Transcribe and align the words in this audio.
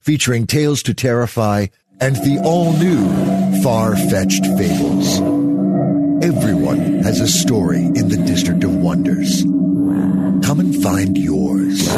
featuring 0.00 0.46
Tales 0.46 0.82
to 0.84 0.94
Terrify 0.94 1.66
and 2.00 2.16
the 2.16 2.40
all-new 2.44 3.62
Far-Fetched 3.62 4.44
Fables. 4.56 5.20
Everyone 6.22 7.02
has 7.02 7.20
a 7.20 7.28
story 7.28 7.84
in 7.84 8.08
the 8.08 8.22
District 8.26 8.64
of 8.64 8.74
Wonders. 8.74 9.42
Come 10.44 10.60
and 10.60 10.82
find 10.82 11.16
yours. 11.16 11.88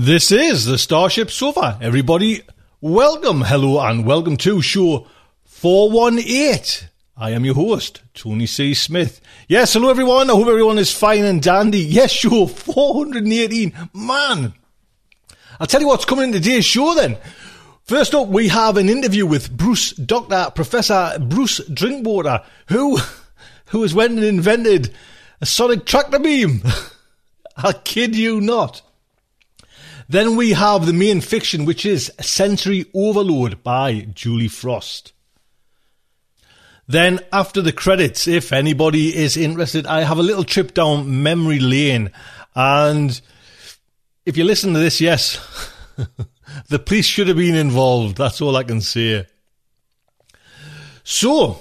This 0.00 0.30
is 0.30 0.64
the 0.64 0.78
Starship 0.78 1.28
Sofa. 1.28 1.76
Everybody, 1.82 2.42
welcome, 2.80 3.40
hello, 3.40 3.80
and 3.80 4.06
welcome 4.06 4.36
to 4.36 4.62
show 4.62 5.08
418. 5.44 6.88
I 7.16 7.32
am 7.32 7.44
your 7.44 7.56
host, 7.56 8.02
Tony 8.14 8.46
C. 8.46 8.74
Smith. 8.74 9.20
Yes, 9.48 9.72
hello 9.72 9.90
everyone. 9.90 10.30
I 10.30 10.34
hope 10.34 10.46
everyone 10.46 10.78
is 10.78 10.94
fine 10.94 11.24
and 11.24 11.42
dandy. 11.42 11.80
Yes, 11.80 12.12
show 12.12 12.46
418. 12.46 13.72
Man, 13.92 14.54
I'll 15.58 15.66
tell 15.66 15.80
you 15.80 15.88
what's 15.88 16.04
coming 16.04 16.26
in 16.26 16.32
today's 16.32 16.64
show 16.64 16.94
then. 16.94 17.18
First 17.82 18.14
up, 18.14 18.28
we 18.28 18.46
have 18.46 18.76
an 18.76 18.88
interview 18.88 19.26
with 19.26 19.50
Bruce, 19.50 19.90
Dr. 19.94 20.52
Professor 20.52 21.18
Bruce 21.20 21.58
Drinkwater, 21.74 22.44
who, 22.68 22.98
who 23.70 23.82
has 23.82 23.94
went 23.94 24.12
and 24.12 24.22
invented 24.22 24.94
a 25.40 25.46
sonic 25.46 25.86
tractor 25.86 26.20
beam. 26.20 26.62
I 27.56 27.72
kid 27.72 28.14
you 28.14 28.40
not. 28.40 28.82
Then 30.08 30.36
we 30.36 30.52
have 30.52 30.86
the 30.86 30.92
main 30.94 31.20
fiction, 31.20 31.66
which 31.66 31.84
is 31.84 32.10
Sensory 32.20 32.86
Overload 32.94 33.62
by 33.62 34.06
Julie 34.14 34.48
Frost. 34.48 35.12
Then, 36.86 37.20
after 37.30 37.60
the 37.60 37.72
credits, 37.72 38.26
if 38.26 38.50
anybody 38.50 39.14
is 39.14 39.36
interested, 39.36 39.86
I 39.86 40.04
have 40.04 40.18
a 40.18 40.22
little 40.22 40.44
trip 40.44 40.72
down 40.72 41.22
memory 41.22 41.58
lane. 41.58 42.10
And 42.54 43.20
if 44.24 44.38
you 44.38 44.44
listen 44.44 44.72
to 44.72 44.78
this, 44.78 44.98
yes, 44.98 45.38
the 46.68 46.78
police 46.78 47.04
should 47.04 47.28
have 47.28 47.36
been 47.36 47.54
involved. 47.54 48.16
That's 48.16 48.40
all 48.40 48.56
I 48.56 48.62
can 48.62 48.80
say. 48.80 49.26
So, 51.04 51.60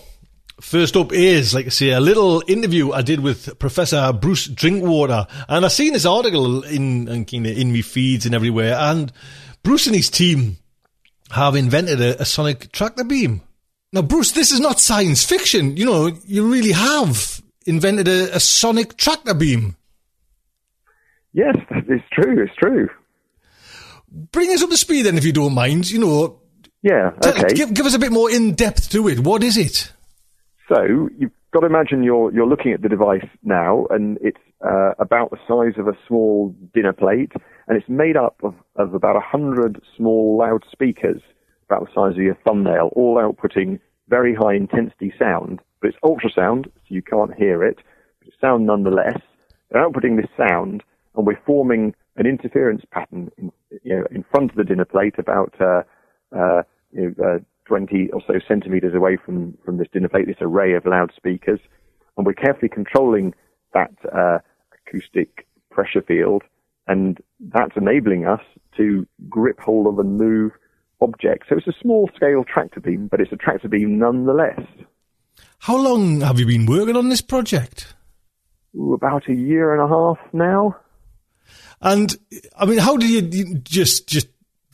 First 0.59 0.97
up 0.97 1.13
is, 1.13 1.53
like 1.53 1.67
I 1.67 1.69
say, 1.69 1.91
a 1.91 1.99
little 1.99 2.41
interview 2.47 2.91
I 2.91 3.03
did 3.03 3.19
with 3.19 3.59
Professor 3.59 4.11
Bruce 4.11 4.47
Drinkwater, 4.47 5.27
and 5.47 5.63
I've 5.63 5.71
seen 5.71 5.93
this 5.93 6.05
article 6.05 6.63
in 6.63 7.07
in, 7.07 7.45
in 7.45 7.71
me 7.71 7.83
feeds 7.83 8.25
and 8.25 8.33
everywhere. 8.33 8.75
And 8.75 9.11
Bruce 9.61 9.85
and 9.85 9.95
his 9.95 10.09
team 10.09 10.57
have 11.31 11.55
invented 11.55 12.01
a, 12.01 12.21
a 12.21 12.25
sonic 12.25 12.71
tractor 12.71 13.03
beam. 13.03 13.41
Now, 13.93 14.01
Bruce, 14.01 14.31
this 14.31 14.51
is 14.51 14.59
not 14.59 14.79
science 14.79 15.23
fiction. 15.23 15.77
You 15.77 15.85
know, 15.85 16.11
you 16.25 16.51
really 16.51 16.71
have 16.71 17.41
invented 17.67 18.07
a, 18.07 18.35
a 18.35 18.39
sonic 18.39 18.97
tractor 18.97 19.33
beam. 19.35 19.75
Yes, 21.33 21.55
it's 21.69 22.03
true. 22.11 22.43
It's 22.43 22.55
true. 22.55 22.89
Bring 24.31 24.49
us 24.51 24.63
up 24.63 24.69
to 24.71 24.77
speed, 24.77 25.03
then, 25.03 25.17
if 25.17 25.25
you 25.25 25.33
don't 25.33 25.53
mind. 25.53 25.89
You 25.91 25.99
know, 25.99 26.41
Yeah. 26.81 27.11
Okay. 27.23 27.53
give, 27.53 27.73
give 27.73 27.85
us 27.85 27.93
a 27.93 27.99
bit 27.99 28.11
more 28.11 28.31
in 28.31 28.55
depth 28.55 28.89
to 28.91 29.07
it. 29.07 29.19
What 29.19 29.43
is 29.43 29.55
it? 29.57 29.91
So 30.67 31.09
you've 31.17 31.31
got 31.51 31.61
to 31.61 31.65
imagine 31.65 32.03
you're 32.03 32.33
you're 32.33 32.47
looking 32.47 32.73
at 32.73 32.81
the 32.81 32.89
device 32.89 33.25
now, 33.43 33.87
and 33.89 34.17
it's 34.21 34.37
uh, 34.65 34.91
about 34.99 35.31
the 35.31 35.37
size 35.47 35.79
of 35.79 35.87
a 35.87 35.97
small 36.07 36.53
dinner 36.73 36.93
plate, 36.93 37.31
and 37.67 37.77
it's 37.77 37.87
made 37.87 38.17
up 38.17 38.35
of, 38.43 38.53
of 38.75 38.93
about 38.93 39.15
a 39.15 39.21
hundred 39.21 39.81
small 39.95 40.37
loudspeakers, 40.37 41.21
about 41.69 41.85
the 41.85 41.91
size 41.95 42.17
of 42.17 42.23
your 42.23 42.37
thumbnail, 42.45 42.89
all 42.95 43.15
outputting 43.15 43.79
very 44.09 44.35
high 44.35 44.55
intensity 44.55 45.13
sound. 45.17 45.61
But 45.81 45.89
it's 45.89 45.97
ultrasound, 46.03 46.65
so 46.65 46.71
you 46.87 47.01
can't 47.01 47.33
hear 47.33 47.63
it, 47.63 47.77
but 48.19 48.27
it's 48.27 48.41
sound 48.41 48.65
nonetheless. 48.65 49.19
They're 49.71 49.87
outputting 49.87 50.17
this 50.17 50.29
sound, 50.49 50.83
and 51.15 51.25
we're 51.25 51.39
forming 51.45 51.95
an 52.17 52.25
interference 52.25 52.83
pattern 52.91 53.31
in, 53.37 53.51
you 53.83 53.97
know, 53.97 54.07
in 54.11 54.25
front 54.31 54.51
of 54.51 54.57
the 54.57 54.63
dinner 54.63 54.85
plate, 54.85 55.15
about 55.17 55.53
uh, 55.61 55.83
uh, 56.35 56.63
you 56.91 57.15
know, 57.17 57.25
uh, 57.25 57.37
20 57.67 58.09
or 58.11 58.21
so 58.25 58.39
centimeters 58.47 58.95
away 58.95 59.17
from, 59.17 59.57
from 59.63 59.77
this 59.77 59.87
dinner 59.91 60.09
plate, 60.09 60.27
this 60.27 60.37
array 60.41 60.73
of 60.73 60.85
loudspeakers. 60.85 61.59
And 62.15 62.25
we're 62.25 62.33
carefully 62.33 62.69
controlling 62.69 63.33
that 63.73 63.91
uh, 64.13 64.39
acoustic 64.87 65.45
pressure 65.69 66.01
field, 66.01 66.43
and 66.87 67.19
that's 67.39 67.75
enabling 67.75 68.25
us 68.25 68.41
to 68.77 69.05
grip 69.29 69.59
hold 69.59 69.87
of 69.87 69.99
and 69.99 70.17
move 70.17 70.53
objects. 71.01 71.47
So 71.49 71.57
it's 71.57 71.67
a 71.67 71.79
small 71.81 72.09
scale 72.15 72.43
tractor 72.43 72.79
beam, 72.79 73.07
but 73.07 73.21
it's 73.21 73.31
a 73.31 73.35
tractor 73.35 73.67
beam 73.67 73.99
nonetheless. 73.99 74.61
How 75.59 75.77
long 75.77 76.21
have 76.21 76.39
you 76.39 76.47
been 76.47 76.65
working 76.65 76.95
on 76.95 77.09
this 77.09 77.21
project? 77.21 77.93
Ooh, 78.75 78.93
about 78.93 79.27
a 79.27 79.33
year 79.33 79.73
and 79.73 79.81
a 79.81 79.87
half 79.87 80.17
now. 80.33 80.77
And 81.81 82.15
I 82.57 82.65
mean, 82.65 82.79
how 82.79 82.97
did 82.97 83.09
you- 83.09 83.45
you 83.45 83.55
just 83.59 84.07
just 84.07 84.27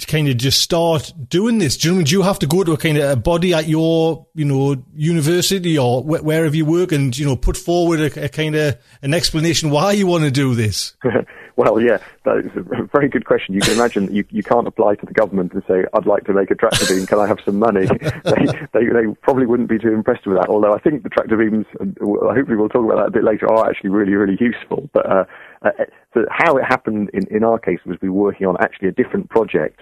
kind 0.08 0.28
of 0.28 0.38
just 0.38 0.62
start 0.62 1.14
doing 1.30 1.60
this? 1.60 1.78
Do 1.78 1.96
you, 1.96 2.04
do 2.04 2.12
you 2.12 2.22
have 2.24 2.40
to 2.40 2.48
go 2.48 2.64
to 2.64 2.74
a 2.74 2.78
kind 2.78 2.98
of 2.98 3.12
a 3.12 3.16
body 3.16 3.54
at 3.54 3.68
your 3.68 4.26
you 4.34 4.46
know 4.46 4.84
university 4.96 5.78
or 5.78 6.02
wh- 6.02 6.24
wherever 6.24 6.56
you 6.56 6.66
work 6.66 6.92
and 6.92 7.18
you 7.18 7.26
know 7.26 7.36
put 7.36 7.58
forward 7.58 8.00
a, 8.00 8.26
a 8.26 8.30
kind 8.30 8.56
of 8.56 8.78
an 9.02 9.14
explanation 9.14 9.70
why 9.70 9.92
you 9.92 10.08
want 10.08 10.24
to 10.24 10.32
do 10.32 10.56
this? 10.56 10.96
well, 11.56 11.80
yeah, 11.80 12.00
that 12.26 12.38
is 12.38 12.52
a 12.56 12.88
very 12.92 13.08
good 13.08 13.26
question. 13.26 13.54
You 13.54 13.62
can 13.62 13.74
imagine 13.74 14.08
that 14.08 14.14
you, 14.14 14.26
you 14.30 14.44
can't 14.44 14.68
apply 14.68 14.96
to 14.96 15.06
the 15.06 15.14
government 15.14 15.54
and 15.54 15.64
say, 15.68 15.86
I'd 15.94 16.06
like 16.06 16.24
to 16.26 16.34
make 16.34 16.50
a 16.50 16.56
tractor 16.56 16.86
beam, 16.88 17.06
can 17.06 17.20
I 17.20 17.28
have 17.28 17.40
some 17.46 17.60
money? 17.60 17.86
they, 18.24 18.46
they, 18.74 18.86
they 18.88 19.14
probably 19.22 19.46
wouldn't 19.46 19.70
be 19.70 19.78
too 19.78 19.94
impressed 19.94 20.26
with 20.26 20.38
that, 20.38 20.50
although 20.50 20.74
I 20.74 20.80
think 20.80 21.04
the 21.04 21.10
tractor 21.10 21.38
beams, 21.38 21.66
hopefully 21.80 22.58
we'll 22.58 22.70
talk 22.70 22.86
about 22.86 22.98
that 22.98 23.08
a 23.08 23.12
bit 23.12 23.24
later, 23.24 23.52
are 23.52 23.70
actually 23.70 23.92
really, 23.92 24.14
really 24.14 24.38
useful. 24.40 24.90
But 24.94 25.06
uh, 25.06 25.26
uh, 25.64 25.70
so 26.14 26.26
how 26.30 26.58
it 26.58 26.64
happened 26.64 27.10
in, 27.14 27.24
in 27.36 27.44
our 27.44 27.60
case 27.60 27.80
was 27.86 27.98
we 28.02 28.10
were 28.10 28.22
working 28.22 28.48
on 28.48 28.56
actually 28.60 28.90
a 28.90 28.92
different 28.92 29.30
project. 29.30 29.82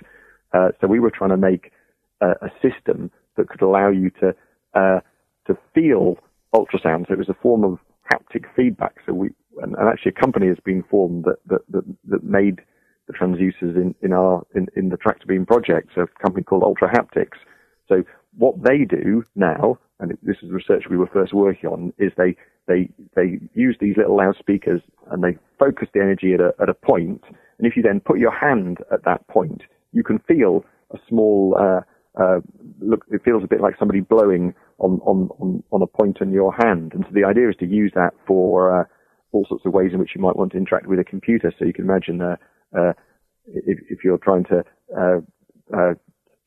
Uh, 0.53 0.69
so 0.79 0.87
we 0.87 0.99
were 0.99 1.11
trying 1.11 1.29
to 1.31 1.37
make 1.37 1.71
uh, 2.21 2.33
a 2.41 2.49
system 2.61 3.11
that 3.37 3.49
could 3.49 3.61
allow 3.61 3.89
you 3.89 4.09
to 4.19 4.35
uh, 4.73 4.99
to 5.47 5.57
feel 5.73 6.17
ultrasound. 6.53 7.07
So 7.07 7.13
it 7.13 7.17
was 7.17 7.29
a 7.29 7.41
form 7.41 7.63
of 7.63 7.79
haptic 8.13 8.45
feedback. 8.55 8.95
So 9.05 9.13
we 9.13 9.29
and, 9.61 9.75
and 9.75 9.89
actually 9.89 10.13
a 10.15 10.21
company 10.21 10.47
has 10.47 10.59
been 10.63 10.83
formed 10.83 11.25
that 11.25 11.37
that 11.47 11.61
that, 11.69 11.83
that 12.09 12.23
made 12.23 12.61
the 13.07 13.13
transducers 13.13 13.75
in, 13.75 13.95
in 14.01 14.13
our 14.13 14.45
in, 14.53 14.67
in 14.75 14.89
the 14.89 14.97
tractor 14.97 15.25
beam 15.25 15.45
project. 15.45 15.89
So 15.95 16.01
a 16.01 16.07
company 16.21 16.43
called 16.43 16.63
Ultra 16.63 16.89
Haptics. 16.89 17.37
So 17.87 18.03
what 18.37 18.55
they 18.63 18.85
do 18.85 19.23
now, 19.35 19.77
and 19.99 20.17
this 20.23 20.37
is 20.41 20.51
research 20.51 20.83
we 20.89 20.97
were 20.97 21.07
first 21.07 21.33
working 21.33 21.69
on, 21.69 21.93
is 21.97 22.11
they 22.17 22.35
they 22.67 22.89
they 23.15 23.39
use 23.53 23.77
these 23.79 23.97
little 23.97 24.17
loudspeakers 24.17 24.81
and 25.11 25.23
they 25.23 25.37
focus 25.59 25.87
the 25.93 25.99
energy 25.99 26.33
at 26.33 26.39
a 26.39 26.53
at 26.61 26.69
a 26.69 26.73
point, 26.73 27.23
and 27.57 27.67
if 27.67 27.75
you 27.75 27.83
then 27.83 27.99
put 27.99 28.19
your 28.19 28.31
hand 28.37 28.77
at 28.91 29.03
that 29.03 29.27
point, 29.27 29.63
you 29.91 30.03
can 30.03 30.19
feel 30.19 30.63
a 30.91 30.97
small 31.07 31.55
uh, 31.59 31.81
uh, 32.21 32.39
look. 32.79 33.05
It 33.11 33.21
feels 33.23 33.43
a 33.43 33.47
bit 33.47 33.61
like 33.61 33.75
somebody 33.77 34.01
blowing 34.01 34.53
on 34.79 34.99
on 35.03 35.29
on, 35.39 35.63
on 35.71 35.81
a 35.81 35.87
point 35.87 36.19
in 36.21 36.31
your 36.31 36.53
hand, 36.53 36.93
and 36.93 37.05
so 37.05 37.13
the 37.13 37.25
idea 37.25 37.49
is 37.49 37.55
to 37.59 37.65
use 37.65 37.91
that 37.95 38.13
for 38.25 38.81
uh, 38.81 38.85
all 39.31 39.45
sorts 39.47 39.65
of 39.65 39.73
ways 39.73 39.91
in 39.93 39.99
which 39.99 40.11
you 40.15 40.21
might 40.21 40.35
want 40.35 40.51
to 40.51 40.57
interact 40.57 40.87
with 40.87 40.99
a 40.99 41.03
computer. 41.03 41.53
So 41.57 41.65
you 41.65 41.73
can 41.73 41.85
imagine 41.85 42.21
uh, 42.21 42.35
uh, 42.77 42.93
if, 43.47 43.79
if 43.89 44.03
you're 44.03 44.17
trying 44.17 44.45
to 44.45 44.63
uh, 44.97 45.19
uh, 45.75 45.93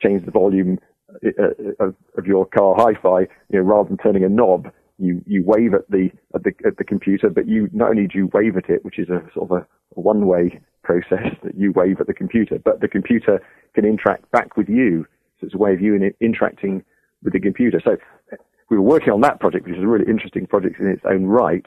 change 0.03 0.25
the 0.25 0.31
volume 0.31 0.79
Uh, 1.23 1.85
of, 1.85 1.95
of 2.19 2.27
your 2.27 2.45
car 2.47 2.75
hi-fi, 2.77 3.21
you 3.21 3.59
know, 3.59 3.61
rather 3.61 3.89
than 3.89 3.99
turning 3.99 4.25
a 4.25 4.29
knob, 4.29 4.67
you, 4.99 5.23
you 5.27 5.45
wave 5.45 5.75
at 5.75 5.89
the, 5.89 6.11
at 6.35 6.43
the, 6.43 6.53
at 6.67 6.77
the 6.77 6.85
computer, 6.85 7.31
but 7.31 7.47
you, 7.47 7.69
not 7.73 7.91
only 7.91 8.07
do 8.07 8.19
you 8.19 8.31
wave 8.33 8.57
at 8.57 8.69
it, 8.69 8.85
which 8.85 8.99
is 8.99 9.09
a 9.09 9.23
sort 9.33 9.51
of 9.51 9.59
a, 9.59 9.67
one-way 10.01 10.61
process 10.83 11.31
that 11.45 11.57
you 11.57 11.73
wave 11.73 12.01
at 12.01 12.09
the 12.09 12.15
computer, 12.15 12.59
but 12.65 12.81
the 12.81 12.89
computer 12.89 13.41
can 13.75 13.85
interact 13.85 14.29
back 14.33 14.57
with 14.57 14.69
you. 14.69 15.07
So 15.41 15.47
it's 15.47 15.55
a 15.55 15.59
way 15.59 15.73
of 15.73 15.81
you 15.81 15.95
in, 15.95 16.13
interacting 16.21 16.83
with 17.23 17.33
the 17.33 17.41
computer. 17.41 17.81
So 17.85 17.93
uh, 18.33 18.37
we 18.71 18.77
were 18.77 18.83
working 18.83 19.13
on 19.13 19.21
that 19.21 19.39
project, 19.41 19.67
which 19.67 19.77
is 19.77 19.85
a 19.85 19.87
really 19.87 20.09
interesting 20.09 20.47
project 20.47 20.81
in 20.81 20.89
its 20.89 21.03
own 21.09 21.27
right, 21.27 21.65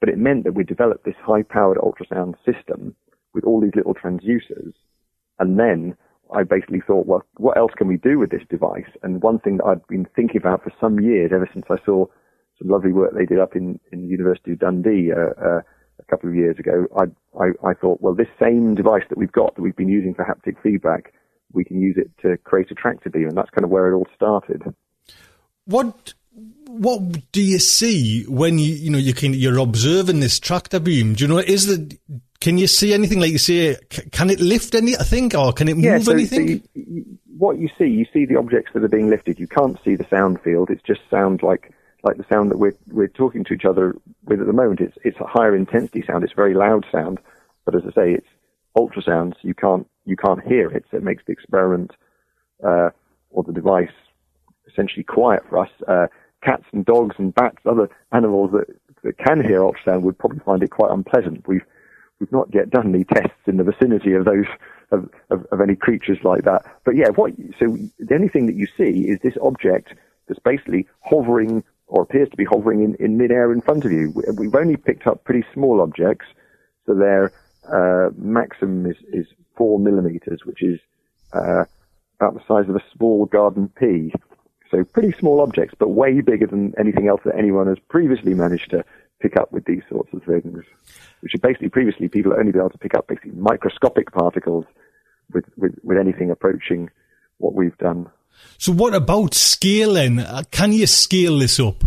but 0.00 0.08
it 0.08 0.18
meant 0.18 0.44
that 0.44 0.52
we 0.52 0.64
developed 0.64 1.04
this 1.04 1.14
high-powered 1.24 1.78
ultrasound 1.78 2.34
system 2.44 2.94
with 3.32 3.44
all 3.44 3.60
these 3.60 3.74
little 3.74 3.94
transducers, 3.94 4.74
and 5.38 5.58
then 5.58 5.96
I 6.34 6.42
basically 6.44 6.80
thought, 6.86 7.06
well, 7.06 7.22
what 7.36 7.56
else 7.56 7.72
can 7.76 7.88
we 7.88 7.96
do 7.96 8.18
with 8.18 8.30
this 8.30 8.42
device? 8.48 8.90
And 9.02 9.22
one 9.22 9.38
thing 9.38 9.58
that 9.58 9.64
I'd 9.64 9.86
been 9.86 10.06
thinking 10.16 10.38
about 10.38 10.62
for 10.62 10.72
some 10.80 11.00
years, 11.00 11.30
ever 11.34 11.48
since 11.52 11.66
I 11.70 11.76
saw 11.84 12.06
some 12.58 12.68
lovely 12.68 12.92
work 12.92 13.14
they 13.14 13.26
did 13.26 13.38
up 13.38 13.56
in, 13.56 13.78
in 13.92 14.02
the 14.02 14.08
University 14.08 14.52
of 14.52 14.60
Dundee 14.60 15.10
uh, 15.12 15.40
uh, 15.40 15.60
a 15.98 16.04
couple 16.10 16.28
of 16.28 16.34
years 16.34 16.58
ago, 16.58 16.86
I, 16.96 17.04
I, 17.38 17.70
I 17.70 17.74
thought, 17.74 18.00
well, 18.00 18.14
this 18.14 18.28
same 18.40 18.74
device 18.74 19.04
that 19.08 19.18
we've 19.18 19.32
got 19.32 19.54
that 19.56 19.62
we've 19.62 19.76
been 19.76 19.88
using 19.88 20.14
for 20.14 20.24
haptic 20.24 20.60
feedback, 20.62 21.12
we 21.52 21.64
can 21.64 21.80
use 21.80 21.96
it 21.98 22.10
to 22.22 22.36
create 22.38 22.70
a 22.70 22.74
tractor 22.74 23.10
beam, 23.10 23.28
and 23.28 23.36
that's 23.36 23.50
kind 23.50 23.64
of 23.64 23.70
where 23.70 23.92
it 23.92 23.94
all 23.94 24.06
started. 24.14 24.62
What 25.66 26.14
what 26.34 27.30
do 27.32 27.42
you 27.42 27.58
see 27.58 28.24
when 28.24 28.58
you 28.58 28.74
you 28.74 28.90
know 28.90 28.98
you 28.98 29.14
can 29.14 29.34
you're 29.34 29.58
observing 29.58 30.20
this 30.20 30.40
tractor 30.40 30.80
beam? 30.80 31.14
Do 31.14 31.24
you 31.24 31.28
know 31.28 31.38
is 31.38 31.66
that 31.66 31.98
can 32.40 32.58
you 32.58 32.66
see 32.66 32.92
anything 32.92 33.20
like 33.20 33.30
you 33.30 33.38
see? 33.38 33.76
Can 34.10 34.30
it 34.30 34.40
lift 34.40 34.74
any? 34.74 34.96
I 34.96 35.04
or 35.36 35.52
can 35.52 35.68
it 35.68 35.76
move 35.76 35.84
yeah, 35.84 35.98
so, 35.98 36.12
anything? 36.12 36.58
So 36.60 36.64
you, 36.74 37.18
what 37.38 37.58
you 37.58 37.68
see, 37.78 37.86
you 37.86 38.06
see 38.12 38.24
the 38.24 38.36
objects 38.36 38.72
that 38.74 38.82
are 38.82 38.88
being 38.88 39.10
lifted. 39.10 39.38
You 39.38 39.46
can't 39.46 39.78
see 39.84 39.94
the 39.94 40.06
sound 40.08 40.40
field. 40.40 40.70
It's 40.70 40.82
just 40.82 41.00
sound 41.10 41.42
like 41.42 41.72
like 42.02 42.16
the 42.16 42.24
sound 42.32 42.50
that 42.50 42.58
we're 42.58 42.76
we're 42.88 43.08
talking 43.08 43.44
to 43.44 43.54
each 43.54 43.64
other 43.64 43.94
with 44.24 44.40
at 44.40 44.46
the 44.46 44.52
moment. 44.52 44.80
It's 44.80 44.96
it's 45.04 45.20
a 45.20 45.26
higher 45.26 45.54
intensity 45.54 46.02
sound. 46.06 46.24
It's 46.24 46.32
very 46.32 46.54
loud 46.54 46.86
sound, 46.90 47.20
but 47.64 47.74
as 47.74 47.82
I 47.86 47.92
say, 47.92 48.12
it's 48.14 48.26
ultrasounds. 48.76 49.34
You 49.42 49.54
can't 49.54 49.86
you 50.04 50.16
can't 50.16 50.42
hear 50.42 50.70
it. 50.70 50.84
So 50.90 50.96
it 50.96 51.02
makes 51.02 51.24
the 51.26 51.32
experiment 51.32 51.92
uh, 52.64 52.90
or 53.30 53.44
the 53.44 53.52
device 53.52 53.92
essentially 54.66 55.04
quiet 55.04 55.42
for 55.48 55.58
us. 55.58 55.70
Uh, 55.86 56.06
cats 56.42 56.64
and 56.72 56.84
dogs 56.84 57.16
and 57.18 57.34
bats, 57.34 57.58
other 57.64 57.88
animals 58.12 58.50
that, 58.52 58.66
that 59.02 59.18
can 59.18 59.42
hear 59.42 59.60
ultrasound 59.60 60.02
would 60.02 60.18
probably 60.18 60.40
find 60.40 60.62
it 60.62 60.70
quite 60.70 60.90
unpleasant. 60.90 61.46
We've 61.46 61.64
We've 62.22 62.30
not 62.30 62.54
yet 62.54 62.70
done 62.70 62.94
any 62.94 63.02
tests 63.02 63.42
in 63.48 63.56
the 63.56 63.64
vicinity 63.64 64.12
of 64.12 64.24
those 64.24 64.44
of, 64.92 65.10
of, 65.30 65.44
of 65.50 65.60
any 65.60 65.74
creatures 65.74 66.18
like 66.22 66.44
that. 66.44 66.62
But 66.84 66.94
yeah, 66.94 67.08
what 67.08 67.32
so 67.58 67.76
the 67.98 68.14
only 68.14 68.28
thing 68.28 68.46
that 68.46 68.54
you 68.54 68.68
see 68.76 69.08
is 69.08 69.18
this 69.24 69.34
object 69.42 69.94
that's 70.28 70.38
basically 70.38 70.86
hovering 71.00 71.64
or 71.88 72.02
appears 72.02 72.28
to 72.30 72.36
be 72.36 72.44
hovering 72.44 72.84
in, 72.84 72.94
in 73.04 73.18
midair 73.18 73.52
in 73.52 73.60
front 73.60 73.84
of 73.84 73.90
you. 73.90 74.14
We've 74.38 74.54
only 74.54 74.76
picked 74.76 75.08
up 75.08 75.24
pretty 75.24 75.44
small 75.52 75.80
objects, 75.80 76.26
so 76.86 76.94
their 76.94 77.32
uh, 77.68 78.10
maximum 78.16 78.86
is, 78.86 78.98
is 79.12 79.26
four 79.56 79.80
millimeters, 79.80 80.42
which 80.44 80.62
is 80.62 80.78
uh, 81.32 81.64
about 82.20 82.34
the 82.34 82.40
size 82.46 82.68
of 82.68 82.76
a 82.76 82.84
small 82.96 83.26
garden 83.26 83.68
pea. 83.76 84.12
So 84.72 84.82
pretty 84.84 85.12
small 85.12 85.42
objects, 85.42 85.74
but 85.78 85.88
way 85.88 86.22
bigger 86.22 86.46
than 86.46 86.72
anything 86.78 87.06
else 87.06 87.20
that 87.26 87.36
anyone 87.36 87.66
has 87.66 87.78
previously 87.90 88.32
managed 88.32 88.70
to 88.70 88.82
pick 89.20 89.36
up 89.36 89.52
with 89.52 89.66
these 89.66 89.82
sorts 89.88 90.12
of 90.14 90.22
things, 90.24 90.64
which 91.20 91.34
are 91.34 91.38
basically 91.38 91.68
previously 91.68 92.08
people 92.08 92.32
only 92.32 92.52
be 92.52 92.58
able 92.58 92.70
to 92.70 92.78
pick 92.78 92.94
up 92.94 93.06
basically 93.06 93.32
microscopic 93.32 94.10
particles 94.12 94.64
with, 95.32 95.44
with, 95.58 95.74
with 95.84 95.98
anything 95.98 96.30
approaching 96.30 96.88
what 97.36 97.52
we've 97.52 97.76
done. 97.76 98.08
So 98.56 98.72
what 98.72 98.94
about 98.94 99.34
scaling? 99.34 100.20
Uh, 100.20 100.42
can 100.50 100.72
you 100.72 100.86
scale 100.86 101.38
this 101.38 101.60
up? 101.60 101.84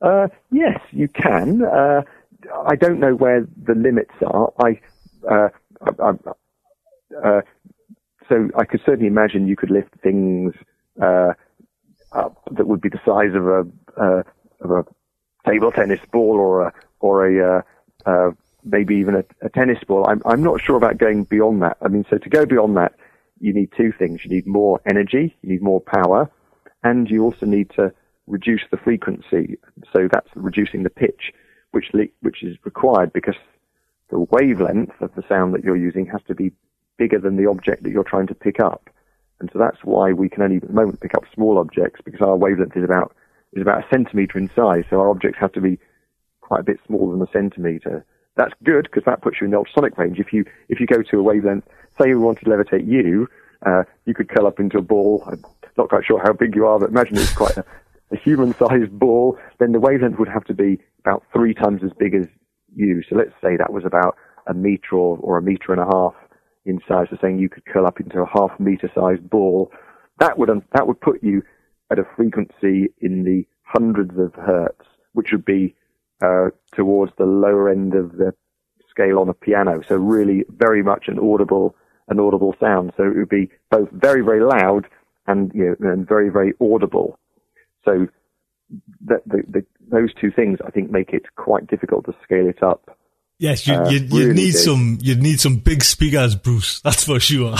Uh, 0.00 0.28
yes, 0.50 0.80
you 0.90 1.08
can. 1.08 1.62
Uh, 1.62 2.00
I 2.66 2.76
don't 2.76 2.98
know 2.98 3.14
where 3.14 3.46
the 3.62 3.74
limits 3.74 4.14
are. 4.26 4.52
I, 4.58 4.80
uh, 5.30 5.48
I, 5.82 6.02
I 6.02 7.28
uh, 7.28 7.40
so 8.26 8.48
I 8.56 8.64
could 8.64 8.80
certainly 8.86 9.06
imagine 9.06 9.46
you 9.46 9.56
could 9.56 9.70
lift 9.70 9.94
things 10.02 10.54
uh, 11.02 11.34
up 12.12 12.42
that 12.50 12.66
would 12.66 12.80
be 12.80 12.88
the 12.88 13.00
size 13.04 13.34
of 13.34 13.46
a 13.46 14.24
of 14.60 14.70
a 14.70 14.84
table 15.48 15.72
tennis 15.72 16.00
ball 16.12 16.36
or 16.36 16.62
a 16.62 16.72
or 17.00 17.26
a 17.26 17.58
uh, 17.58 17.62
uh, 18.06 18.30
maybe 18.64 18.96
even 18.96 19.14
a, 19.14 19.24
a, 19.42 19.48
tennis 19.48 19.78
ball. 19.86 20.06
I'm 20.08 20.22
I'm 20.24 20.42
not 20.42 20.60
sure 20.60 20.76
about 20.76 20.98
going 20.98 21.24
beyond 21.24 21.62
that. 21.62 21.76
I 21.82 21.88
mean, 21.88 22.04
so 22.10 22.18
to 22.18 22.28
go 22.28 22.46
beyond 22.46 22.76
that, 22.76 22.94
you 23.40 23.52
need 23.52 23.70
two 23.76 23.92
things. 23.92 24.24
You 24.24 24.30
need 24.30 24.46
more 24.46 24.80
energy, 24.86 25.36
you 25.42 25.50
need 25.50 25.62
more 25.62 25.80
power, 25.80 26.30
and 26.82 27.08
you 27.10 27.24
also 27.24 27.46
need 27.46 27.70
to 27.76 27.92
reduce 28.26 28.62
the 28.70 28.76
frequency. 28.76 29.58
So 29.92 30.08
that's 30.10 30.28
reducing 30.34 30.82
the 30.82 30.90
pitch, 30.90 31.32
which 31.72 31.86
le- 31.92 32.14
which 32.20 32.42
is 32.42 32.56
required 32.64 33.12
because 33.12 33.36
the 34.10 34.20
wavelength 34.30 35.00
of 35.00 35.14
the 35.14 35.24
sound 35.28 35.54
that 35.54 35.64
you're 35.64 35.76
using 35.76 36.06
has 36.06 36.22
to 36.28 36.34
be 36.34 36.52
bigger 36.96 37.18
than 37.18 37.36
the 37.36 37.46
object 37.46 37.82
that 37.82 37.90
you're 37.90 38.04
trying 38.04 38.26
to 38.26 38.34
pick 38.34 38.60
up. 38.60 38.90
And 39.40 39.50
so 39.52 39.58
that's 39.58 39.78
why 39.84 40.12
we 40.12 40.28
can 40.28 40.42
only 40.42 40.56
at 40.56 40.66
the 40.66 40.72
moment 40.72 41.00
pick 41.00 41.14
up 41.14 41.24
small 41.34 41.58
objects 41.58 42.00
because 42.04 42.20
our 42.20 42.36
wavelength 42.36 42.76
is 42.76 42.84
about 42.84 43.14
is 43.52 43.62
about 43.62 43.82
a 43.82 43.86
centimetre 43.88 44.38
in 44.38 44.50
size, 44.54 44.84
so 44.90 45.00
our 45.00 45.08
objects 45.08 45.38
have 45.40 45.52
to 45.52 45.60
be 45.60 45.78
quite 46.40 46.60
a 46.60 46.64
bit 46.64 46.78
smaller 46.86 47.12
than 47.12 47.22
a 47.22 47.30
centimetre. 47.32 48.04
That's 48.36 48.52
good 48.62 48.84
because 48.84 49.04
that 49.04 49.22
puts 49.22 49.40
you 49.40 49.46
in 49.46 49.50
the 49.52 49.56
ultrasonic 49.56 49.96
range. 49.96 50.18
If 50.18 50.32
you 50.32 50.44
if 50.68 50.80
you 50.80 50.86
go 50.86 51.02
to 51.02 51.18
a 51.18 51.22
wavelength, 51.22 51.64
say 51.98 52.08
we 52.08 52.16
wanted 52.16 52.44
to 52.44 52.50
levitate 52.50 52.86
you, 52.86 53.28
uh, 53.66 53.84
you 54.06 54.14
could 54.14 54.28
curl 54.28 54.46
up 54.46 54.60
into 54.60 54.78
a 54.78 54.82
ball. 54.82 55.24
I'm 55.26 55.42
not 55.76 55.88
quite 55.88 56.04
sure 56.04 56.20
how 56.22 56.32
big 56.32 56.54
you 56.54 56.66
are, 56.66 56.78
but 56.78 56.90
imagine 56.90 57.16
it's 57.16 57.34
quite 57.34 57.56
a, 57.56 57.64
a 58.12 58.16
human-sized 58.16 58.98
ball. 58.98 59.38
Then 59.58 59.72
the 59.72 59.80
wavelength 59.80 60.18
would 60.18 60.28
have 60.28 60.44
to 60.44 60.54
be 60.54 60.78
about 61.00 61.24
three 61.32 61.54
times 61.54 61.82
as 61.84 61.90
big 61.98 62.14
as 62.14 62.26
you. 62.74 63.02
So 63.08 63.16
let's 63.16 63.32
say 63.42 63.56
that 63.56 63.72
was 63.72 63.84
about 63.84 64.16
a 64.46 64.54
metre 64.54 64.96
or, 64.96 65.18
or 65.18 65.38
a 65.38 65.42
metre 65.42 65.72
and 65.72 65.80
a 65.80 65.86
half 65.86 66.14
in 66.68 66.80
size. 66.86 67.06
So 67.10 67.18
saying 67.20 67.38
you 67.38 67.48
could 67.48 67.66
curl 67.66 67.86
up 67.86 68.00
into 68.00 68.20
a 68.20 68.26
half 68.26 68.58
metre-sized 68.58 69.28
ball. 69.28 69.72
That 70.18 70.38
would 70.38 70.50
that 70.72 70.86
would 70.86 71.00
put 71.00 71.22
you 71.22 71.42
at 71.90 71.98
a 71.98 72.04
frequency 72.16 72.92
in 73.00 73.24
the 73.24 73.46
hundreds 73.62 74.18
of 74.18 74.34
hertz, 74.34 74.84
which 75.12 75.32
would 75.32 75.44
be 75.44 75.74
uh, 76.22 76.48
towards 76.74 77.12
the 77.16 77.26
lower 77.26 77.68
end 77.68 77.94
of 77.94 78.12
the 78.12 78.34
scale 78.90 79.18
on 79.18 79.28
a 79.28 79.34
piano. 79.34 79.82
So 79.86 79.94
really 79.96 80.44
very 80.48 80.82
much 80.82 81.08
an 81.08 81.18
audible, 81.18 81.76
an 82.08 82.18
audible 82.18 82.54
sound. 82.58 82.92
So 82.96 83.04
it 83.04 83.16
would 83.16 83.28
be 83.28 83.50
both 83.70 83.90
very, 83.92 84.22
very 84.22 84.42
loud 84.42 84.86
and, 85.26 85.52
you 85.54 85.76
know, 85.78 85.92
and 85.92 86.06
very, 86.06 86.30
very 86.30 86.52
audible. 86.60 87.18
So 87.84 88.08
the, 89.04 89.22
the, 89.26 89.42
the, 89.48 89.64
those 89.90 90.12
two 90.14 90.30
things, 90.30 90.58
I 90.66 90.70
think, 90.70 90.90
make 90.90 91.10
it 91.12 91.26
quite 91.36 91.66
difficult 91.68 92.06
to 92.06 92.14
scale 92.22 92.48
it 92.48 92.62
up. 92.62 92.97
Yes, 93.38 93.66
you, 93.66 93.74
uh, 93.74 93.88
you, 93.88 94.00
you 94.00 94.18
really 94.18 94.34
need 94.34 94.52
some, 94.52 94.98
you'd 95.00 95.22
need 95.22 95.40
some 95.40 95.56
big 95.56 95.84
speakers, 95.84 96.34
Bruce. 96.34 96.80
That's 96.84 97.04
for 97.04 97.20
sure. 97.20 97.54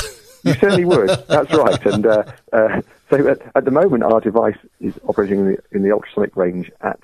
you 0.45 0.55
certainly 0.55 0.85
would. 0.85 1.09
That's 1.29 1.53
right. 1.55 1.87
And 1.87 2.07
uh, 2.07 2.25
uh, 2.53 2.81
so 3.11 3.29
at, 3.29 3.41
at, 3.55 3.65
the 3.65 3.71
moment, 3.71 4.03
our 4.03 4.21
device 4.21 4.59
is 4.81 4.95
operating 5.07 5.41
in 5.41 5.47
the, 5.47 5.59
in 5.71 5.83
the 5.83 5.93
ultrasonic 5.93 6.37
range 6.37 6.71
at, 6.81 7.01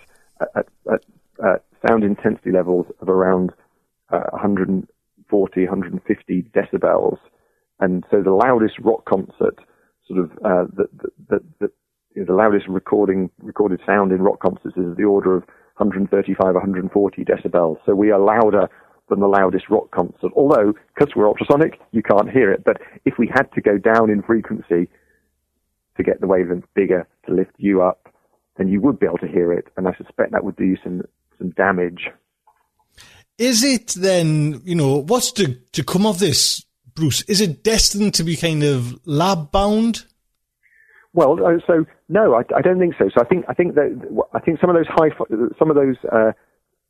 at, 0.56 0.66
at 0.90 1.64
sound 1.86 2.04
intensity 2.04 2.50
levels 2.50 2.86
of 3.00 3.08
around 3.08 3.52
uh, 4.10 4.30
140, 4.30 5.60
150 5.60 6.42
decibels. 6.54 7.18
And 7.80 8.04
so 8.10 8.22
the 8.22 8.32
loudest 8.32 8.78
rock 8.80 9.04
concert, 9.04 9.58
sort 10.06 10.20
of 10.20 10.30
uh, 10.44 10.64
the, 10.74 10.88
the, 10.92 11.08
the, 11.28 11.44
the, 11.60 11.72
you 12.14 12.22
know, 12.22 12.26
the 12.26 12.34
loudest 12.34 12.66
recording 12.68 13.30
recorded 13.42 13.80
sound 13.86 14.12
in 14.12 14.22
rock 14.22 14.40
concerts 14.40 14.76
is 14.76 14.96
the 14.96 15.04
order 15.04 15.36
of 15.36 15.44
135, 15.76 16.54
140 16.54 17.24
decibels. 17.24 17.78
So 17.84 17.94
we 17.94 18.10
are 18.10 18.18
louder 18.18 18.68
than 19.08 19.20
the 19.20 19.26
loudest 19.26 19.68
rock 19.68 19.90
concert. 19.90 20.32
Although, 20.34 20.74
because 20.94 21.14
we're 21.14 21.28
ultrasonic, 21.28 21.80
you 21.92 22.02
can't 22.02 22.30
hear 22.30 22.52
it. 22.52 22.64
But 22.64 22.78
if 23.04 23.14
we 23.18 23.30
had 23.32 23.52
to 23.54 23.60
go 23.60 23.76
down 23.78 24.10
in 24.10 24.22
frequency 24.22 24.88
to 25.96 26.02
get 26.02 26.20
the 26.20 26.26
wavelength 26.26 26.64
bigger 26.74 27.06
to 27.26 27.34
lift 27.34 27.52
you 27.58 27.82
up, 27.82 28.08
then 28.56 28.68
you 28.68 28.80
would 28.80 28.98
be 28.98 29.06
able 29.06 29.18
to 29.18 29.28
hear 29.28 29.52
it. 29.52 29.66
And 29.76 29.88
I 29.88 29.94
suspect 29.96 30.32
that 30.32 30.44
would 30.44 30.56
do 30.56 30.64
you 30.64 30.76
some, 30.82 31.02
some 31.38 31.50
damage. 31.50 32.08
Is 33.36 33.64
it 33.64 33.88
then, 33.96 34.62
you 34.64 34.76
know, 34.76 34.98
what's 34.98 35.32
to, 35.32 35.54
to 35.72 35.82
come 35.82 36.06
of 36.06 36.20
this, 36.20 36.64
Bruce? 36.94 37.22
Is 37.22 37.40
it 37.40 37.64
destined 37.64 38.14
to 38.14 38.24
be 38.24 38.36
kind 38.36 38.62
of 38.62 38.98
lab 39.04 39.50
bound? 39.50 40.04
Well, 41.14 41.38
uh, 41.44 41.58
so 41.66 41.86
no, 42.08 42.34
I, 42.34 42.42
I, 42.56 42.60
don't 42.60 42.78
think 42.78 42.94
so. 42.98 43.08
So 43.14 43.20
I 43.20 43.24
think 43.24 43.44
I 43.48 43.54
think 43.54 43.76
that 43.76 44.24
I 44.34 44.40
think 44.40 44.60
some 44.60 44.68
of 44.68 44.76
those 44.76 44.88
high 44.88 45.10
some 45.58 45.70
of 45.70 45.76
those 45.76 45.96
uh, 46.12 46.32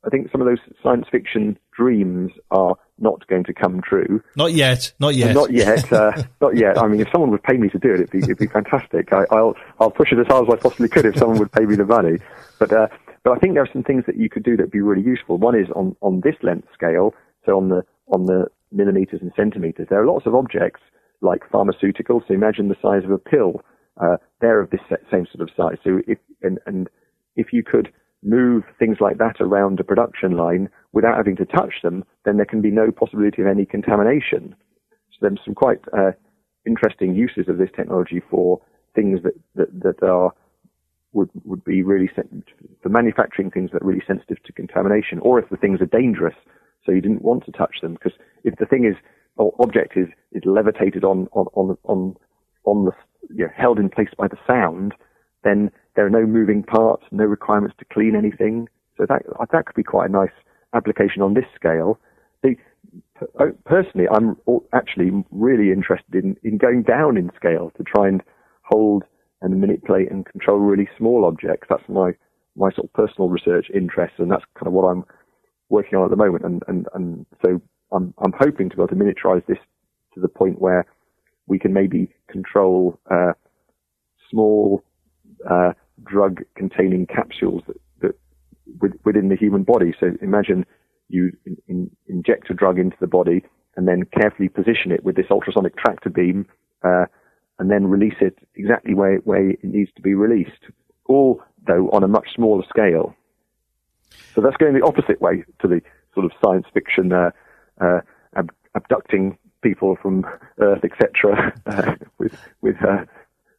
I 0.05 0.09
think 0.09 0.31
some 0.31 0.41
of 0.41 0.47
those 0.47 0.59
science 0.83 1.05
fiction 1.11 1.57
dreams 1.75 2.31
are 2.51 2.75
not 2.99 3.25
going 3.27 3.43
to 3.45 3.53
come 3.53 3.81
true. 3.81 4.21
Not 4.35 4.53
yet. 4.53 4.93
Not 4.99 5.15
yet. 5.15 5.33
not 5.33 5.51
yet. 5.51 5.91
Uh, 5.91 6.23
not 6.41 6.55
yet. 6.55 6.77
I 6.77 6.87
mean, 6.87 7.01
if 7.01 7.07
someone 7.11 7.31
would 7.31 7.43
pay 7.43 7.57
me 7.57 7.69
to 7.69 7.79
do 7.79 7.89
it, 7.89 7.95
it'd 7.95 8.11
be, 8.11 8.19
it'd 8.19 8.37
be 8.37 8.47
fantastic. 8.47 9.11
I, 9.11 9.25
will 9.31 9.55
I'll 9.79 9.91
push 9.91 10.11
it 10.11 10.19
as 10.19 10.27
hard 10.27 10.47
as 10.47 10.53
I 10.53 10.57
possibly 10.57 10.89
could 10.89 11.05
if 11.05 11.17
someone 11.17 11.39
would 11.39 11.51
pay 11.51 11.65
me 11.65 11.75
the 11.75 11.85
money. 11.85 12.17
But 12.59 12.71
uh, 12.71 12.87
but 13.23 13.31
I 13.31 13.39
think 13.39 13.53
there 13.53 13.63
are 13.63 13.69
some 13.71 13.83
things 13.83 14.05
that 14.05 14.17
you 14.17 14.29
could 14.29 14.43
do 14.43 14.55
that'd 14.55 14.71
be 14.71 14.81
really 14.81 15.03
useful. 15.03 15.37
One 15.37 15.59
is 15.59 15.67
on 15.75 15.95
on 16.01 16.21
this 16.23 16.35
length 16.43 16.67
scale, 16.73 17.13
so 17.45 17.57
on 17.57 17.69
the 17.69 17.83
on 18.07 18.25
the 18.25 18.45
millimeters 18.71 19.21
and 19.21 19.31
centimeters. 19.35 19.87
There 19.89 20.01
are 20.01 20.05
lots 20.05 20.25
of 20.25 20.35
objects 20.35 20.81
like 21.21 21.41
pharmaceuticals. 21.51 22.27
So 22.27 22.33
imagine 22.33 22.69
the 22.69 22.77
size 22.81 23.03
of 23.03 23.11
a 23.11 23.17
pill. 23.17 23.61
Uh, 24.01 24.17
they're 24.41 24.61
of 24.61 24.69
this 24.69 24.81
same 25.11 25.25
sort 25.31 25.47
of 25.47 25.55
size. 25.55 25.77
So 25.83 25.99
if 26.07 26.17
and 26.41 26.59
and 26.65 26.89
if 27.35 27.47
you 27.53 27.63
could 27.63 27.91
move 28.23 28.63
things 28.79 28.97
like 28.99 29.17
that 29.19 29.39
around 29.39 29.79
a 29.79 29.83
production 29.83 30.35
line 30.35 30.69
without 30.93 31.17
having 31.17 31.35
to 31.35 31.45
touch 31.45 31.75
them, 31.83 32.03
then 32.25 32.37
there 32.37 32.45
can 32.45 32.61
be 32.61 32.71
no 32.71 32.91
possibility 32.91 33.41
of 33.41 33.47
any 33.47 33.65
contamination. 33.65 34.55
So 35.11 35.17
there's 35.21 35.39
some 35.45 35.53
quite 35.53 35.79
uh, 35.97 36.11
interesting 36.65 37.15
uses 37.15 37.47
of 37.47 37.57
this 37.57 37.69
technology 37.75 38.21
for 38.29 38.59
things 38.95 39.19
that, 39.23 39.33
that, 39.55 39.79
that 39.83 40.03
are 40.03 40.31
would 41.13 41.29
would 41.45 41.63
be 41.63 41.81
really 41.81 42.09
for 42.81 42.89
manufacturing 42.89 43.49
things 43.49 43.71
that 43.71 43.81
are 43.81 43.85
really 43.85 44.03
sensitive 44.05 44.41
to 44.43 44.51
contamination, 44.51 45.19
or 45.19 45.39
if 45.39 45.49
the 45.49 45.57
things 45.57 45.79
are 45.79 45.85
dangerous, 45.85 46.35
so 46.85 46.91
you 46.91 47.01
didn't 47.01 47.21
want 47.21 47.45
to 47.45 47.51
touch 47.51 47.77
them 47.81 47.93
because 47.93 48.11
if 48.43 48.55
the 48.57 48.65
thing 48.65 48.85
is 48.85 48.95
or 49.37 49.53
object 49.59 49.93
is 49.95 50.07
is 50.33 50.43
levitated 50.45 51.03
on 51.03 51.27
on 51.31 51.47
on 51.53 51.77
on, 51.83 52.15
on 52.65 52.85
the 52.85 52.91
you 53.33 53.45
know, 53.45 53.51
held 53.55 53.79
in 53.79 53.89
place 53.89 54.09
by 54.17 54.27
the 54.27 54.37
sound, 54.47 54.93
then 55.43 55.71
there 55.95 56.05
are 56.05 56.09
no 56.09 56.25
moving 56.25 56.63
parts, 56.63 57.03
no 57.11 57.23
requirements 57.23 57.75
to 57.79 57.85
clean 57.85 58.15
anything. 58.15 58.67
So 58.97 59.05
that 59.07 59.23
that 59.51 59.65
could 59.65 59.75
be 59.75 59.83
quite 59.83 60.09
a 60.09 60.13
nice 60.13 60.29
application 60.73 61.21
on 61.21 61.33
this 61.33 61.45
scale. 61.55 61.99
The, 62.43 62.55
personally, 63.65 64.07
I'm 64.11 64.37
actually 64.73 65.11
really 65.31 65.71
interested 65.71 66.15
in, 66.15 66.37
in 66.43 66.57
going 66.57 66.83
down 66.83 67.17
in 67.17 67.31
scale 67.35 67.71
to 67.77 67.83
try 67.83 68.07
and 68.07 68.21
hold 68.63 69.03
and 69.41 69.59
manipulate 69.59 70.11
and 70.11 70.25
control 70.25 70.57
really 70.57 70.89
small 70.97 71.25
objects. 71.25 71.67
That's 71.69 71.87
my 71.89 72.11
my 72.57 72.71
sort 72.71 72.85
of 72.85 72.93
personal 72.93 73.29
research 73.29 73.67
interest, 73.73 74.13
and 74.17 74.31
that's 74.31 74.45
kind 74.57 74.67
of 74.67 74.73
what 74.73 74.85
I'm 74.85 75.03
working 75.69 75.97
on 75.97 76.05
at 76.05 76.09
the 76.09 76.15
moment. 76.15 76.45
And 76.45 76.63
and 76.67 76.87
and 76.93 77.25
so 77.43 77.61
I'm 77.91 78.13
I'm 78.23 78.33
hoping 78.37 78.69
to 78.69 78.75
be 78.75 78.81
able 78.81 78.87
to 78.89 78.95
miniaturize 78.95 79.45
this 79.45 79.57
to 80.13 80.21
the 80.21 80.29
point 80.29 80.61
where 80.61 80.85
we 81.47 81.59
can 81.59 81.73
maybe 81.73 82.09
control 82.27 82.99
uh, 83.11 83.33
small 84.29 84.83
uh, 85.49 85.73
drug 86.03 86.41
containing 86.55 87.05
capsules 87.05 87.61
that, 87.67 87.77
that 88.01 89.05
within 89.05 89.29
the 89.29 89.35
human 89.35 89.63
body. 89.63 89.93
So 89.99 90.11
imagine 90.21 90.65
you 91.09 91.31
in, 91.45 91.57
in, 91.67 91.91
inject 92.07 92.49
a 92.49 92.53
drug 92.53 92.79
into 92.79 92.97
the 92.99 93.07
body 93.07 93.43
and 93.75 93.87
then 93.87 94.03
carefully 94.05 94.49
position 94.49 94.91
it 94.91 95.03
with 95.03 95.15
this 95.15 95.25
ultrasonic 95.29 95.77
tractor 95.77 96.09
beam, 96.09 96.47
uh, 96.83 97.05
and 97.59 97.69
then 97.69 97.87
release 97.87 98.15
it 98.21 98.37
exactly 98.55 98.93
where, 98.93 99.17
where 99.17 99.49
it 99.49 99.63
needs 99.63 99.91
to 99.95 100.01
be 100.01 100.13
released, 100.13 100.71
all 101.07 101.41
though 101.67 101.89
on 101.91 102.03
a 102.03 102.07
much 102.07 102.27
smaller 102.33 102.63
scale. 102.69 103.13
So 104.33 104.41
that's 104.41 104.57
going 104.57 104.73
the 104.73 104.85
opposite 104.85 105.21
way 105.21 105.43
to 105.61 105.67
the 105.67 105.81
sort 106.13 106.25
of 106.25 106.31
science 106.43 106.65
fiction 106.73 107.11
uh, 107.11 107.31
uh, 107.81 107.99
ab- 108.35 108.53
abducting 108.75 109.37
people 109.65 109.97
from 109.99 110.23
Earth, 110.59 110.83
etc., 110.83 111.51
uh, 111.65 111.95
with 112.19 112.37
with 112.61 112.75
uh, 112.83 113.03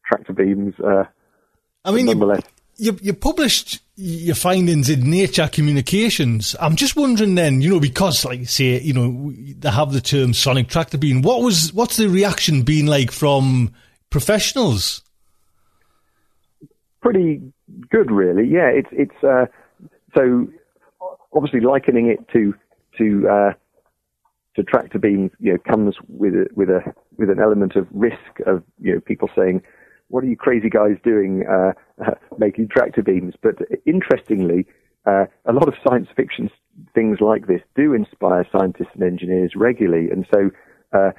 tractor 0.07 0.33
beams. 0.33 0.75
Uh, 0.79 1.05
I 1.85 1.91
mean, 1.91 2.07
you, 2.07 2.39
you, 2.77 2.99
you 3.03 3.13
published 3.13 3.81
your 3.97 4.37
findings 4.37 4.89
in 4.89 5.11
Nature 5.11 5.49
Communications. 5.49 6.55
I'm 6.61 6.77
just 6.77 6.95
wondering 6.95 7.35
then, 7.35 7.61
you 7.61 7.71
know, 7.71 7.81
because 7.81 8.25
like 8.25 8.39
you 8.39 8.45
say, 8.47 8.81
you 8.81 8.93
know, 8.93 9.33
they 9.59 9.71
have 9.71 9.93
the 9.93 10.01
term 10.01 10.33
sonic 10.33 10.69
tractor 10.69 10.99
beam. 10.99 11.23
What 11.23 11.43
was 11.43 11.73
what's 11.73 11.97
the 11.97 12.09
reaction 12.09 12.63
been 12.63 12.87
like 12.87 13.11
from 13.11 13.75
professionals? 14.11 15.03
Pretty 17.01 17.43
good, 17.91 18.13
really. 18.13 18.47
Yeah, 18.49 18.69
it's 18.69 18.89
it's 18.93 19.25
uh, 19.25 19.47
so 20.17 20.47
obviously 21.33 21.61
likening 21.61 22.07
it 22.07 22.29
to 22.33 22.55
to 22.99 23.55
to 24.57 24.63
tractor 24.63 24.99
beams, 24.99 25.31
you 25.39 25.53
know, 25.53 25.59
comes 25.59 25.95
with 26.09 26.35
a, 26.35 26.47
with 26.55 26.69
a 26.69 26.81
with 27.17 27.31
an 27.31 27.41
element 27.41 27.77
of 27.77 27.87
risk 27.93 28.41
of 28.47 28.63
you 28.81 28.95
know 28.95 29.01
people 29.01 29.31
saying 29.37 29.63
what 30.09 30.23
are 30.23 30.29
you 30.29 30.37
crazy 30.37 30.71
guys 30.71 30.97
doing 31.03 31.45
uh, 31.47 31.73
making 32.39 32.69
tractor 32.69 33.03
beams? 33.03 33.35
But 33.43 33.57
interestingly, 33.85 34.67
uh, 35.05 35.27
a 35.45 35.53
lot 35.53 35.69
of 35.69 35.75
science 35.87 36.09
fiction 36.15 36.51
things 36.95 37.21
like 37.21 37.47
this 37.47 37.63
do 37.75 37.95
inspire 37.95 38.47
scientists 38.53 38.91
and 38.95 39.03
engineers 39.03 39.53
regularly. 39.57 40.11
And 40.11 40.27
so, 40.33 40.51
uh, 40.93 41.13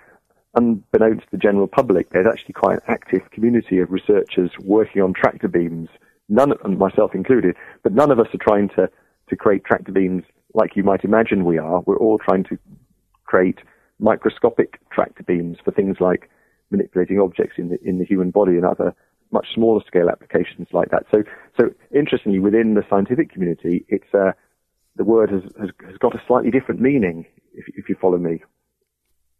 unbeknownst 0.55 1.25
to 1.25 1.31
the 1.31 1.37
general 1.37 1.67
public, 1.67 2.09
there's 2.09 2.27
actually 2.27 2.53
quite 2.53 2.75
an 2.75 2.83
active 2.87 3.29
community 3.31 3.79
of 3.79 3.91
researchers 3.91 4.51
working 4.59 5.01
on 5.01 5.13
tractor 5.13 5.47
beams, 5.47 5.89
none, 6.29 6.51
of, 6.51 6.77
myself 6.77 7.15
included, 7.15 7.55
but 7.83 7.93
none 7.93 8.11
of 8.11 8.19
us 8.19 8.27
are 8.33 8.39
trying 8.41 8.69
to, 8.69 8.89
to 9.29 9.35
create 9.35 9.63
tractor 9.63 9.91
beams 9.91 10.23
like 10.53 10.75
you 10.75 10.83
might 10.83 11.03
imagine 11.03 11.45
we 11.45 11.57
are. 11.57 11.81
We're 11.81 11.97
all 11.97 12.17
trying 12.19 12.43
to 12.45 12.57
create 13.27 13.59
microscopic 13.99 14.79
tractor 14.91 15.23
beams 15.23 15.57
for 15.63 15.71
things 15.71 15.97
like 15.99 16.29
manipulating 16.71 17.19
objects 17.19 17.55
in 17.57 17.69
the 17.69 17.77
in 17.83 17.99
the 17.99 18.05
human 18.05 18.31
body 18.31 18.53
and 18.53 18.65
other 18.65 18.93
much 19.31 19.47
smaller 19.53 19.81
scale 19.85 20.09
applications 20.09 20.67
like 20.71 20.89
that. 20.89 21.03
So 21.11 21.23
so 21.59 21.69
interestingly, 21.93 22.39
within 22.39 22.73
the 22.73 22.83
scientific 22.89 23.31
community, 23.31 23.85
it's 23.87 24.13
uh, 24.13 24.31
the 24.95 25.03
word 25.03 25.29
has, 25.29 25.43
has, 25.59 25.69
has 25.85 25.97
got 25.97 26.15
a 26.15 26.21
slightly 26.27 26.51
different 26.51 26.81
meaning. 26.81 27.25
If 27.53 27.65
if 27.75 27.89
you 27.89 27.95
follow 27.99 28.17
me. 28.17 28.43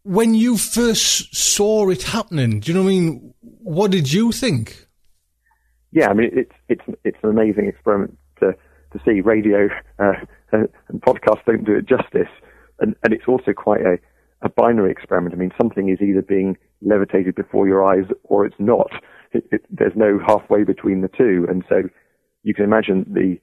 When 0.03 0.33
you 0.33 0.57
first 0.57 1.35
saw 1.35 1.89
it 1.89 2.03
happening, 2.03 2.61
do 2.61 2.71
you 2.71 2.77
know 2.77 2.83
what 2.83 2.91
I 2.91 2.93
mean? 2.93 3.33
What 3.41 3.91
did 3.91 4.11
you 4.11 4.31
think? 4.31 4.87
Yeah, 5.91 6.09
I 6.09 6.13
mean 6.13 6.29
it's 6.33 6.55
it's 6.69 6.99
it's 7.03 7.17
an 7.23 7.29
amazing 7.29 7.67
experiment 7.67 8.17
to 8.39 8.53
to 8.93 8.99
see. 9.05 9.21
Radio 9.21 9.69
uh, 9.99 10.13
and 10.51 11.01
podcasts 11.01 11.45
don't 11.45 11.65
do 11.65 11.75
it 11.75 11.85
justice, 11.85 12.29
and 12.79 12.95
and 13.03 13.13
it's 13.13 13.27
also 13.27 13.53
quite 13.53 13.81
a 13.81 13.97
a 14.41 14.49
binary 14.49 14.91
experiment. 14.91 15.33
I 15.33 15.37
mean, 15.37 15.51
something 15.57 15.89
is 15.89 16.01
either 16.01 16.21
being 16.21 16.57
levitated 16.81 17.35
before 17.35 17.67
your 17.67 17.83
eyes 17.83 18.05
or 18.23 18.45
it's 18.45 18.55
not. 18.59 18.91
It, 19.31 19.45
it, 19.51 19.65
there's 19.69 19.95
no 19.95 20.19
halfway 20.19 20.63
between 20.63 21.01
the 21.01 21.07
two. 21.07 21.45
And 21.49 21.63
so 21.67 21.83
you 22.43 22.53
can 22.53 22.63
imagine 22.63 23.05
the, 23.09 23.39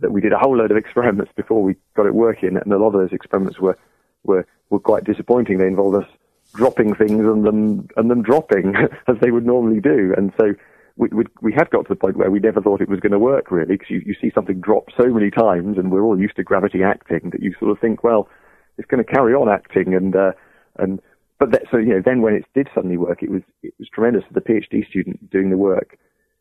that 0.00 0.12
we 0.12 0.20
did 0.20 0.32
a 0.32 0.38
whole 0.38 0.56
load 0.56 0.70
of 0.70 0.76
experiments 0.76 1.32
before 1.36 1.62
we 1.62 1.76
got 1.94 2.06
it 2.06 2.14
working. 2.14 2.56
And 2.56 2.72
a 2.72 2.78
lot 2.78 2.88
of 2.88 2.94
those 2.94 3.12
experiments 3.12 3.60
were, 3.60 3.76
were, 4.24 4.46
were 4.70 4.80
quite 4.80 5.04
disappointing. 5.04 5.58
They 5.58 5.66
involved 5.66 6.02
us 6.02 6.10
dropping 6.54 6.94
things 6.94 7.20
and 7.20 7.44
them, 7.44 7.88
and 7.96 8.10
them 8.10 8.22
dropping 8.22 8.74
as 9.08 9.16
they 9.20 9.30
would 9.30 9.44
normally 9.44 9.80
do. 9.80 10.14
And 10.16 10.32
so 10.40 10.54
we, 10.96 11.08
we, 11.08 11.24
we 11.42 11.52
had 11.52 11.68
got 11.68 11.82
to 11.82 11.88
the 11.90 11.96
point 11.96 12.16
where 12.16 12.30
we 12.30 12.38
never 12.38 12.62
thought 12.62 12.80
it 12.80 12.88
was 12.88 13.00
going 13.00 13.12
to 13.12 13.18
work 13.18 13.50
really 13.50 13.76
because 13.76 13.90
you, 13.90 14.02
you 14.06 14.14
see 14.18 14.32
something 14.34 14.60
drop 14.60 14.88
so 14.96 15.08
many 15.08 15.30
times 15.30 15.76
and 15.76 15.92
we're 15.92 16.04
all 16.04 16.18
used 16.18 16.36
to 16.36 16.42
gravity 16.42 16.82
acting 16.82 17.28
that 17.32 17.42
you 17.42 17.54
sort 17.60 17.70
of 17.70 17.78
think, 17.78 18.02
well, 18.02 18.30
it's 18.78 18.88
going 18.88 19.04
to 19.04 19.10
carry 19.10 19.34
on 19.34 19.48
acting 19.48 19.94
and 19.94 20.14
uh, 20.14 20.32
and 20.76 21.00
but 21.38 21.52
that, 21.52 21.62
so 21.70 21.76
you 21.76 21.94
know 21.94 22.02
then 22.04 22.22
when 22.22 22.34
it 22.34 22.44
did 22.54 22.68
suddenly 22.74 22.96
work, 22.96 23.22
it 23.22 23.30
was 23.30 23.42
it 23.62 23.74
was 23.78 23.88
tremendous. 23.88 24.24
The 24.30 24.40
PhD 24.40 24.86
student 24.88 25.30
doing 25.30 25.50
the 25.50 25.56
work 25.56 25.98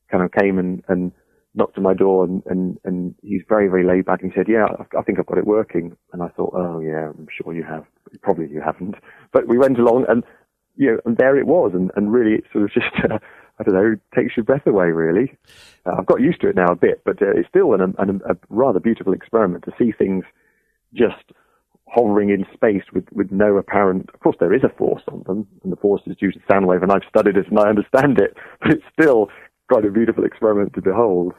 kind 0.09 0.23
of 0.23 0.31
came 0.31 0.57
and 0.57 0.83
and 0.87 1.11
knocked 1.53 1.77
on 1.77 1.83
my 1.83 1.93
door 1.93 2.23
and 2.23 2.43
and 2.45 2.77
and 2.83 3.15
he's 3.21 3.41
very 3.47 3.67
very 3.67 3.85
laid 3.85 4.05
back 4.05 4.21
and 4.21 4.31
he 4.31 4.37
said, 4.37 4.47
yeah, 4.47 4.67
I, 4.97 5.01
think 5.01 5.19
I've 5.19 5.25
got 5.25 5.37
it 5.37 5.47
working. 5.47 5.95
And 6.13 6.21
I 6.21 6.29
thought, 6.29 6.53
oh 6.55 6.79
yeah, 6.79 7.09
I'm 7.09 7.27
sure 7.29 7.53
you 7.53 7.63
have. 7.63 7.85
Probably 8.21 8.47
you 8.47 8.61
haven't. 8.61 8.95
But 9.31 9.47
we 9.47 9.57
went 9.57 9.79
along 9.79 10.05
and 10.07 10.23
you 10.75 10.91
know 10.91 10.99
and 11.05 11.17
there 11.17 11.37
it 11.37 11.47
was 11.47 11.71
and 11.73 11.91
and 11.95 12.13
really 12.13 12.35
it 12.35 12.45
sort 12.51 12.65
of 12.65 12.71
just. 12.71 13.11
Uh, 13.11 13.19
I 13.57 13.63
don't 13.63 13.73
know, 13.73 13.95
takes 14.13 14.35
your 14.35 14.43
breath 14.43 14.67
away, 14.67 14.87
really. 14.87 15.31
Uh, 15.85 15.95
I've 15.97 16.05
got 16.05 16.19
used 16.19 16.41
to 16.41 16.49
it 16.49 16.57
now 16.57 16.73
a 16.73 16.75
bit, 16.75 17.01
but 17.05 17.21
uh, 17.21 17.31
it's 17.35 17.47
still 17.47 17.73
an, 17.73 17.95
an, 17.97 18.21
a 18.29 18.35
rather 18.49 18.81
beautiful 18.81 19.13
experiment 19.13 19.63
to 19.63 19.71
see 19.77 19.93
things 19.93 20.25
just 20.93 21.31
hovering 21.87 22.29
in 22.29 22.45
space 22.53 22.83
with, 22.93 23.05
with 23.13 23.31
no 23.31 23.57
apparent, 23.57 24.09
of 24.13 24.19
course 24.19 24.35
there 24.39 24.53
is 24.53 24.63
a 24.63 24.69
force 24.77 25.03
on 25.07 25.23
them, 25.27 25.47
and 25.63 25.71
the 25.71 25.77
force 25.77 26.01
is 26.07 26.17
due 26.17 26.31
to 26.31 26.39
sound 26.49 26.67
wave, 26.67 26.83
and 26.83 26.91
I've 26.91 27.07
studied 27.07 27.37
it 27.37 27.47
and 27.49 27.59
I 27.59 27.69
understand 27.69 28.19
it, 28.19 28.35
but 28.61 28.71
it's 28.71 28.83
still 28.99 29.29
quite 29.69 29.85
a 29.85 29.91
beautiful 29.91 30.25
experiment 30.25 30.73
to 30.73 30.81
behold. 30.81 31.33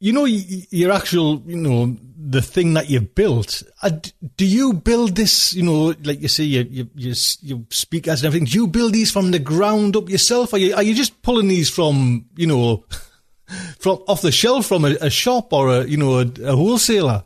You 0.00 0.12
know, 0.12 0.24
your 0.24 0.90
actual, 0.90 1.42
you 1.46 1.56
know, 1.56 1.96
the 2.18 2.42
thing 2.42 2.74
that 2.74 2.90
you've 2.90 3.14
built, 3.14 3.62
uh, 3.82 3.90
do 4.36 4.44
you 4.44 4.72
build 4.72 5.14
this, 5.14 5.54
you 5.54 5.62
know, 5.62 5.94
like 6.02 6.20
you 6.20 6.26
say, 6.26 6.42
you, 6.42 6.66
you, 6.68 6.90
you, 6.96 7.14
you 7.40 7.66
speak 7.70 8.08
as 8.08 8.20
and 8.20 8.26
everything, 8.26 8.46
do 8.46 8.58
you 8.58 8.66
build 8.66 8.94
these 8.94 9.12
from 9.12 9.30
the 9.30 9.38
ground 9.38 9.94
up 9.94 10.08
yourself? 10.08 10.54
Are 10.54 10.58
you, 10.58 10.74
are 10.74 10.82
you 10.82 10.94
just 10.94 11.22
pulling 11.22 11.46
these 11.46 11.70
from, 11.70 12.26
you 12.34 12.48
know, 12.48 12.84
from 13.78 14.02
off 14.08 14.22
the 14.22 14.32
shelf 14.32 14.66
from 14.66 14.84
a, 14.84 14.96
a 15.00 15.10
shop 15.10 15.52
or 15.52 15.68
a, 15.68 15.84
you 15.84 15.96
know, 15.96 16.18
a, 16.18 16.26
a 16.46 16.56
wholesaler? 16.56 17.22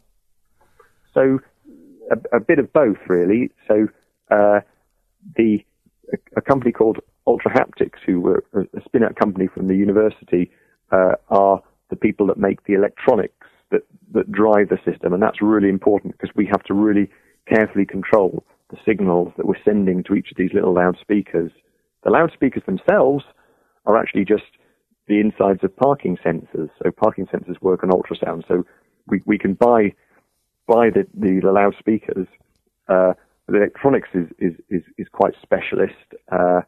So 1.14 1.40
a, 2.10 2.36
a 2.36 2.40
bit 2.40 2.58
of 2.58 2.72
both, 2.72 2.98
really. 3.08 3.50
So 3.68 3.88
uh, 4.30 4.60
the 5.36 5.58
a, 6.12 6.16
a, 6.36 6.40
company 6.40 6.72
called 6.72 6.98
Ultra 7.26 7.52
Haptics, 7.52 7.98
who 8.04 8.20
were 8.20 8.44
a 8.54 8.80
spin-out 8.84 9.16
company 9.16 9.48
from 9.52 9.66
the 9.66 9.74
university, 9.74 10.50
uh, 10.92 11.12
are 11.28 11.62
the 11.90 11.96
people 11.96 12.26
that 12.26 12.38
make 12.38 12.64
the 12.64 12.74
electronics 12.74 13.46
that, 13.70 13.82
that 14.12 14.30
drive 14.30 14.68
the 14.68 14.78
system. 14.84 15.12
And 15.12 15.22
that's 15.22 15.42
really 15.42 15.68
important 15.68 16.16
because 16.18 16.34
we 16.36 16.46
have 16.46 16.62
to 16.64 16.74
really 16.74 17.10
carefully 17.48 17.86
control 17.86 18.44
the 18.70 18.76
signals 18.84 19.32
that 19.36 19.46
we're 19.46 19.62
sending 19.64 20.02
to 20.04 20.14
each 20.14 20.30
of 20.30 20.36
these 20.36 20.52
little 20.52 20.74
loudspeakers. 20.74 21.52
The 22.04 22.10
loudspeakers 22.10 22.62
themselves 22.66 23.24
are 23.84 23.96
actually 23.96 24.24
just 24.24 24.44
the 25.08 25.20
insides 25.20 25.62
of 25.62 25.76
parking 25.76 26.18
sensors. 26.24 26.70
So 26.82 26.90
parking 26.90 27.26
sensors 27.26 27.60
work 27.60 27.84
on 27.84 27.90
ultrasound. 27.90 28.46
So 28.48 28.64
we, 29.06 29.22
we 29.24 29.38
can 29.38 29.54
buy 29.54 29.94
buy 30.66 30.90
the, 30.90 31.06
the, 31.14 31.40
the 31.40 31.52
loudspeakers. 31.52 32.26
Uh, 32.88 33.12
the 33.48 33.56
electronics 33.56 34.08
is, 34.14 34.26
is, 34.38 34.54
is, 34.68 34.82
is 34.98 35.06
quite 35.12 35.34
specialist. 35.40 35.94
Uh, 36.30 36.62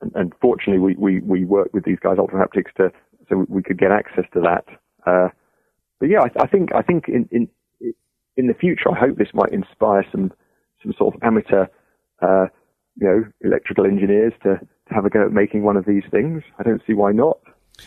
and, 0.00 0.12
and, 0.14 0.32
fortunately, 0.40 0.78
we, 0.78 0.94
we, 0.96 1.20
we 1.20 1.44
work 1.44 1.72
with 1.72 1.84
these 1.84 1.98
guys, 2.00 2.16
Ultra 2.18 2.46
Haptics, 2.46 2.72
to 2.76 2.90
so 3.28 3.46
we 3.48 3.62
could 3.62 3.78
get 3.78 3.92
access 3.92 4.24
to 4.34 4.40
that. 4.40 4.64
Uh, 5.06 5.28
but 6.00 6.08
yeah, 6.08 6.20
I, 6.20 6.42
I, 6.42 6.46
think 6.46 6.74
I 6.74 6.82
think 6.82 7.08
in, 7.08 7.28
in 7.30 7.48
in 8.36 8.46
the 8.46 8.54
future, 8.54 8.90
I 8.90 8.98
hope 8.98 9.16
this 9.16 9.28
might 9.34 9.52
inspire 9.52 10.04
some 10.10 10.32
some 10.82 10.92
sort 10.98 11.14
of 11.14 11.22
amateur, 11.22 11.66
uh, 12.20 12.46
you 13.00 13.06
know, 13.06 13.24
electrical 13.42 13.86
engineers 13.86 14.32
to, 14.42 14.58
to 14.58 14.94
have 14.94 15.04
a 15.04 15.10
go 15.10 15.26
at 15.26 15.32
making 15.32 15.62
one 15.62 15.76
of 15.76 15.84
these 15.84 16.02
things. 16.10 16.42
I 16.58 16.64
don't 16.64 16.82
see 16.86 16.92
why 16.92 17.12
not. 17.12 17.38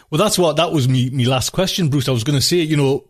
Well, 0.09 0.19
that's 0.19 0.39
what 0.39 0.55
that 0.57 0.71
was 0.71 0.87
me. 0.87 1.09
Me 1.09 1.25
last 1.25 1.51
question, 1.51 1.89
Bruce. 1.89 2.07
I 2.07 2.11
was 2.11 2.23
going 2.23 2.37
to 2.37 2.45
say, 2.45 2.57
you 2.57 2.77
know, 2.77 3.05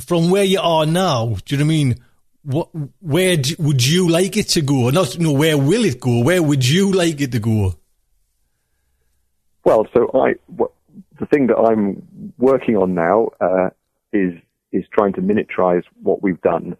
from 0.00 0.30
where 0.30 0.44
you 0.44 0.60
are 0.60 0.86
now, 0.86 1.36
do 1.44 1.54
you 1.54 1.58
know 1.58 1.66
what 1.66 1.72
I 1.72 1.76
mean? 1.76 1.94
What, 2.42 2.68
where 3.00 3.36
do, 3.36 3.54
would 3.58 3.86
you 3.86 4.08
like 4.08 4.36
it 4.36 4.48
to 4.50 4.60
go? 4.60 4.90
Not, 4.90 5.18
know, 5.18 5.32
where 5.32 5.56
will 5.56 5.84
it 5.84 6.00
go? 6.00 6.22
Where 6.22 6.42
would 6.42 6.66
you 6.68 6.92
like 6.92 7.20
it 7.20 7.32
to 7.32 7.38
go? 7.38 7.74
Well, 9.64 9.86
so 9.94 10.10
I, 10.14 10.34
what, 10.46 10.72
the 11.18 11.26
thing 11.26 11.46
that 11.46 11.56
I'm 11.56 12.32
working 12.38 12.76
on 12.76 12.94
now 12.94 13.30
uh, 13.40 13.70
is 14.12 14.34
is 14.72 14.84
trying 14.92 15.12
to 15.12 15.20
miniaturize 15.20 15.84
what 16.02 16.20
we've 16.20 16.40
done 16.40 16.76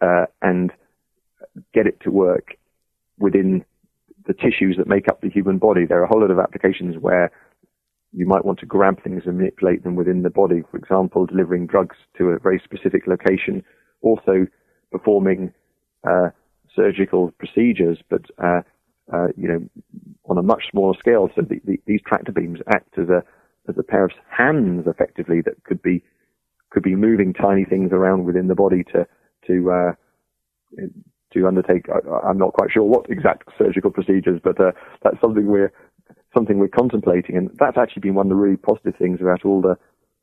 uh, 0.00 0.26
and 0.40 0.70
get 1.72 1.86
it 1.86 2.00
to 2.00 2.10
work 2.10 2.56
within 3.18 3.64
the 4.26 4.34
tissues 4.34 4.76
that 4.78 4.86
make 4.86 5.08
up 5.08 5.20
the 5.20 5.28
human 5.28 5.58
body. 5.58 5.84
There 5.84 6.00
are 6.00 6.04
a 6.04 6.06
whole 6.06 6.20
lot 6.20 6.30
of 6.30 6.38
applications 6.38 6.96
where 6.96 7.32
you 8.14 8.26
might 8.26 8.44
want 8.44 8.60
to 8.60 8.66
grab 8.66 9.02
things 9.02 9.24
and 9.26 9.38
manipulate 9.38 9.82
them 9.82 9.96
within 9.96 10.22
the 10.22 10.30
body. 10.30 10.62
For 10.70 10.76
example, 10.76 11.26
delivering 11.26 11.66
drugs 11.66 11.96
to 12.18 12.28
a 12.30 12.38
very 12.38 12.60
specific 12.64 13.06
location, 13.06 13.64
also 14.02 14.46
performing 14.92 15.52
uh, 16.08 16.28
surgical 16.74 17.32
procedures, 17.38 17.98
but 18.08 18.22
uh, 18.42 18.60
uh, 19.12 19.28
you 19.36 19.48
know 19.48 19.68
on 20.26 20.38
a 20.38 20.42
much 20.42 20.64
smaller 20.70 20.94
scale. 20.98 21.28
So 21.34 21.42
the, 21.42 21.60
the, 21.64 21.80
these 21.86 22.00
tractor 22.06 22.32
beams 22.32 22.60
act 22.72 22.98
as 22.98 23.08
a 23.08 23.22
as 23.68 23.76
a 23.78 23.82
pair 23.82 24.04
of 24.04 24.12
hands, 24.28 24.86
effectively, 24.86 25.40
that 25.42 25.62
could 25.64 25.82
be 25.82 26.02
could 26.70 26.82
be 26.82 26.94
moving 26.94 27.32
tiny 27.32 27.64
things 27.64 27.92
around 27.92 28.24
within 28.24 28.48
the 28.48 28.54
body 28.54 28.84
to 28.92 29.06
to 29.46 29.70
uh, 29.70 29.92
to 31.32 31.46
undertake. 31.46 31.86
I, 31.88 32.30
am 32.30 32.38
not 32.38 32.52
quite 32.52 32.70
sure 32.70 32.84
what 32.84 33.10
exact 33.10 33.48
surgical 33.58 33.90
procedures, 33.90 34.40
but 34.42 34.60
uh, 34.60 34.72
that's 35.02 35.20
something 35.20 35.46
we're 35.46 35.72
something 36.34 36.58
we're 36.58 36.68
contemplating, 36.68 37.36
and 37.36 37.50
that's 37.58 37.78
actually 37.78 38.00
been 38.00 38.14
one 38.14 38.26
of 38.26 38.30
the 38.30 38.36
really 38.36 38.56
positive 38.56 38.94
things 38.98 39.20
about 39.20 39.44
all 39.44 39.60
the 39.62 39.76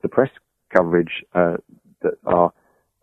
the 0.03 0.10
press 0.10 0.30
coverage 0.75 1.24
uh, 1.36 1.58
that 2.01 2.13
our 2.25 2.53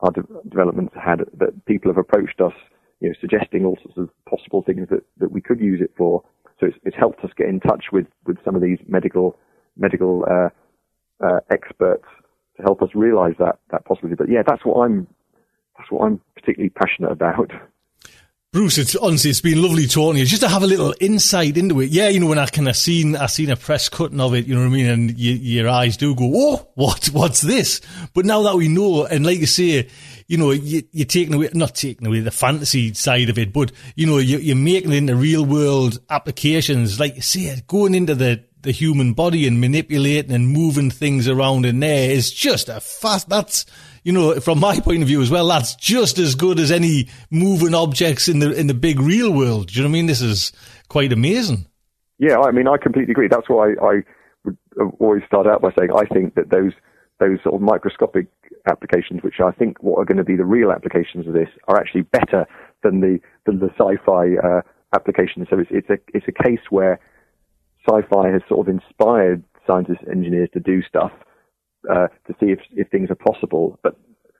our 0.00 0.10
de- 0.12 0.26
developments 0.48 0.94
had. 1.02 1.20
That 1.38 1.64
people 1.66 1.90
have 1.90 1.98
approached 1.98 2.40
us, 2.40 2.52
you 3.00 3.08
know, 3.08 3.14
suggesting 3.20 3.64
all 3.64 3.78
sorts 3.82 3.98
of 3.98 4.10
possible 4.28 4.62
things 4.62 4.88
that, 4.90 5.04
that 5.18 5.32
we 5.32 5.40
could 5.40 5.60
use 5.60 5.80
it 5.80 5.92
for. 5.96 6.22
So 6.60 6.66
it's, 6.66 6.76
it's 6.84 6.96
helped 6.96 7.24
us 7.24 7.30
get 7.36 7.48
in 7.48 7.60
touch 7.60 7.86
with, 7.92 8.06
with 8.26 8.36
some 8.44 8.56
of 8.56 8.62
these 8.62 8.78
medical 8.88 9.36
medical 9.76 10.24
uh, 10.30 10.48
uh, 11.24 11.40
experts 11.50 12.06
to 12.56 12.62
help 12.62 12.82
us 12.82 12.90
realise 12.94 13.34
that 13.38 13.58
that 13.70 13.84
possibility. 13.84 14.16
But 14.16 14.30
yeah, 14.30 14.42
that's 14.46 14.64
what 14.64 14.84
I'm 14.84 15.06
that's 15.78 15.90
what 15.90 16.04
I'm 16.06 16.20
particularly 16.34 16.70
passionate 16.70 17.12
about. 17.12 17.50
Bruce, 18.50 18.78
it's 18.78 18.96
honestly 18.96 19.28
it's 19.28 19.42
been 19.42 19.60
lovely 19.60 19.86
talking 19.86 20.14
to 20.14 20.20
you. 20.20 20.24
Just 20.24 20.40
to 20.40 20.48
have 20.48 20.62
a 20.62 20.66
little 20.66 20.94
insight 21.02 21.58
into 21.58 21.82
it. 21.82 21.90
Yeah, 21.90 22.08
you 22.08 22.18
know 22.18 22.28
when 22.28 22.38
I 22.38 22.46
kind 22.46 22.66
of 22.66 22.76
seen 22.76 23.14
I 23.14 23.26
seen 23.26 23.50
a 23.50 23.56
press 23.56 23.90
cutting 23.90 24.20
of 24.20 24.32
it, 24.32 24.46
you 24.46 24.54
know 24.54 24.62
what 24.62 24.68
I 24.68 24.70
mean, 24.70 24.86
and 24.86 25.18
you, 25.20 25.34
your 25.34 25.68
eyes 25.68 25.98
do 25.98 26.14
go, 26.14 26.32
oh, 26.34 26.66
what 26.74 27.10
what's 27.12 27.42
this? 27.42 27.82
But 28.14 28.24
now 28.24 28.44
that 28.44 28.56
we 28.56 28.68
know, 28.68 29.04
and 29.04 29.26
like 29.26 29.38
you 29.38 29.46
say, 29.46 29.88
you 30.28 30.38
know, 30.38 30.52
you, 30.52 30.82
are 30.98 31.04
taking 31.04 31.34
away 31.34 31.50
not 31.52 31.74
taking 31.74 32.06
away 32.06 32.20
the 32.20 32.30
fantasy 32.30 32.94
side 32.94 33.28
of 33.28 33.36
it, 33.36 33.52
but 33.52 33.70
you 33.96 34.06
know 34.06 34.16
you, 34.16 34.38
you're 34.38 34.56
making 34.56 34.92
it 34.92 34.96
into 34.96 35.14
real 35.14 35.44
world 35.44 35.98
applications. 36.08 36.98
Like 36.98 37.16
you 37.16 37.22
say, 37.22 37.62
going 37.66 37.94
into 37.94 38.14
the 38.14 38.42
the 38.62 38.72
human 38.72 39.12
body 39.12 39.46
and 39.46 39.60
manipulating 39.60 40.32
and 40.32 40.48
moving 40.48 40.90
things 40.90 41.28
around 41.28 41.64
in 41.64 41.80
there 41.80 42.10
is 42.10 42.32
just 42.32 42.68
a 42.68 42.80
fast. 42.80 43.28
That's 43.28 43.66
you 44.04 44.12
know, 44.12 44.40
from 44.40 44.60
my 44.60 44.80
point 44.80 45.02
of 45.02 45.08
view 45.08 45.20
as 45.20 45.30
well, 45.30 45.48
that's 45.48 45.74
just 45.74 46.18
as 46.18 46.34
good 46.34 46.58
as 46.58 46.70
any 46.70 47.08
moving 47.30 47.74
objects 47.74 48.28
in 48.28 48.38
the 48.38 48.52
in 48.52 48.66
the 48.66 48.74
big 48.74 49.00
real 49.00 49.32
world. 49.32 49.68
Do 49.68 49.74
you 49.74 49.82
know 49.82 49.88
what 49.88 49.92
I 49.92 49.98
mean? 49.98 50.06
This 50.06 50.22
is 50.22 50.52
quite 50.88 51.12
amazing. 51.12 51.66
Yeah, 52.18 52.38
I 52.38 52.50
mean, 52.50 52.66
I 52.66 52.76
completely 52.78 53.12
agree. 53.12 53.28
That's 53.28 53.48
why 53.48 53.74
I 53.82 54.02
would 54.44 54.56
always 54.98 55.22
start 55.26 55.46
out 55.46 55.62
by 55.62 55.70
saying 55.78 55.90
I 55.94 56.04
think 56.12 56.34
that 56.34 56.50
those 56.50 56.72
those 57.20 57.38
sort 57.42 57.56
of 57.56 57.60
microscopic 57.60 58.28
applications, 58.70 59.22
which 59.22 59.40
I 59.44 59.50
think 59.50 59.82
what 59.82 59.98
are 59.98 60.04
going 60.04 60.18
to 60.18 60.24
be 60.24 60.36
the 60.36 60.44
real 60.44 60.70
applications 60.70 61.26
of 61.26 61.32
this, 61.32 61.48
are 61.66 61.78
actually 61.78 62.02
better 62.02 62.46
than 62.82 63.00
the 63.00 63.18
than 63.46 63.58
the 63.58 63.70
sci-fi 63.78 64.36
uh, 64.42 64.62
applications. 64.94 65.48
So 65.50 65.58
it's 65.58 65.70
it's 65.70 65.90
a 65.90 65.98
it's 66.14 66.26
a 66.28 66.42
case 66.44 66.60
where 66.70 67.00
sci-fi 67.88 68.28
has 68.28 68.42
sort 68.48 68.68
of 68.68 68.74
inspired 68.74 69.42
scientists, 69.66 70.02
and 70.06 70.16
engineers 70.16 70.48
to 70.52 70.60
do 70.60 70.82
stuff 70.82 71.12
uh, 71.90 72.08
to 72.26 72.34
see 72.40 72.46
if, 72.46 72.60
if 72.72 72.88
things 72.88 73.10
are 73.10 73.14
possible, 73.14 73.78
but 73.82 73.96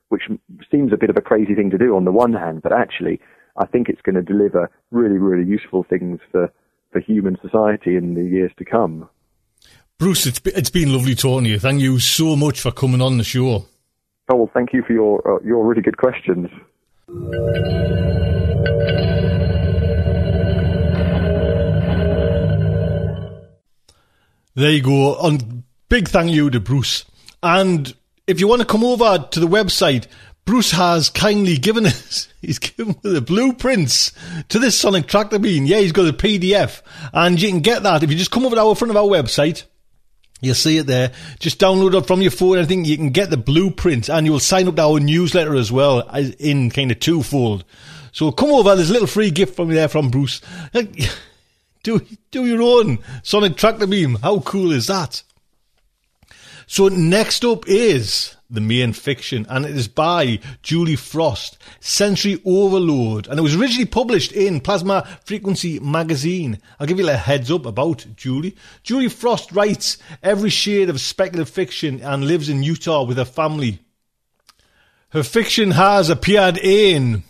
which 0.09 0.23
seems 0.71 0.93
a 0.93 0.97
bit 0.97 1.11
of 1.11 1.17
a 1.17 1.21
crazy 1.21 1.55
thing 1.55 1.71
to 1.71 1.79
do 1.79 1.95
on 1.95 2.05
the 2.05 2.13
one 2.13 2.33
hand, 2.33 2.63
but 2.63 2.73
actually, 2.73 3.21
I 3.59 3.67
think 3.67 3.89
it's 3.89 4.01
going 4.01 4.15
to 4.15 4.23
deliver 4.23 4.71
really, 4.91 5.19
really 5.19 5.47
useful 5.47 5.85
things 5.89 6.21
for, 6.33 6.51
for 6.91 7.01
human 7.01 7.37
society 7.43 7.97
in 7.97 8.15
the 8.15 8.25
years 8.25 8.51
to 8.59 8.65
come. 8.65 9.09
Bruce, 9.99 10.27
it's 10.27 10.39
been, 10.39 10.55
it's 10.57 10.71
been 10.71 10.93
lovely 10.93 11.15
talking 11.15 11.45
to 11.45 11.51
you. 11.51 11.59
Thank 11.59 11.83
you 11.83 11.99
so 11.99 12.37
much 12.37 12.61
for 12.61 12.71
coming 12.71 13.03
on 13.03 13.19
the 13.19 13.25
show. 13.25 13.67
Oh, 14.31 14.37
well, 14.37 14.51
thank 14.55 14.73
you 14.73 14.83
for 14.87 14.93
your, 14.93 15.21
uh, 15.27 15.43
your 15.45 15.67
really 15.67 15.83
good 15.83 15.99
questions. 15.99 16.49
There 24.59 24.73
you 24.73 24.83
go. 24.83 25.15
On 25.15 25.63
big 25.89 26.09
thank 26.09 26.33
you 26.33 26.51
to 26.51 26.59
Bruce. 26.59 27.05
And 27.45 27.95
if 28.27 28.41
you 28.41 28.49
want 28.49 28.61
to 28.61 28.67
come 28.67 28.83
over 28.83 29.25
to 29.31 29.39
the 29.39 29.47
website, 29.47 30.09
Bruce 30.47 30.73
has 30.73 31.11
kindly 31.11 31.59
given 31.59 31.87
us, 31.87 32.27
he's 32.43 32.59
given 32.59 32.97
the 33.03 33.21
blueprints 33.21 34.11
to 34.49 34.59
this 34.59 34.77
Sonic 34.77 35.07
tractor 35.07 35.39
beam. 35.39 35.65
Yeah, 35.65 35.79
he's 35.79 35.93
got 35.93 36.09
a 36.09 36.13
PDF 36.13 36.83
and 37.13 37.41
you 37.41 37.51
can 37.51 37.61
get 37.61 37.85
that 37.85 38.03
if 38.03 38.11
you 38.11 38.17
just 38.19 38.33
come 38.33 38.45
over 38.45 38.57
to 38.57 38.63
our 38.63 38.75
front 38.75 38.91
of 38.91 38.97
our 38.97 39.05
website. 39.05 39.63
You'll 40.41 40.57
see 40.57 40.79
it 40.79 40.89
there. 40.89 41.13
Just 41.39 41.61
download 41.61 41.97
it 41.97 42.09
from 42.09 42.21
your 42.21 42.33
phone. 42.33 42.59
I 42.59 42.65
think 42.65 42.89
you 42.89 42.97
can 42.97 43.11
get 43.11 43.31
the 43.31 43.37
blueprint 43.37 44.09
and 44.09 44.27
you 44.27 44.33
will 44.33 44.41
sign 44.41 44.67
up 44.67 44.75
to 44.75 44.83
our 44.83 44.99
newsletter 44.99 45.55
as 45.55 45.71
well 45.71 46.01
in 46.41 46.71
kind 46.71 46.91
of 46.91 46.99
twofold. 46.99 47.65
So 48.11 48.33
come 48.33 48.51
over. 48.51 48.75
There's 48.75 48.91
a 48.91 48.93
little 48.93 49.07
free 49.07 49.31
gift 49.31 49.55
from 49.55 49.69
there 49.69 49.87
from 49.87 50.11
Bruce. 50.11 50.41
Do, 51.83 52.01
do 52.31 52.45
your 52.45 52.63
own 52.63 52.99
Sonic 53.23 53.57
tractor 53.57 53.87
beam. 53.87 54.17
How 54.17 54.41
cool 54.41 54.73
is 54.73 54.87
that? 54.87 55.23
So 56.67 56.89
next 56.89 57.45
up 57.45 57.67
is 57.67 58.37
the 58.51 58.61
main 58.61 58.93
fiction, 58.93 59.47
and 59.49 59.65
it 59.65 59.77
is 59.77 59.89
by 59.89 60.41
Julie 60.63 60.97
Frost, 60.97 61.59
Sensory 61.81 62.41
Overload, 62.45 63.27
and 63.27 63.39
it 63.39 63.43
was 63.43 63.55
originally 63.55 63.87
published 63.87 64.33
in 64.33 64.61
Plasma 64.61 65.07
Frequency 65.25 65.81
magazine. 65.81 66.59
I'll 66.79 66.87
give 66.87 66.99
you 66.99 67.09
a 67.09 67.15
heads 67.15 67.51
up 67.51 67.67
about 67.67 68.07
Julie. 68.17 68.57
Julie 68.83 69.09
Frost 69.09 69.53
writes 69.53 69.99
every 70.23 70.51
shade 70.51 70.91
of 70.91 71.01
speculative 71.01 71.53
fiction 71.53 72.01
and 72.03 72.27
lives 72.27 72.49
in 72.49 72.63
Utah 72.63 73.05
with 73.05 73.19
her 73.19 73.25
family. 73.25 73.81
Her 75.11 75.23
fiction 75.23 75.71
has 75.71 76.11
appeared 76.11 76.59
in 76.59 77.23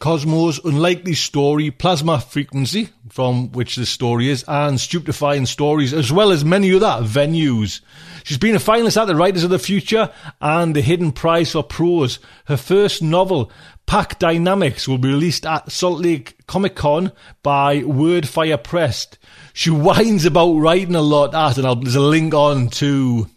Cosmos 0.00 0.60
Unlikely 0.64 1.14
Story, 1.14 1.72
Plasma 1.72 2.20
Frequency, 2.20 2.90
from 3.08 3.50
which 3.50 3.74
the 3.74 3.84
story 3.84 4.28
is, 4.28 4.44
and 4.46 4.78
Stupefying 4.78 5.44
Stories, 5.44 5.92
as 5.92 6.12
well 6.12 6.30
as 6.30 6.44
many 6.44 6.72
other 6.72 7.04
venues. 7.04 7.80
She's 8.22 8.38
been 8.38 8.54
a 8.54 8.60
finalist 8.60 8.96
at 8.96 9.06
the 9.06 9.16
Writers 9.16 9.42
of 9.42 9.50
the 9.50 9.58
Future 9.58 10.12
and 10.40 10.76
the 10.76 10.82
Hidden 10.82 11.12
Prize 11.12 11.50
for 11.50 11.64
Prose. 11.64 12.20
Her 12.44 12.56
first 12.56 13.02
novel, 13.02 13.50
Pack 13.86 14.20
Dynamics, 14.20 14.86
will 14.86 14.98
be 14.98 15.08
released 15.08 15.44
at 15.44 15.72
Salt 15.72 16.00
Lake 16.00 16.46
Comic 16.46 16.76
Con 16.76 17.10
by 17.42 17.80
Wordfire 17.80 18.62
Press. 18.62 19.08
She 19.52 19.70
whines 19.70 20.24
about 20.24 20.52
writing 20.52 20.94
a 20.94 21.02
lot 21.02 21.34
and 21.34 21.66
I'll, 21.66 21.74
there's 21.74 21.96
a 21.96 22.00
link 22.00 22.34
on 22.34 22.68
to 22.68 23.28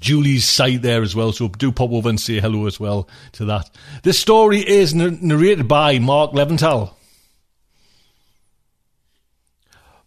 Julie's 0.00 0.48
site 0.48 0.82
there 0.82 1.02
as 1.02 1.14
well, 1.14 1.32
so 1.32 1.48
do 1.48 1.72
pop 1.72 1.90
over 1.90 2.08
and 2.08 2.20
say 2.20 2.40
hello 2.40 2.66
as 2.66 2.78
well 2.78 3.08
to 3.32 3.44
that. 3.46 3.70
This 4.02 4.18
story 4.18 4.60
is 4.60 4.94
narrated 4.94 5.68
by 5.68 5.98
Mark 5.98 6.32
Leventhal. 6.32 6.94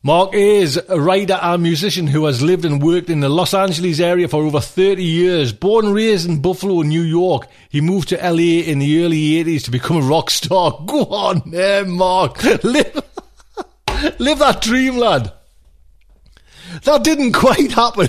Mark 0.04 0.34
is 0.34 0.80
a 0.88 1.02
writer 1.02 1.38
and 1.42 1.62
musician 1.62 2.08
who 2.08 2.26
has 2.28 2.42
lived 2.42 2.64
and 2.64 2.82
worked 2.82 3.10
in 3.10 3.20
the 3.20 3.28
Los 3.28 3.54
Angeles 3.54 4.00
area 4.00 4.28
for 4.28 4.44
over 4.44 4.62
30 4.62 5.04
years. 5.04 5.52
Born 5.52 5.88
and 5.88 5.96
raised 5.96 6.30
in 6.30 6.42
Buffalo, 6.42 6.82
New 6.84 7.02
York, 7.02 7.48
he 7.70 7.82
moved 7.82 8.08
to 8.10 8.16
LA 8.16 8.62
in 8.64 8.80
the 8.80 9.04
early 9.04 9.44
80s 9.44 9.66
to 9.66 9.72
become 9.72 9.98
a 9.98 10.02
rock 10.02 10.30
star. 10.30 10.82
Go 10.86 11.06
on 11.08 11.42
there, 11.48 11.84
Mark. 11.84 12.42
Live, 12.64 13.02
live 14.20 14.40
that 14.40 14.62
dream, 14.62 14.98
lad. 14.98 15.34
That 16.84 17.04
didn't 17.04 17.34
quite 17.34 17.72
happen. 17.72 18.08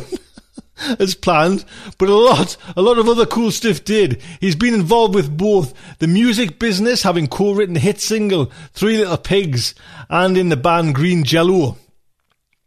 As 0.98 1.14
planned, 1.14 1.64
but 1.98 2.08
a 2.08 2.14
lot, 2.14 2.56
a 2.76 2.82
lot 2.82 2.98
of 2.98 3.08
other 3.08 3.26
cool 3.26 3.50
stuff 3.50 3.84
did. 3.84 4.20
He's 4.40 4.56
been 4.56 4.74
involved 4.74 5.14
with 5.14 5.36
both 5.36 5.74
the 5.98 6.06
music 6.06 6.58
business, 6.58 7.02
having 7.02 7.26
co-written 7.26 7.74
the 7.74 7.80
hit 7.80 8.00
single 8.00 8.50
Three 8.72 8.98
Little 8.98 9.16
Pigs, 9.16 9.74
and 10.08 10.36
in 10.36 10.48
the 10.48 10.56
band 10.56 10.94
Green 10.94 11.24
Jello 11.24 11.76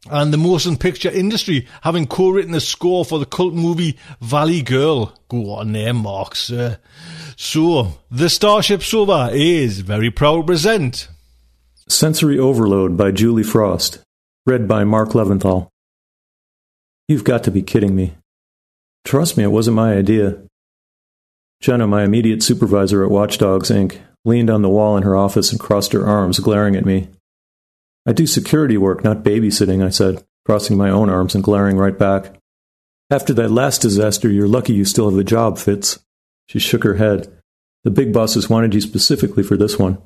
and 0.09 0.33
the 0.33 0.37
motion 0.37 0.77
picture 0.77 1.11
industry, 1.11 1.67
having 1.81 2.07
co-written 2.07 2.51
the 2.51 2.61
score 2.61 3.05
for 3.05 3.19
the 3.19 3.25
cult 3.25 3.53
movie 3.53 3.97
Valley 4.19 4.61
Girl. 4.61 5.13
Go 5.29 5.51
on 5.51 5.73
there, 5.73 5.93
Mark, 5.93 6.35
sir. 6.35 6.79
So, 7.35 7.99
the 8.09 8.29
Starship 8.29 8.81
Sofa 8.81 9.29
is 9.31 9.81
very 9.81 10.09
proud 10.09 10.37
to 10.37 10.43
present 10.43 11.07
Sensory 11.87 12.39
Overload 12.39 12.97
by 12.97 13.11
Julie 13.11 13.43
Frost, 13.43 13.99
read 14.45 14.67
by 14.67 14.83
Mark 14.83 15.09
Leventhal. 15.09 15.67
You've 17.11 17.25
got 17.25 17.43
to 17.43 17.51
be 17.51 17.61
kidding 17.61 17.93
me. 17.93 18.13
Trust 19.03 19.35
me, 19.35 19.43
it 19.43 19.51
wasn't 19.51 19.75
my 19.75 19.95
idea. 19.95 20.43
Jenna, 21.59 21.85
my 21.85 22.05
immediate 22.05 22.41
supervisor 22.41 23.03
at 23.03 23.11
Watchdogs 23.11 23.69
Inc., 23.69 23.99
leaned 24.23 24.49
on 24.49 24.61
the 24.61 24.69
wall 24.69 24.95
in 24.95 25.03
her 25.03 25.13
office 25.13 25.51
and 25.51 25.59
crossed 25.59 25.91
her 25.91 26.07
arms, 26.07 26.39
glaring 26.39 26.77
at 26.77 26.85
me. 26.85 27.09
I 28.05 28.13
do 28.13 28.25
security 28.25 28.77
work, 28.77 29.03
not 29.03 29.25
babysitting, 29.25 29.85
I 29.85 29.89
said, 29.89 30.23
crossing 30.45 30.77
my 30.77 30.89
own 30.89 31.09
arms 31.09 31.35
and 31.35 31.43
glaring 31.43 31.75
right 31.75 31.99
back. 31.99 32.33
After 33.09 33.33
that 33.33 33.51
last 33.51 33.81
disaster, 33.81 34.29
you're 34.29 34.47
lucky 34.47 34.71
you 34.71 34.85
still 34.85 35.09
have 35.09 35.19
a 35.19 35.25
job, 35.25 35.57
Fitz. 35.57 35.99
She 36.47 36.59
shook 36.59 36.85
her 36.85 36.95
head. 36.95 37.27
The 37.83 37.91
big 37.91 38.13
bosses 38.13 38.49
wanted 38.49 38.73
you 38.73 38.79
specifically 38.79 39.43
for 39.43 39.57
this 39.57 39.77
one. 39.77 39.97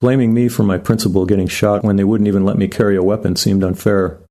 Blaming 0.00 0.32
me 0.32 0.48
for 0.48 0.62
my 0.62 0.78
principal 0.78 1.26
getting 1.26 1.46
shot 1.46 1.84
when 1.84 1.96
they 1.96 2.04
wouldn't 2.04 2.28
even 2.28 2.46
let 2.46 2.56
me 2.56 2.68
carry 2.68 2.96
a 2.96 3.02
weapon 3.02 3.36
seemed 3.36 3.62
unfair. 3.62 4.23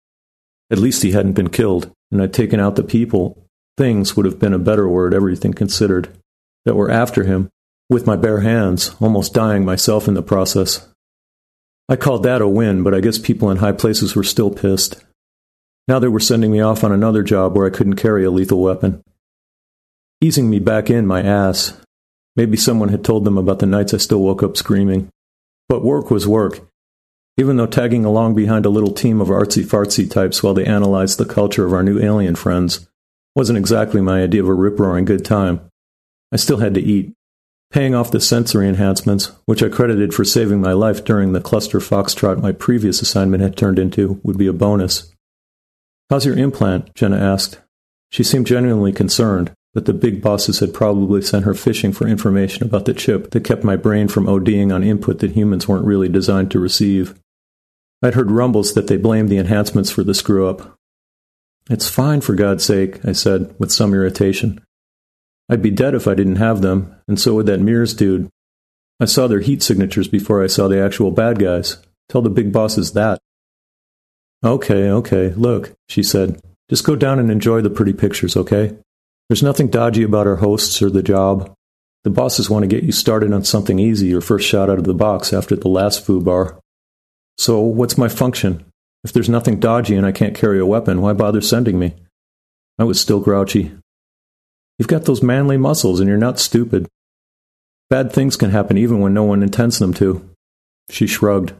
At 0.74 0.80
least 0.80 1.04
he 1.04 1.12
hadn't 1.12 1.34
been 1.34 1.52
killed, 1.52 1.92
and 2.12 2.20
I'd 2.20 2.34
taken 2.34 2.60
out 2.60 2.76
the 2.76 2.84
people. 2.84 3.46
Things 3.78 4.18
would 4.18 4.26
have 4.26 4.40
been 4.40 4.54
a 4.54 4.60
better 4.60 4.90
word, 4.90 5.14
everything 5.14 5.54
considered, 5.54 6.10
that 6.66 6.74
were 6.74 6.90
after 6.90 7.26
him, 7.26 7.50
with 7.92 8.08
my 8.08 8.16
bare 8.16 8.40
hands, 8.40 8.96
almost 9.00 9.36
dying 9.36 9.64
myself 9.64 10.08
in 10.08 10.16
the 10.16 10.24
process. 10.24 10.90
I 11.88 11.96
called 11.96 12.24
that 12.24 12.42
a 12.42 12.48
win, 12.48 12.82
but 12.82 12.96
I 12.96 13.02
guess 13.02 13.20
people 13.20 13.52
in 13.52 13.58
high 13.58 13.72
places 13.72 14.16
were 14.16 14.24
still 14.24 14.50
pissed. 14.50 14.96
Now 15.88 16.00
they 16.00 16.08
were 16.08 16.20
sending 16.20 16.52
me 16.52 16.60
off 16.60 16.84
on 16.84 16.92
another 16.92 17.22
job 17.22 17.56
where 17.56 17.68
I 17.68 17.76
couldn't 17.76 17.98
carry 17.98 18.26
a 18.26 18.32
lethal 18.32 18.60
weapon. 18.60 19.04
Easing 20.22 20.50
me 20.50 20.58
back 20.58 20.90
in 20.90 21.06
my 21.06 21.22
ass. 21.22 21.80
Maybe 22.36 22.58
someone 22.58 22.90
had 22.90 23.04
told 23.04 23.26
them 23.26 23.38
about 23.38 23.60
the 23.60 23.68
nights 23.68 23.94
I 23.94 23.98
still 23.98 24.22
woke 24.22 24.42
up 24.42 24.58
screaming. 24.58 25.10
But 25.70 25.84
work 25.84 26.10
was 26.10 26.28
work. 26.28 26.62
Even 27.38 27.58
though 27.58 27.66
tagging 27.66 28.06
along 28.06 28.36
behind 28.36 28.66
a 28.66 28.70
little 28.70 28.92
team 28.92 29.20
of 29.20 29.30
artsy 29.30 29.64
fartsy 29.64 30.10
types 30.10 30.44
while 30.44 30.54
they 30.54 30.66
analyzed 30.66 31.18
the 31.18 31.26
culture 31.26 31.66
of 31.66 31.74
our 31.74 31.84
new 31.84 32.00
alien 32.00 32.36
friends 32.36 32.88
wasn't 33.36 33.58
exactly 33.58 34.02
my 34.02 34.22
idea 34.22 34.44
of 34.44 34.48
a 34.48 34.54
rip 34.54 34.80
roaring 34.80 35.06
good 35.06 35.26
time, 35.26 35.60
I 36.32 36.36
still 36.36 36.58
had 36.58 36.74
to 36.76 36.82
eat. 36.82 37.14
Paying 37.72 37.96
off 37.96 38.12
the 38.12 38.20
sensory 38.20 38.70
enhancements, 38.70 39.32
which 39.46 39.64
I 39.64 39.70
credited 39.70 40.14
for 40.14 40.24
saving 40.24 40.62
my 40.62 40.74
life 40.74 41.04
during 41.04 41.34
the 41.34 41.42
cluster 41.42 41.80
foxtrot 41.80 42.42
my 42.42 42.52
previous 42.52 43.02
assignment 43.02 43.42
had 43.42 43.58
turned 43.58 43.80
into, 43.80 44.20
would 44.24 44.38
be 44.38 44.46
a 44.46 44.54
bonus. 44.54 45.12
How's 46.10 46.26
your 46.26 46.38
implant? 46.38 46.94
Jenna 46.94 47.18
asked. 47.18 47.60
She 48.12 48.24
seemed 48.24 48.46
genuinely 48.46 48.94
concerned, 48.94 49.52
but 49.74 49.86
the 49.86 49.94
big 49.94 50.22
bosses 50.22 50.60
had 50.60 50.72
probably 50.72 51.24
sent 51.24 51.46
her 51.46 51.56
fishing 51.56 51.92
for 51.92 52.08
information 52.08 52.64
about 52.64 52.86
the 52.86 52.94
chip 52.94 53.32
that 53.32 53.44
kept 53.44 53.64
my 53.64 53.76
brain 53.76 54.08
from 54.08 54.28
ODing 54.28 54.72
on 54.72 54.84
input 54.84 55.18
that 55.20 55.32
humans 55.32 55.68
weren't 55.68 55.86
really 55.86 56.10
designed 56.10 56.52
to 56.52 56.60
receive. 56.60 57.20
I'd 58.04 58.16
heard 58.16 58.30
rumbles 58.30 58.74
that 58.74 58.88
they 58.88 58.98
blamed 58.98 59.30
the 59.30 59.38
enhancements 59.38 59.90
for 59.90 60.04
the 60.04 60.14
screw 60.14 60.46
up. 60.46 60.76
It's 61.70 61.90
fine, 61.90 62.20
for 62.20 62.36
God's 62.36 62.66
sake, 62.66 63.04
I 63.06 63.14
said, 63.14 63.56
with 63.58 63.72
some 63.72 63.94
irritation. 63.94 64.62
I'd 65.50 65.62
be 65.62 65.72
dead 65.72 65.96
if 65.96 66.06
I 66.06 66.14
didn't 66.14 66.36
have 66.36 66.62
them, 66.62 66.94
and 67.08 67.18
so 67.18 67.36
would 67.36 67.46
that 67.46 67.62
Mears 67.62 67.94
dude. 67.94 68.30
I 69.00 69.06
saw 69.06 69.28
their 69.28 69.40
heat 69.40 69.64
signatures 69.64 70.10
before 70.10 70.44
I 70.44 70.48
saw 70.48 70.68
the 70.68 70.84
actual 70.84 71.12
bad 71.12 71.40
guys. 71.40 71.78
Tell 72.10 72.22
the 72.22 72.30
big 72.30 72.52
bosses 72.52 72.92
that. 72.92 73.20
Okay, 74.44 74.90
okay, 74.90 75.30
look, 75.30 75.72
she 75.88 76.04
said. 76.04 76.42
Just 76.70 76.86
go 76.86 76.98
down 76.98 77.20
and 77.20 77.32
enjoy 77.32 77.62
the 77.62 77.70
pretty 77.70 77.94
pictures, 77.94 78.36
okay? 78.36 78.76
There's 79.30 79.44
nothing 79.44 79.70
dodgy 79.70 80.04
about 80.04 80.28
our 80.28 80.38
hosts 80.38 80.82
or 80.82 80.90
the 80.90 81.04
job. 81.04 81.54
The 82.04 82.10
bosses 82.10 82.50
want 82.50 82.64
to 82.64 82.68
get 82.68 82.84
you 82.84 82.92
started 82.92 83.32
on 83.32 83.46
something 83.46 83.80
easy, 83.80 84.08
your 84.08 84.20
first 84.20 84.46
shot 84.46 84.70
out 84.70 84.80
of 84.80 84.84
the 84.84 84.94
box 84.94 85.32
after 85.32 85.56
the 85.56 85.70
last 85.70 86.06
foo 86.06 86.20
bar. 86.20 86.60
So, 87.38 87.60
what's 87.60 87.98
my 87.98 88.08
function? 88.08 88.66
If 89.04 89.12
there's 89.12 89.30
nothing 89.30 89.60
dodgy 89.60 89.96
and 89.96 90.06
I 90.06 90.12
can't 90.12 90.36
carry 90.36 90.60
a 90.60 90.66
weapon, 90.66 91.02
why 91.02 91.14
bother 91.14 91.42
sending 91.42 91.78
me? 91.78 91.94
I 92.80 92.86
was 92.86 93.00
still 93.00 93.20
grouchy. 93.20 93.72
You've 94.80 94.88
got 94.88 95.06
those 95.06 95.22
manly 95.22 95.58
muscles 95.58 96.00
and 96.00 96.08
you're 96.08 96.18
not 96.18 96.40
stupid. 96.40 96.88
Bad 97.90 98.12
things 98.12 98.36
can 98.36 98.50
happen 98.50 98.78
even 98.78 99.00
when 99.00 99.14
no 99.14 99.24
one 99.24 99.44
intends 99.44 99.80
them 99.80 99.94
to. 99.96 100.28
She 100.90 101.06
shrugged. 101.06 101.54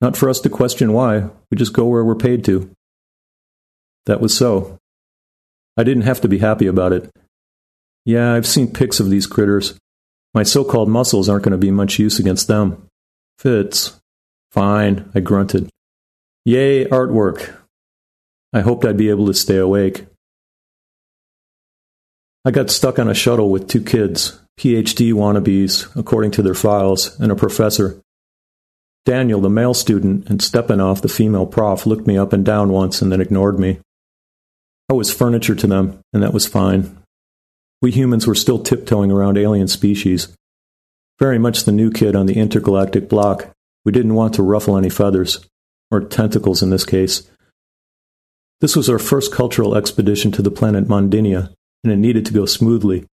Not 0.00 0.16
for 0.16 0.28
us 0.28 0.40
to 0.40 0.50
question 0.50 0.92
why, 0.92 1.30
we 1.50 1.56
just 1.56 1.72
go 1.72 1.86
where 1.86 2.04
we're 2.04 2.14
paid 2.14 2.44
to. 2.46 2.70
That 4.06 4.20
was 4.20 4.36
so. 4.36 4.78
I 5.76 5.84
didn't 5.84 6.02
have 6.02 6.20
to 6.22 6.28
be 6.28 6.38
happy 6.38 6.66
about 6.66 6.92
it. 6.92 7.10
Yeah, 8.04 8.34
I've 8.34 8.46
seen 8.46 8.72
pics 8.72 9.00
of 9.00 9.10
these 9.10 9.26
critters. 9.26 9.78
My 10.34 10.42
so 10.42 10.64
called 10.64 10.88
muscles 10.88 11.28
aren't 11.28 11.44
going 11.44 11.52
to 11.52 11.58
be 11.58 11.70
much 11.70 11.98
use 11.98 12.18
against 12.18 12.48
them. 12.48 12.86
Fitz. 13.38 14.00
Fine, 14.54 15.10
I 15.16 15.18
grunted. 15.18 15.68
Yay, 16.44 16.84
artwork. 16.84 17.56
I 18.52 18.60
hoped 18.60 18.84
I'd 18.84 18.96
be 18.96 19.10
able 19.10 19.26
to 19.26 19.34
stay 19.34 19.56
awake. 19.56 20.06
I 22.44 22.52
got 22.52 22.70
stuck 22.70 23.00
on 23.00 23.08
a 23.08 23.14
shuttle 23.14 23.50
with 23.50 23.66
two 23.66 23.82
kids, 23.82 24.38
PhD 24.56 25.12
wannabes, 25.12 25.90
according 25.96 26.30
to 26.32 26.42
their 26.42 26.54
files, 26.54 27.18
and 27.18 27.32
a 27.32 27.34
professor. 27.34 28.00
Daniel, 29.04 29.40
the 29.40 29.50
male 29.50 29.74
student, 29.74 30.30
and 30.30 30.38
Stepanov, 30.38 31.00
the 31.00 31.08
female 31.08 31.46
prof, 31.46 31.84
looked 31.84 32.06
me 32.06 32.16
up 32.16 32.32
and 32.32 32.44
down 32.44 32.68
once 32.68 33.02
and 33.02 33.10
then 33.10 33.20
ignored 33.20 33.58
me. 33.58 33.80
I 34.88 34.92
was 34.92 35.12
furniture 35.12 35.56
to 35.56 35.66
them, 35.66 35.98
and 36.12 36.22
that 36.22 36.32
was 36.32 36.46
fine. 36.46 36.96
We 37.82 37.90
humans 37.90 38.24
were 38.24 38.36
still 38.36 38.60
tiptoeing 38.60 39.10
around 39.10 39.36
alien 39.36 39.66
species. 39.66 40.28
Very 41.18 41.40
much 41.40 41.64
the 41.64 41.72
new 41.72 41.90
kid 41.90 42.14
on 42.14 42.26
the 42.26 42.38
intergalactic 42.38 43.08
block. 43.08 43.53
We 43.84 43.92
didn't 43.92 44.14
want 44.14 44.34
to 44.34 44.42
ruffle 44.42 44.76
any 44.76 44.88
feathers, 44.88 45.46
or 45.90 46.00
tentacles 46.00 46.62
in 46.62 46.70
this 46.70 46.84
case. 46.84 47.28
This 48.60 48.76
was 48.76 48.88
our 48.88 48.98
first 48.98 49.32
cultural 49.32 49.76
expedition 49.76 50.32
to 50.32 50.42
the 50.42 50.50
planet 50.50 50.88
Mondinia, 50.88 51.52
and 51.82 51.92
it 51.92 51.96
needed 51.96 52.24
to 52.26 52.32
go 52.32 52.46
smoothly, 52.46 53.04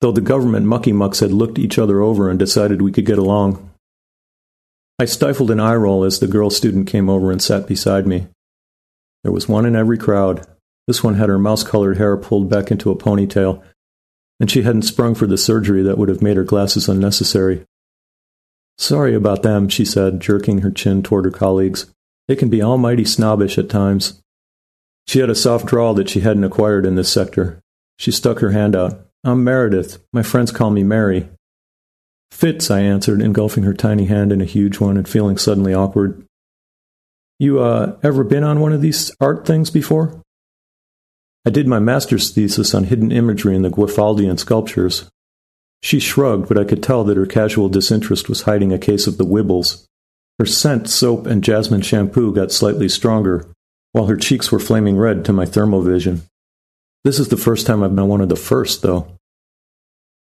though 0.00 0.12
the 0.12 0.20
government 0.20 0.66
mucky 0.66 0.92
mucks 0.92 1.20
had 1.20 1.32
looked 1.32 1.58
each 1.58 1.78
other 1.78 2.00
over 2.00 2.28
and 2.28 2.38
decided 2.38 2.82
we 2.82 2.92
could 2.92 3.06
get 3.06 3.18
along. 3.18 3.70
I 4.98 5.04
stifled 5.04 5.50
an 5.50 5.60
eye 5.60 5.74
roll 5.74 6.04
as 6.04 6.18
the 6.18 6.26
girl 6.26 6.50
student 6.50 6.88
came 6.88 7.08
over 7.08 7.30
and 7.30 7.40
sat 7.40 7.66
beside 7.66 8.06
me. 8.06 8.26
There 9.22 9.32
was 9.32 9.48
one 9.48 9.66
in 9.66 9.76
every 9.76 9.98
crowd. 9.98 10.46
This 10.86 11.04
one 11.04 11.14
had 11.14 11.28
her 11.28 11.38
mouse 11.38 11.62
colored 11.62 11.98
hair 11.98 12.16
pulled 12.16 12.48
back 12.48 12.70
into 12.70 12.90
a 12.90 12.96
ponytail, 12.96 13.62
and 14.40 14.50
she 14.50 14.62
hadn't 14.62 14.82
sprung 14.82 15.14
for 15.14 15.26
the 15.26 15.38
surgery 15.38 15.82
that 15.82 15.98
would 15.98 16.08
have 16.08 16.22
made 16.22 16.36
her 16.36 16.44
glasses 16.44 16.88
unnecessary. 16.88 17.64
Sorry 18.78 19.14
about 19.14 19.42
them, 19.42 19.68
she 19.68 19.84
said, 19.84 20.20
jerking 20.20 20.58
her 20.58 20.70
chin 20.70 21.02
toward 21.02 21.24
her 21.24 21.30
colleagues. 21.30 21.92
They 22.28 22.36
can 22.36 22.48
be 22.48 22.62
almighty 22.62 23.04
snobbish 23.04 23.58
at 23.58 23.68
times. 23.70 24.22
She 25.06 25.20
had 25.20 25.30
a 25.30 25.34
soft 25.34 25.66
drawl 25.66 25.94
that 25.94 26.08
she 26.08 26.20
hadn't 26.20 26.44
acquired 26.44 26.84
in 26.84 26.96
this 26.96 27.12
sector, 27.12 27.62
she 27.98 28.10
stuck 28.10 28.40
her 28.40 28.50
hand 28.50 28.76
out. 28.76 29.06
I'm 29.24 29.42
Meredith. 29.42 29.98
My 30.12 30.22
friends 30.22 30.52
call 30.52 30.70
me 30.70 30.84
Mary. 30.84 31.28
Fitz, 32.30 32.70
I 32.70 32.80
answered, 32.80 33.22
engulfing 33.22 33.64
her 33.64 33.74
tiny 33.74 34.06
hand 34.06 34.32
in 34.32 34.40
a 34.40 34.46
huge 34.46 34.78
one 34.78 34.96
and 34.96 35.08
feeling 35.08 35.38
suddenly 35.38 35.72
awkward. 35.72 36.24
You, 37.38 37.60
uh, 37.60 37.96
ever 38.02 38.24
been 38.24 38.44
on 38.44 38.60
one 38.60 38.72
of 38.72 38.82
these 38.82 39.14
art 39.20 39.46
things 39.46 39.70
before? 39.70 40.22
I 41.46 41.50
did 41.50 41.66
my 41.66 41.78
master's 41.78 42.30
thesis 42.30 42.74
on 42.74 42.84
hidden 42.84 43.12
imagery 43.12 43.54
in 43.54 43.62
the 43.62 43.70
Guifaldian 43.70 44.38
sculptures. 44.38 45.08
She 45.82 46.00
shrugged, 46.00 46.48
but 46.48 46.58
I 46.58 46.64
could 46.64 46.82
tell 46.82 47.04
that 47.04 47.16
her 47.16 47.26
casual 47.26 47.68
disinterest 47.68 48.28
was 48.28 48.42
hiding 48.42 48.72
a 48.72 48.78
case 48.78 49.06
of 49.06 49.18
the 49.18 49.26
Wibbles. 49.26 49.86
Her 50.38 50.46
scent, 50.46 50.88
soap, 50.88 51.26
and 51.26 51.44
jasmine 51.44 51.82
shampoo 51.82 52.34
got 52.34 52.52
slightly 52.52 52.88
stronger, 52.88 53.46
while 53.92 54.06
her 54.06 54.16
cheeks 54.16 54.52
were 54.52 54.58
flaming 54.58 54.96
red 54.96 55.24
to 55.24 55.32
my 55.32 55.46
thermal 55.46 55.82
vision. 55.82 56.22
This 57.04 57.18
is 57.18 57.28
the 57.28 57.36
first 57.36 57.66
time 57.66 57.82
I've 57.82 57.94
been 57.94 58.08
one 58.08 58.20
of 58.20 58.28
the 58.28 58.36
first, 58.36 58.82
though. 58.82 59.06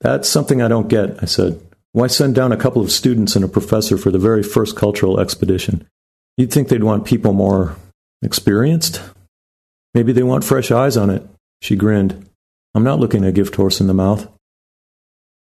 That's 0.01 0.29
something 0.29 0.61
I 0.61 0.69
don't 0.69 0.89
get, 0.89 1.23
I 1.23 1.27
said. 1.27 1.61
Why 1.93 2.09
send 2.09 2.35
down 2.35 2.51
a 2.51 2.57
couple 2.57 2.83
of 2.83 2.91
students 2.91 3.37
and 3.37 3.45
a 3.45 3.49
professor 3.49 3.97
for 3.97 4.11
the 4.11 4.19
very 4.19 4.43
first 4.43 4.77
cultural 4.77 5.21
expedition? 5.21 5.87
You'd 6.37 6.53
think 6.53 6.69
they'd 6.69 6.83
want 6.83 7.05
people 7.05 7.33
more 7.33 7.77
experienced? 8.21 9.01
Maybe 9.95 10.13
they 10.13 10.25
want 10.25 10.43
fresh 10.43 10.73
eyes 10.73 10.97
on 10.97 11.09
it. 11.09 11.23
She 11.63 11.77
grinned. 11.77 12.29
I'm 12.75 12.83
not 12.83 12.99
looking 12.99 13.25
a 13.25 13.31
gift 13.31 13.55
horse 13.55 13.81
in 13.81 13.87
the 13.87 13.95
mouth. 13.95 14.29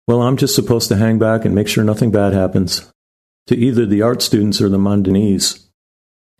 Well, 0.09 0.23
I'm 0.23 0.37
just 0.37 0.55
supposed 0.55 0.87
to 0.87 0.95
hang 0.95 1.19
back 1.19 1.45
and 1.45 1.53
make 1.53 1.67
sure 1.67 1.83
nothing 1.83 2.09
bad 2.09 2.33
happens 2.33 2.91
to 3.45 3.55
either 3.55 3.85
the 3.85 4.01
art 4.01 4.23
students 4.23 4.59
or 4.59 4.67
the 4.67 4.79
Mondanese. 4.79 5.69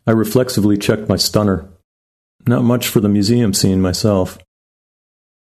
I 0.07 0.11
reflexively 0.11 0.75
checked 0.75 1.07
my 1.07 1.17
stunner. 1.17 1.69
Not 2.47 2.63
much 2.63 2.87
for 2.87 2.99
the 2.99 3.07
museum 3.07 3.53
scene 3.53 3.79
myself. 3.79 4.39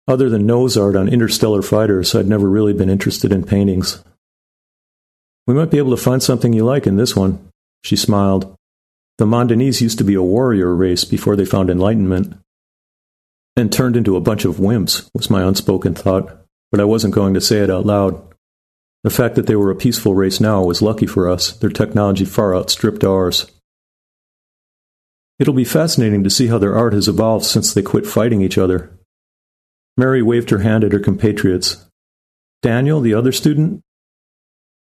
Other 0.07 0.31
than 0.31 0.47
nose 0.47 0.77
art 0.77 0.95
on 0.95 1.09
interstellar 1.09 1.61
fighters, 1.61 2.15
I'd 2.15 2.29
never 2.29 2.49
really 2.49 2.73
been 2.73 2.89
interested 2.89 3.33
in 3.33 3.43
paintings. 3.43 4.05
We 5.49 5.55
might 5.55 5.73
be 5.73 5.79
able 5.79 5.91
to 5.91 6.01
find 6.01 6.23
something 6.23 6.53
you 6.53 6.65
like 6.65 6.87
in 6.87 6.95
this 6.95 7.17
one. 7.17 7.49
She 7.83 7.97
smiled. 7.97 8.55
The 9.19 9.27
Mondanese 9.27 9.83
used 9.83 9.99
to 9.99 10.05
be 10.05 10.15
a 10.15 10.23
warrior 10.23 10.73
race 10.73 11.05
before 11.05 11.35
they 11.35 11.45
found 11.45 11.69
enlightenment. 11.69 12.39
And 13.57 13.73
turned 13.73 13.97
into 13.97 14.17
a 14.17 14.21
bunch 14.21 14.45
of 14.45 14.59
wimps, 14.59 15.11
was 15.15 15.31
my 15.31 15.43
unspoken 15.43 15.97
thought, 15.97 16.44
but 16.75 16.81
I 16.81 16.85
wasn't 16.87 17.15
going 17.15 17.35
to 17.35 17.41
say 17.41 17.59
it 17.59 17.71
out 17.71 17.87
loud. 17.87 18.21
The 19.05 19.11
fact 19.11 19.37
that 19.37 19.47
they 19.47 19.55
were 19.55 19.71
a 19.71 19.77
peaceful 19.77 20.17
race 20.17 20.41
now 20.41 20.65
was 20.65 20.83
lucky 20.83 21.07
for 21.07 21.31
us. 21.31 21.53
Their 21.53 21.71
technology 21.71 22.25
far 22.25 22.53
outstripped 22.53 23.05
ours. 23.05 23.49
It'll 25.39 25.55
be 25.55 25.65
fascinating 25.65 26.25
to 26.25 26.31
see 26.31 26.49
how 26.49 26.59
their 26.59 26.75
art 26.75 26.93
has 26.93 27.07
evolved 27.07 27.45
since 27.45 27.73
they 27.73 27.81
quit 27.81 28.09
fighting 28.09 28.43
each 28.43 28.59
other. 28.59 28.91
Mary 29.97 30.21
waved 30.21 30.51
her 30.51 30.59
hand 30.59 30.83
at 30.83 30.91
her 30.91 30.99
compatriots. 30.99 31.87
Daniel, 32.61 33.01
the 33.01 33.15
other 33.15 33.31
student? 33.31 33.81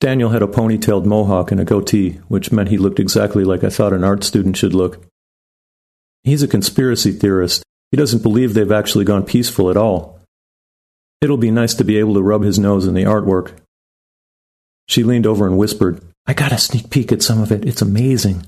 Daniel 0.00 0.30
had 0.30 0.42
a 0.42 0.48
ponytailed 0.48 1.04
mohawk 1.04 1.52
and 1.52 1.61
a 1.61 1.64
goatee, 1.64 2.14
which 2.26 2.50
meant 2.50 2.70
he 2.70 2.76
looked 2.76 2.98
exactly 2.98 3.44
like 3.44 3.62
I 3.62 3.70
thought 3.70 3.92
an 3.92 4.02
art 4.02 4.24
student 4.24 4.57
should 4.57 4.74
look. 4.74 5.07
He's 6.24 6.42
a 6.42 6.48
conspiracy 6.48 7.12
theorist. 7.12 7.62
He 7.92 7.96
doesn't 7.96 8.24
believe 8.24 8.52
they've 8.52 8.72
actually 8.72 9.04
gone 9.04 9.22
peaceful 9.22 9.70
at 9.70 9.76
all. 9.76 10.13
It'll 11.24 11.38
be 11.38 11.50
nice 11.50 11.72
to 11.76 11.84
be 11.84 11.96
able 11.96 12.12
to 12.14 12.22
rub 12.22 12.42
his 12.42 12.58
nose 12.58 12.87
in 12.87 12.92
the 12.92 13.04
artwork. 13.04 13.52
She 14.87 15.02
leaned 15.02 15.26
over 15.26 15.46
and 15.46 15.56
whispered, 15.56 16.02
I 16.26 16.34
got 16.34 16.52
a 16.52 16.58
sneak 16.58 16.90
peek 16.90 17.12
at 17.12 17.22
some 17.22 17.40
of 17.40 17.50
it. 17.50 17.64
It's 17.64 17.80
amazing. 17.80 18.46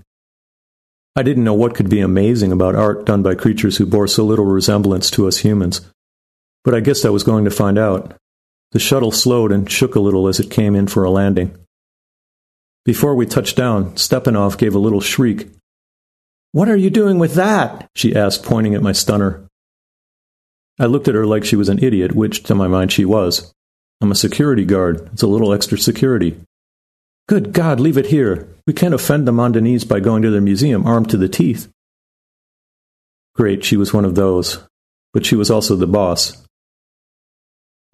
I 1.16 1.22
didn't 1.22 1.44
know 1.44 1.54
what 1.54 1.74
could 1.74 1.88
be 1.88 2.00
amazing 2.00 2.52
about 2.52 2.74
art 2.74 3.06
done 3.06 3.22
by 3.22 3.34
creatures 3.34 3.78
who 3.78 3.86
bore 3.86 4.06
so 4.06 4.26
little 4.26 4.44
resemblance 4.44 5.10
to 5.12 5.26
us 5.26 5.38
humans. 5.38 5.90
But 6.64 6.74
I 6.74 6.80
guessed 6.80 7.06
I 7.06 7.10
was 7.10 7.22
going 7.22 7.46
to 7.46 7.50
find 7.50 7.78
out. 7.78 8.14
The 8.72 8.78
shuttle 8.78 9.10
slowed 9.10 9.52
and 9.52 9.70
shook 9.70 9.94
a 9.94 10.00
little 10.00 10.28
as 10.28 10.38
it 10.38 10.50
came 10.50 10.74
in 10.74 10.86
for 10.86 11.02
a 11.02 11.10
landing. 11.10 11.56
Before 12.84 13.14
we 13.14 13.24
touched 13.24 13.56
down, 13.56 13.92
Stepanov 13.92 14.58
gave 14.58 14.74
a 14.74 14.78
little 14.78 15.00
shriek. 15.00 15.48
What 16.52 16.68
are 16.68 16.76
you 16.76 16.90
doing 16.90 17.18
with 17.18 17.36
that? 17.36 17.88
she 17.94 18.14
asked, 18.14 18.42
pointing 18.42 18.74
at 18.74 18.82
my 18.82 18.92
stunner. 18.92 19.48
I 20.78 20.86
looked 20.86 21.08
at 21.08 21.14
her 21.14 21.26
like 21.26 21.44
she 21.44 21.56
was 21.56 21.68
an 21.68 21.82
idiot, 21.82 22.14
which, 22.14 22.42
to 22.44 22.54
my 22.54 22.68
mind, 22.68 22.92
she 22.92 23.04
was. 23.04 23.52
I'm 24.00 24.12
a 24.12 24.16
security 24.16 24.64
guard. 24.64 25.08
It's 25.12 25.22
a 25.22 25.26
little 25.26 25.52
extra 25.52 25.78
security. 25.78 26.36
Good 27.28 27.52
God, 27.52 27.80
leave 27.80 27.96
it 27.96 28.06
here. 28.06 28.48
We 28.66 28.72
can't 28.72 28.94
offend 28.94 29.26
the 29.26 29.32
Mondanese 29.32 29.84
by 29.84 30.00
going 30.00 30.22
to 30.22 30.30
their 30.30 30.40
museum 30.40 30.86
armed 30.86 31.10
to 31.10 31.16
the 31.16 31.28
teeth. 31.28 31.68
Great, 33.34 33.64
she 33.64 33.76
was 33.76 33.92
one 33.92 34.04
of 34.04 34.14
those. 34.14 34.66
But 35.12 35.24
she 35.24 35.34
was 35.34 35.50
also 35.50 35.76
the 35.76 35.86
boss, 35.86 36.46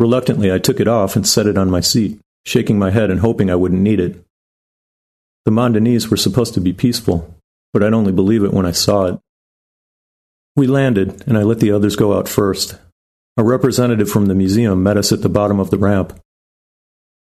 Reluctantly, 0.03 0.53
I 0.53 0.59
took 0.59 0.81
it 0.81 0.89
off 0.89 1.15
and 1.15 1.25
set 1.25 1.47
it 1.47 1.57
on 1.57 1.71
my 1.71 1.81
seat, 1.81 2.19
shaking 2.45 2.77
my 2.77 2.91
head 2.91 3.09
and 3.09 3.21
hoping 3.21 3.51
I 3.51 3.55
wouldn't 3.55 3.83
need 3.83 4.01
it. 4.01 4.25
The 5.45 5.53
Mondanese 5.53 6.11
were 6.11 6.17
supposed 6.17 6.55
to 6.55 6.61
be 6.61 6.73
peaceful, 6.73 7.37
but 7.73 7.85
I'd 7.85 7.93
only 7.93 8.11
believe 8.11 8.43
it 8.43 8.53
when 8.53 8.67
I 8.67 8.73
saw 8.73 9.05
it. 9.07 9.21
We 10.57 10.67
landed, 10.67 11.25
and 11.27 11.39
I 11.39 11.43
let 11.43 11.61
the 11.61 11.73
others 11.73 11.97
go 11.97 12.17
out 12.17 12.29
first. 12.29 12.79
A 13.37 13.45
representative 13.45 14.11
from 14.11 14.27
the 14.27 14.35
museum 14.35 14.83
met 14.83 14.97
us 14.97 15.13
at 15.13 15.23
the 15.23 15.29
bottom 15.29 15.59
of 15.59 15.71
the 15.71 15.79
ramp. 15.79 16.19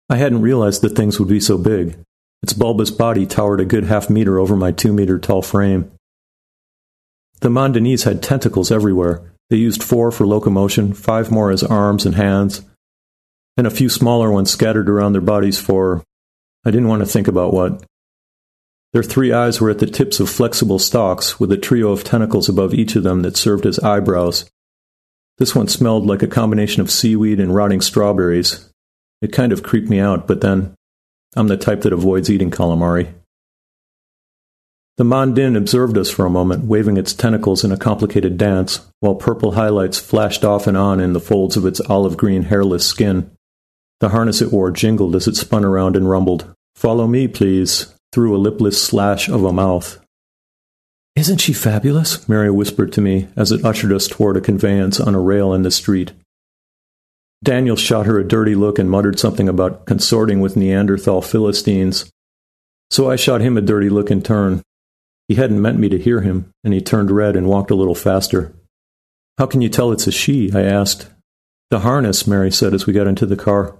I 0.09 0.17
hadn't 0.17 0.41
realized 0.41 0.81
that 0.81 0.95
things 0.95 1.19
would 1.19 1.29
be 1.29 1.39
so 1.39 1.57
big. 1.57 1.97
Its 2.41 2.53
bulbous 2.53 2.91
body 2.91 3.25
towered 3.25 3.59
a 3.59 3.65
good 3.65 3.85
half 3.85 4.09
meter 4.09 4.39
over 4.39 4.55
my 4.55 4.71
two 4.71 4.91
meter 4.91 5.19
tall 5.19 5.41
frame. 5.41 5.91
The 7.41 7.49
Mondanese 7.49 8.03
had 8.03 8.23
tentacles 8.23 8.71
everywhere, 8.71 9.33
they 9.49 9.57
used 9.57 9.83
four 9.83 10.11
for 10.11 10.25
locomotion, 10.25 10.93
five 10.93 11.29
more 11.29 11.51
as 11.51 11.63
arms 11.63 12.07
and 12.07 12.15
hands, 12.15 12.63
and 13.55 13.67
a 13.67 13.69
few 13.69 13.87
smaller 13.87 14.31
ones 14.31 14.49
scattered 14.49 14.89
around 14.89 15.13
their 15.13 15.21
bodies 15.21 15.59
for 15.59 16.03
I 16.65 16.71
didn't 16.71 16.87
want 16.87 17.01
to 17.01 17.05
think 17.05 17.27
about 17.27 17.53
what. 17.53 17.83
Their 18.93 19.03
three 19.03 19.31
eyes 19.31 19.59
were 19.59 19.71
at 19.71 19.79
the 19.79 19.87
tips 19.87 20.19
of 20.19 20.29
flexible 20.29 20.77
stalks, 20.77 21.39
with 21.39 21.51
a 21.51 21.57
trio 21.57 21.91
of 21.91 22.03
tentacles 22.03 22.47
above 22.47 22.75
each 22.75 22.95
of 22.95 23.01
them 23.03 23.23
that 23.23 23.35
served 23.35 23.65
as 23.65 23.79
eyebrows. 23.79 24.45
This 25.39 25.55
one 25.55 25.67
smelled 25.67 26.05
like 26.05 26.21
a 26.21 26.27
combination 26.27 26.81
of 26.81 26.91
seaweed 26.91 27.39
and 27.39 27.55
rotting 27.55 27.81
strawberries. 27.81 28.69
It 29.21 29.33
kind 29.33 29.51
of 29.51 29.63
creeped 29.63 29.89
me 29.89 29.99
out, 29.99 30.27
but 30.27 30.41
then 30.41 30.75
I'm 31.35 31.47
the 31.47 31.57
type 31.57 31.81
that 31.81 31.93
avoids 31.93 32.29
eating 32.29 32.51
calamari. 32.51 33.11
The 34.97 35.03
Mondin 35.03 35.57
observed 35.57 35.97
us 35.97 36.11
for 36.11 36.27
a 36.27 36.29
moment, 36.29 36.65
waving 36.65 36.97
its 36.97 37.13
tentacles 37.13 37.63
in 37.63 37.71
a 37.71 37.77
complicated 37.77 38.37
dance, 38.37 38.79
while 38.99 39.15
purple 39.15 39.53
highlights 39.53 39.97
flashed 39.97 40.45
off 40.45 40.67
and 40.67 40.77
on 40.77 40.99
in 40.99 41.13
the 41.13 41.19
folds 41.19 41.57
of 41.57 41.65
its 41.65 41.81
olive 41.89 42.15
green 42.15 42.43
hairless 42.43 42.85
skin. 42.85 43.31
The 44.01 44.09
harness 44.09 44.39
it 44.39 44.51
wore 44.51 44.69
jingled 44.69 45.15
as 45.15 45.27
it 45.27 45.35
spun 45.35 45.65
around 45.65 45.95
and 45.95 46.07
rumbled. 46.07 46.53
Follow 46.75 47.07
me, 47.07 47.27
please, 47.27 47.91
through 48.13 48.35
a 48.35 48.39
lipless 48.39 48.81
slash 48.81 49.27
of 49.27 49.43
a 49.43 49.51
mouth. 49.51 49.99
Isn't 51.15 51.39
she 51.39 51.51
fabulous? 51.51 52.27
Mary 52.29 52.49
whispered 52.49 52.93
to 52.93 53.01
me 53.01 53.27
as 53.35 53.51
it 53.51 53.65
ushered 53.65 53.91
us 53.91 54.07
toward 54.07 54.37
a 54.37 54.41
conveyance 54.41 54.99
on 54.99 55.15
a 55.15 55.19
rail 55.19 55.53
in 55.53 55.63
the 55.63 55.71
street. 55.71 56.13
Daniel 57.43 57.75
shot 57.75 58.05
her 58.05 58.19
a 58.19 58.27
dirty 58.27 58.55
look 58.55 58.79
and 58.79 58.89
muttered 58.89 59.19
something 59.19 59.49
about 59.49 59.85
consorting 59.85 60.39
with 60.39 60.55
Neanderthal 60.55 61.21
Philistines. 61.21 62.09
So 62.89 63.11
I 63.11 63.17
shot 63.17 63.41
him 63.41 63.57
a 63.57 63.61
dirty 63.61 63.89
look 63.89 64.09
in 64.09 64.21
turn, 64.21 64.63
he 65.27 65.35
hadn't 65.35 65.61
meant 65.61 65.79
me 65.79 65.89
to 65.89 65.97
hear 65.97 66.21
him, 66.21 66.51
and 66.63 66.73
he 66.73 66.81
turned 66.81 67.09
red 67.09 67.35
and 67.35 67.47
walked 67.47 67.71
a 67.71 67.75
little 67.75 67.95
faster. 67.95 68.53
How 69.37 69.45
can 69.45 69.61
you 69.61 69.69
tell 69.69 69.91
it's 69.91 70.07
a 70.07 70.11
she? 70.11 70.51
I 70.53 70.61
asked. 70.61 71.07
The 71.71 71.79
harness, 71.79 72.27
Mary 72.27 72.51
said 72.51 72.73
as 72.73 72.85
we 72.85 72.93
got 72.93 73.07
into 73.07 73.25
the 73.25 73.35
car. 73.35 73.75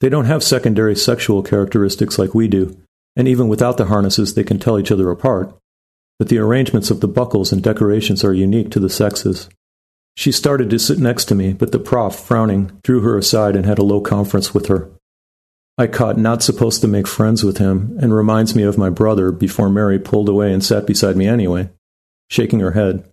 They 0.00 0.08
don't 0.08 0.26
have 0.26 0.42
secondary 0.42 0.96
sexual 0.96 1.42
characteristics 1.42 2.18
like 2.18 2.34
we 2.34 2.48
do, 2.48 2.76
and 3.16 3.28
even 3.28 3.48
without 3.48 3.76
the 3.76 3.86
harnesses, 3.86 4.34
they 4.34 4.44
can 4.44 4.58
tell 4.58 4.78
each 4.78 4.90
other 4.90 5.10
apart. 5.10 5.54
But 6.18 6.28
the 6.28 6.38
arrangements 6.38 6.90
of 6.90 7.00
the 7.00 7.08
buckles 7.08 7.52
and 7.52 7.62
decorations 7.62 8.24
are 8.24 8.34
unique 8.34 8.70
to 8.72 8.80
the 8.80 8.88
sexes. 8.88 9.48
She 10.16 10.30
started 10.30 10.70
to 10.70 10.78
sit 10.78 10.98
next 10.98 11.24
to 11.26 11.34
me, 11.34 11.52
but 11.52 11.72
the 11.72 11.78
prof, 11.78 12.14
frowning, 12.14 12.78
drew 12.82 13.00
her 13.00 13.18
aside 13.18 13.56
and 13.56 13.66
had 13.66 13.78
a 13.78 13.84
low 13.84 14.00
conference 14.00 14.54
with 14.54 14.66
her. 14.66 14.90
I 15.76 15.88
caught 15.88 16.16
not 16.16 16.42
supposed 16.42 16.80
to 16.82 16.88
make 16.88 17.08
friends 17.08 17.42
with 17.42 17.58
him, 17.58 17.98
and 18.00 18.14
reminds 18.14 18.54
me 18.54 18.62
of 18.62 18.78
my 18.78 18.90
brother 18.90 19.32
before 19.32 19.68
Mary 19.68 19.98
pulled 19.98 20.28
away 20.28 20.52
and 20.52 20.64
sat 20.64 20.86
beside 20.86 21.16
me 21.16 21.26
anyway, 21.26 21.70
shaking 22.30 22.60
her 22.60 22.72
head. 22.72 23.10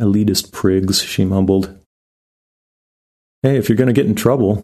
Elitist 0.00 0.50
prigs, 0.50 1.04
she 1.04 1.26
mumbled. 1.26 1.78
Hey, 3.42 3.56
if 3.56 3.68
you're 3.68 3.76
going 3.76 3.88
to 3.88 3.92
get 3.92 4.06
in 4.06 4.14
trouble. 4.14 4.62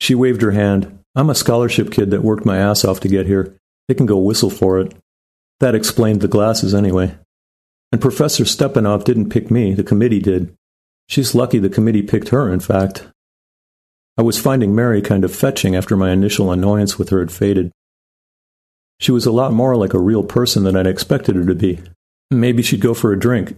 She 0.00 0.16
waved 0.16 0.42
her 0.42 0.50
hand. 0.50 0.98
I'm 1.14 1.30
a 1.30 1.34
scholarship 1.36 1.92
kid 1.92 2.10
that 2.10 2.24
worked 2.24 2.44
my 2.44 2.58
ass 2.58 2.84
off 2.84 2.98
to 3.00 3.08
get 3.08 3.26
here. 3.26 3.56
They 3.88 3.94
can 3.94 4.06
go 4.06 4.18
whistle 4.18 4.50
for 4.50 4.78
it. 4.78 4.94
That 5.60 5.74
explained 5.74 6.20
the 6.20 6.28
glasses 6.28 6.74
anyway. 6.74 7.16
And 7.92 8.00
Professor 8.00 8.44
Stepanov 8.44 9.04
didn't 9.04 9.30
pick 9.30 9.50
me, 9.50 9.74
the 9.74 9.84
committee 9.84 10.20
did. 10.20 10.54
She's 11.08 11.34
lucky 11.34 11.58
the 11.58 11.68
committee 11.68 12.02
picked 12.02 12.30
her, 12.30 12.52
in 12.52 12.60
fact. 12.60 13.06
I 14.16 14.22
was 14.22 14.40
finding 14.40 14.74
Mary 14.74 15.02
kind 15.02 15.24
of 15.24 15.34
fetching 15.34 15.76
after 15.76 15.96
my 15.96 16.10
initial 16.10 16.50
annoyance 16.50 16.98
with 16.98 17.10
her 17.10 17.20
had 17.20 17.32
faded. 17.32 17.72
She 19.00 19.12
was 19.12 19.26
a 19.26 19.32
lot 19.32 19.52
more 19.52 19.76
like 19.76 19.92
a 19.92 19.98
real 19.98 20.22
person 20.22 20.64
than 20.64 20.76
I'd 20.76 20.86
expected 20.86 21.36
her 21.36 21.44
to 21.44 21.54
be. 21.54 21.80
Maybe 22.30 22.62
she'd 22.62 22.80
go 22.80 22.94
for 22.94 23.12
a 23.12 23.18
drink. 23.18 23.56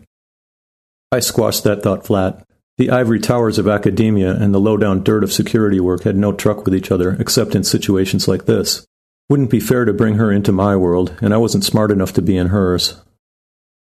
I 1.12 1.20
squashed 1.20 1.64
that 1.64 1.82
thought 1.82 2.06
flat. 2.06 2.44
The 2.78 2.90
ivory 2.90 3.20
towers 3.20 3.58
of 3.58 3.68
academia 3.68 4.34
and 4.34 4.54
the 4.54 4.60
low 4.60 4.76
down 4.76 5.02
dirt 5.02 5.24
of 5.24 5.32
security 5.32 5.80
work 5.80 6.02
had 6.02 6.16
no 6.16 6.32
truck 6.32 6.64
with 6.64 6.74
each 6.74 6.90
other, 6.90 7.16
except 7.20 7.54
in 7.54 7.64
situations 7.64 8.28
like 8.28 8.46
this. 8.46 8.86
Wouldn't 9.28 9.50
be 9.50 9.60
fair 9.60 9.84
to 9.84 9.92
bring 9.92 10.14
her 10.14 10.30
into 10.30 10.52
my 10.52 10.76
world, 10.76 11.16
and 11.20 11.34
I 11.34 11.38
wasn't 11.38 11.64
smart 11.64 11.90
enough 11.90 12.12
to 12.14 12.22
be 12.22 12.36
in 12.36 12.48
hers. 12.48 13.02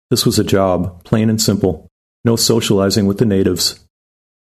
This 0.10 0.26
was 0.26 0.40
a 0.40 0.44
job, 0.44 1.04
plain 1.04 1.30
and 1.30 1.42
simple. 1.42 1.88
No 2.24 2.36
socializing 2.36 3.06
with 3.06 3.18
the 3.18 3.26
natives, 3.26 3.84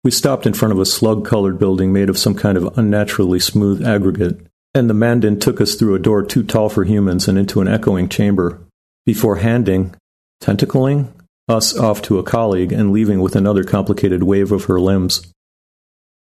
we 0.03 0.11
stopped 0.11 0.47
in 0.47 0.55
front 0.55 0.73
of 0.73 0.79
a 0.79 0.87
slug 0.87 1.27
colored 1.27 1.59
building 1.59 1.93
made 1.93 2.09
of 2.09 2.17
some 2.17 2.35
kind 2.35 2.57
of 2.57 2.79
unnaturally 2.79 3.39
smooth 3.39 3.87
aggregate, 3.87 4.41
and 4.75 4.89
the 4.89 4.95
Mandan 4.95 5.39
took 5.39 5.61
us 5.61 5.75
through 5.75 5.95
a 5.95 5.99
door 5.99 6.23
too 6.23 6.43
tall 6.43 6.71
for 6.71 6.85
humans 6.85 7.29
and 7.29 7.37
into 7.37 7.61
an 7.61 7.69
echoing 7.69 8.09
chamber, 8.09 8.63
before 9.05 9.37
handing, 9.37 9.95
tentacling, 10.43 11.13
us 11.49 11.77
off 11.77 12.01
to 12.01 12.19
a 12.19 12.23
colleague 12.23 12.73
and 12.73 12.93
leaving 12.93 13.21
with 13.21 13.37
another 13.37 13.63
complicated 13.63 14.23
wave 14.23 14.53
of 14.53 14.65
her 14.65 14.81
limbs. 14.81 15.31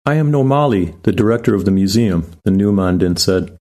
I 0.03 0.15
am 0.15 0.31
Nomali, 0.31 0.99
the 1.03 1.11
director 1.11 1.53
of 1.53 1.65
the 1.65 1.71
museum, 1.71 2.31
the 2.45 2.51
new 2.51 2.71
Mandan 2.71 3.17
said. 3.17 3.55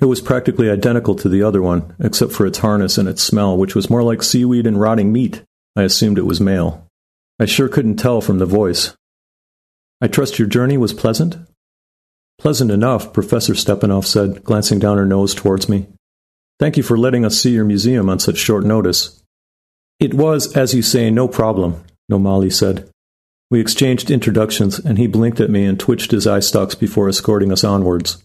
It 0.00 0.04
was 0.04 0.20
practically 0.20 0.70
identical 0.70 1.14
to 1.16 1.28
the 1.28 1.42
other 1.42 1.60
one, 1.60 1.94
except 1.98 2.32
for 2.32 2.46
its 2.46 2.58
harness 2.58 2.98
and 2.98 3.08
its 3.08 3.22
smell, 3.22 3.56
which 3.56 3.74
was 3.74 3.90
more 3.90 4.02
like 4.02 4.22
seaweed 4.22 4.66
and 4.66 4.80
rotting 4.80 5.12
meat. 5.12 5.42
I 5.74 5.82
assumed 5.82 6.18
it 6.18 6.26
was 6.26 6.40
male. 6.40 6.86
I 7.40 7.46
sure 7.46 7.68
couldn't 7.68 7.96
tell 7.96 8.20
from 8.20 8.38
the 8.38 8.46
voice. 8.46 8.96
I 10.00 10.06
trust 10.06 10.38
your 10.38 10.48
journey 10.48 10.76
was 10.76 10.92
pleasant? 10.92 11.36
Pleasant 12.38 12.70
enough, 12.70 13.12
Professor 13.12 13.54
Stepanov 13.54 14.04
said, 14.04 14.44
glancing 14.44 14.78
down 14.78 14.96
her 14.96 15.06
nose 15.06 15.34
towards 15.34 15.68
me. 15.68 15.88
Thank 16.60 16.76
you 16.76 16.84
for 16.84 16.96
letting 16.96 17.24
us 17.24 17.40
see 17.40 17.50
your 17.50 17.64
museum 17.64 18.08
on 18.08 18.20
such 18.20 18.36
short 18.36 18.64
notice. 18.64 19.22
It 19.98 20.14
was, 20.14 20.56
as 20.56 20.74
you 20.74 20.82
say, 20.82 21.10
no 21.10 21.26
problem, 21.26 21.82
Nomali 22.10 22.52
said. 22.52 22.88
We 23.50 23.60
exchanged 23.60 24.10
introductions, 24.10 24.78
and 24.78 24.98
he 24.98 25.08
blinked 25.08 25.40
at 25.40 25.50
me 25.50 25.64
and 25.64 25.78
twitched 25.78 26.12
his 26.12 26.26
eye 26.26 26.40
stalks 26.40 26.76
before 26.76 27.08
escorting 27.08 27.50
us 27.50 27.64
onwards. 27.64 28.22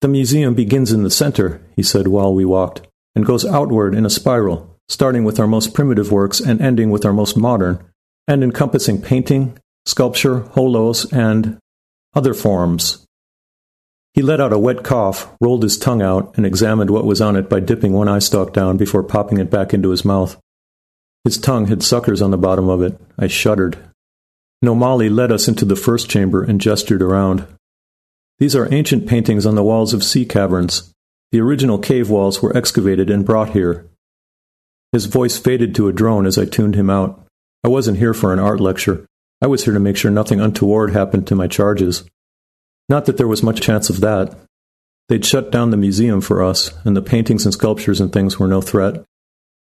The 0.00 0.08
museum 0.08 0.54
begins 0.54 0.92
in 0.92 1.02
the 1.02 1.10
center, 1.10 1.60
he 1.74 1.82
said 1.82 2.08
while 2.08 2.34
we 2.34 2.44
walked, 2.44 2.86
and 3.14 3.24
goes 3.24 3.46
outward 3.46 3.94
in 3.94 4.04
a 4.04 4.10
spiral, 4.10 4.76
starting 4.88 5.24
with 5.24 5.40
our 5.40 5.46
most 5.46 5.74
primitive 5.74 6.12
works 6.12 6.38
and 6.38 6.60
ending 6.60 6.90
with 6.90 7.04
our 7.04 7.12
most 7.12 7.36
modern, 7.36 7.82
and 8.28 8.44
encompassing 8.44 9.00
painting, 9.00 9.58
sculpture, 9.86 10.40
holos, 10.40 11.10
and 11.12 11.58
other 12.14 12.34
forms. 12.34 13.06
He 14.12 14.22
let 14.22 14.40
out 14.40 14.52
a 14.52 14.58
wet 14.58 14.82
cough, 14.82 15.30
rolled 15.40 15.62
his 15.62 15.78
tongue 15.78 16.02
out, 16.02 16.34
and 16.36 16.46
examined 16.46 16.90
what 16.90 17.04
was 17.04 17.20
on 17.20 17.36
it 17.36 17.50
by 17.50 17.60
dipping 17.60 17.92
one 17.92 18.08
eye 18.08 18.18
stalk 18.18 18.52
down 18.52 18.76
before 18.76 19.02
popping 19.02 19.38
it 19.38 19.50
back 19.50 19.74
into 19.74 19.90
his 19.90 20.04
mouth. 20.04 20.38
His 21.24 21.38
tongue 21.38 21.66
had 21.66 21.82
suckers 21.82 22.22
on 22.22 22.30
the 22.30 22.38
bottom 22.38 22.68
of 22.68 22.80
it. 22.80 22.98
I 23.18 23.26
shuddered. 23.26 23.78
Nomali 24.64 25.14
led 25.14 25.30
us 25.30 25.48
into 25.48 25.64
the 25.64 25.76
first 25.76 26.08
chamber 26.08 26.42
and 26.42 26.60
gestured 26.60 27.02
around. 27.02 27.46
These 28.38 28.54
are 28.54 28.72
ancient 28.72 29.06
paintings 29.06 29.46
on 29.46 29.54
the 29.54 29.64
walls 29.64 29.94
of 29.94 30.04
sea 30.04 30.24
caverns. 30.24 30.92
The 31.32 31.40
original 31.40 31.78
cave 31.78 32.10
walls 32.10 32.42
were 32.42 32.56
excavated 32.56 33.10
and 33.10 33.24
brought 33.24 33.50
here. 33.50 33.86
His 34.92 35.06
voice 35.06 35.38
faded 35.38 35.74
to 35.74 35.88
a 35.88 35.92
drone 35.92 36.26
as 36.26 36.38
I 36.38 36.44
tuned 36.44 36.74
him 36.74 36.90
out. 36.90 37.26
I 37.64 37.68
wasn't 37.68 37.98
here 37.98 38.14
for 38.14 38.32
an 38.32 38.38
art 38.38 38.60
lecture. 38.60 39.06
I 39.42 39.46
was 39.46 39.64
here 39.64 39.74
to 39.74 39.80
make 39.80 39.96
sure 39.96 40.10
nothing 40.10 40.40
untoward 40.40 40.92
happened 40.92 41.26
to 41.26 41.34
my 41.34 41.46
charges. 41.46 42.04
Not 42.88 43.06
that 43.06 43.16
there 43.16 43.28
was 43.28 43.42
much 43.42 43.60
chance 43.60 43.90
of 43.90 44.00
that. 44.00 44.36
They'd 45.08 45.24
shut 45.24 45.50
down 45.50 45.70
the 45.70 45.76
museum 45.76 46.20
for 46.20 46.42
us, 46.42 46.72
and 46.84 46.96
the 46.96 47.02
paintings 47.02 47.44
and 47.44 47.54
sculptures 47.54 48.00
and 48.00 48.12
things 48.12 48.38
were 48.38 48.48
no 48.48 48.60
threat. 48.60 49.04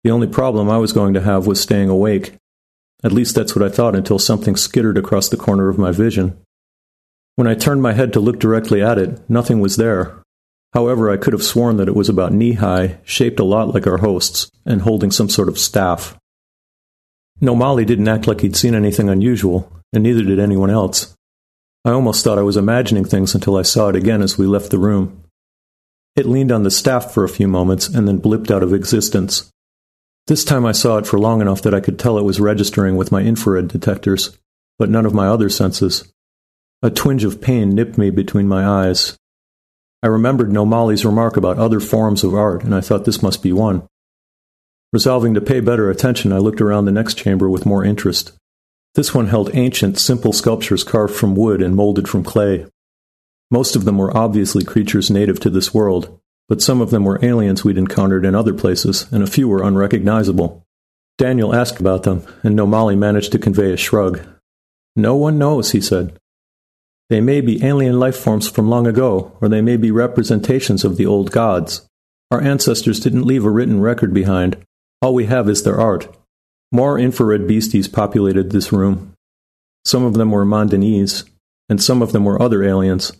The 0.04 0.11
only 0.11 0.26
problem 0.26 0.70
I 0.70 0.78
was 0.78 0.92
going 0.92 1.14
to 1.14 1.20
have 1.20 1.46
was 1.46 1.61
staying 1.61 1.88
awake. 1.88 2.35
At 3.04 3.12
least 3.12 3.35
that's 3.35 3.54
what 3.54 3.64
I 3.64 3.68
thought 3.68 3.94
until 3.94 4.18
something 4.18 4.57
skittered 4.57 4.98
across 4.98 5.28
the 5.28 5.37
corner 5.37 5.68
of 5.68 5.78
my 5.78 5.90
vision. 5.90 6.38
When 7.38 7.46
I 7.46 7.55
turned 7.55 7.83
my 7.83 7.92
head 7.92 8.12
to 8.14 8.20
look 8.20 8.40
directly 8.40 8.83
at 8.83 8.98
it, 8.98 9.20
nothing 9.31 9.61
was 9.61 9.77
there. 9.77 10.24
However, 10.72 11.09
I 11.09 11.16
could 11.16 11.33
have 11.33 11.44
sworn 11.44 11.77
that 11.77 11.87
it 11.87 11.94
was 11.94 12.09
about 12.09 12.33
knee 12.33 12.55
high, 12.55 12.98
shaped 13.05 13.38
a 13.38 13.44
lot 13.44 13.72
like 13.72 13.87
our 13.87 13.98
host's, 13.98 14.51
and 14.66 14.83
holding 14.83 15.12
some 15.12 15.29
sort 15.29 15.46
of 15.46 15.57
staff. 15.57 16.18
Nomali 17.40 17.87
didn't 17.87 18.09
act 18.09 18.27
like 18.27 18.40
he'd 18.40 18.57
seen 18.57 18.74
anything 18.74 19.09
unusual, 19.09 19.70
and 19.92 20.03
neither 20.03 20.24
did 20.24 20.40
anyone 20.40 20.68
else. 20.68 21.14
I 21.85 21.92
almost 21.92 22.24
thought 22.24 22.40
I 22.40 22.42
was 22.42 22.57
imagining 22.57 23.05
things 23.05 23.37
until 23.37 23.57
I 23.57 23.62
saw 23.62 23.88
it 23.88 23.94
again 23.94 24.20
as 24.20 24.37
we 24.37 24.48
left 24.48 24.72
the 24.72 24.79
room. 24.81 25.22
It 26.16 26.27
leaned 26.27 26.51
on 26.51 26.64
the 26.64 26.72
staff 26.72 27.14
for 27.14 27.22
a 27.22 27.29
few 27.29 27.46
moments 27.46 27.87
and 27.87 28.09
then 28.09 28.20
blipped 28.20 28.51
out 28.51 28.64
of 28.64 28.74
existence. 28.74 29.48
This 30.27 30.44
time 30.44 30.66
I 30.66 30.72
saw 30.72 30.98
it 30.98 31.07
for 31.07 31.20
long 31.20 31.40
enough 31.40 31.62
that 31.62 31.72
I 31.72 31.79
could 31.79 32.01
tell 32.01 32.18
it 32.18 32.24
was 32.24 32.40
registering 32.40 32.96
with 32.96 33.12
my 33.12 33.22
infrared 33.22 33.68
detectors, 33.68 34.37
but 34.77 34.90
none 34.90 35.07
of 35.07 35.14
my 35.14 35.29
other 35.29 35.48
senses. 35.48 36.12
A 36.80 36.90
twinge 36.90 37.24
of 37.24 37.40
pain 37.40 37.70
nipped 37.70 37.98
me 37.98 38.10
between 38.10 38.46
my 38.46 38.64
eyes. 38.64 39.16
I 40.00 40.06
remembered 40.06 40.50
Nomali's 40.50 41.04
remark 41.04 41.36
about 41.36 41.58
other 41.58 41.80
forms 41.80 42.22
of 42.22 42.34
art, 42.34 42.62
and 42.62 42.72
I 42.72 42.80
thought 42.80 43.04
this 43.04 43.20
must 43.20 43.42
be 43.42 43.52
one. 43.52 43.82
Resolving 44.92 45.34
to 45.34 45.40
pay 45.40 45.58
better 45.58 45.90
attention, 45.90 46.32
I 46.32 46.38
looked 46.38 46.60
around 46.60 46.84
the 46.84 46.92
next 46.92 47.14
chamber 47.14 47.50
with 47.50 47.66
more 47.66 47.84
interest. 47.84 48.30
This 48.94 49.12
one 49.12 49.26
held 49.26 49.54
ancient, 49.54 49.98
simple 49.98 50.32
sculptures 50.32 50.84
carved 50.84 51.16
from 51.16 51.34
wood 51.34 51.62
and 51.62 51.74
molded 51.74 52.08
from 52.08 52.22
clay. 52.22 52.66
Most 53.50 53.74
of 53.74 53.84
them 53.84 53.98
were 53.98 54.16
obviously 54.16 54.62
creatures 54.62 55.10
native 55.10 55.40
to 55.40 55.50
this 55.50 55.74
world, 55.74 56.20
but 56.48 56.62
some 56.62 56.80
of 56.80 56.90
them 56.90 57.04
were 57.04 57.24
aliens 57.24 57.64
we'd 57.64 57.76
encountered 57.76 58.24
in 58.24 58.36
other 58.36 58.54
places, 58.54 59.10
and 59.10 59.24
a 59.24 59.26
few 59.26 59.48
were 59.48 59.64
unrecognizable. 59.64 60.64
Daniel 61.16 61.56
asked 61.56 61.80
about 61.80 62.04
them, 62.04 62.24
and 62.44 62.56
Nomali 62.56 62.96
managed 62.96 63.32
to 63.32 63.38
convey 63.40 63.72
a 63.72 63.76
shrug. 63.76 64.20
No 64.94 65.16
one 65.16 65.38
knows, 65.38 65.72
he 65.72 65.80
said. 65.80 66.16
They 67.11 67.21
may 67.21 67.40
be 67.40 67.64
alien 67.64 67.99
life 67.99 68.16
forms 68.16 68.49
from 68.49 68.68
long 68.68 68.87
ago, 68.87 69.37
or 69.40 69.49
they 69.49 69.62
may 69.62 69.77
be 69.77 69.90
representations 69.90 70.85
of 70.85 70.97
the 70.97 71.07
old 71.07 71.31
gods. 71.31 71.87
Our 72.31 72.42
ancestors 72.42 73.01
didn't 73.01 73.25
leave 73.25 73.44
a 73.44 73.51
written 73.51 73.81
record 73.81 74.12
behind. 74.12 74.59
All 75.01 75.14
we 75.14 75.27
have 75.27 75.49
is 75.49 75.62
their 75.62 75.81
art. 75.81 76.14
More 76.71 76.99
infrared 76.99 77.47
beasties 77.47 77.88
populated 77.88 78.51
this 78.51 78.73
room. 78.73 79.14
Some 79.87 80.05
of 80.05 80.14
them 80.14 80.31
were 80.31 80.44
Mondanese, 80.44 81.25
and 81.71 81.83
some 81.83 82.03
of 82.03 82.12
them 82.12 82.25
were 82.25 82.40
other 82.40 82.62
aliens. 82.62 83.12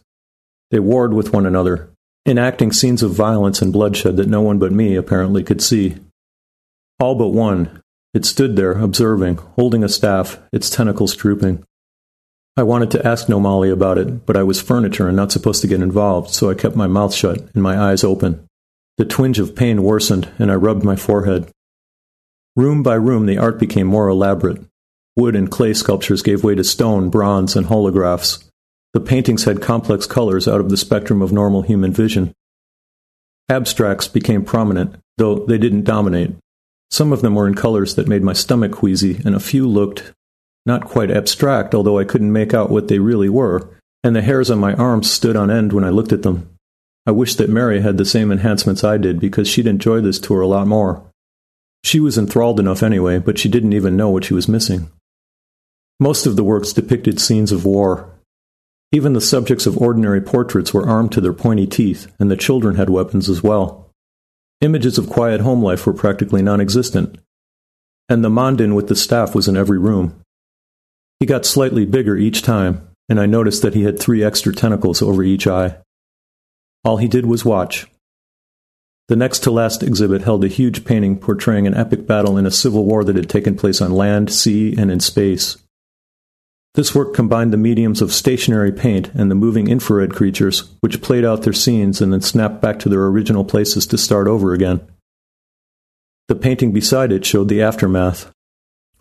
They 0.71 0.81
warred 0.81 1.15
with 1.15 1.33
one 1.33 1.47
another, 1.47 1.89
enacting 2.27 2.73
scenes 2.73 3.03
of 3.03 3.13
violence 3.13 3.63
and 3.63 3.73
bloodshed 3.73 4.19
that 4.19 4.29
no 4.29 4.43
one 4.43 4.59
but 4.59 4.73
me 4.73 4.97
apparently 4.97 5.43
could 5.43 5.63
see. 5.63 5.97
All 7.01 7.15
but 7.15 7.29
one. 7.29 7.81
It 8.13 8.25
stood 8.25 8.57
there, 8.57 8.73
observing, 8.73 9.37
holding 9.37 9.85
a 9.85 9.89
staff, 9.89 10.39
its 10.53 10.69
tentacles 10.69 11.15
drooping. 11.15 11.65
I 12.59 12.65
wanted 12.65 12.91
to 12.91 13.07
ask 13.07 13.29
Nomali 13.29 13.73
about 13.73 13.99
it, 13.99 14.27
but 14.27 14.37
I 14.37 14.43
was 14.43 14.61
furniture 14.61 15.07
and 15.07 15.15
not 15.15 15.31
supposed 15.31 15.61
to 15.61 15.69
get 15.69 15.81
involved, 15.81 16.31
so 16.31 16.51
I 16.51 16.55
kept 16.55 16.75
my 16.75 16.89
mouth 16.89 17.15
shut 17.15 17.39
and 17.55 17.63
my 17.63 17.79
eyes 17.79 18.03
open. 18.03 18.49
The 18.97 19.05
twinge 19.05 19.39
of 19.39 19.55
pain 19.55 19.85
worsened, 19.85 20.29
and 20.41 20.51
I 20.51 20.57
rubbed 20.57 20.83
my 20.83 20.97
forehead. 20.97 21.53
Room 22.57 22.83
by 22.83 22.97
room, 22.97 23.27
the 23.27 23.39
art 23.39 23.61
became 23.61 23.87
more 23.87 24.09
elaborate. 24.09 24.61
Wood 25.15 25.37
and 25.37 25.49
clay 25.49 25.73
sculptures 25.73 26.21
gave 26.21 26.43
way 26.43 26.57
to 26.57 26.65
stone, 26.65 27.11
bronze, 27.11 27.55
and 27.55 27.69
holographs. 27.69 28.43
The 28.93 28.99
paintings 28.99 29.45
had 29.45 29.63
complex 29.63 30.05
colors 30.05 30.49
out 30.49 30.61
of 30.61 30.69
the 30.69 30.77
spectrum 30.77 31.23
of 31.23 31.31
normal 31.31 31.63
human 31.63 31.93
vision. 31.93 32.33
Abstracts 33.49 34.09
became 34.09 34.45
prominent, 34.45 34.97
though 35.17 35.47
they 35.47 35.59
didn't 35.59 35.85
dominate. 35.85 36.35
Some 36.91 37.13
of 37.13 37.23
them 37.23 37.37
were 37.37 37.47
in 37.47 37.55
colors 37.55 37.95
that 37.95 38.09
made 38.09 38.25
my 38.25 38.33
stomach 38.33 38.73
queasy, 38.73 39.21
and 39.25 39.37
a 39.37 39.41
few 39.41 39.69
looked 39.69 40.13
not 40.69 40.85
quite 40.85 41.11
abstract, 41.11 41.75
although 41.75 41.99
I 41.99 42.05
couldn't 42.05 42.33
make 42.33 42.55
out 42.55 42.71
what 42.71 42.87
they 42.87 43.01
really 43.01 43.29
were, 43.29 43.69
and 44.05 44.15
the 44.15 44.23
hairs 44.23 44.51
on 44.51 44.61
my 44.61 44.75
arms 44.75 45.11
stood 45.11 45.35
on 45.35 45.51
end 45.51 45.73
when 45.73 45.83
I 45.83 45.89
looked 45.89 46.13
at 46.13 46.23
them. 46.23 46.49
I 47.07 47.11
wish 47.11 47.35
that 47.37 47.51
Mary 47.51 47.81
had 47.81 47.97
the 47.97 48.05
same 48.05 48.31
enhancements 48.31 48.85
I 48.85 48.99
did 48.99 49.19
because 49.19 49.49
she'd 49.49 49.67
enjoy 49.67 50.03
this 50.03 50.21
tour 50.21 50.43
a 50.43 50.47
lot 50.47 50.67
more. 50.67 51.03
She 51.83 51.99
was 51.99 52.19
enthralled 52.19 52.61
enough 52.61 52.83
anyway, 52.83 53.19
but 53.19 53.39
she 53.39 53.49
didn't 53.49 53.73
even 53.73 53.97
know 53.97 54.11
what 54.11 54.25
she 54.25 54.35
was 54.35 54.47
missing. 54.47 54.91
Most 55.99 56.27
of 56.27 56.37
the 56.37 56.45
works 56.45 56.73
depicted 56.73 57.19
scenes 57.19 57.51
of 57.51 57.65
war. 57.65 58.11
Even 58.93 59.15
the 59.15 59.21
subjects 59.21 59.67
of 59.67 59.79
ordinary 59.79 60.21
portraits 60.21 60.73
were 60.73 60.87
armed 60.87 61.13
to 61.13 61.21
their 61.21 61.33
pointy 61.33 61.67
teeth, 61.67 62.13
and 62.21 62.31
the 62.31 62.37
children 62.37 62.77
had 62.77 62.91
weapons 62.91 63.29
as 63.29 63.43
well. 63.43 63.91
Images 64.61 64.99
of 64.99 65.09
quiet 65.09 65.41
home 65.41 65.63
life 65.63 65.87
were 65.87 65.93
practically 65.93 66.43
non 66.43 66.61
existent, 66.61 67.19
and 68.09 68.23
the 68.23 68.31
Mandan 68.31 68.75
with 68.75 68.89
the 68.89 68.97
staff 68.97 69.35
was 69.35 69.49
in 69.49 69.57
every 69.57 69.79
room. 69.79 70.21
He 71.21 71.27
got 71.27 71.45
slightly 71.45 71.85
bigger 71.85 72.17
each 72.17 72.43
time, 72.43 72.89
and 73.09 73.19
I 73.19 73.27
noticed 73.27 73.63
that 73.63 73.75
he 73.75 73.83
had 73.83 73.99
three 73.99 74.23
extra 74.23 74.55
tentacles 74.55 75.03
over 75.03 75.23
each 75.23 75.47
eye. 75.47 75.79
All 76.85 76.99
he 76.99 77.09
did 77.09 77.27
was 77.27 77.45
watch. 77.45 77.87
The 79.09 79.17
next 79.17 79.41
to 79.41 79.51
last 79.51 79.83
exhibit 79.83 80.23
held 80.23 80.45
a 80.45 80.49
huge 80.49 80.85
painting 80.85 81.19
portraying 81.19 81.67
an 81.67 81.75
epic 81.75 82.07
battle 82.07 82.37
in 82.37 82.47
a 82.47 82.51
civil 82.51 82.85
war 82.85 83.05
that 83.05 83.17
had 83.17 83.29
taken 83.29 83.57
place 83.57 83.81
on 83.81 83.93
land, 83.93 84.31
sea, 84.31 84.75
and 84.77 84.91
in 84.91 85.01
space. 85.01 85.57
This 86.75 86.95
work 86.95 87.15
combined 87.15 87.53
the 87.53 87.57
mediums 87.57 88.03
of 88.03 88.13
stationary 88.13 88.71
paint 88.71 89.11
and 89.15 89.31
the 89.31 89.35
moving 89.35 89.67
infrared 89.67 90.15
creatures, 90.15 90.71
which 90.81 91.03
played 91.03 91.25
out 91.25 91.43
their 91.43 91.55
scenes 91.55 92.01
and 92.01 92.13
then 92.13 92.21
snapped 92.21 92.61
back 92.61 92.79
to 92.81 92.89
their 92.89 93.07
original 93.07 93.45
places 93.45 93.87
to 93.89 93.99
start 93.99 94.29
over 94.29 94.53
again. 94.53 94.87
The 96.29 96.37
painting 96.37 96.73
beside 96.73 97.11
it 97.11 97.25
showed 97.25 97.49
the 97.49 97.63
aftermath, 97.63 98.31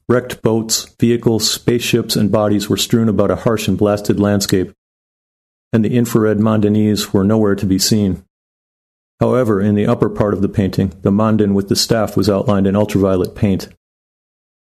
Wrecked 0.10 0.41
boats, 0.41 0.95
vehicles, 0.99 1.51
spaceships, 1.51 2.16
and 2.16 2.32
bodies 2.32 2.70
were 2.70 2.78
strewn 2.78 3.10
about 3.10 3.32
a 3.32 3.36
harsh 3.36 3.68
and 3.68 3.78
blasted 3.78 4.20
landscape, 4.20 4.72
and 5.74 5.84
the 5.84 5.97
infrared 5.97 6.38
Mandanese 6.38 7.12
were 7.12 7.26
nowhere 7.26 7.55
to 7.55 7.66
be 7.66 7.78
seen. 7.78 8.24
However, 9.20 9.60
in 9.60 9.76
the 9.76 9.88
upper 9.88 10.10
part 10.10 10.34
of 10.34 10.41
the 10.41 10.49
painting, 10.49 10.93
the 11.01 11.12
Mandan 11.12 11.53
with 11.53 11.68
the 11.68 11.76
staff 11.76 12.16
was 12.16 12.30
outlined 12.30 12.68
in 12.68 12.76
ultraviolet 12.76 13.36
paint. 13.36 13.68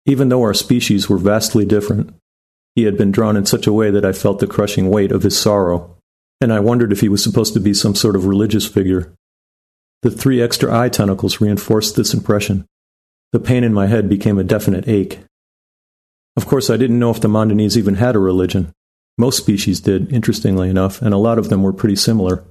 Even 0.05 0.29
though 0.29 0.43
our 0.43 0.55
species 0.55 1.09
were 1.09 1.19
vastly 1.19 1.65
different, 1.65 2.15
he 2.75 2.83
had 2.83 2.99
been 2.99 3.13
drawn 3.13 3.37
in 3.37 3.47
such 3.47 3.67
a 3.67 3.73
way 3.73 3.91
that 3.91 4.05
I 4.05 4.13
felt 4.13 4.41
the 4.41 4.47
crushing 4.47 4.91
weight 4.91 5.13
of 5.13 5.23
his 5.23 5.39
sorrow, 5.39 5.97
and 6.41 6.53
I 6.53 6.61
wondered 6.61 6.93
if 6.93 7.01
he 7.01 7.09
was 7.09 7.23
supposed 7.23 7.55
to 7.55 7.61
be 7.61 7.75
some 7.75 7.95
sort 7.95 8.17
of 8.17 8.27
religious 8.27 8.67
figure. 8.67 9.15
The 10.03 10.11
three 10.11 10.43
extra 10.43 10.77
eye 10.77 10.89
tentacles 10.89 11.41
reinforced 11.41 11.97
this 11.97 12.13
impression. 12.13 12.67
The 13.33 13.41
pain 13.41 13.65
in 13.65 13.73
my 13.73 13.87
head 13.87 14.09
became 14.09 14.39
a 14.39 14.45
definite 14.45 14.89
ache. 14.89 15.21
Of 16.37 16.47
course, 16.47 16.71
I 16.71 16.77
didn't 16.77 16.99
know 16.99 17.11
if 17.11 17.21
the 17.21 17.29
Mandanese 17.29 17.77
even 17.77 17.97
had 17.97 18.17
a 18.17 18.21
religion. 18.21 18.73
Most 19.19 19.39
species 19.39 19.81
did, 19.81 20.13
interestingly 20.13 20.71
enough, 20.71 21.03
and 21.03 21.13
a 21.13 21.19
lot 21.19 21.39
of 21.39 21.49
them 21.49 21.63
were 21.63 21.73
pretty 21.73 21.97
similar. 21.97 22.45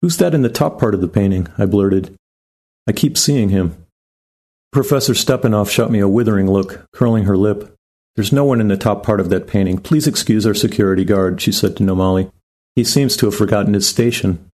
Who's 0.00 0.16
that 0.16 0.34
in 0.34 0.42
the 0.42 0.48
top 0.48 0.80
part 0.80 0.94
of 0.94 1.00
the 1.00 1.08
painting? 1.08 1.46
I 1.58 1.66
blurted. 1.66 2.16
I 2.88 2.92
keep 2.92 3.16
seeing 3.16 3.50
him. 3.50 3.86
Professor 4.72 5.12
Stepanov 5.12 5.70
shot 5.70 5.90
me 5.90 6.00
a 6.00 6.08
withering 6.08 6.50
look, 6.50 6.86
curling 6.92 7.24
her 7.24 7.36
lip. 7.36 7.74
There's 8.16 8.32
no 8.32 8.44
one 8.44 8.60
in 8.60 8.68
the 8.68 8.76
top 8.76 9.04
part 9.04 9.20
of 9.20 9.28
that 9.28 9.46
painting. 9.46 9.78
Please 9.78 10.06
excuse 10.06 10.46
our 10.46 10.54
security 10.54 11.04
guard, 11.04 11.40
she 11.40 11.52
said 11.52 11.76
to 11.76 11.84
Nomali. 11.84 12.32
He 12.74 12.82
seems 12.82 13.16
to 13.18 13.26
have 13.26 13.34
forgotten 13.34 13.74
his 13.74 13.86
station. 13.86 14.50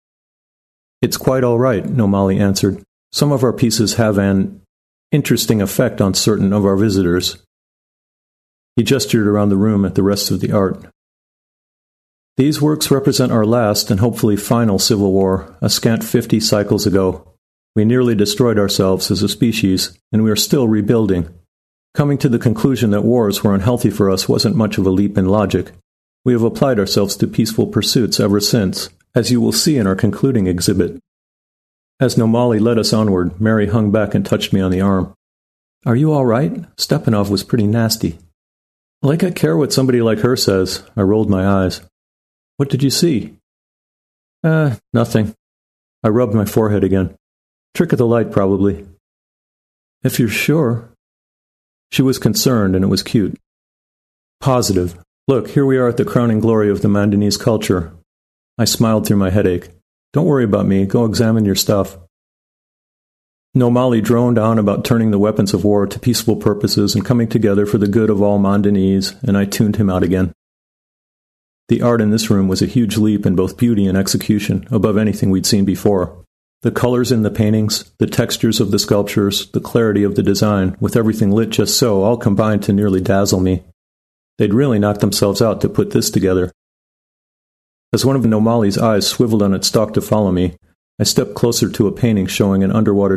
It's 1.01 1.17
quite 1.17 1.45
all 1.45 1.59
right, 1.59 1.85
Nomali 1.85 2.41
answered. 2.41 2.83
Some 3.13 3.33
of 3.33 3.43
our 3.43 3.53
pieces 3.53 3.95
have 3.95 4.19
an 4.19 4.61
interesting 5.13 5.63
effect 5.63 6.01
on 6.01 6.15
certain 6.15 6.53
of 6.53 6.65
our 6.67 6.77
visitors. 6.77 7.39
He 8.79 8.85
gestured 8.85 9.27
around 9.27 9.49
the 9.49 9.57
room 9.57 9.85
at 9.85 9.97
the 9.97 10.05
rest 10.05 10.31
of 10.31 10.39
the 10.39 10.53
art. 10.53 10.87
These 12.37 12.63
works 12.63 12.93
represent 12.93 13.33
our 13.33 13.45
last 13.45 13.91
and 13.91 13.99
hopefully 13.99 14.37
final 14.37 14.79
civil 14.79 15.11
war, 15.11 15.57
a 15.61 15.69
scant 15.69 16.05
fifty 16.05 16.39
cycles 16.39 16.87
ago. 16.87 17.35
We 17.75 17.85
nearly 17.85 18.15
destroyed 18.15 18.57
ourselves 18.57 19.11
as 19.11 19.21
a 19.21 19.29
species, 19.29 19.99
and 20.13 20.23
we 20.23 20.31
are 20.31 20.37
still 20.37 20.69
rebuilding. 20.69 21.29
Coming 21.93 22.19
to 22.19 22.29
the 22.29 22.39
conclusion 22.39 22.91
that 22.93 23.03
wars 23.03 23.43
were 23.43 23.53
unhealthy 23.53 23.91
for 23.91 24.13
us 24.13 24.29
wasn't 24.29 24.55
much 24.55 24.79
of 24.79 24.87
a 24.87 24.91
leap 24.91 25.19
in 25.19 25.27
logic. 25.27 25.73
We 26.25 26.33
have 26.33 26.45
applied 26.45 26.79
ourselves 26.79 27.17
to 27.17 27.27
peaceful 27.27 27.67
pursuits 27.67 28.21
ever 28.21 28.39
since, 28.39 28.91
as 29.13 29.33
you 29.33 29.41
will 29.41 29.51
see 29.51 29.77
in 29.77 29.89
our 29.89 29.97
concluding 29.97 30.47
exhibit. 30.47 31.01
As 31.99 32.15
Nomali 32.15 32.61
led 32.61 32.79
us 32.79 32.93
onward, 32.93 33.41
Mary 33.41 33.67
hung 33.67 33.91
back 33.91 34.15
and 34.15 34.25
touched 34.25 34.53
me 34.53 34.61
on 34.61 34.71
the 34.71 34.83
arm. 34.83 35.15
Are 35.85 35.97
you 35.97 36.13
all 36.13 36.25
right? 36.25 36.63
Stepanov 36.77 37.29
was 37.29 37.43
pretty 37.43 37.67
nasty. 37.67 38.21
Like 39.03 39.23
I 39.23 39.31
care 39.31 39.57
what 39.57 39.73
somebody 39.73 40.03
like 40.03 40.19
her 40.21 40.37
says, 40.37 40.83
I 40.97 41.03
rolled 41.03 41.31
my 41.31 41.47
eyes. 41.47 41.83
What 42.57 42.69
did 42.69 42.83
you 42.83 42.91
see? 42.91 43.37
Uh, 44.43 44.77
nothing. 44.93 45.35
I 46.03 46.09
rubbed 46.09 46.35
my 46.35 46.45
forehead 46.45 46.83
again. 46.83 47.15
Trick 47.75 47.93
of 47.93 47.99
the 47.99 48.07
light, 48.07 48.33
probably. 48.33 48.87
If 50.03 50.19
you're 50.19 50.29
sure. 50.29 50.91
She 51.91 52.03
was 52.03 52.19
concerned, 52.19 52.75
and 52.75 52.85
it 52.85 52.89
was 52.89 53.03
cute. 53.03 53.39
Positive. 54.41 54.99
Look, 55.29 55.51
here 55.51 55.65
we 55.65 55.77
are 55.79 55.89
at 55.89 55.97
the 55.97 56.05
crowning 56.05 56.41
glory 56.41 56.71
of 56.71 56.83
the 56.83 56.89
Mandanese 56.89 57.41
culture. 57.41 57.93
I 58.57 58.65
smiled 58.65 59.07
through 59.07 59.17
my 59.19 59.31
headache. 59.31 59.69
Don't 60.13 60.27
worry 60.27 60.45
about 60.45 60.67
me. 60.67 60.87
Go 60.87 61.05
examine 61.05 61.45
your 61.45 61.55
stuff. 61.55 61.99
Nomali 63.59 64.03
droned 64.03 64.39
on 64.39 64.59
about 64.59 64.85
turning 64.85 65.11
the 65.11 65.19
weapons 65.19 65.53
of 65.53 65.65
war 65.65 65.87
to 65.87 65.99
peaceful 65.99 66.37
purposes 66.37 66.95
and 66.95 67.05
coming 67.05 67.29
together 67.29 67.67
for 67.67 67.79
the 67.79 67.89
good 67.89 68.11
of 68.11 68.23
all 68.23 68.39
Mandanese, 68.39 69.21
and 69.23 69.37
I 69.37 69.45
tuned 69.45 69.77
him 69.77 69.91
out 69.91 70.03
again. 70.03 70.33
The 71.69 71.83
art 71.83 72.01
in 72.01 72.11
this 72.11 72.31
room 72.31 72.49
was 72.49 72.63
a 72.63 72.67
huge 72.67 72.97
leap 72.97 73.27
in 73.27 73.37
both 73.37 73.59
beauty 73.59 73.87
and 73.87 73.99
execution, 73.99 74.67
above 74.71 74.97
anything 74.97 75.31
we'd 75.31 75.47
seen 75.47 75.65
before. 75.65 76.25
The 76.63 76.71
colors 76.71 77.13
in 77.13 77.23
the 77.23 77.31
paintings, 77.31 77.93
the 77.99 78.07
textures 78.07 78.61
of 78.61 78.71
the 78.71 78.79
sculptures, 78.79 79.51
the 79.51 79.61
clarity 79.61 80.03
of 80.03 80.15
the 80.15 80.23
design, 80.23 80.77
with 80.81 80.97
everything 80.97 81.31
lit 81.31 81.51
just 81.51 81.79
so, 81.79 82.03
all 82.03 82.17
combined 82.17 82.63
to 82.65 82.73
nearly 82.73 83.01
dazzle 83.01 83.41
me. 83.41 83.65
They'd 84.39 84.55
really 84.55 84.79
knocked 84.79 85.01
themselves 85.01 85.43
out 85.43 85.61
to 85.61 85.69
put 85.69 85.91
this 85.91 86.11
together, 86.11 86.53
as 87.91 88.05
one 88.05 88.17
of 88.17 88.23
Nomali's 88.23 88.77
eyes 88.77 89.07
swiveled 89.07 89.43
on 89.43 89.55
its 89.55 89.69
stalk 89.69 89.95
to 89.95 90.03
follow 90.03 90.31
me, 90.31 90.57
I 91.01 91.05
stepped 91.05 91.35
closer 91.35 91.71
to 91.71 91.87
a 91.87 91.93
painting 91.93 92.27
showing 92.27 92.63
an 92.63 92.71
underwater. 92.71 93.17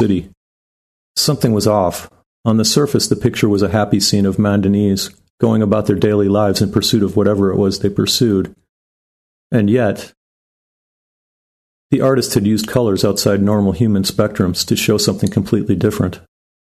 City. 0.00 0.30
Something 1.14 1.52
was 1.52 1.66
off. 1.66 2.10
On 2.44 2.56
the 2.56 2.64
surface, 2.64 3.06
the 3.06 3.16
picture 3.16 3.48
was 3.48 3.60
a 3.62 3.68
happy 3.68 4.00
scene 4.00 4.24
of 4.24 4.38
Mandanese 4.38 5.14
going 5.40 5.62
about 5.62 5.86
their 5.86 5.96
daily 5.96 6.28
lives 6.28 6.62
in 6.62 6.72
pursuit 6.72 7.02
of 7.02 7.16
whatever 7.16 7.52
it 7.52 7.56
was 7.56 7.78
they 7.78 7.90
pursued. 7.90 8.54
And 9.52 9.68
yet, 9.68 10.12
the 11.90 12.00
artist 12.00 12.34
had 12.34 12.46
used 12.46 12.66
colors 12.66 13.04
outside 13.04 13.42
normal 13.42 13.72
human 13.72 14.04
spectrums 14.04 14.66
to 14.66 14.76
show 14.76 14.96
something 14.96 15.30
completely 15.30 15.76
different. 15.76 16.20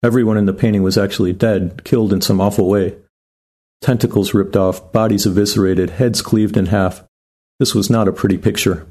Everyone 0.03 0.37
in 0.37 0.45
the 0.45 0.53
painting 0.53 0.81
was 0.81 0.97
actually 0.97 1.33
dead, 1.33 1.83
killed 1.83 2.11
in 2.11 2.21
some 2.21 2.41
awful 2.41 2.67
way. 2.67 2.95
Tentacles 3.81 4.33
ripped 4.33 4.55
off, 4.55 4.91
bodies 4.91 5.27
eviscerated, 5.27 5.91
heads 5.91 6.21
cleaved 6.21 6.57
in 6.57 6.67
half. 6.67 7.03
This 7.59 7.75
was 7.75 7.89
not 7.89 8.07
a 8.07 8.13
pretty 8.13 8.39
picture. 8.39 8.87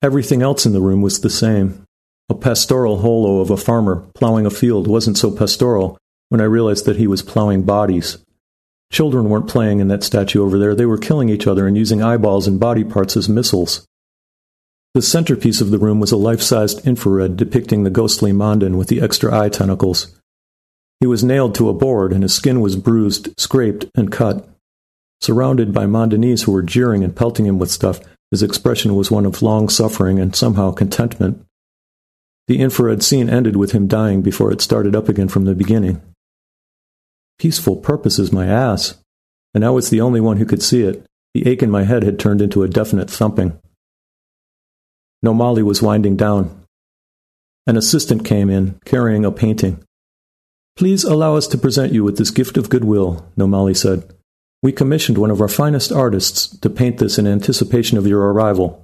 Everything 0.00 0.40
else 0.40 0.64
in 0.64 0.72
the 0.72 0.80
room 0.80 1.02
was 1.02 1.20
the 1.20 1.30
same. 1.30 1.83
A 2.30 2.34
pastoral 2.34 2.98
holo 2.98 3.40
of 3.40 3.50
a 3.50 3.56
farmer 3.56 4.04
plowing 4.14 4.46
a 4.46 4.50
field 4.50 4.86
wasn't 4.86 5.18
so 5.18 5.30
pastoral 5.30 5.98
when 6.30 6.40
I 6.40 6.44
realized 6.44 6.86
that 6.86 6.96
he 6.96 7.06
was 7.06 7.22
plowing 7.22 7.62
bodies. 7.64 8.18
Children 8.90 9.28
weren't 9.28 9.48
playing 9.48 9.80
in 9.80 9.88
that 9.88 10.02
statue 10.02 10.42
over 10.42 10.58
there, 10.58 10.74
they 10.74 10.86
were 10.86 10.98
killing 10.98 11.28
each 11.28 11.46
other 11.46 11.66
and 11.66 11.76
using 11.76 12.02
eyeballs 12.02 12.46
and 12.46 12.58
body 12.58 12.84
parts 12.84 13.16
as 13.16 13.28
missiles. 13.28 13.86
The 14.94 15.02
centerpiece 15.02 15.60
of 15.60 15.70
the 15.70 15.78
room 15.78 15.98
was 15.98 16.12
a 16.12 16.16
life 16.16 16.40
sized 16.40 16.86
infrared 16.86 17.36
depicting 17.36 17.82
the 17.82 17.90
ghostly 17.90 18.32
Mandan 18.32 18.76
with 18.76 18.88
the 18.88 19.00
extra 19.00 19.36
eye 19.36 19.48
tentacles. 19.48 20.18
He 21.00 21.06
was 21.06 21.24
nailed 21.24 21.54
to 21.56 21.68
a 21.68 21.74
board, 21.74 22.12
and 22.12 22.22
his 22.22 22.32
skin 22.32 22.60
was 22.60 22.76
bruised, 22.76 23.38
scraped, 23.38 23.86
and 23.96 24.12
cut. 24.12 24.48
Surrounded 25.20 25.74
by 25.74 25.86
Mandanese 25.86 26.44
who 26.44 26.52
were 26.52 26.62
jeering 26.62 27.02
and 27.02 27.16
pelting 27.16 27.44
him 27.44 27.58
with 27.58 27.70
stuff, 27.70 28.00
his 28.30 28.42
expression 28.42 28.94
was 28.94 29.10
one 29.10 29.26
of 29.26 29.42
long 29.42 29.68
suffering 29.68 30.20
and 30.20 30.34
somehow 30.34 30.70
contentment. 30.70 31.44
The 32.46 32.60
infrared 32.60 33.02
scene 33.02 33.30
ended 33.30 33.56
with 33.56 33.72
him 33.72 33.86
dying 33.86 34.20
before 34.20 34.52
it 34.52 34.60
started 34.60 34.94
up 34.94 35.08
again 35.08 35.28
from 35.28 35.44
the 35.44 35.54
beginning. 35.54 36.02
Peaceful 37.38 37.76
purposes, 37.76 38.32
my 38.32 38.46
ass. 38.46 38.96
And 39.54 39.64
I 39.64 39.70
was 39.70 39.90
the 39.90 40.00
only 40.00 40.20
one 40.20 40.36
who 40.36 40.44
could 40.44 40.62
see 40.62 40.82
it. 40.82 41.04
The 41.32 41.48
ache 41.48 41.62
in 41.62 41.70
my 41.70 41.84
head 41.84 42.02
had 42.02 42.18
turned 42.18 42.42
into 42.42 42.62
a 42.62 42.68
definite 42.68 43.10
thumping. 43.10 43.58
Nomali 45.24 45.62
was 45.62 45.82
winding 45.82 46.16
down. 46.16 46.64
An 47.66 47.76
assistant 47.76 48.24
came 48.24 48.50
in, 48.50 48.78
carrying 48.84 49.24
a 49.24 49.32
painting. 49.32 49.82
Please 50.76 51.02
allow 51.02 51.36
us 51.36 51.46
to 51.48 51.58
present 51.58 51.92
you 51.92 52.04
with 52.04 52.18
this 52.18 52.30
gift 52.30 52.56
of 52.56 52.68
goodwill, 52.68 53.26
Nomali 53.38 53.76
said. 53.76 54.12
We 54.62 54.72
commissioned 54.72 55.18
one 55.18 55.30
of 55.30 55.40
our 55.40 55.48
finest 55.48 55.92
artists 55.92 56.46
to 56.58 56.68
paint 56.68 56.98
this 56.98 57.18
in 57.18 57.26
anticipation 57.26 57.96
of 57.96 58.06
your 58.06 58.32
arrival. 58.32 58.83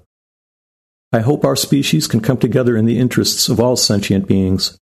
I 1.13 1.21
hope 1.21 1.45
our 1.45 1.57
species 1.57 2.07
can 2.07 2.21
come 2.21 2.39
together 2.39 2.77
in 2.77 2.87
the 2.87 2.99
interests 2.99 3.49
of 3.49 3.59
all 3.59 3.77
sentient 3.77 4.29
beings. 4.29 4.79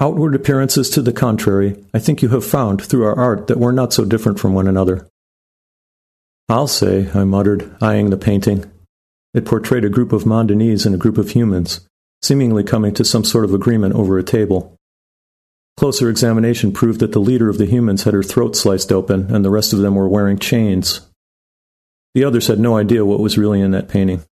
Outward 0.00 0.34
appearances 0.34 0.88
to 0.90 1.02
the 1.02 1.12
contrary, 1.12 1.84
I 1.92 1.98
think 1.98 2.22
you 2.22 2.30
have 2.30 2.44
found 2.44 2.82
through 2.82 3.04
our 3.04 3.18
art 3.18 3.46
that 3.48 3.58
we're 3.58 3.72
not 3.72 3.92
so 3.92 4.06
different 4.06 4.40
from 4.40 4.54
one 4.54 4.66
another. 4.66 5.06
I'll 6.48 6.66
say, 6.66 7.10
I 7.14 7.24
muttered, 7.24 7.70
eyeing 7.82 8.08
the 8.08 8.16
painting. 8.16 8.64
It 9.34 9.44
portrayed 9.44 9.84
a 9.84 9.90
group 9.90 10.12
of 10.12 10.24
Mandanese 10.24 10.86
and 10.86 10.94
a 10.94 10.98
group 10.98 11.18
of 11.18 11.30
humans, 11.30 11.86
seemingly 12.22 12.64
coming 12.64 12.94
to 12.94 13.04
some 13.04 13.24
sort 13.24 13.44
of 13.44 13.52
agreement 13.52 13.94
over 13.94 14.18
a 14.18 14.24
table. 14.24 14.74
Closer 15.76 16.08
examination 16.08 16.72
proved 16.72 16.98
that 17.00 17.12
the 17.12 17.20
leader 17.20 17.50
of 17.50 17.58
the 17.58 17.66
humans 17.66 18.04
had 18.04 18.14
her 18.14 18.22
throat 18.22 18.56
sliced 18.56 18.90
open, 18.90 19.34
and 19.34 19.44
the 19.44 19.50
rest 19.50 19.74
of 19.74 19.80
them 19.80 19.94
were 19.94 20.08
wearing 20.08 20.38
chains. 20.38 21.02
The 22.14 22.24
others 22.24 22.46
had 22.46 22.58
no 22.58 22.78
idea 22.78 23.04
what 23.04 23.20
was 23.20 23.38
really 23.38 23.60
in 23.60 23.70
that 23.72 23.88
painting. 23.88 24.24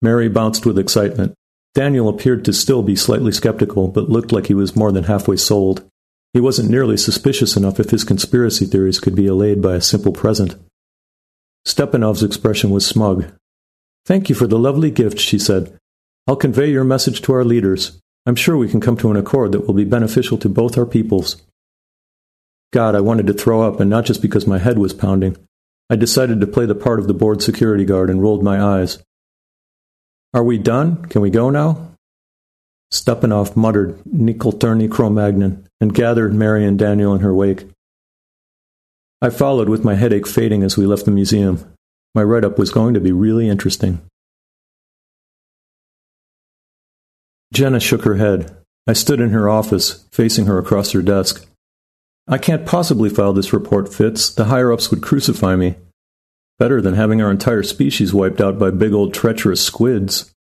Mary 0.00 0.28
bounced 0.28 0.64
with 0.64 0.78
excitement. 0.78 1.34
Daniel 1.74 2.08
appeared 2.08 2.44
to 2.44 2.52
still 2.52 2.82
be 2.82 2.96
slightly 2.96 3.32
skeptical, 3.32 3.88
but 3.88 4.08
looked 4.08 4.32
like 4.32 4.46
he 4.46 4.54
was 4.54 4.76
more 4.76 4.92
than 4.92 5.04
halfway 5.04 5.36
sold. 5.36 5.88
He 6.32 6.40
wasn't 6.40 6.70
nearly 6.70 6.96
suspicious 6.96 7.56
enough 7.56 7.80
if 7.80 7.90
his 7.90 8.04
conspiracy 8.04 8.66
theories 8.66 9.00
could 9.00 9.14
be 9.14 9.26
allayed 9.26 9.62
by 9.62 9.74
a 9.74 9.80
simple 9.80 10.12
present. 10.12 10.56
Stepanov's 11.66 12.22
expression 12.22 12.70
was 12.70 12.86
smug. 12.86 13.32
Thank 14.06 14.28
you 14.28 14.34
for 14.34 14.46
the 14.46 14.58
lovely 14.58 14.90
gift, 14.90 15.18
she 15.18 15.38
said. 15.38 15.76
I'll 16.26 16.36
convey 16.36 16.70
your 16.70 16.84
message 16.84 17.22
to 17.22 17.32
our 17.32 17.44
leaders. 17.44 18.00
I'm 18.26 18.36
sure 18.36 18.56
we 18.56 18.68
can 18.68 18.80
come 18.80 18.96
to 18.98 19.10
an 19.10 19.16
accord 19.16 19.52
that 19.52 19.66
will 19.66 19.74
be 19.74 19.84
beneficial 19.84 20.38
to 20.38 20.48
both 20.48 20.76
our 20.76 20.86
peoples. 20.86 21.42
God, 22.72 22.94
I 22.94 23.00
wanted 23.00 23.26
to 23.28 23.32
throw 23.32 23.62
up, 23.62 23.80
and 23.80 23.88
not 23.88 24.04
just 24.04 24.20
because 24.20 24.46
my 24.46 24.58
head 24.58 24.78
was 24.78 24.92
pounding. 24.92 25.36
I 25.88 25.96
decided 25.96 26.40
to 26.40 26.46
play 26.46 26.66
the 26.66 26.74
part 26.74 26.98
of 26.98 27.06
the 27.06 27.14
board 27.14 27.40
security 27.42 27.84
guard 27.86 28.10
and 28.10 28.20
rolled 28.20 28.42
my 28.42 28.60
eyes. 28.62 28.98
Are 30.34 30.44
we 30.44 30.58
done? 30.58 31.04
Can 31.06 31.22
we 31.22 31.30
go 31.30 31.50
now? 31.50 31.92
Stepanov 32.92 33.56
muttered 33.56 33.98
nekulturny 34.04 34.90
Cro-Magnon 34.90 35.66
and 35.80 35.94
gathered 35.94 36.34
Mary 36.34 36.64
and 36.64 36.78
Daniel 36.78 37.14
in 37.14 37.20
her 37.20 37.34
wake. 37.34 37.66
I 39.20 39.30
followed 39.30 39.68
with 39.68 39.84
my 39.84 39.94
headache 39.94 40.26
fading 40.26 40.62
as 40.62 40.76
we 40.76 40.86
left 40.86 41.04
the 41.04 41.10
museum. 41.10 41.74
My 42.14 42.22
write 42.22 42.44
up 42.44 42.58
was 42.58 42.70
going 42.70 42.94
to 42.94 43.00
be 43.00 43.12
really 43.12 43.48
interesting. 43.48 44.00
Jenna 47.52 47.80
shook 47.80 48.02
her 48.04 48.16
head. 48.16 48.56
I 48.86 48.92
stood 48.92 49.20
in 49.20 49.30
her 49.30 49.48
office, 49.48 50.06
facing 50.12 50.46
her 50.46 50.58
across 50.58 50.92
her 50.92 51.02
desk. 51.02 51.46
I 52.26 52.38
can't 52.38 52.66
possibly 52.66 53.10
file 53.10 53.32
this 53.32 53.52
report, 53.52 53.92
Fitz. 53.92 54.30
The 54.30 54.44
higher 54.44 54.72
ups 54.72 54.90
would 54.90 55.02
crucify 55.02 55.56
me. 55.56 55.76
Better 56.58 56.80
than 56.80 56.94
having 56.94 57.22
our 57.22 57.30
entire 57.30 57.62
species 57.62 58.12
wiped 58.12 58.40
out 58.40 58.58
by 58.58 58.70
big 58.70 58.92
old 58.92 59.14
treacherous 59.14 59.64
squids. 59.64 60.34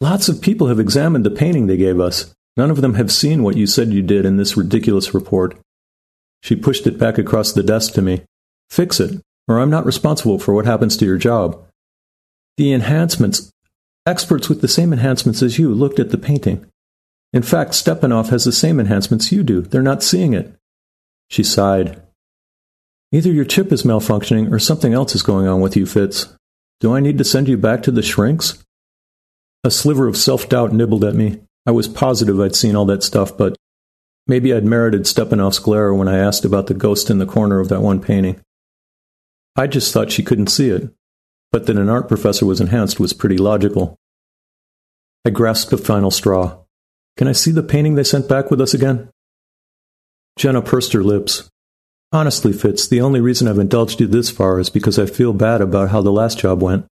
Lots 0.00 0.28
of 0.28 0.42
people 0.42 0.66
have 0.66 0.80
examined 0.80 1.24
the 1.24 1.30
painting 1.30 1.66
they 1.66 1.76
gave 1.76 2.00
us. 2.00 2.34
None 2.56 2.70
of 2.70 2.80
them 2.80 2.94
have 2.94 3.12
seen 3.12 3.42
what 3.42 3.56
you 3.56 3.66
said 3.66 3.92
you 3.92 4.02
did 4.02 4.26
in 4.26 4.36
this 4.36 4.56
ridiculous 4.56 5.14
report. 5.14 5.56
She 6.42 6.56
pushed 6.56 6.86
it 6.86 6.98
back 6.98 7.16
across 7.16 7.52
the 7.52 7.62
desk 7.62 7.94
to 7.94 8.02
me. 8.02 8.22
Fix 8.70 9.00
it, 9.00 9.20
or 9.48 9.58
I'm 9.58 9.70
not 9.70 9.86
responsible 9.86 10.38
for 10.38 10.52
what 10.52 10.66
happens 10.66 10.96
to 10.96 11.04
your 11.04 11.16
job. 11.16 11.64
The 12.56 12.72
enhancements. 12.72 13.50
Experts 14.06 14.48
with 14.48 14.60
the 14.60 14.68
same 14.68 14.92
enhancements 14.92 15.42
as 15.42 15.58
you 15.58 15.72
looked 15.72 15.98
at 15.98 16.10
the 16.10 16.18
painting. 16.18 16.66
In 17.32 17.42
fact, 17.42 17.72
Stepanov 17.72 18.28
has 18.28 18.44
the 18.44 18.52
same 18.52 18.78
enhancements 18.78 19.32
you 19.32 19.42
do. 19.42 19.62
They're 19.62 19.82
not 19.82 20.02
seeing 20.02 20.34
it. 20.34 20.54
She 21.30 21.42
sighed. 21.42 22.00
Either 23.14 23.30
your 23.30 23.44
chip 23.44 23.70
is 23.70 23.84
malfunctioning 23.84 24.50
or 24.50 24.58
something 24.58 24.92
else 24.92 25.14
is 25.14 25.22
going 25.22 25.46
on 25.46 25.60
with 25.60 25.76
you, 25.76 25.86
Fitz. 25.86 26.34
Do 26.80 26.96
I 26.96 26.98
need 26.98 27.16
to 27.18 27.24
send 27.24 27.46
you 27.46 27.56
back 27.56 27.84
to 27.84 27.92
the 27.92 28.02
shrinks? 28.02 28.64
A 29.62 29.70
sliver 29.70 30.08
of 30.08 30.16
self 30.16 30.48
doubt 30.48 30.72
nibbled 30.72 31.04
at 31.04 31.14
me. 31.14 31.40
I 31.64 31.70
was 31.70 31.86
positive 31.86 32.40
I'd 32.40 32.56
seen 32.56 32.74
all 32.74 32.86
that 32.86 33.04
stuff, 33.04 33.36
but 33.36 33.56
maybe 34.26 34.52
I'd 34.52 34.64
merited 34.64 35.02
Stepanov's 35.02 35.60
glare 35.60 35.94
when 35.94 36.08
I 36.08 36.18
asked 36.18 36.44
about 36.44 36.66
the 36.66 36.74
ghost 36.74 37.08
in 37.08 37.18
the 37.18 37.24
corner 37.24 37.60
of 37.60 37.68
that 37.68 37.82
one 37.82 38.00
painting. 38.00 38.40
I 39.54 39.68
just 39.68 39.92
thought 39.92 40.10
she 40.10 40.24
couldn't 40.24 40.48
see 40.48 40.70
it, 40.70 40.92
but 41.52 41.66
that 41.66 41.76
an 41.76 41.88
art 41.88 42.08
professor 42.08 42.46
was 42.46 42.60
enhanced 42.60 42.98
was 42.98 43.12
pretty 43.12 43.38
logical. 43.38 43.96
I 45.24 45.30
grasped 45.30 45.70
the 45.70 45.78
final 45.78 46.10
straw. 46.10 46.64
Can 47.16 47.28
I 47.28 47.32
see 47.32 47.52
the 47.52 47.62
painting 47.62 47.94
they 47.94 48.02
sent 48.02 48.28
back 48.28 48.50
with 48.50 48.60
us 48.60 48.74
again? 48.74 49.08
Jenna 50.36 50.62
pursed 50.62 50.94
her 50.94 51.04
lips. 51.04 51.48
Honestly, 52.14 52.52
Fitz, 52.52 52.86
the 52.86 53.00
only 53.00 53.20
reason 53.20 53.48
I've 53.48 53.58
indulged 53.58 54.00
you 54.00 54.06
this 54.06 54.30
far 54.30 54.60
is 54.60 54.70
because 54.70 55.00
I 55.00 55.06
feel 55.06 55.32
bad 55.32 55.60
about 55.60 55.88
how 55.88 56.00
the 56.00 56.12
last 56.12 56.38
job 56.38 56.62
went. 56.62 56.86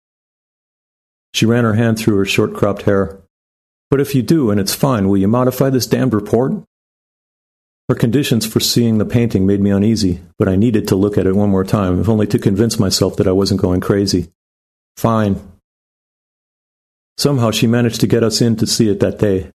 She 1.32 1.46
ran 1.46 1.62
her 1.62 1.74
hand 1.74 1.96
through 1.96 2.16
her 2.16 2.24
short 2.24 2.54
cropped 2.54 2.82
hair. 2.82 3.20
But 3.88 4.00
if 4.00 4.16
you 4.16 4.22
do, 4.22 4.50
and 4.50 4.58
it's 4.58 4.74
fine, 4.74 5.08
will 5.08 5.18
you 5.18 5.28
modify 5.28 5.70
this 5.70 5.86
damned 5.86 6.12
report? 6.12 6.54
Her 7.88 7.94
conditions 7.94 8.46
for 8.46 8.58
seeing 8.58 8.98
the 8.98 9.04
painting 9.04 9.46
made 9.46 9.60
me 9.60 9.70
uneasy, 9.70 10.20
but 10.40 10.48
I 10.48 10.56
needed 10.56 10.88
to 10.88 10.96
look 10.96 11.16
at 11.16 11.28
it 11.28 11.36
one 11.36 11.50
more 11.50 11.62
time, 11.62 12.00
if 12.00 12.08
only 12.08 12.26
to 12.26 12.38
convince 12.40 12.80
myself 12.80 13.14
that 13.16 13.28
I 13.28 13.32
wasn't 13.32 13.60
going 13.60 13.80
crazy. 13.80 14.32
Fine. 14.96 15.40
Somehow 17.16 17.52
she 17.52 17.68
managed 17.68 18.00
to 18.00 18.08
get 18.08 18.24
us 18.24 18.40
in 18.40 18.56
to 18.56 18.66
see 18.66 18.88
it 18.88 18.98
that 18.98 19.20
day. 19.20 19.50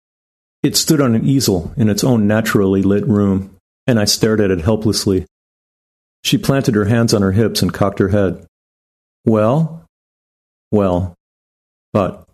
It 0.61 0.76
stood 0.76 0.99
on 0.99 1.16
an 1.16 1.24
easel 1.24 1.74
in 1.78 1.88
its 1.88 2.03
own 2.03 2.28
naturally 2.28 2.82
lit 2.82 3.07
room, 3.07 3.55
and 3.88 3.97
I 3.97 4.03
stared 4.03 4.41
at 4.41 4.51
it 4.51 4.59
helplessly. 4.59 5.26
She 6.24 6.38
planted 6.38 6.76
her 6.76 6.86
hands 6.86 7.13
on 7.13 7.21
her 7.21 7.34
hips 7.34 7.61
and 7.61 7.74
cocked 7.74 7.99
her 7.99 8.09
head. 8.09 8.45
Well? 9.26 9.86
Well, 10.71 11.15
but 11.91 12.28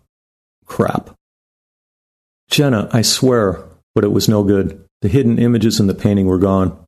crap. 0.64 1.10
Jenna, 2.48 2.88
I 2.92 3.02
swear, 3.02 3.64
but 3.94 4.04
it 4.04 4.12
was 4.12 4.28
no 4.28 4.42
good. 4.42 4.84
The 5.02 5.08
hidden 5.08 5.38
images 5.38 5.80
in 5.80 5.86
the 5.86 5.94
painting 5.94 6.26
were 6.26 6.38
gone. 6.38 6.84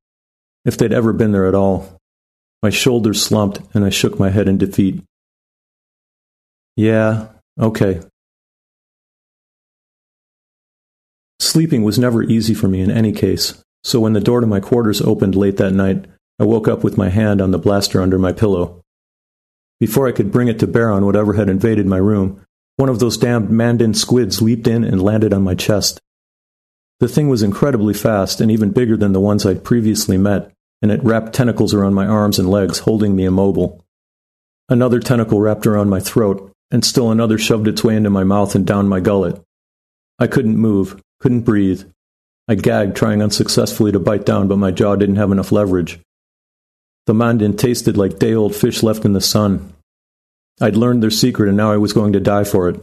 If 0.64 0.76
they'd 0.76 0.92
ever 0.92 1.12
been 1.12 1.32
there 1.32 1.46
at 1.46 1.54
all. 1.54 1.98
My 2.62 2.70
shoulders 2.70 3.20
slumped 3.20 3.60
and 3.74 3.84
I 3.84 3.90
shook 3.90 4.18
my 4.18 4.30
head 4.30 4.48
in 4.48 4.56
defeat. 4.56 5.02
Yeah, 6.76 7.28
okay. 7.60 8.00
Sleeping 11.40 11.82
was 11.82 11.98
never 11.98 12.22
easy 12.22 12.54
for 12.54 12.68
me 12.68 12.80
in 12.80 12.90
any 12.90 13.12
case, 13.12 13.62
so 13.82 13.98
when 13.98 14.12
the 14.12 14.20
door 14.20 14.40
to 14.40 14.46
my 14.46 14.60
quarters 14.60 15.02
opened 15.02 15.34
late 15.34 15.56
that 15.56 15.72
night, 15.72 16.06
I 16.42 16.44
woke 16.44 16.66
up 16.66 16.82
with 16.82 16.98
my 16.98 17.08
hand 17.08 17.40
on 17.40 17.52
the 17.52 17.58
blaster 17.58 18.02
under 18.02 18.18
my 18.18 18.32
pillow. 18.32 18.82
Before 19.78 20.08
I 20.08 20.12
could 20.12 20.32
bring 20.32 20.48
it 20.48 20.58
to 20.58 20.66
bear 20.66 20.90
on 20.90 21.06
whatever 21.06 21.34
had 21.34 21.48
invaded 21.48 21.86
my 21.86 21.98
room, 21.98 22.44
one 22.78 22.88
of 22.88 22.98
those 22.98 23.16
damned 23.16 23.48
Mandan 23.48 23.94
squids 23.94 24.42
leaped 24.42 24.66
in 24.66 24.82
and 24.82 25.00
landed 25.00 25.32
on 25.32 25.44
my 25.44 25.54
chest. 25.54 26.00
The 26.98 27.06
thing 27.06 27.28
was 27.28 27.44
incredibly 27.44 27.94
fast 27.94 28.40
and 28.40 28.50
even 28.50 28.72
bigger 28.72 28.96
than 28.96 29.12
the 29.12 29.20
ones 29.20 29.46
I'd 29.46 29.62
previously 29.62 30.16
met, 30.16 30.50
and 30.82 30.90
it 30.90 31.04
wrapped 31.04 31.32
tentacles 31.32 31.74
around 31.74 31.94
my 31.94 32.06
arms 32.06 32.40
and 32.40 32.50
legs, 32.50 32.80
holding 32.80 33.14
me 33.14 33.24
immobile. 33.24 33.84
Another 34.68 34.98
tentacle 34.98 35.40
wrapped 35.40 35.64
around 35.64 35.90
my 35.90 36.00
throat, 36.00 36.52
and 36.72 36.84
still 36.84 37.12
another 37.12 37.38
shoved 37.38 37.68
its 37.68 37.84
way 37.84 37.94
into 37.94 38.10
my 38.10 38.24
mouth 38.24 38.56
and 38.56 38.66
down 38.66 38.88
my 38.88 38.98
gullet. 38.98 39.40
I 40.18 40.26
couldn't 40.26 40.56
move, 40.56 41.00
couldn't 41.20 41.42
breathe. 41.42 41.84
I 42.48 42.56
gagged, 42.56 42.96
trying 42.96 43.22
unsuccessfully 43.22 43.92
to 43.92 44.00
bite 44.00 44.26
down, 44.26 44.48
but 44.48 44.58
my 44.58 44.72
jaw 44.72 44.96
didn't 44.96 45.22
have 45.22 45.30
enough 45.30 45.52
leverage. 45.52 46.00
The 47.06 47.14
Mandan 47.14 47.56
tasted 47.56 47.96
like 47.96 48.18
day 48.18 48.34
old 48.34 48.54
fish 48.54 48.82
left 48.82 49.04
in 49.04 49.12
the 49.12 49.20
sun, 49.20 49.72
I'd 50.60 50.76
learned 50.76 51.02
their 51.02 51.10
secret 51.10 51.48
and 51.48 51.56
now 51.56 51.72
I 51.72 51.76
was 51.76 51.92
going 51.92 52.12
to 52.12 52.20
die 52.20 52.44
for 52.44 52.68
it. 52.68 52.80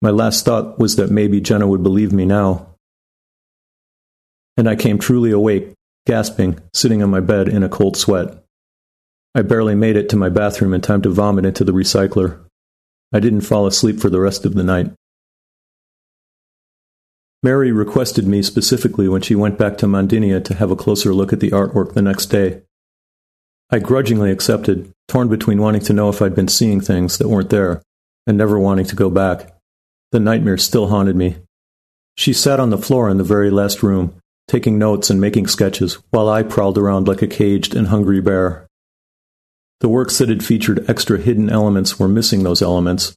My 0.00 0.10
last 0.10 0.44
thought 0.44 0.78
was 0.78 0.96
that 0.96 1.10
maybe 1.10 1.40
Jenna 1.40 1.66
would 1.66 1.82
believe 1.82 2.12
me 2.12 2.24
now. 2.24 2.68
And 4.56 4.68
I 4.68 4.76
came 4.76 4.98
truly 4.98 5.30
awake, 5.30 5.72
gasping, 6.06 6.60
sitting 6.74 7.02
on 7.02 7.10
my 7.10 7.20
bed 7.20 7.48
in 7.48 7.62
a 7.62 7.68
cold 7.68 7.96
sweat. 7.96 8.44
I 9.34 9.42
barely 9.42 9.74
made 9.74 9.96
it 9.96 10.08
to 10.10 10.16
my 10.16 10.28
bathroom 10.28 10.74
in 10.74 10.80
time 10.80 11.02
to 11.02 11.08
vomit 11.08 11.46
into 11.46 11.64
the 11.64 11.72
recycler. 11.72 12.38
I 13.12 13.20
didn't 13.20 13.40
fall 13.42 13.66
asleep 13.66 13.98
for 13.98 14.10
the 14.10 14.20
rest 14.20 14.44
of 14.44 14.54
the 14.54 14.62
night. 14.62 14.92
Mary 17.42 17.72
requested 17.72 18.26
me 18.26 18.42
specifically 18.42 19.08
when 19.08 19.22
she 19.22 19.34
went 19.34 19.58
back 19.58 19.76
to 19.78 19.86
Mondinia 19.86 20.44
to 20.44 20.54
have 20.54 20.70
a 20.70 20.76
closer 20.76 21.12
look 21.12 21.32
at 21.32 21.40
the 21.40 21.50
artwork 21.50 21.94
the 21.94 22.02
next 22.02 22.26
day. 22.26 22.62
I 23.72 23.78
grudgingly 23.78 24.30
accepted, 24.30 24.92
torn 25.08 25.28
between 25.28 25.60
wanting 25.60 25.80
to 25.82 25.94
know 25.94 26.10
if 26.10 26.20
I'd 26.20 26.34
been 26.34 26.48
seeing 26.48 26.82
things 26.82 27.16
that 27.16 27.28
weren't 27.28 27.48
there 27.48 27.80
and 28.26 28.36
never 28.36 28.58
wanting 28.58 28.84
to 28.84 28.96
go 28.96 29.08
back. 29.08 29.56
The 30.10 30.20
nightmare 30.20 30.58
still 30.58 30.88
haunted 30.88 31.16
me. 31.16 31.36
She 32.14 32.34
sat 32.34 32.60
on 32.60 32.68
the 32.68 32.76
floor 32.76 33.08
in 33.08 33.16
the 33.16 33.24
very 33.24 33.50
last 33.50 33.82
room, 33.82 34.14
taking 34.46 34.78
notes 34.78 35.08
and 35.08 35.18
making 35.18 35.46
sketches, 35.46 35.94
while 36.10 36.28
I 36.28 36.42
prowled 36.42 36.76
around 36.76 37.08
like 37.08 37.22
a 37.22 37.26
caged 37.26 37.74
and 37.74 37.86
hungry 37.88 38.20
bear. 38.20 38.66
The 39.80 39.88
works 39.88 40.18
that 40.18 40.28
had 40.28 40.44
featured 40.44 40.88
extra 40.88 41.16
hidden 41.18 41.48
elements 41.48 41.98
were 41.98 42.08
missing 42.08 42.42
those 42.42 42.60
elements, 42.60 43.16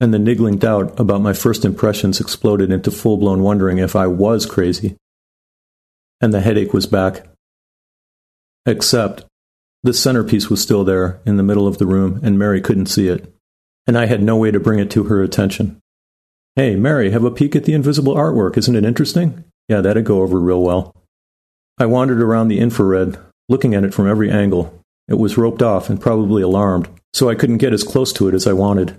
and 0.00 0.14
the 0.14 0.18
niggling 0.18 0.56
doubt 0.56 0.98
about 0.98 1.20
my 1.20 1.34
first 1.34 1.62
impressions 1.62 2.20
exploded 2.20 2.72
into 2.72 2.90
full 2.90 3.18
blown 3.18 3.42
wondering 3.42 3.76
if 3.76 3.94
I 3.94 4.06
was 4.06 4.46
crazy. 4.46 4.96
And 6.22 6.32
the 6.32 6.40
headache 6.40 6.72
was 6.72 6.86
back. 6.86 7.26
Except 8.64 9.24
the 9.82 9.94
centerpiece 9.94 10.50
was 10.50 10.60
still 10.60 10.84
there 10.84 11.20
in 11.24 11.36
the 11.36 11.42
middle 11.42 11.66
of 11.66 11.78
the 11.78 11.86
room, 11.86 12.20
and 12.22 12.38
Mary 12.38 12.60
couldn't 12.60 12.86
see 12.86 13.08
it. 13.08 13.32
And 13.86 13.96
I 13.96 14.06
had 14.06 14.22
no 14.22 14.36
way 14.36 14.50
to 14.50 14.60
bring 14.60 14.78
it 14.78 14.90
to 14.92 15.04
her 15.04 15.22
attention. 15.22 15.80
Hey, 16.54 16.76
Mary, 16.76 17.10
have 17.10 17.24
a 17.24 17.30
peek 17.30 17.56
at 17.56 17.64
the 17.64 17.72
invisible 17.72 18.14
artwork. 18.14 18.58
Isn't 18.58 18.76
it 18.76 18.84
interesting? 18.84 19.44
Yeah, 19.68 19.80
that'd 19.80 20.04
go 20.04 20.22
over 20.22 20.38
real 20.38 20.62
well. 20.62 20.94
I 21.78 21.86
wandered 21.86 22.20
around 22.20 22.48
the 22.48 22.58
infrared, 22.58 23.18
looking 23.48 23.74
at 23.74 23.84
it 23.84 23.94
from 23.94 24.08
every 24.08 24.30
angle. 24.30 24.78
It 25.08 25.14
was 25.14 25.38
roped 25.38 25.62
off 25.62 25.88
and 25.88 26.00
probably 26.00 26.42
alarmed, 26.42 26.88
so 27.14 27.30
I 27.30 27.34
couldn't 27.34 27.58
get 27.58 27.72
as 27.72 27.82
close 27.82 28.12
to 28.14 28.28
it 28.28 28.34
as 28.34 28.46
I 28.46 28.52
wanted. 28.52 28.96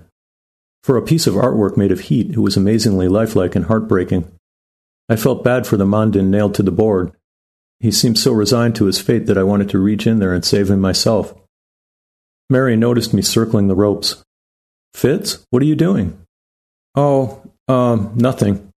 For 0.83 0.97
a 0.97 1.03
piece 1.03 1.27
of 1.27 1.35
artwork 1.35 1.77
made 1.77 1.91
of 1.91 2.01
heat, 2.01 2.31
it 2.31 2.39
was 2.39 2.57
amazingly 2.57 3.07
lifelike 3.07 3.55
and 3.55 3.65
heartbreaking. 3.65 4.31
I 5.07 5.15
felt 5.15 5.43
bad 5.43 5.67
for 5.67 5.77
the 5.77 5.85
Mandan 5.85 6.31
nailed 6.31 6.55
to 6.55 6.63
the 6.63 6.71
board, 6.71 7.11
he 7.81 7.91
seemed 7.91 8.19
so 8.19 8.31
resigned 8.31 8.75
to 8.75 8.85
his 8.85 9.01
fate 9.01 9.25
that 9.25 9.37
I 9.37 9.43
wanted 9.43 9.69
to 9.69 9.79
reach 9.79 10.05
in 10.05 10.19
there 10.19 10.33
and 10.33 10.45
save 10.45 10.69
him 10.69 10.79
myself. 10.79 11.33
Mary 12.49 12.77
noticed 12.77 13.13
me 13.13 13.23
circling 13.23 13.67
the 13.67 13.75
ropes. 13.75 14.23
Fitz, 14.93 15.45
what 15.49 15.63
are 15.63 15.65
you 15.65 15.75
doing? 15.75 16.21
Oh, 16.95 17.41
um, 17.67 18.11
nothing. 18.15 18.69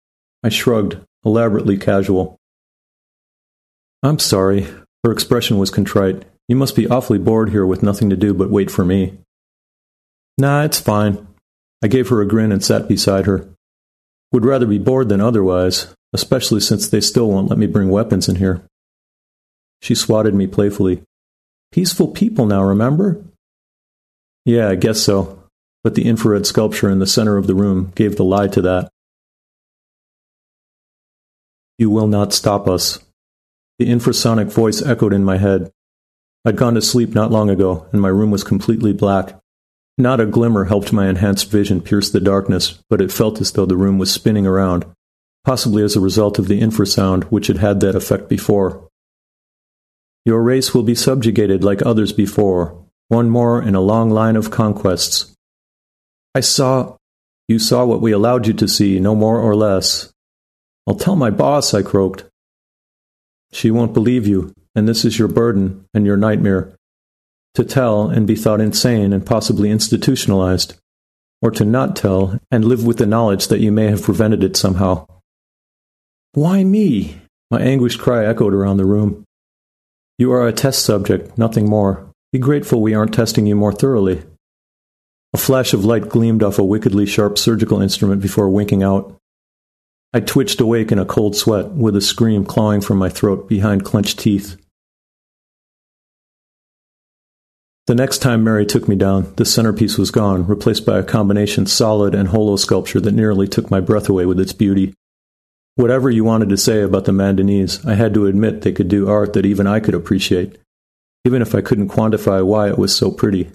I 0.44 0.50
shrugged, 0.50 0.98
elaborately 1.24 1.78
casual. 1.78 2.36
I'm 4.04 4.20
sorry. 4.20 4.68
Her 5.02 5.10
expression 5.10 5.58
was 5.58 5.70
contrite. 5.70 6.24
You 6.46 6.54
must 6.54 6.76
be 6.76 6.86
awfully 6.86 7.18
bored 7.18 7.50
here 7.50 7.66
with 7.66 7.82
nothing 7.82 8.08
to 8.10 8.16
do 8.16 8.32
but 8.34 8.50
wait 8.50 8.70
for 8.70 8.84
me. 8.84 9.18
Nah, 10.38 10.62
it's 10.62 10.80
fine. 10.80 11.26
I 11.82 11.88
gave 11.88 12.08
her 12.08 12.20
a 12.20 12.28
grin 12.28 12.52
and 12.52 12.62
sat 12.62 12.86
beside 12.86 13.26
her. 13.26 13.48
Would 14.32 14.44
rather 14.44 14.66
be 14.66 14.78
bored 14.78 15.08
than 15.08 15.20
otherwise, 15.20 15.92
especially 16.12 16.60
since 16.60 16.88
they 16.88 17.00
still 17.00 17.28
won't 17.28 17.48
let 17.48 17.58
me 17.58 17.66
bring 17.66 17.88
weapons 17.88 18.28
in 18.28 18.36
here. 18.36 18.62
She 19.82 19.94
swatted 19.96 20.34
me 20.34 20.46
playfully. 20.46 21.02
Peaceful 21.72 22.08
people 22.08 22.46
now, 22.46 22.62
remember? 22.62 23.22
Yeah, 24.44 24.68
I 24.68 24.76
guess 24.76 25.00
so. 25.00 25.42
But 25.82 25.96
the 25.96 26.06
infrared 26.06 26.46
sculpture 26.46 26.88
in 26.88 27.00
the 27.00 27.06
center 27.06 27.36
of 27.36 27.48
the 27.48 27.54
room 27.54 27.92
gave 27.96 28.16
the 28.16 28.24
lie 28.24 28.46
to 28.48 28.62
that. 28.62 28.90
You 31.78 31.90
will 31.90 32.06
not 32.06 32.32
stop 32.32 32.68
us. 32.68 33.00
The 33.80 33.86
infrasonic 33.86 34.52
voice 34.52 34.80
echoed 34.80 35.12
in 35.12 35.24
my 35.24 35.38
head. 35.38 35.72
I'd 36.44 36.56
gone 36.56 36.74
to 36.74 36.82
sleep 36.82 37.14
not 37.14 37.32
long 37.32 37.50
ago, 37.50 37.86
and 37.90 38.00
my 38.00 38.08
room 38.08 38.30
was 38.30 38.44
completely 38.44 38.92
black. 38.92 39.40
Not 39.98 40.20
a 40.20 40.26
glimmer 40.26 40.64
helped 40.64 40.92
my 40.92 41.08
enhanced 41.08 41.50
vision 41.50 41.80
pierce 41.80 42.08
the 42.10 42.20
darkness, 42.20 42.78
but 42.88 43.00
it 43.00 43.10
felt 43.10 43.40
as 43.40 43.52
though 43.52 43.66
the 43.66 43.76
room 43.76 43.98
was 43.98 44.12
spinning 44.12 44.46
around, 44.46 44.84
possibly 45.44 45.82
as 45.82 45.96
a 45.96 46.00
result 46.00 46.38
of 46.38 46.46
the 46.46 46.60
infrasound 46.60 47.24
which 47.24 47.48
had 47.48 47.58
had 47.58 47.80
that 47.80 47.96
effect 47.96 48.28
before. 48.28 48.88
Your 50.24 50.42
race 50.42 50.72
will 50.72 50.84
be 50.84 50.94
subjugated 50.94 51.64
like 51.64 51.84
others 51.84 52.12
before, 52.12 52.84
one 53.08 53.28
more 53.28 53.60
in 53.60 53.74
a 53.74 53.80
long 53.80 54.10
line 54.10 54.36
of 54.36 54.50
conquests. 54.50 55.34
I 56.34 56.40
saw. 56.40 56.96
You 57.48 57.58
saw 57.58 57.84
what 57.84 58.00
we 58.00 58.12
allowed 58.12 58.46
you 58.46 58.52
to 58.54 58.68
see, 58.68 59.00
no 59.00 59.14
more 59.14 59.38
or 59.38 59.54
less. 59.56 60.12
I'll 60.86 60.94
tell 60.94 61.16
my 61.16 61.30
boss, 61.30 61.74
I 61.74 61.82
croaked. 61.82 62.24
She 63.52 63.70
won't 63.70 63.92
believe 63.92 64.26
you, 64.26 64.54
and 64.74 64.88
this 64.88 65.04
is 65.04 65.18
your 65.18 65.28
burden 65.28 65.84
and 65.92 66.06
your 66.06 66.16
nightmare. 66.16 66.74
To 67.56 67.64
tell 67.64 68.08
and 68.08 68.26
be 68.26 68.36
thought 68.36 68.60
insane 68.60 69.12
and 69.12 69.26
possibly 69.26 69.70
institutionalized, 69.70 70.74
or 71.42 71.50
to 71.50 71.64
not 71.64 71.96
tell 71.96 72.38
and 72.50 72.64
live 72.64 72.86
with 72.86 72.98
the 72.98 73.06
knowledge 73.06 73.48
that 73.48 73.60
you 73.60 73.70
may 73.70 73.88
have 73.88 74.02
prevented 74.02 74.42
it 74.42 74.56
somehow. 74.56 75.06
Why 76.32 76.64
me? 76.64 77.20
My 77.50 77.60
anguished 77.60 77.98
cry 77.98 78.24
echoed 78.24 78.54
around 78.54 78.78
the 78.78 78.86
room. 78.86 79.24
You 80.22 80.30
are 80.30 80.46
a 80.46 80.52
test 80.52 80.84
subject, 80.84 81.36
nothing 81.36 81.68
more. 81.68 82.08
Be 82.30 82.38
grateful 82.38 82.80
we 82.80 82.94
aren't 82.94 83.12
testing 83.12 83.44
you 83.44 83.56
more 83.56 83.72
thoroughly. 83.72 84.22
A 85.34 85.36
flash 85.36 85.74
of 85.74 85.84
light 85.84 86.08
gleamed 86.08 86.44
off 86.44 86.60
a 86.60 86.64
wickedly 86.64 87.06
sharp 87.06 87.38
surgical 87.38 87.82
instrument 87.82 88.22
before 88.22 88.48
winking 88.48 88.84
out. 88.84 89.16
I 90.14 90.20
twitched 90.20 90.60
awake 90.60 90.92
in 90.92 91.00
a 91.00 91.04
cold 91.04 91.34
sweat, 91.34 91.72
with 91.72 91.96
a 91.96 92.00
scream 92.00 92.44
clawing 92.44 92.82
from 92.82 92.98
my 92.98 93.08
throat 93.08 93.48
behind 93.48 93.84
clenched 93.84 94.20
teeth. 94.20 94.56
The 97.88 97.96
next 97.96 98.18
time 98.18 98.44
Mary 98.44 98.64
took 98.64 98.86
me 98.86 98.94
down, 98.94 99.34
the 99.34 99.44
centerpiece 99.44 99.98
was 99.98 100.12
gone, 100.12 100.46
replaced 100.46 100.86
by 100.86 101.00
a 101.00 101.02
combination 101.02 101.66
solid 101.66 102.14
and 102.14 102.28
holo 102.28 102.54
sculpture 102.54 103.00
that 103.00 103.10
nearly 103.10 103.48
took 103.48 103.72
my 103.72 103.80
breath 103.80 104.08
away 104.08 104.26
with 104.26 104.38
its 104.38 104.52
beauty. 104.52 104.94
Whatever 105.76 106.10
you 106.10 106.24
wanted 106.24 106.48
to 106.50 106.56
say 106.56 106.82
about 106.82 107.06
the 107.06 107.12
Mandanese, 107.12 107.84
I 107.86 107.94
had 107.94 108.14
to 108.14 108.26
admit 108.26 108.62
they 108.62 108.72
could 108.72 108.88
do 108.88 109.08
art 109.08 109.32
that 109.32 109.46
even 109.46 109.66
I 109.66 109.80
could 109.80 109.94
appreciate, 109.94 110.58
even 111.24 111.40
if 111.40 111.54
I 111.54 111.62
couldn't 111.62 111.88
quantify 111.88 112.44
why 112.44 112.68
it 112.68 112.78
was 112.78 112.94
so 112.94 113.10
pretty. 113.10 113.50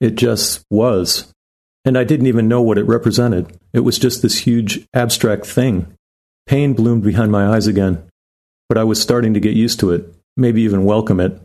It 0.00 0.16
just 0.16 0.64
was 0.70 1.32
and 1.86 1.96
I 1.96 2.02
didn't 2.02 2.26
even 2.26 2.48
know 2.48 2.60
what 2.60 2.78
it 2.78 2.82
represented. 2.82 3.56
It 3.72 3.80
was 3.80 3.96
just 3.96 4.20
this 4.20 4.38
huge, 4.38 4.86
abstract 4.92 5.46
thing. 5.46 5.94
Pain 6.44 6.74
bloomed 6.74 7.04
behind 7.04 7.30
my 7.30 7.54
eyes 7.54 7.68
again, 7.68 8.02
but 8.68 8.76
I 8.76 8.82
was 8.82 9.00
starting 9.00 9.32
to 9.34 9.40
get 9.40 9.54
used 9.54 9.78
to 9.80 9.92
it, 9.92 10.12
maybe 10.36 10.62
even 10.62 10.84
welcome 10.84 11.20
it. 11.20 11.40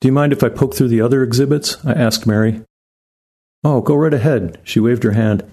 Do 0.00 0.08
you 0.08 0.12
mind 0.12 0.32
if 0.32 0.42
I 0.42 0.48
poke 0.48 0.74
through 0.74 0.88
the 0.88 1.00
other 1.00 1.22
exhibits? 1.22 1.82
I 1.86 1.92
asked 1.92 2.26
Mary. 2.26 2.62
Oh, 3.62 3.80
go 3.80 3.94
right 3.94 4.12
ahead. 4.12 4.60
She 4.64 4.80
waved 4.80 5.04
her 5.04 5.12
hand. 5.12 5.44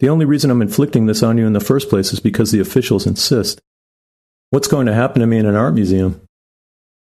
The 0.00 0.08
only 0.08 0.24
reason 0.24 0.50
I'm 0.50 0.62
inflicting 0.62 1.06
this 1.06 1.22
on 1.22 1.38
you 1.38 1.46
in 1.46 1.54
the 1.54 1.60
first 1.60 1.88
place 1.88 2.12
is 2.12 2.20
because 2.20 2.52
the 2.52 2.60
officials 2.60 3.06
insist. 3.06 3.60
What's 4.50 4.68
going 4.68 4.86
to 4.86 4.94
happen 4.94 5.20
to 5.20 5.26
me 5.26 5.38
in 5.38 5.46
an 5.46 5.56
art 5.56 5.74
museum? 5.74 6.22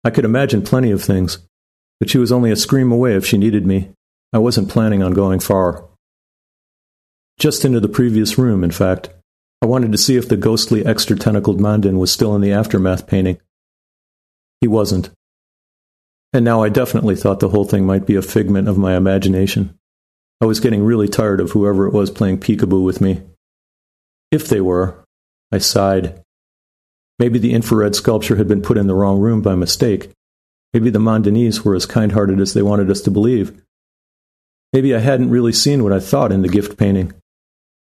I 0.03 0.09
could 0.09 0.25
imagine 0.25 0.61
plenty 0.63 0.91
of 0.91 1.03
things, 1.03 1.39
but 1.99 2.09
she 2.09 2.17
was 2.17 2.31
only 2.31 2.51
a 2.51 2.55
scream 2.55 2.91
away 2.91 3.15
if 3.15 3.25
she 3.25 3.37
needed 3.37 3.65
me. 3.65 3.91
I 4.31 4.39
wasn't 4.39 4.69
planning 4.69 5.03
on 5.03 5.13
going 5.13 5.39
far. 5.39 5.85
Just 7.37 7.65
into 7.65 7.79
the 7.79 7.89
previous 7.89 8.37
room, 8.37 8.63
in 8.63 8.71
fact. 8.71 9.09
I 9.61 9.65
wanted 9.65 9.91
to 9.91 9.97
see 9.97 10.15
if 10.15 10.29
the 10.29 10.37
ghostly 10.37 10.85
extra 10.85 11.17
tentacled 11.17 11.59
Mandan 11.59 11.99
was 11.99 12.11
still 12.11 12.35
in 12.35 12.41
the 12.41 12.51
aftermath 12.51 13.07
painting. 13.07 13.39
He 14.61 14.67
wasn't. 14.67 15.09
And 16.33 16.45
now 16.45 16.63
I 16.63 16.69
definitely 16.69 17.15
thought 17.15 17.39
the 17.39 17.49
whole 17.49 17.65
thing 17.65 17.85
might 17.85 18.05
be 18.05 18.15
a 18.15 18.21
figment 18.21 18.67
of 18.67 18.77
my 18.77 18.95
imagination. 18.95 19.77
I 20.41 20.45
was 20.45 20.59
getting 20.59 20.83
really 20.83 21.07
tired 21.07 21.39
of 21.39 21.51
whoever 21.51 21.87
it 21.87 21.93
was 21.93 22.11
playing 22.11 22.39
peekaboo 22.39 22.83
with 22.83 23.01
me. 23.01 23.21
If 24.31 24.47
they 24.47 24.61
were, 24.61 25.03
I 25.51 25.59
sighed. 25.59 26.21
Maybe 27.17 27.39
the 27.39 27.53
infrared 27.53 27.95
sculpture 27.95 28.35
had 28.35 28.47
been 28.47 28.61
put 28.61 28.77
in 28.77 28.87
the 28.87 28.95
wrong 28.95 29.19
room 29.19 29.41
by 29.41 29.55
mistake. 29.55 30.11
Maybe 30.73 30.89
the 30.89 30.99
Mandanese 30.99 31.63
were 31.63 31.75
as 31.75 31.85
kind 31.85 32.11
hearted 32.11 32.41
as 32.41 32.53
they 32.53 32.61
wanted 32.61 32.91
us 32.91 32.99
to 33.01 33.11
believe. 33.11 33.61
Maybe 34.73 34.93
I 34.93 34.99
hadn't 34.99 35.29
really 35.29 35.53
seen 35.53 35.83
what 35.83 35.93
I 35.93 36.01
thought 36.01 36.33
in 36.33 36.41
the 36.41 36.49
gift 36.49 36.77
painting. 36.77 37.13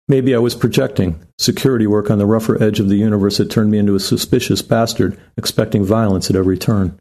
Maybe 0.07 0.33
I 0.33 0.39
was 0.39 0.55
projecting. 0.55 1.21
Security 1.37 1.85
work 1.85 2.09
on 2.09 2.17
the 2.17 2.25
rougher 2.25 2.61
edge 2.63 2.79
of 2.79 2.87
the 2.87 2.95
universe 2.95 3.39
had 3.39 3.51
turned 3.51 3.71
me 3.71 3.77
into 3.77 3.95
a 3.95 3.99
suspicious 3.99 4.61
bastard, 4.61 5.19
expecting 5.35 5.83
violence 5.83 6.29
at 6.29 6.37
every 6.37 6.57
turn. 6.57 6.97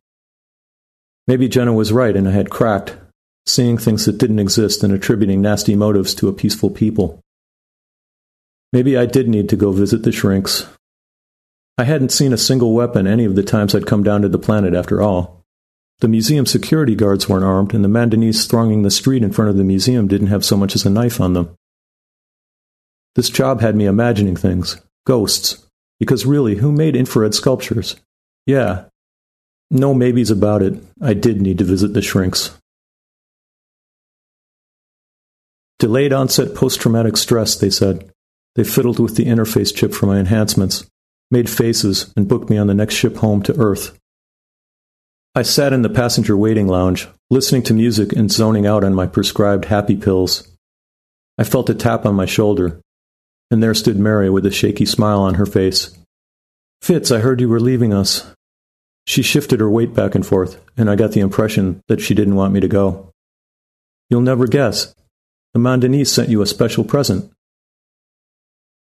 Maybe 1.28 1.48
Jenna 1.48 1.72
was 1.72 1.92
right 1.92 2.16
and 2.16 2.28
I 2.28 2.32
had 2.32 2.50
cracked, 2.50 2.96
seeing 3.46 3.78
things 3.78 4.04
that 4.04 4.18
didn't 4.18 4.38
exist 4.38 4.82
and 4.82 4.92
attributing 4.92 5.40
nasty 5.40 5.74
motives 5.74 6.14
to 6.16 6.28
a 6.28 6.32
peaceful 6.32 6.70
people. 6.70 7.20
Maybe 8.72 8.96
I 8.96 9.06
did 9.06 9.28
need 9.28 9.48
to 9.50 9.56
go 9.56 9.72
visit 9.72 10.02
the 10.02 10.12
shrinks. 10.12 10.66
I 11.78 11.84
hadn't 11.84 12.12
seen 12.12 12.32
a 12.32 12.38
single 12.38 12.74
weapon 12.74 13.06
any 13.06 13.24
of 13.24 13.36
the 13.36 13.42
times 13.42 13.74
I'd 13.74 13.86
come 13.86 14.02
down 14.02 14.22
to 14.22 14.28
the 14.28 14.38
planet 14.38 14.74
after 14.74 15.00
all. 15.00 15.44
The 16.00 16.08
museum 16.08 16.44
security 16.44 16.94
guards 16.94 17.28
weren't 17.28 17.44
armed, 17.44 17.72
and 17.72 17.84
the 17.84 17.88
Mandanese 17.88 18.46
thronging 18.48 18.82
the 18.82 18.90
street 18.90 19.22
in 19.22 19.32
front 19.32 19.50
of 19.50 19.56
the 19.56 19.64
museum 19.64 20.08
didn't 20.08 20.26
have 20.26 20.44
so 20.44 20.56
much 20.56 20.74
as 20.74 20.84
a 20.84 20.90
knife 20.90 21.20
on 21.20 21.32
them. 21.32 21.56
This 23.14 23.30
job 23.30 23.62
had 23.62 23.76
me 23.76 23.86
imagining 23.86 24.36
things, 24.36 24.78
ghosts, 25.06 25.66
because 25.98 26.26
really, 26.26 26.56
who 26.56 26.70
made 26.70 26.96
infrared 26.96 27.34
sculptures? 27.34 27.96
Yeah. 28.44 28.84
No 29.70 29.94
maybes 29.94 30.30
about 30.30 30.62
it. 30.62 30.82
I 31.00 31.14
did 31.14 31.40
need 31.40 31.58
to 31.58 31.64
visit 31.64 31.94
the 31.94 32.02
shrinks. 32.02 32.50
Delayed 35.78 36.12
onset 36.12 36.54
post 36.54 36.80
traumatic 36.80 37.16
stress, 37.16 37.54
they 37.54 37.70
said. 37.70 38.10
They 38.54 38.64
fiddled 38.64 38.98
with 38.98 39.16
the 39.16 39.26
interface 39.26 39.74
chip 39.74 39.92
for 39.92 40.06
my 40.06 40.18
enhancements, 40.18 40.86
made 41.30 41.50
faces, 41.50 42.12
and 42.16 42.28
booked 42.28 42.48
me 42.48 42.56
on 42.56 42.66
the 42.66 42.74
next 42.74 42.94
ship 42.94 43.16
home 43.16 43.42
to 43.42 43.58
Earth. 43.58 43.98
I 45.34 45.42
sat 45.42 45.74
in 45.74 45.82
the 45.82 45.90
passenger 45.90 46.34
waiting 46.34 46.66
lounge, 46.66 47.08
listening 47.30 47.62
to 47.64 47.74
music 47.74 48.14
and 48.14 48.32
zoning 48.32 48.66
out 48.66 48.84
on 48.84 48.94
my 48.94 49.06
prescribed 49.06 49.66
happy 49.66 49.96
pills. 49.96 50.48
I 51.36 51.44
felt 51.44 51.68
a 51.68 51.74
tap 51.74 52.06
on 52.06 52.14
my 52.14 52.24
shoulder, 52.24 52.80
and 53.50 53.62
there 53.62 53.74
stood 53.74 53.98
Mary 53.98 54.30
with 54.30 54.46
a 54.46 54.50
shaky 54.50 54.86
smile 54.86 55.20
on 55.20 55.34
her 55.34 55.44
face. 55.44 55.94
Fitz, 56.80 57.10
I 57.10 57.18
heard 57.18 57.42
you 57.42 57.50
were 57.50 57.60
leaving 57.60 57.92
us. 57.92 58.32
She 59.06 59.22
shifted 59.22 59.60
her 59.60 59.68
weight 59.68 59.92
back 59.92 60.14
and 60.14 60.26
forth, 60.26 60.58
and 60.78 60.88
I 60.88 60.96
got 60.96 61.12
the 61.12 61.20
impression 61.20 61.82
that 61.88 62.00
she 62.00 62.14
didn't 62.14 62.34
want 62.36 62.54
me 62.54 62.60
to 62.60 62.68
go. 62.68 63.10
You'll 64.08 64.22
never 64.22 64.46
guess. 64.46 64.94
The 65.56 65.62
Mandanese 65.62 66.08
sent 66.08 66.28
you 66.28 66.42
a 66.42 66.46
special 66.46 66.84
present. 66.84 67.32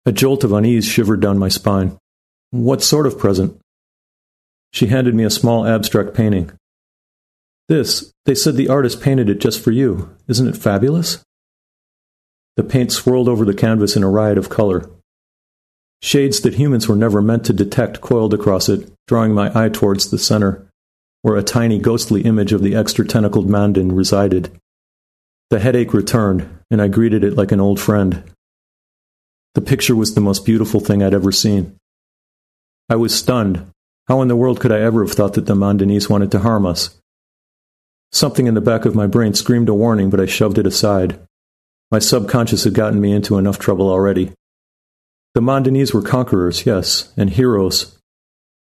A 0.07 0.11
jolt 0.11 0.43
of 0.43 0.51
unease 0.51 0.85
shivered 0.85 1.21
down 1.21 1.39
my 1.39 1.47
spine. 1.47 1.97
What 2.51 2.83
sort 2.83 3.07
of 3.07 3.17
present? 3.17 3.61
She 4.73 4.89
handed 4.89 5.15
me 5.15 5.23
a 5.23 5.31
small 5.31 5.69
abstract 5.69 6.15
painting. 6.15 6.51
This, 7.69 8.13
they 8.27 8.35
said 8.35 8.57
the 8.57 8.69
artist 8.69 9.01
painted 9.01 9.31
it 9.31 9.39
just 9.39 9.63
for 9.63 9.71
you. 9.71 10.17
Isn't 10.27 10.49
it 10.49 10.57
fabulous? 10.57 11.23
The 12.57 12.65
paint 12.65 12.91
swirled 12.91 13.29
over 13.29 13.45
the 13.45 13.55
canvas 13.55 13.95
in 13.95 14.03
a 14.03 14.11
riot 14.11 14.37
of 14.37 14.49
color. 14.49 14.91
Shades 16.03 16.41
that 16.41 16.55
humans 16.55 16.89
were 16.89 16.97
never 16.97 17.23
meant 17.23 17.47
to 17.47 17.53
detect 17.53 18.01
coiled 18.01 18.35
across 18.35 18.69
it, 18.69 18.91
drawing 19.07 19.33
my 19.33 19.53
eye 19.55 19.69
towards 19.69 20.11
the 20.11 20.19
center, 20.19 20.67
where 21.23 21.37
a 21.37 21.45
tiny 21.45 21.79
ghostly 21.79 22.23
image 22.23 22.53
of 22.53 22.65
the 22.65 22.75
extra 22.75 23.07
tentacled 23.07 23.49
Mandan 23.49 23.93
resided. 23.93 24.51
The 25.51 25.61
headache 25.61 25.95
returned, 25.95 26.49
and 26.75 26.83
I 26.83 26.89
greeted 26.89 27.23
it 27.23 27.37
like 27.37 27.53
an 27.53 27.61
old 27.61 27.79
friend. 27.79 28.25
The 29.55 29.61
picture 29.61 29.95
was 29.95 30.15
the 30.15 30.21
most 30.21 30.45
beautiful 30.45 30.81
thing 30.81 31.05
I'd 31.05 31.15
ever 31.15 31.31
seen. 31.31 31.77
I 32.91 32.97
was 32.97 33.15
stunned. 33.15 33.71
How 34.09 34.21
in 34.23 34.27
the 34.27 34.35
world 34.35 34.59
could 34.59 34.73
I 34.73 34.81
ever 34.81 35.05
have 35.05 35.15
thought 35.15 35.35
that 35.35 35.47
the 35.47 35.55
Mandanese 35.55 36.11
wanted 36.11 36.33
to 36.33 36.41
harm 36.41 36.67
us? 36.67 37.01
Something 38.11 38.49
in 38.49 38.55
the 38.55 38.61
back 38.61 38.87
of 38.87 38.97
my 38.97 39.07
brain 39.07 39.35
screamed 39.35 39.69
a 39.69 39.75
warning, 39.75 40.11
but 40.11 40.21
I 40.21 40.27
shoved 40.27 40.59
it 40.59 40.67
aside. 40.67 41.21
My 41.93 42.01
subconscious 42.01 42.65
had 42.65 42.75
gotten 42.75 43.01
me 43.01 43.13
into 43.13 43.39
enough 43.39 43.61
trouble 43.61 43.89
already. 43.89 44.33
The 45.35 45.43
Mandanese 45.43 45.95
were 45.95 46.03
conquerors, 46.03 46.67
yes, 46.67 47.13
and 47.17 47.31
heroes. 47.31 47.97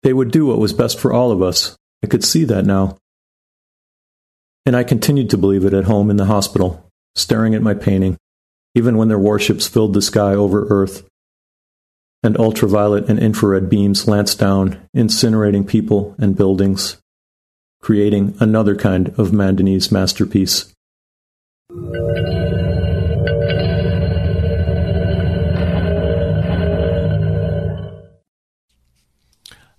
They 0.03 0.13
would 0.13 0.33
do 0.33 0.47
what 0.47 0.59
was 0.59 0.73
best 0.73 0.99
for 0.99 1.13
all 1.13 1.31
of 1.31 1.43
us, 1.43 1.77
I 2.03 2.09
could 2.09 2.25
see 2.25 2.43
that 2.47 2.67
now. 2.67 2.97
And 4.67 4.77
I 4.77 4.83
continued 4.83 5.31
to 5.31 5.39
believe 5.39 5.65
it 5.65 5.75
at 5.75 5.85
home 5.85 6.11
in 6.11 6.17
the 6.17 6.25
hospital, 6.25 6.90
staring 7.15 7.55
at 7.55 7.63
my 7.63 7.75
painting, 7.75 8.17
even 8.75 8.97
when 8.97 9.09
their 9.09 9.19
warships 9.19 9.67
filled 9.67 9.95
the 9.95 10.03
sky 10.03 10.35
over 10.35 10.67
Earth, 10.69 11.09
and 12.23 12.37
ultraviolet 12.39 13.09
and 13.09 13.19
infrared 13.19 13.69
beams 13.69 14.07
lanced 14.07 14.39
down, 14.39 14.81
incinerating 14.95 15.67
people 15.67 16.15
and 16.19 16.37
buildings, 16.37 16.99
creating 17.81 18.37
another 18.41 18.77
kind 18.77 19.09
of 19.19 19.31
Mandanese 19.31 19.91
masterpiece. 19.91 20.73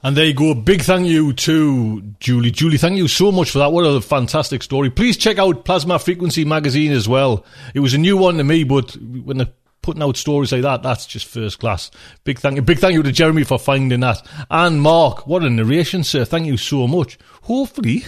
And 0.03 0.17
there 0.17 0.25
you 0.25 0.33
go. 0.33 0.55
Big 0.55 0.81
thank 0.81 1.07
you 1.07 1.31
to 1.33 2.01
Julie. 2.19 2.49
Julie, 2.49 2.77
thank 2.77 2.97
you 2.97 3.07
so 3.07 3.31
much 3.31 3.51
for 3.51 3.59
that. 3.59 3.71
What 3.71 3.83
a 3.83 4.01
fantastic 4.01 4.63
story. 4.63 4.89
Please 4.89 5.15
check 5.15 5.37
out 5.37 5.63
Plasma 5.63 5.99
Frequency 5.99 6.43
magazine 6.43 6.91
as 6.91 7.07
well. 7.07 7.45
It 7.75 7.81
was 7.81 7.93
a 7.93 7.99
new 7.99 8.17
one 8.17 8.37
to 8.37 8.43
me, 8.43 8.63
but 8.63 8.93
when 8.95 9.37
they're 9.37 9.53
putting 9.83 10.01
out 10.01 10.17
stories 10.17 10.51
like 10.51 10.63
that, 10.63 10.81
that's 10.81 11.05
just 11.05 11.27
first 11.27 11.59
class. 11.59 11.91
Big 12.23 12.39
thank 12.39 12.55
you. 12.55 12.63
Big 12.63 12.79
thank 12.79 12.93
you 12.93 13.03
to 13.03 13.11
Jeremy 13.11 13.43
for 13.43 13.59
finding 13.59 13.99
that. 13.99 14.25
And 14.49 14.81
Mark, 14.81 15.27
what 15.27 15.43
a 15.43 15.49
narration, 15.49 16.03
sir. 16.03 16.25
Thank 16.25 16.47
you 16.47 16.57
so 16.57 16.87
much. 16.87 17.19
Hopefully, 17.43 18.03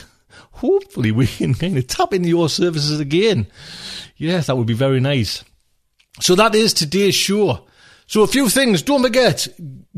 hopefully 0.53 1.11
we 1.11 1.27
can 1.27 1.53
kind 1.53 1.77
of 1.77 1.85
tap 1.85 2.11
into 2.13 2.29
your 2.29 2.49
services 2.49 2.99
again. 2.99 3.45
Yes, 4.17 4.47
that 4.47 4.57
would 4.57 4.67
be 4.67 4.73
very 4.73 4.99
nice. 4.99 5.43
So 6.21 6.33
that 6.35 6.55
is 6.55 6.73
today's 6.73 7.15
show. 7.15 7.65
So 8.07 8.21
a 8.21 8.27
few 8.27 8.49
things. 8.49 8.81
Don't 8.81 9.01
forget, 9.01 9.47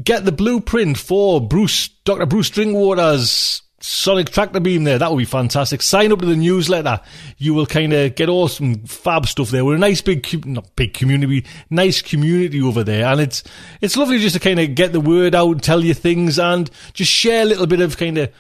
get 0.04 0.26
the 0.26 0.32
blueprint 0.32 0.98
for 0.98 1.42
Bruce, 1.42 1.88
Dr. 2.06 2.26
Bruce 2.26 2.50
Drinkwater's 2.50 3.62
Sonic 3.82 4.32
Tractor 4.32 4.60
Beam 4.60 4.84
there. 4.84 4.98
That 4.98 5.12
would 5.12 5.18
be 5.18 5.26
fantastic. 5.26 5.82
Sign 5.82 6.12
up 6.12 6.20
to 6.20 6.26
the 6.26 6.36
newsletter. 6.36 7.02
You 7.38 7.54
will 7.54 7.68
kind 7.68 7.94
of 7.94 8.16
get 8.16 8.30
all 8.30 8.48
some 8.48 8.84
fab 8.86 9.28
stuff 9.28 9.50
there. 9.50 9.64
We're 9.64 9.76
a 9.76 9.80
nice 9.80 10.02
big, 10.02 10.46
not 10.46 10.76
big 10.76 10.94
community, 10.96 11.46
nice 11.70 12.02
community 12.02 12.62
over 12.62 12.84
there. 12.84 13.06
And 13.06 13.22
it's, 13.22 13.44
it's 13.82 13.96
lovely 13.96 14.18
just 14.18 14.36
to 14.36 14.40
kind 14.40 14.60
of 14.60 14.74
get 14.74 14.92
the 14.92 15.02
word 15.02 15.36
out, 15.36 15.62
tell 15.62 15.84
you 15.84 15.94
things 15.94 16.40
and 16.40 16.70
just 16.94 17.12
share 17.12 17.44
a 17.44 17.46
little 17.46 17.68
bit 17.68 17.82
of 17.82 17.98
kind 17.98 18.18
of 18.18 18.32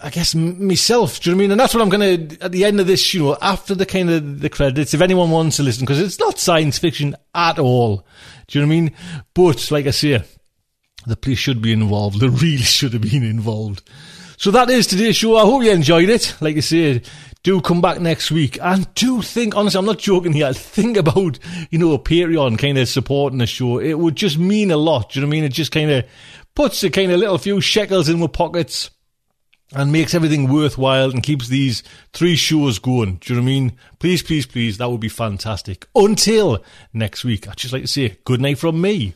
I 0.00 0.10
guess 0.10 0.34
myself. 0.34 1.20
Do 1.20 1.30
you 1.30 1.34
know 1.34 1.36
what 1.36 1.40
I 1.40 1.44
mean? 1.44 1.50
And 1.52 1.60
that's 1.60 1.74
what 1.74 1.82
I'm 1.82 1.88
going 1.88 2.28
to 2.28 2.44
at 2.44 2.52
the 2.52 2.64
end 2.64 2.80
of 2.80 2.86
this. 2.86 3.12
You 3.12 3.22
know, 3.22 3.38
after 3.40 3.74
the 3.74 3.86
kind 3.86 4.10
of 4.10 4.40
the 4.40 4.48
credits, 4.48 4.94
if 4.94 5.00
anyone 5.00 5.30
wants 5.30 5.56
to 5.56 5.62
listen, 5.62 5.84
because 5.84 6.00
it's 6.00 6.18
not 6.18 6.38
science 6.38 6.78
fiction 6.78 7.16
at 7.34 7.58
all. 7.58 8.06
Do 8.46 8.58
you 8.58 8.64
know 8.64 8.68
what 8.68 8.76
I 8.76 8.80
mean? 8.80 8.94
But 9.34 9.70
like 9.70 9.86
I 9.86 9.90
say, 9.90 10.22
the 11.06 11.16
police 11.16 11.38
should 11.38 11.60
be 11.60 11.72
involved. 11.72 12.20
They 12.20 12.28
really 12.28 12.58
should 12.58 12.92
have 12.92 13.02
been 13.02 13.24
involved. 13.24 13.88
So 14.36 14.50
that 14.50 14.70
is 14.70 14.86
today's 14.86 15.16
show. 15.16 15.36
I 15.36 15.42
hope 15.42 15.62
you 15.62 15.70
enjoyed 15.70 16.08
it. 16.08 16.34
Like 16.40 16.56
I 16.56 16.60
said, 16.60 17.08
do 17.42 17.60
come 17.60 17.80
back 17.80 18.00
next 18.00 18.30
week 18.30 18.58
and 18.60 18.92
do 18.94 19.22
think, 19.22 19.56
honestly, 19.56 19.78
I'm 19.78 19.84
not 19.84 19.98
joking 19.98 20.32
here. 20.32 20.52
Think 20.52 20.96
about, 20.96 21.38
you 21.70 21.78
know, 21.78 21.92
a 21.92 21.98
Patreon 21.98 22.58
kind 22.58 22.78
of 22.78 22.88
supporting 22.88 23.38
the 23.38 23.46
show. 23.46 23.78
It 23.78 23.94
would 23.94 24.16
just 24.16 24.38
mean 24.38 24.70
a 24.70 24.76
lot. 24.76 25.10
Do 25.10 25.20
you 25.20 25.24
know 25.24 25.28
what 25.28 25.36
I 25.36 25.36
mean? 25.36 25.44
It 25.44 25.52
just 25.52 25.70
kind 25.70 25.90
of 25.90 26.04
puts 26.54 26.82
a 26.82 26.90
kind 26.90 27.12
of 27.12 27.20
little 27.20 27.38
few 27.38 27.60
shekels 27.60 28.08
in 28.08 28.18
my 28.18 28.26
pockets 28.26 28.90
and 29.74 29.92
makes 29.92 30.14
everything 30.14 30.52
worthwhile 30.52 31.10
and 31.10 31.22
keeps 31.22 31.48
these 31.48 31.82
three 32.12 32.36
shows 32.36 32.78
going. 32.78 33.16
Do 33.16 33.32
you 33.32 33.40
know 33.40 33.44
what 33.44 33.48
I 33.48 33.52
mean? 33.52 33.72
Please, 33.98 34.22
please, 34.22 34.46
please, 34.46 34.78
that 34.78 34.90
would 34.90 35.00
be 35.00 35.08
fantastic. 35.08 35.86
Until 35.94 36.62
next 36.92 37.24
week, 37.24 37.48
I'd 37.48 37.56
just 37.56 37.72
like 37.72 37.82
to 37.82 37.88
say 37.88 38.18
good 38.24 38.40
night 38.40 38.58
from 38.58 38.80
me. 38.80 39.14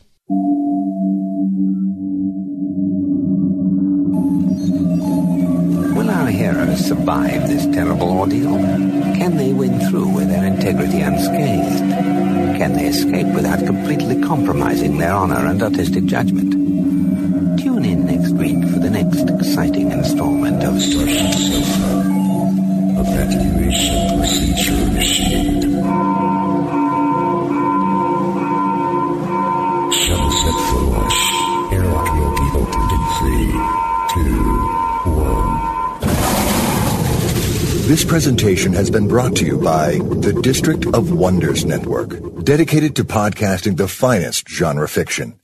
Will 5.95 6.09
our 6.09 6.27
heroes 6.27 6.85
survive 6.85 7.47
this 7.47 7.65
terrible 7.67 8.09
ordeal? 8.09 8.57
Can 9.15 9.37
they 9.37 9.53
win 9.53 9.79
through 9.89 10.09
with 10.09 10.29
their 10.29 10.45
integrity 10.45 11.01
unscathed? 11.01 12.36
Can 12.57 12.73
they 12.73 12.87
escape 12.87 13.27
without 13.35 13.63
completely 13.65 14.19
compromising 14.23 14.97
their 14.97 15.13
honor 15.13 15.45
and 15.45 15.61
artistic 15.61 16.05
judgment? 16.05 16.51
Tune 17.59 17.85
in 17.85 18.05
next 18.07 18.31
week 18.31 18.59
for 18.73 18.79
the 18.79 18.89
next 18.89 19.29
exciting 19.29 19.91
installment 19.91 20.63
of 20.63 20.81
Starship 20.81 21.33
Sofa. 21.33 22.01
Evacuation 22.99 24.17
procedure 24.17 24.73
initiated. 24.89 25.63
Shuttle 29.93 30.31
set 30.31 30.57
for 30.67 30.81
launch. 30.81 31.19
Airlock 31.71 32.09
will 32.15 32.33
be 32.35 32.47
opened 32.57 32.91
in 32.91 33.01
three, 33.19 33.53
two, 34.13 34.33
one. 35.13 35.57
This 37.87 38.03
presentation 38.03 38.73
has 38.73 38.89
been 38.89 39.07
brought 39.07 39.35
to 39.37 39.45
you 39.45 39.57
by 39.59 39.99
the 39.99 40.33
District 40.41 40.87
of 40.87 41.11
Wonders 41.13 41.63
Network, 41.63 42.19
dedicated 42.47 42.95
to 42.95 43.03
podcasting 43.03 43.75
the 43.75 43.89
finest 43.89 44.47
genre 44.47 44.87
fiction. 44.87 45.37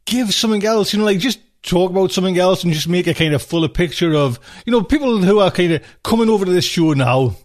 give 0.05 0.33
something 0.33 0.63
else, 0.65 0.93
you 0.93 0.99
know, 0.99 1.05
like 1.05 1.19
just 1.19 1.39
talk 1.63 1.91
about 1.91 2.11
something 2.11 2.37
else 2.37 2.63
and 2.63 2.73
just 2.73 2.87
make 2.87 3.07
a 3.07 3.13
kind 3.13 3.33
of 3.33 3.41
fuller 3.41 3.69
picture 3.69 4.13
of, 4.13 4.39
you 4.65 4.71
know, 4.71 4.83
people 4.83 5.21
who 5.21 5.39
are 5.39 5.51
kind 5.51 5.73
of 5.73 5.83
coming 6.03 6.29
over 6.29 6.45
to 6.45 6.51
this 6.51 6.65
show 6.65 6.93
now 6.93 7.35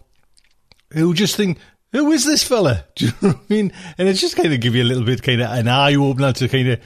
who 0.91 1.13
just 1.13 1.35
think, 1.35 1.57
who 1.91 2.11
is 2.11 2.25
this 2.25 2.43
fella? 2.43 2.85
Do 2.95 3.05
you 3.05 3.11
know 3.21 3.29
what 3.29 3.37
I 3.37 3.53
mean? 3.53 3.73
And 3.97 4.07
it's 4.07 4.21
just 4.21 4.35
kind 4.35 4.53
of 4.53 4.59
give 4.59 4.75
you 4.75 4.83
a 4.83 4.85
little 4.85 5.05
bit 5.05 5.23
kind 5.23 5.41
of 5.41 5.49
an 5.49 5.67
eye 5.67 5.95
opener 5.95 6.33
to 6.33 6.47
kind 6.47 6.69
of 6.69 6.79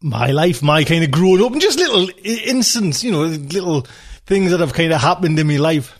my 0.00 0.30
life, 0.30 0.62
my 0.62 0.84
kind 0.84 1.02
of 1.02 1.10
growing 1.10 1.42
up 1.42 1.52
and 1.52 1.60
just 1.60 1.78
little 1.78 2.08
incidents, 2.22 3.02
you 3.02 3.10
know, 3.10 3.22
little 3.22 3.86
things 4.26 4.50
that 4.50 4.60
have 4.60 4.74
kind 4.74 4.92
of 4.92 5.00
happened 5.00 5.38
in 5.38 5.46
my 5.46 5.56
life. 5.56 5.98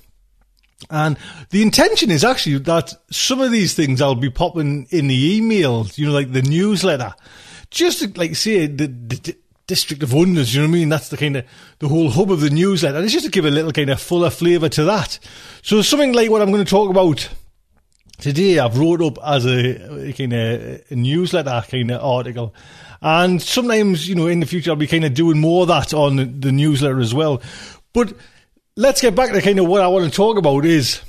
And 0.91 1.17
the 1.51 1.63
intention 1.63 2.11
is 2.11 2.23
actually 2.23 2.59
that 2.59 2.93
some 3.11 3.41
of 3.41 3.51
these 3.51 3.75
things 3.75 4.03
I'll 4.03 4.15
be 4.15 4.31
popping 4.31 4.87
in 4.91 5.07
the 5.07 5.41
emails, 5.41 5.97
you 5.97 6.07
know, 6.07 6.13
like 6.13 6.33
the 6.33 6.43
newsletter, 6.43 7.15
just 7.71 8.17
like 8.17 8.37
say 8.37 8.67
the, 8.67 8.87
the 8.87 9.37
District 9.67 10.03
of 10.03 10.13
Wonders, 10.13 10.55
you 10.55 10.61
know 10.61 10.69
what 10.69 10.77
I 10.77 10.79
mean? 10.79 10.89
That's 10.89 11.09
the 11.09 11.17
kind 11.17 11.37
of 11.37 11.45
the 11.81 11.89
whole 11.89 12.11
hub 12.11 12.31
of 12.31 12.41
the 12.41 12.51
newsletter. 12.51 12.97
And 12.97 13.05
it's 13.05 13.13
just 13.13 13.27
to 13.27 13.31
give 13.31 13.45
a 13.45 13.51
little 13.51 13.73
kind 13.73 13.91
of 13.91 14.01
fuller 14.01 14.31
flavour 14.31 14.69
to 14.69 14.85
that. 14.85 15.19
So 15.63 15.83
something 15.83 16.13
like 16.13 16.31
what 16.31 16.41
I'm 16.41 16.53
going 16.53 16.65
to 16.65 16.71
talk 16.71 16.89
about 16.89 17.29
today, 18.19 18.61
I've 18.61 18.79
wrote 18.79 19.03
up 19.03 19.19
as 19.25 19.45
a, 19.45 20.09
a 20.09 20.13
kind 20.13 20.33
of 20.33 20.83
a 20.91 20.95
newsletter 20.95 21.65
kind 21.69 21.91
of 21.91 22.03
article. 22.03 22.55
And 23.03 23.43
sometimes, 23.43 24.09
you 24.09 24.15
know, 24.15 24.27
in 24.29 24.41
the 24.41 24.47
future, 24.47 24.71
I'll 24.71 24.77
be 24.77 24.87
kind 24.87 25.05
of 25.05 25.15
doing 25.15 25.41
more 25.41 25.63
of 25.63 25.69
that 25.69 25.93
on 25.93 26.41
the 26.41 26.53
newsletter 26.53 27.01
as 27.01 27.13
well. 27.13 27.43
But 27.93 28.15
let's 28.77 29.01
get 29.01 29.15
back 29.15 29.33
to 29.33 29.43
kind 29.43 29.59
of 29.59 29.67
what 29.67 29.83
I 29.83 29.89
want 29.89 30.05
to 30.05 30.17
talk 30.17 30.39
about 30.39 30.65
is, 30.65 31.01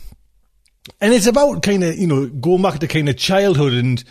and 1.00 1.14
it's 1.14 1.28
about 1.28 1.62
kind 1.62 1.84
of, 1.84 1.96
you 1.96 2.08
know, 2.08 2.28
going 2.28 2.62
back 2.62 2.80
to 2.80 2.88
kind 2.88 3.08
of 3.08 3.18
childhood 3.18 3.74
and 3.74 4.04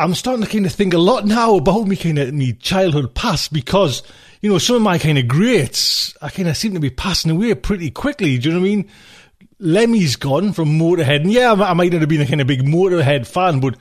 I'm 0.00 0.14
starting 0.14 0.42
to 0.42 0.50
kind 0.50 0.64
of 0.64 0.72
think 0.72 0.94
a 0.94 0.98
lot 0.98 1.26
now 1.26 1.56
about 1.56 1.86
me 1.86 1.94
kind 1.94 2.18
of 2.18 2.32
me 2.32 2.54
childhood 2.54 3.14
past 3.14 3.52
because, 3.52 4.02
you 4.40 4.50
know, 4.50 4.56
some 4.56 4.76
of 4.76 4.82
my 4.82 4.98
kind 4.98 5.18
of 5.18 5.28
greats, 5.28 6.16
I 6.22 6.30
kind 6.30 6.48
of 6.48 6.56
seem 6.56 6.72
to 6.72 6.80
be 6.80 6.88
passing 6.88 7.30
away 7.30 7.54
pretty 7.54 7.90
quickly. 7.90 8.38
Do 8.38 8.48
you 8.48 8.54
know 8.54 8.60
what 8.60 8.66
I 8.66 8.70
mean? 8.70 8.88
Lemmy's 9.58 10.16
gone 10.16 10.54
from 10.54 10.78
Motorhead. 10.78 11.20
And 11.20 11.30
yeah, 11.30 11.52
I 11.52 11.74
might 11.74 11.92
not 11.92 12.00
have 12.00 12.08
been 12.08 12.22
a 12.22 12.26
kind 12.26 12.40
of 12.40 12.46
big 12.46 12.62
Motorhead 12.62 13.26
fan, 13.26 13.60
but 13.60 13.76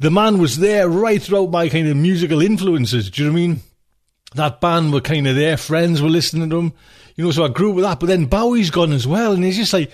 the 0.00 0.10
man 0.10 0.38
was 0.38 0.56
there 0.56 0.88
right 0.88 1.22
throughout 1.22 1.52
my 1.52 1.68
kind 1.68 1.86
of 1.86 1.96
musical 1.96 2.42
influences. 2.42 3.08
Do 3.08 3.22
you 3.22 3.28
know 3.28 3.32
what 3.32 3.38
I 3.38 3.46
mean? 3.46 3.60
That 4.34 4.60
band 4.60 4.92
were 4.92 5.00
kind 5.00 5.28
of 5.28 5.36
there. 5.36 5.56
Friends 5.56 6.02
were 6.02 6.08
listening 6.08 6.50
to 6.50 6.56
them. 6.56 6.72
You 7.14 7.26
know, 7.26 7.30
so 7.30 7.44
I 7.44 7.48
grew 7.48 7.70
up 7.70 7.76
with 7.76 7.84
that. 7.84 8.00
But 8.00 8.06
then 8.06 8.26
Bowie's 8.26 8.70
gone 8.70 8.92
as 8.92 9.06
well. 9.06 9.34
And 9.34 9.44
it's 9.44 9.56
just 9.56 9.72
like, 9.72 9.92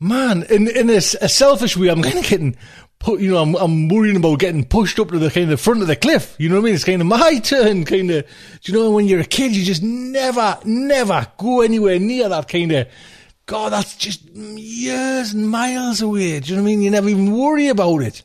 man, 0.00 0.44
in, 0.44 0.68
in 0.68 0.88
a, 0.88 0.96
a 0.96 1.28
selfish 1.28 1.76
way, 1.76 1.88
I'm 1.88 2.02
kind 2.02 2.18
of 2.18 2.24
getting 2.24 2.56
put, 2.98 3.20
you 3.20 3.30
know, 3.30 3.42
I'm, 3.42 3.54
I'm 3.56 3.88
worrying 3.88 4.16
about 4.16 4.38
getting 4.38 4.64
pushed 4.64 4.98
up 4.98 5.10
to 5.10 5.18
the 5.18 5.30
kind 5.30 5.50
of 5.50 5.60
front 5.60 5.82
of 5.82 5.88
the 5.88 5.96
cliff. 5.96 6.34
You 6.38 6.48
know 6.48 6.56
what 6.56 6.62
I 6.62 6.64
mean? 6.64 6.74
It's 6.74 6.84
kind 6.84 7.00
of 7.00 7.06
my 7.06 7.38
turn, 7.42 7.84
kind 7.84 8.10
of. 8.10 8.26
Do 8.62 8.72
you 8.72 8.78
know 8.78 8.90
when 8.90 9.06
you're 9.06 9.20
a 9.20 9.24
kid, 9.24 9.54
you 9.54 9.64
just 9.64 9.82
never, 9.82 10.58
never 10.64 11.26
go 11.38 11.60
anywhere 11.60 11.98
near 11.98 12.28
that 12.28 12.48
kind 12.48 12.72
of. 12.72 12.88
God, 13.46 13.72
that's 13.72 13.96
just 13.96 14.24
years 14.28 15.32
and 15.32 15.48
miles 15.48 16.02
away. 16.02 16.38
Do 16.40 16.50
you 16.50 16.56
know 16.56 16.62
what 16.62 16.68
I 16.68 16.70
mean? 16.72 16.82
You 16.82 16.90
never 16.90 17.08
even 17.08 17.32
worry 17.32 17.68
about 17.68 18.02
it. 18.02 18.22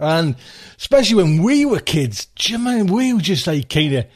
And 0.00 0.36
especially 0.78 1.16
when 1.16 1.42
we 1.42 1.64
were 1.64 1.80
kids, 1.80 2.26
do 2.34 2.52
you 2.52 2.58
know 2.58 2.84
we 2.84 3.12
were 3.12 3.20
just 3.20 3.46
like 3.46 3.68
kind 3.68 3.94
of 3.94 4.06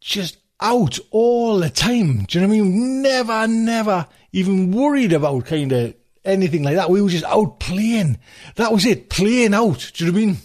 just 0.00 0.38
out 0.62 0.98
all 1.10 1.58
the 1.58 1.68
time. 1.68 2.24
Do 2.24 2.38
you 2.38 2.46
know 2.46 2.48
what 2.48 2.56
I 2.56 2.60
mean? 2.60 3.02
Never, 3.02 3.46
never 3.48 4.06
even 4.32 4.70
worried 4.70 5.12
about 5.12 5.46
kind 5.46 5.72
of 5.72 5.94
anything 6.24 6.62
like 6.62 6.76
that. 6.76 6.90
We 6.90 7.02
were 7.02 7.08
just 7.08 7.24
out 7.24 7.60
playing. 7.60 8.18
That 8.56 8.72
was 8.72 8.84
it, 8.86 9.10
playing 9.10 9.54
out. 9.54 9.92
Do 9.94 10.04
you 10.04 10.12
know 10.12 10.16
what 10.16 10.22
I 10.22 10.26
mean? 10.26 10.36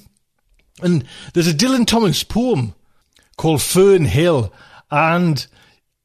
And 0.81 1.05
there's 1.33 1.47
a 1.47 1.53
Dylan 1.53 1.87
Thomas 1.87 2.23
poem 2.23 2.75
called 3.37 3.61
Fern 3.61 4.05
Hill, 4.05 4.53
and 4.91 5.45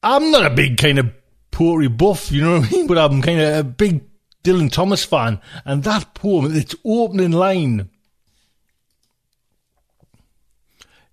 I'm 0.02 0.30
not 0.30 0.46
a 0.46 0.54
big 0.54 0.78
kind 0.78 0.98
of 0.98 1.12
poetry 1.50 1.88
buff, 1.88 2.32
you 2.32 2.42
know 2.42 2.60
what 2.60 2.68
I 2.68 2.70
mean? 2.70 2.86
But 2.88 2.98
I'm 2.98 3.22
kind 3.22 3.40
of 3.40 3.58
a 3.58 3.64
big 3.64 4.02
Dylan 4.42 4.70
Thomas 4.70 5.04
fan, 5.04 5.40
and 5.64 5.84
that 5.84 6.14
poem, 6.14 6.54
its 6.54 6.74
opening 6.84 7.32
line. 7.32 7.88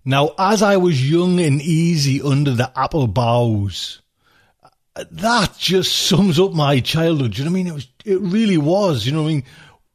Now, 0.04 0.30
as 0.38 0.62
I 0.62 0.78
was 0.78 1.10
young 1.10 1.38
and 1.40 1.60
easy 1.60 2.22
under 2.22 2.52
the 2.52 2.72
apple 2.76 3.06
boughs, 3.06 4.00
that 4.94 5.56
just 5.58 5.96
sums 5.96 6.40
up 6.40 6.52
my 6.52 6.80
childhood. 6.80 7.32
Do 7.32 7.38
you 7.38 7.44
know 7.44 7.52
what 7.52 7.58
I 7.58 7.62
mean? 7.62 7.66
It 7.68 7.74
was, 7.74 7.88
it 8.04 8.20
really 8.20 8.58
was. 8.58 9.06
You 9.06 9.12
know 9.12 9.24
I 9.24 9.28
mean? 9.28 9.44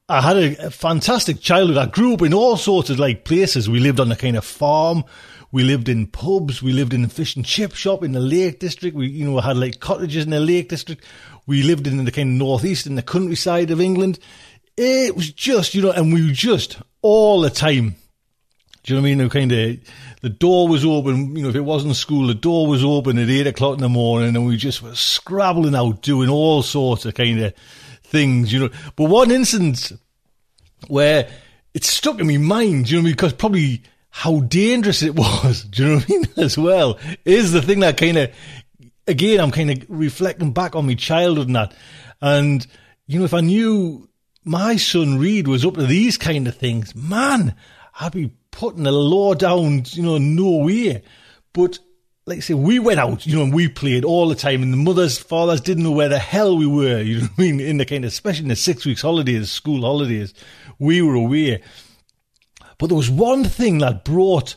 I 0.07 0.21
had 0.21 0.37
a, 0.37 0.67
a, 0.67 0.69
fantastic 0.69 1.39
childhood. 1.41 1.77
I 1.77 1.87
grew 1.87 2.13
up 2.13 2.21
in 2.21 2.33
all 2.33 2.57
sorts 2.57 2.91
of 2.91 2.99
like 2.99 3.25
places. 3.25 3.67
We 3.67 3.79
lived 3.79 3.99
on 3.99 4.11
a 4.11 4.15
kind 4.15 4.37
of 4.37 4.45
farm. 4.45 5.03
We 5.51 5.63
lived 5.63 5.89
in 5.89 6.05
pubs. 6.05 6.61
We 6.61 6.73
lived 6.73 6.93
in 6.93 7.03
a 7.03 7.09
fish 7.09 7.35
and 7.35 7.43
chip 7.43 7.73
shop 7.73 8.03
in 8.03 8.11
the 8.11 8.19
Lake 8.19 8.59
District. 8.59 8.95
We, 8.95 9.07
you 9.07 9.25
know, 9.25 9.39
had 9.39 9.57
like 9.57 9.79
cottages 9.79 10.25
in 10.25 10.29
the 10.29 10.39
Lake 10.39 10.69
District. 10.69 11.03
We 11.47 11.63
lived 11.63 11.87
in 11.87 12.03
the 12.03 12.11
kind 12.11 12.29
of 12.29 12.35
northeast 12.35 12.85
in 12.85 12.95
the 12.95 13.01
countryside 13.01 13.71
of 13.71 13.81
England. 13.81 14.19
It 14.77 15.15
was 15.15 15.31
just, 15.31 15.73
you 15.73 15.81
know, 15.81 15.91
and 15.91 16.13
we 16.13 16.31
just 16.31 16.77
all 17.01 17.41
the 17.41 17.49
time. 17.49 17.95
Do 18.83 18.93
you 18.93 18.99
know 18.99 19.01
what 19.01 19.11
I 19.11 19.15
mean? 19.15 19.29
kind 19.29 19.51
of, 19.51 19.79
the 20.21 20.29
door 20.29 20.67
was 20.67 20.85
open, 20.85 21.35
you 21.35 21.41
know, 21.41 21.49
if 21.49 21.55
it 21.55 21.61
wasn't 21.61 21.95
school, 21.95 22.27
the 22.27 22.35
door 22.35 22.67
was 22.67 22.83
open 22.83 23.17
at 23.17 23.29
eight 23.29 23.47
o'clock 23.47 23.75
in 23.75 23.81
the 23.81 23.89
morning 23.89 24.35
and 24.35 24.45
we 24.45 24.57
just 24.57 24.83
were 24.83 24.93
scrabbling 24.93 25.73
out 25.73 26.03
doing 26.03 26.29
all 26.29 26.61
sorts 26.61 27.05
of 27.05 27.15
kind 27.15 27.41
of 27.41 27.53
things, 28.15 28.53
you 28.53 28.59
know. 28.59 28.69
But 28.95 29.09
one 29.09 29.29
instance 29.29 29.91
where 30.87 31.29
it 31.73 31.83
stuck 31.83 32.19
in 32.19 32.27
my 32.27 32.37
mind, 32.37 32.89
you 32.89 33.01
know, 33.01 33.09
because 33.09 33.33
probably 33.33 33.83
how 34.09 34.39
dangerous 34.39 35.03
it 35.03 35.15
was, 35.15 35.63
do 35.63 35.83
you 35.83 35.89
know 35.89 35.95
what 35.95 36.05
I 36.05 36.13
mean, 36.13 36.27
as 36.37 36.57
well, 36.57 36.97
is 37.25 37.51
the 37.51 37.61
thing 37.61 37.81
that 37.81 37.97
kind 37.97 38.17
of, 38.17 38.31
again, 39.07 39.41
I'm 39.41 39.51
kind 39.51 39.71
of 39.71 39.85
reflecting 39.89 40.53
back 40.53 40.75
on 40.75 40.87
my 40.87 40.93
childhood 40.95 41.47
and 41.47 41.55
that. 41.57 41.73
And, 42.21 42.65
you 43.07 43.19
know, 43.19 43.25
if 43.25 43.33
I 43.33 43.41
knew 43.41 44.07
my 44.45 44.77
son 44.77 45.17
Reed 45.17 45.49
was 45.49 45.65
up 45.65 45.73
to 45.73 45.85
these 45.85 46.17
kind 46.17 46.47
of 46.47 46.55
things, 46.55 46.95
man, 46.95 47.55
I'd 47.99 48.13
be 48.13 48.31
putting 48.51 48.83
the 48.83 48.91
law 48.93 49.33
down, 49.33 49.83
you 49.87 50.03
know, 50.03 50.17
no 50.17 50.63
way. 50.63 51.03
But 51.51 51.79
like 52.27 52.37
I 52.37 52.41
say, 52.41 52.53
we 52.55 52.79
went 52.79 52.99
out, 52.99 53.25
you 53.27 53.35
know, 53.35 53.43
and 53.43 53.53
we 53.53 53.67
played 53.67 54.03
all 54.03 54.27
the 54.27 54.35
time, 54.35 54.63
and 54.63 54.73
the 54.73 54.77
mothers, 54.77 55.19
fathers 55.19 55.61
didn't 55.61 55.83
know 55.83 55.91
where 55.91 56.09
the 56.09 56.17
hell 56.17 56.57
we 56.57 56.65
were, 56.65 56.99
you 56.99 57.21
know 57.21 57.27
what 57.27 57.31
I 57.37 57.41
mean? 57.41 57.59
In 57.59 57.77
the 57.77 57.85
kind 57.85 58.03
of, 58.03 58.09
especially 58.09 58.45
in 58.45 58.49
the 58.49 58.55
six 58.55 58.85
weeks 58.85 59.01
holidays, 59.01 59.51
school 59.51 59.81
holidays, 59.81 60.33
we 60.79 61.03
were 61.03 61.13
away. 61.13 61.61
But 62.79 62.87
there 62.87 62.97
was 62.97 63.11
one 63.11 63.43
thing 63.43 63.77
that 63.79 64.03
brought 64.03 64.55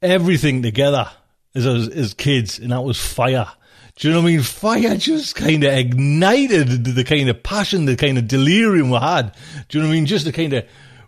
everything 0.00 0.62
together 0.62 1.10
as, 1.54 1.66
as 1.66 2.14
kids, 2.14 2.60
and 2.60 2.70
that 2.70 2.82
was 2.82 3.00
fire. 3.00 3.48
Do 3.96 4.08
you 4.08 4.14
know 4.14 4.20
what 4.20 4.28
I 4.28 4.32
mean? 4.32 4.42
Fire 4.42 4.96
just 4.96 5.34
kind 5.34 5.64
of 5.64 5.74
ignited 5.74 6.84
the 6.84 7.04
kind 7.04 7.28
of 7.28 7.42
passion, 7.42 7.86
the 7.86 7.96
kind 7.96 8.18
of 8.18 8.28
delirium 8.28 8.90
we 8.90 8.98
had. 8.98 9.34
Do 9.68 9.78
you 9.78 9.82
know 9.82 9.88
what 9.88 9.94
I 9.94 9.96
mean? 9.96 10.06
Just 10.06 10.24
the 10.24 10.32
kind 10.32 10.52
of 10.52 10.64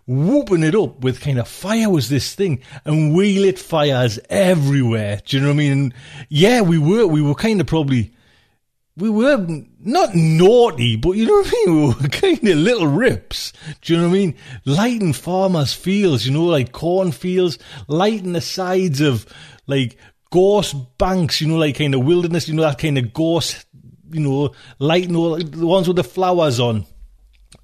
whooping 0.07 0.63
it 0.63 0.75
up 0.75 0.99
with 0.99 1.21
kind 1.21 1.39
of 1.39 1.47
fire 1.47 1.89
was 1.89 2.09
this 2.09 2.35
thing, 2.35 2.61
and 2.85 3.13
we 3.13 3.39
lit 3.39 3.59
fires 3.59 4.19
everywhere. 4.29 5.21
Do 5.25 5.37
you 5.37 5.43
know 5.43 5.49
what 5.49 5.55
I 5.55 5.57
mean? 5.57 5.71
And 5.71 5.93
yeah, 6.29 6.61
we 6.61 6.77
were 6.77 7.07
we 7.07 7.21
were 7.21 7.35
kind 7.35 7.61
of 7.61 7.67
probably 7.67 8.13
we 8.95 9.09
were 9.09 9.45
not 9.79 10.13
naughty, 10.13 10.95
but 10.95 11.11
you 11.11 11.25
know 11.25 11.33
what 11.33 11.47
I 11.47 11.51
mean? 11.51 11.63
We 11.73 11.87
were 11.87 12.09
kind 12.09 12.47
of 12.47 12.57
little 12.57 12.87
rips. 12.87 13.53
Do 13.81 13.93
you 13.93 13.99
know 13.99 14.07
what 14.07 14.15
I 14.15 14.19
mean? 14.19 14.35
Lighting 14.65 15.13
farmers' 15.13 15.73
fields, 15.73 16.25
you 16.25 16.33
know, 16.33 16.45
like 16.45 16.71
cornfields, 16.71 17.57
lighting 17.87 18.33
the 18.33 18.41
sides 18.41 19.01
of 19.01 19.25
like 19.65 19.97
gorse 20.29 20.73
banks, 20.73 21.41
you 21.41 21.47
know, 21.47 21.57
like 21.57 21.77
kind 21.77 21.95
of 21.95 22.05
wilderness, 22.05 22.47
you 22.47 22.53
know, 22.53 22.63
that 22.63 22.77
kind 22.77 22.97
of 22.97 23.13
gorse, 23.13 23.65
you 24.11 24.19
know, 24.19 24.51
lighting 24.77 25.15
all 25.15 25.37
the 25.37 25.65
ones 25.65 25.87
with 25.87 25.97
the 25.97 26.03
flowers 26.03 26.59
on 26.59 26.85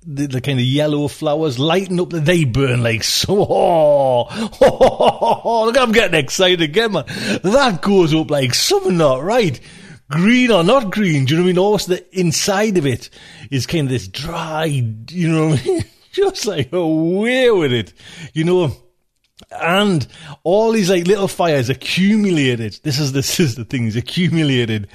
the, 0.05 0.27
the, 0.27 0.41
kind 0.41 0.59
of 0.59 0.65
yellow 0.65 1.07
flowers 1.07 1.59
lighting 1.59 1.99
up, 1.99 2.09
they 2.09 2.45
burn 2.45 2.83
like 2.83 3.03
so. 3.03 3.45
Oh, 3.49 4.27
oh, 4.61 5.41
oh, 5.43 5.65
look, 5.65 5.77
I'm 5.77 5.91
getting 5.91 6.19
excited 6.19 6.61
again, 6.61 6.93
man. 6.93 7.05
That 7.43 7.79
goes 7.81 8.13
up 8.13 8.31
like 8.31 8.53
something 8.53 8.97
not 8.97 9.23
right. 9.23 9.59
Green 10.09 10.51
or 10.51 10.63
not 10.63 10.91
green, 10.91 11.25
do 11.25 11.35
you 11.35 11.39
know 11.39 11.43
what 11.43 11.49
I 11.49 11.53
mean? 11.53 11.57
Also, 11.59 11.93
the 11.93 12.19
inside 12.19 12.77
of 12.77 12.87
it 12.87 13.09
is 13.51 13.67
kind 13.67 13.83
of 13.83 13.89
this 13.89 14.07
dry, 14.07 14.65
you 14.65 15.31
know 15.31 15.49
what 15.49 15.61
I 15.61 15.65
mean? 15.65 15.85
Just 16.11 16.47
like 16.47 16.69
oh, 16.73 16.79
away 16.79 17.51
with 17.51 17.71
it, 17.71 17.93
you 18.33 18.43
know. 18.43 18.71
And 19.51 20.05
all 20.43 20.71
these 20.71 20.89
like 20.89 21.07
little 21.07 21.27
fires 21.27 21.69
accumulated. 21.69 22.79
This 22.83 22.99
is 22.99 23.11
this 23.11 23.39
is 23.39 23.55
the 23.55 23.65
thing 23.65 23.85
is 23.85 23.95
accumulated 23.95 24.89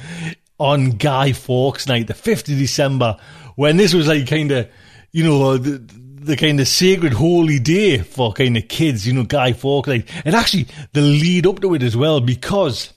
on 0.59 0.91
Guy 0.91 1.33
Fawkes 1.33 1.87
night, 1.87 2.09
the 2.09 2.15
fifth 2.15 2.49
of 2.49 2.59
December, 2.59 3.17
when 3.57 3.77
this 3.77 3.95
was 3.95 4.09
like 4.09 4.27
kind 4.27 4.51
of 4.51 4.69
you 5.15 5.23
know, 5.23 5.57
the, 5.57 5.79
the 5.79 6.37
kind 6.37 6.59
of 6.59 6.67
sacred 6.67 7.13
holy 7.13 7.61
day 7.61 7.99
for 7.99 8.33
kind 8.33 8.57
of 8.57 8.67
kids, 8.67 9.07
you 9.07 9.13
know, 9.13 9.23
Guy 9.23 9.53
Fawkes. 9.53 10.03
And 10.25 10.35
actually 10.35 10.67
the 10.93 11.03
lead 11.03 11.47
up 11.47 11.61
to 11.61 11.73
it 11.75 11.85
as 11.85 11.97
well, 11.97 12.21
because 12.21 12.93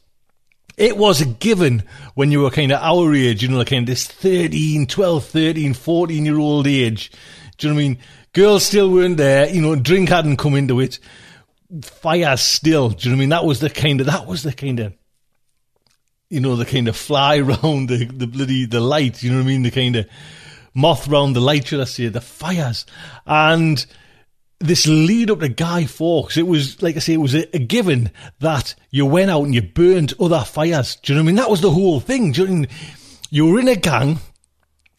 it 0.78 0.97
was 0.97 1.22
a 1.22 1.28
given 1.28 1.84
when 2.15 2.32
you 2.32 2.41
were 2.41 2.49
kind 2.49 2.72
of 2.72 2.82
our 2.82 3.13
age, 3.13 3.43
you 3.43 3.49
know, 3.49 3.59
like 3.59 3.68
kind 3.68 3.84
of 3.84 3.86
this 3.86 4.07
13, 4.07 4.88
12, 4.88 5.26
13, 5.26 5.74
14 5.76 6.26
year 6.26 6.39
old 6.39 6.65
age. 6.65 7.11
Do 7.59 7.68
you 7.68 7.74
know 7.74 7.76
what 7.76 7.84
I 7.84 7.88
mean? 7.88 7.97
Girls 8.34 8.65
still 8.65 8.89
weren't 8.89 9.18
there, 9.18 9.47
you 9.47 9.61
know, 9.61 9.76
drink 9.76 10.09
hadn't 10.09 10.38
come 10.38 10.55
into 10.55 10.80
it. 10.80 10.97
Fire 11.84 12.36
still, 12.38 12.89
do 12.89 13.09
you 13.09 13.11
know 13.11 13.18
what 13.18 13.20
I 13.20 13.20
mean? 13.20 13.30
That 13.30 13.45
was 13.45 13.59
the 13.59 13.70
kind 13.70 14.01
of, 14.01 14.07
that 14.07 14.26
was 14.26 14.41
the 14.41 14.53
kind 14.53 14.80
of, 14.80 14.93
you 16.32 16.39
know, 16.39 16.55
the 16.55 16.65
kind 16.65 16.88
of 16.88 16.97
fly 16.97 17.39
round 17.41 17.89
the, 17.89 18.05
the 18.05 18.26
bloody, 18.26 18.65
the 18.65 18.80
light, 18.80 19.22
you 19.22 19.30
know 19.30 19.38
what 19.38 19.43
I 19.43 19.47
mean? 19.47 19.61
The 19.61 19.70
kind 19.70 19.97
of, 19.97 20.09
moth 20.78 21.07
round 21.07 21.36
the 21.36 21.41
light, 21.41 21.67
should 21.67 21.82
I 21.82 21.86
say, 21.86 22.07
the 22.07 22.21
fires. 22.21 22.86
And 23.25 23.84
this 24.59 24.88
lead 24.88 25.32
up 25.32 25.39
to 25.39 25.49
Guy 25.49 25.86
Fawkes, 25.86 26.38
it 26.38 26.47
was, 26.47 26.82
like 26.82 26.95
I 26.95 26.99
say, 26.99 27.13
it 27.13 27.17
was 27.17 27.36
a, 27.36 27.55
a, 27.55 27.59
given 27.59 28.11
that 28.39 28.75
you 28.91 29.05
went 29.05 29.32
out 29.32 29.43
and 29.43 29.55
you 29.55 29.63
burned 29.63 30.13
other 30.19 30.41
fires. 30.41 30.95
Do 30.95 31.11
you 31.11 31.17
know 31.17 31.23
what 31.23 31.25
I 31.25 31.28
mean? 31.28 31.36
That 31.36 31.49
was 31.49 31.61
the 31.61 31.71
whole 31.71 31.99
thing. 31.99 32.34
You, 32.34 32.47
know, 32.47 32.67
you 33.32 33.45
were 33.47 33.59
in 33.59 33.67
a 33.67 33.75
gang, 33.75 34.19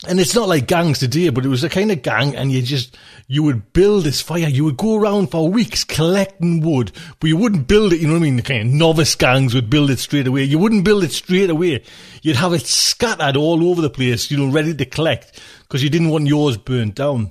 and 0.07 0.20
it's 0.20 0.35
not 0.35 0.49
like 0.49 0.66
gangs 0.66 0.99
today, 0.99 1.29
but 1.31 1.45
it 1.45 1.49
was 1.49 1.64
a 1.64 1.68
kind 1.68 1.91
of 1.91 2.03
gang, 2.03 2.37
and 2.37 2.53
you 2.53 2.62
just, 2.62 2.97
you 3.26 3.43
would 3.45 3.72
build 3.72 4.05
this 4.05 4.20
fire. 4.20 4.49
You 4.49 4.64
would 4.64 4.76
go 4.76 4.97
around 4.97 5.31
for 5.31 5.49
weeks 5.49 5.83
collecting 5.85 6.61
wood, 6.61 6.93
but 7.20 7.29
you 7.29 7.37
wouldn't 7.37 7.68
build 7.68 7.93
it, 7.93 8.01
you 8.01 8.07
know 8.07 8.14
what 8.14 8.20
I 8.20 8.22
mean? 8.22 8.37
The 8.37 8.43
kind 8.43 8.62
of 8.62 8.74
novice 8.74 9.14
gangs 9.14 9.55
would 9.55 9.70
build 9.70 9.91
it 9.91 9.99
straight 9.99 10.26
away. 10.26 10.45
You 10.45 10.59
wouldn't 10.59 10.85
build 10.85 11.05
it 11.05 11.12
straight 11.12 11.51
away. 11.51 11.83
You'd 12.22 12.37
have 12.37 12.53
it 12.53 12.66
scattered 12.66 13.37
all 13.37 13.68
over 13.68 13.81
the 13.81 13.91
place, 13.91 14.31
you 14.31 14.37
know, 14.37 14.53
ready 14.53 14.74
to 14.74 14.85
collect 14.85 15.41
because 15.69 15.83
you 15.83 15.91
didn't 15.91 16.09
want 16.09 16.27
yours 16.27 16.57
burnt 16.57 16.95
down. 16.95 17.31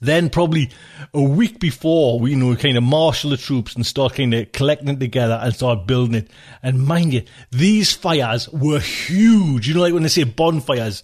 Then 0.00 0.30
probably 0.30 0.70
a 1.12 1.20
week 1.20 1.60
before, 1.60 2.18
we, 2.18 2.30
you 2.30 2.36
know, 2.36 2.56
kind 2.56 2.78
of 2.78 2.82
marshal 2.82 3.30
the 3.30 3.36
troops 3.36 3.74
and 3.74 3.84
start 3.84 4.14
kind 4.14 4.32
of 4.32 4.50
collecting 4.52 4.88
it 4.88 5.00
together 5.00 5.38
and 5.42 5.54
start 5.54 5.86
building 5.86 6.14
it. 6.14 6.30
And 6.62 6.86
mind 6.86 7.12
you, 7.12 7.22
these 7.50 7.92
fires 7.92 8.48
were 8.48 8.80
huge. 8.80 9.68
You 9.68 9.74
know, 9.74 9.82
like 9.82 9.92
when 9.92 10.02
they 10.02 10.08
say 10.08 10.24
bonfires, 10.24 11.02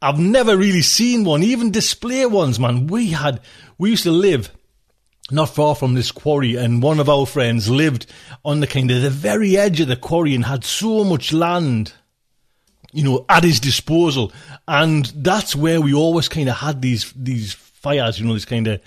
I've 0.00 0.18
never 0.18 0.56
really 0.56 0.80
seen 0.80 1.24
one, 1.24 1.42
even 1.42 1.70
display 1.70 2.24
ones, 2.24 2.58
man. 2.58 2.86
We 2.86 3.10
had, 3.10 3.40
we 3.76 3.90
used 3.90 4.04
to 4.04 4.10
live 4.10 4.50
not 5.30 5.50
far 5.50 5.74
from 5.74 5.92
this 5.92 6.10
quarry 6.10 6.56
and 6.56 6.82
one 6.82 7.00
of 7.00 7.10
our 7.10 7.26
friends 7.26 7.68
lived 7.68 8.06
on 8.42 8.60
the 8.60 8.66
kind 8.66 8.90
of 8.90 9.02
the 9.02 9.10
very 9.10 9.58
edge 9.58 9.80
of 9.80 9.88
the 9.88 9.96
quarry 9.96 10.34
and 10.34 10.46
had 10.46 10.64
so 10.64 11.04
much 11.04 11.34
land 11.34 11.92
you 12.92 13.04
know, 13.04 13.24
at 13.28 13.44
his 13.44 13.60
disposal. 13.60 14.32
And 14.66 15.06
that's 15.16 15.54
where 15.54 15.80
we 15.80 15.94
always 15.94 16.28
kind 16.28 16.48
of 16.48 16.56
had 16.56 16.82
these, 16.82 17.12
these 17.16 17.52
fires, 17.52 18.18
you 18.18 18.26
know, 18.26 18.34
this 18.34 18.44
kind 18.44 18.66
of, 18.66 18.80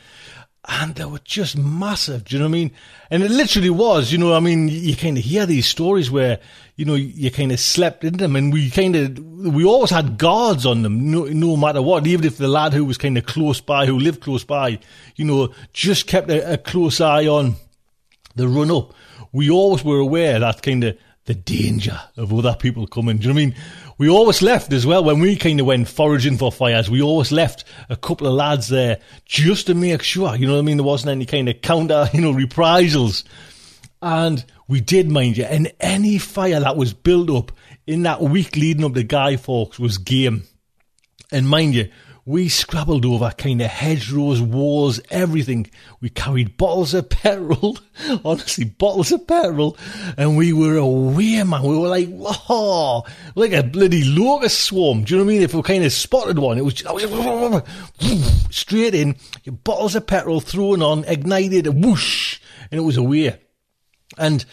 and 0.68 0.93
they 0.93 1.06
were 1.06 1.20
just 1.20 1.58
massive. 1.58 2.26
Do 2.26 2.36
you 2.36 2.39
know 2.39 2.45
what 2.45 2.52
I 2.52 2.60
mean? 2.60 2.72
And 3.10 3.24
it 3.24 3.32
literally 3.32 3.72
was, 3.72 4.12
you 4.12 4.18
know, 4.18 4.34
I 4.34 4.39
mean, 4.39 4.68
you 4.68 4.95
kind 4.95 5.18
of 5.18 5.24
hear 5.24 5.45
these 5.45 5.66
stories 5.66 6.12
where, 6.12 6.39
you 6.76 6.86
know, 6.86 6.93
you 6.93 7.32
kind 7.32 7.52
of 7.52 7.60
slept 7.60 8.04
in 8.04 8.18
them 8.18 8.36
and 8.36 8.54
we 8.54 8.70
kind 8.70 8.95
of, 8.95 9.18
we 9.20 9.66
always 9.66 9.89
had 9.89 10.18
guards 10.18 10.66
on 10.66 10.84
them, 10.84 11.12
no, 11.12 11.26
no 11.26 11.58
matter 11.58 11.82
what, 11.82 12.06
even 12.06 12.26
if 12.26 12.38
the 12.38 12.47
lad 12.47 12.74
who 12.74 12.86
was 12.86 12.97
kind 12.97 13.18
of 13.18 13.26
close 13.26 13.60
by, 13.60 13.88
who 13.88 13.97
lived 13.97 14.22
close 14.22 14.43
by, 14.43 14.80
you 15.16 15.26
know, 15.26 15.52
just 15.74 16.06
kept 16.06 16.30
a, 16.30 16.54
a 16.54 16.58
close 16.58 17.02
eye 17.02 17.26
on 17.26 17.56
the 18.36 18.47
run 18.47 18.72
up. 18.72 18.93
We 19.32 19.49
always 19.49 19.84
were 19.84 19.99
aware 19.99 20.39
that 20.39 20.62
kind 20.62 20.84
of 20.84 20.97
the 21.26 21.34
danger 21.36 21.99
of 22.18 22.34
other 22.34 22.56
people 22.56 22.88
coming. 22.88 23.18
Do 23.18 23.28
you 23.28 23.34
know 23.34 23.36
what 23.36 23.41
I 23.41 23.45
mean? 23.45 23.56
We 24.02 24.10
always 24.10 24.41
left 24.41 24.74
as 24.74 24.84
well 24.84 25.04
when 25.04 25.20
we 25.20 25.36
kind 25.36 25.60
of 25.60 25.68
went 25.68 25.88
foraging 25.88 26.36
for 26.36 26.52
fires. 26.52 26.89
We 26.89 27.04
always 27.04 27.32
left 27.32 27.66
a 27.88 27.95
couple 27.95 28.26
of 28.26 28.34
lads 28.34 28.68
there 28.68 28.99
just 29.26 29.68
to 29.68 29.76
make 29.76 30.02
sure, 30.02 30.36
you 30.36 30.47
know 30.47 30.54
what 30.54 30.60
I 30.60 30.64
mean? 30.64 30.78
There 30.78 30.84
wasn't 30.84 31.12
any 31.12 31.28
kind 31.28 31.47
of 31.47 31.62
counter, 31.62 32.10
you 32.14 32.22
know, 32.22 32.32
reprisals. 32.32 33.24
And 34.02 34.43
we 34.68 34.82
did, 34.82 35.08
mind 35.08 35.38
you, 35.38 35.43
and 35.43 35.72
any 35.80 36.18
fire 36.18 36.60
that 36.60 36.78
was 36.78 36.95
built 36.95 37.30
up 37.30 37.52
in 37.86 38.02
that 38.02 38.22
week 38.24 38.56
leading 38.56 38.84
up 38.86 38.95
to 38.95 39.04
Guy 39.04 39.36
Fawkes 39.38 39.78
was 39.78 39.99
game. 39.99 40.45
And 41.32 41.47
mind 41.47 41.76
you, 41.76 41.91
we 42.26 42.49
scrabbled 42.49 43.05
over 43.05 43.32
kind 43.32 43.61
of 43.61 43.67
hedgerows, 43.67 44.41
walls, 44.41 45.01
everything. 45.09 45.69
We 46.01 46.09
carried 46.09 46.55
bottles 46.55 46.93
of 46.93 47.09
petrol, 47.09 47.80
honestly, 48.26 48.65
bottles 48.65 49.11
of 49.11 49.26
petrol, 49.26 49.76
and 50.17 50.38
we 50.38 50.53
were 50.53 50.78
away, 50.78 51.41
man. 51.43 51.63
We 51.63 51.78
were 51.78 51.88
like, 51.88 52.09
oh, 52.11 53.03
like 53.34 53.53
a 53.53 53.63
bloody 53.63 54.03
locust 54.03 54.61
swarm. 54.61 55.03
Do 55.03 55.13
you 55.13 55.19
know 55.19 55.26
what 55.26 55.32
I 55.32 55.34
mean? 55.34 55.41
If 55.41 55.55
we 55.55 55.61
kind 55.63 55.84
of 55.84 55.91
spotted 55.91 56.38
one, 56.38 56.59
it 56.59 56.65
was 56.65 56.76
straight 58.51 58.93
in, 58.93 59.15
bottles 59.63 59.95
of 59.95 60.05
petrol 60.05 60.41
thrown 60.41 60.84
on, 60.84 61.03
ignited, 61.05 61.84
whoosh, 61.84 62.39
and 62.69 62.80
it 62.80 62.84
was 62.84 62.97
away. 62.97 63.39
And 64.17 64.45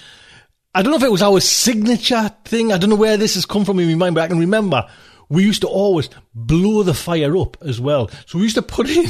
I 0.74 0.82
don't 0.82 0.92
know 0.92 0.98
if 0.98 1.02
it 1.02 1.12
was 1.12 1.22
our 1.22 1.40
signature 1.40 2.30
thing. 2.44 2.72
I 2.72 2.78
don't 2.78 2.90
know 2.90 2.96
where 2.96 3.18
this 3.18 3.34
has 3.34 3.44
come 3.44 3.66
from 3.66 3.78
in 3.78 3.88
my 3.88 3.94
mind, 3.94 4.14
but 4.14 4.24
I 4.24 4.28
can 4.28 4.38
remember 4.38 4.88
we 5.29 5.45
used 5.45 5.62
to 5.62 5.68
always 5.68 6.09
blow 6.35 6.83
the 6.83 6.95
fire 6.95 7.37
up 7.37 7.57
as 7.62 7.81
well. 7.81 8.11
So 8.26 8.39
we 8.39 8.45
used 8.45 8.57
to 8.57 8.62
put 8.62 8.89
in. 8.89 9.07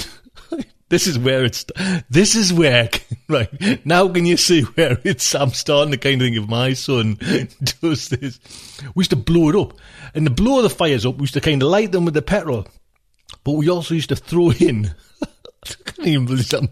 this 0.89 1.07
is 1.07 1.19
where 1.19 1.45
it's. 1.45 1.65
This 2.11 2.35
is 2.35 2.53
where 2.53 2.91
right 3.29 3.87
now. 3.87 4.09
Can 4.09 4.27
you 4.27 4.37
see 4.37 4.63
where 4.63 4.99
it's? 5.05 5.35
I'm 5.35 5.51
starting 5.51 5.93
to 5.93 5.99
kind 5.99 6.21
of 6.21 6.27
think 6.27 6.37
if 6.37 6.49
my 6.49 6.73
son 6.73 7.19
does 7.81 8.09
this. 8.09 8.41
We 8.95 9.03
used 9.03 9.11
to 9.11 9.17
blow 9.17 9.49
it 9.49 9.57
up, 9.57 9.75
and 10.15 10.27
to 10.27 10.33
blow 10.33 10.63
the 10.63 10.71
fires 10.71 11.07
up, 11.07 11.17
we 11.17 11.23
used 11.23 11.35
to 11.35 11.41
kind 11.41 11.63
of 11.63 11.69
light 11.69 11.93
them 11.93 12.05
with 12.05 12.15
the 12.15 12.23
petrol, 12.23 12.67
but 13.45 13.53
we 13.53 13.69
also 13.69 13.95
used 13.95 14.11
to 14.11 14.17
throw 14.17 14.53
in. 14.53 14.95
I 15.65 15.91
can't 15.91 16.09
even 16.09 16.27
believe 16.27 16.55
I'm 16.55 16.69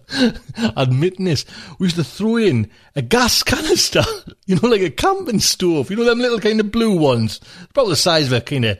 admitting 0.76 1.24
this. 1.26 1.44
We 1.78 1.86
used 1.86 1.96
to 1.96 2.04
throw 2.04 2.36
in 2.36 2.70
a 2.94 3.02
gas 3.02 3.42
canister, 3.42 4.02
you 4.46 4.56
know, 4.56 4.68
like 4.68 4.80
a 4.80 4.90
camping 4.90 5.40
stove, 5.40 5.90
you 5.90 5.96
know, 5.96 6.04
them 6.04 6.20
little 6.20 6.38
kind 6.38 6.60
of 6.60 6.70
blue 6.70 6.96
ones, 6.96 7.40
about 7.70 7.88
the 7.88 7.96
size 7.96 8.28
of 8.28 8.32
a 8.34 8.40
kind 8.40 8.64
of 8.64 8.78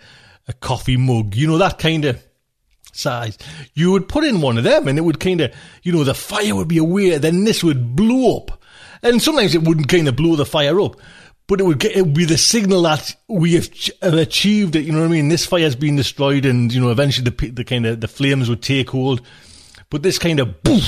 a 0.49 0.53
coffee 0.53 0.97
mug, 0.97 1.35
you 1.35 1.47
know, 1.47 1.59
that 1.59 1.79
kind 1.79 2.05
of 2.05 2.23
size. 2.93 3.37
You 3.75 3.93
would 3.93 4.09
put 4.09 4.25
in 4.25 4.41
one 4.41 4.59
of 4.59 4.65
them 4.65 4.89
and 4.89 4.99
it 4.99 5.03
would 5.03 5.21
kind 5.21 5.41
of, 5.41 5.53
you 5.83 5.93
know, 5.93 6.05
the 6.05 6.15
fire 6.15 6.55
would 6.55 6.69
be 6.69 6.79
away, 6.79 7.19
then 7.19 7.45
this 7.45 7.63
would 7.63 7.97
blow 7.97 8.39
up. 8.39 8.63
And 9.03 9.21
sometimes 9.21 9.55
it 9.55 9.63
wouldn't 9.63 9.89
kind 9.89 10.09
of 10.09 10.17
blow 10.17 10.37
the 10.37 10.47
fire 10.47 10.81
up, 10.81 10.97
but 11.47 11.61
it 11.61 11.65
would 11.65 11.79
get, 11.79 11.97
it 11.97 12.03
would 12.03 12.15
be 12.15 12.25
the 12.25 12.39
signal 12.39 12.83
that 12.83 13.15
we 13.29 13.55
have 13.55 13.69
achieved 14.03 14.77
it. 14.77 14.85
You 14.85 14.93
know 14.93 15.01
what 15.01 15.09
I 15.09 15.13
mean? 15.13 15.29
This 15.29 15.47
fire's 15.47 15.77
been 15.77 15.97
destroyed 15.97 16.47
and, 16.47 16.73
you 16.73 16.81
know, 16.81 16.91
eventually 16.91 17.31
the, 17.31 17.51
the 17.51 17.65
kind 17.65 17.87
of, 17.87 18.01
the 18.01 18.09
flames 18.09 18.49
would 18.49 18.63
take 18.63 18.91
hold. 18.91 19.21
But 19.91 20.03
this 20.03 20.19
kind 20.19 20.41
of, 20.41 20.63
boof, 20.63 20.85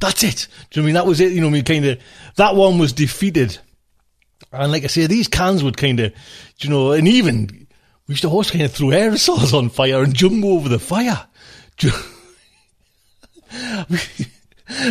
that's 0.00 0.22
it. 0.22 0.48
Do 0.70 0.80
you 0.80 0.82
know 0.82 0.84
what 0.84 0.84
I 0.84 0.86
mean? 0.86 0.94
That 0.94 1.06
was 1.06 1.20
it. 1.20 1.32
You 1.32 1.40
know, 1.40 1.48
I 1.48 1.50
mean, 1.50 1.64
kind 1.64 1.84
of, 1.86 1.98
that 2.36 2.54
one 2.54 2.78
was 2.78 2.92
defeated. 2.92 3.58
And 4.52 4.70
like 4.70 4.84
I 4.84 4.88
say, 4.88 5.06
these 5.06 5.28
cans 5.28 5.64
would 5.64 5.76
kind 5.76 5.98
of, 5.98 6.12
you 6.58 6.68
know, 6.68 6.92
and 6.92 7.08
even 7.08 7.61
we 8.12 8.14
used 8.14 8.24
to 8.24 8.28
always 8.28 8.50
kind 8.50 8.64
of 8.64 8.70
throw 8.70 8.88
aerosols 8.88 9.54
on 9.56 9.70
fire 9.70 10.02
and 10.02 10.12
jump 10.12 10.44
over 10.44 10.68
the 10.68 10.78
fire. 10.78 11.26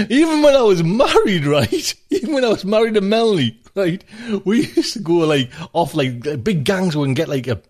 Even 0.09 0.41
when 0.41 0.55
I 0.55 0.63
was 0.63 0.83
married, 0.83 1.45
right? 1.45 1.95
Even 2.09 2.33
when 2.33 2.43
I 2.43 2.47
was 2.47 2.65
married 2.65 2.95
to 2.95 3.01
Melanie, 3.01 3.61
right? 3.75 4.03
We 4.43 4.65
used 4.65 4.93
to 4.93 4.99
go 5.01 5.17
like 5.17 5.51
off 5.71 5.93
like 5.93 6.43
big 6.43 6.63
gangs 6.63 6.95
and 6.95 7.15
get 7.15 7.29
like 7.29 7.45
a. 7.45 7.61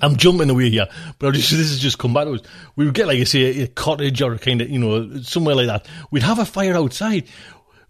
I'm 0.00 0.16
jumping 0.16 0.50
away 0.50 0.70
here, 0.70 0.88
but 1.20 1.34
just 1.34 1.50
this 1.50 1.70
has 1.70 1.78
just 1.78 2.00
come 2.00 2.12
back 2.12 2.24
to 2.24 2.32
us. 2.32 2.40
We 2.74 2.84
would 2.84 2.94
get 2.94 3.06
like 3.06 3.20
I 3.20 3.24
say 3.24 3.62
a 3.62 3.68
cottage 3.68 4.20
or 4.20 4.32
a 4.32 4.38
kind 4.40 4.62
of 4.62 4.68
you 4.68 4.80
know 4.80 5.20
somewhere 5.22 5.54
like 5.54 5.68
that. 5.68 5.86
We'd 6.10 6.24
have 6.24 6.40
a 6.40 6.44
fire 6.44 6.74
outside. 6.74 7.28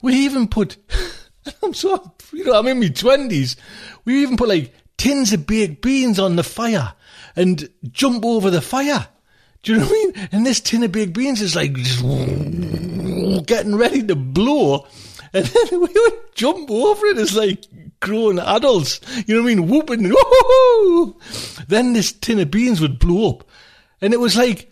We 0.02 0.14
even 0.26 0.46
put. 0.46 0.76
I'm 1.62 1.72
so 1.72 2.12
you 2.34 2.44
know 2.44 2.52
I'm 2.52 2.66
in 2.66 2.80
my 2.80 2.88
twenties. 2.88 3.56
We 4.04 4.20
even 4.22 4.36
put 4.36 4.50
like 4.50 4.74
tins 4.96 5.32
of 5.32 5.46
baked 5.46 5.82
beans 5.82 6.18
on 6.18 6.36
the 6.36 6.44
fire 6.44 6.94
and 7.36 7.68
jump 7.90 8.24
over 8.24 8.50
the 8.50 8.60
fire. 8.60 9.08
Do 9.62 9.72
you 9.72 9.78
know 9.78 9.84
what 9.86 9.92
I 9.92 10.20
mean? 10.20 10.28
And 10.32 10.46
this 10.46 10.60
tin 10.60 10.82
of 10.82 10.92
baked 10.92 11.12
beans 11.12 11.40
is 11.40 11.54
like 11.54 11.74
just 11.74 12.02
getting 13.46 13.76
ready 13.76 14.02
to 14.02 14.16
blow. 14.16 14.86
And 15.32 15.46
then 15.46 15.66
we 15.70 15.78
would 15.78 16.34
jump 16.34 16.70
over 16.70 17.06
it 17.06 17.18
as 17.18 17.36
like 17.36 17.64
grown 18.00 18.38
adults. 18.38 19.00
You 19.26 19.36
know 19.36 19.42
what 19.42 19.52
I 19.52 19.54
mean? 19.54 19.68
Whooping. 19.68 20.02
Woo-hoo! 20.08 21.16
Then 21.68 21.92
this 21.92 22.12
tin 22.12 22.40
of 22.40 22.50
beans 22.50 22.80
would 22.80 22.98
blow 22.98 23.30
up. 23.30 23.48
And 24.00 24.12
it 24.12 24.20
was 24.20 24.36
like, 24.36 24.70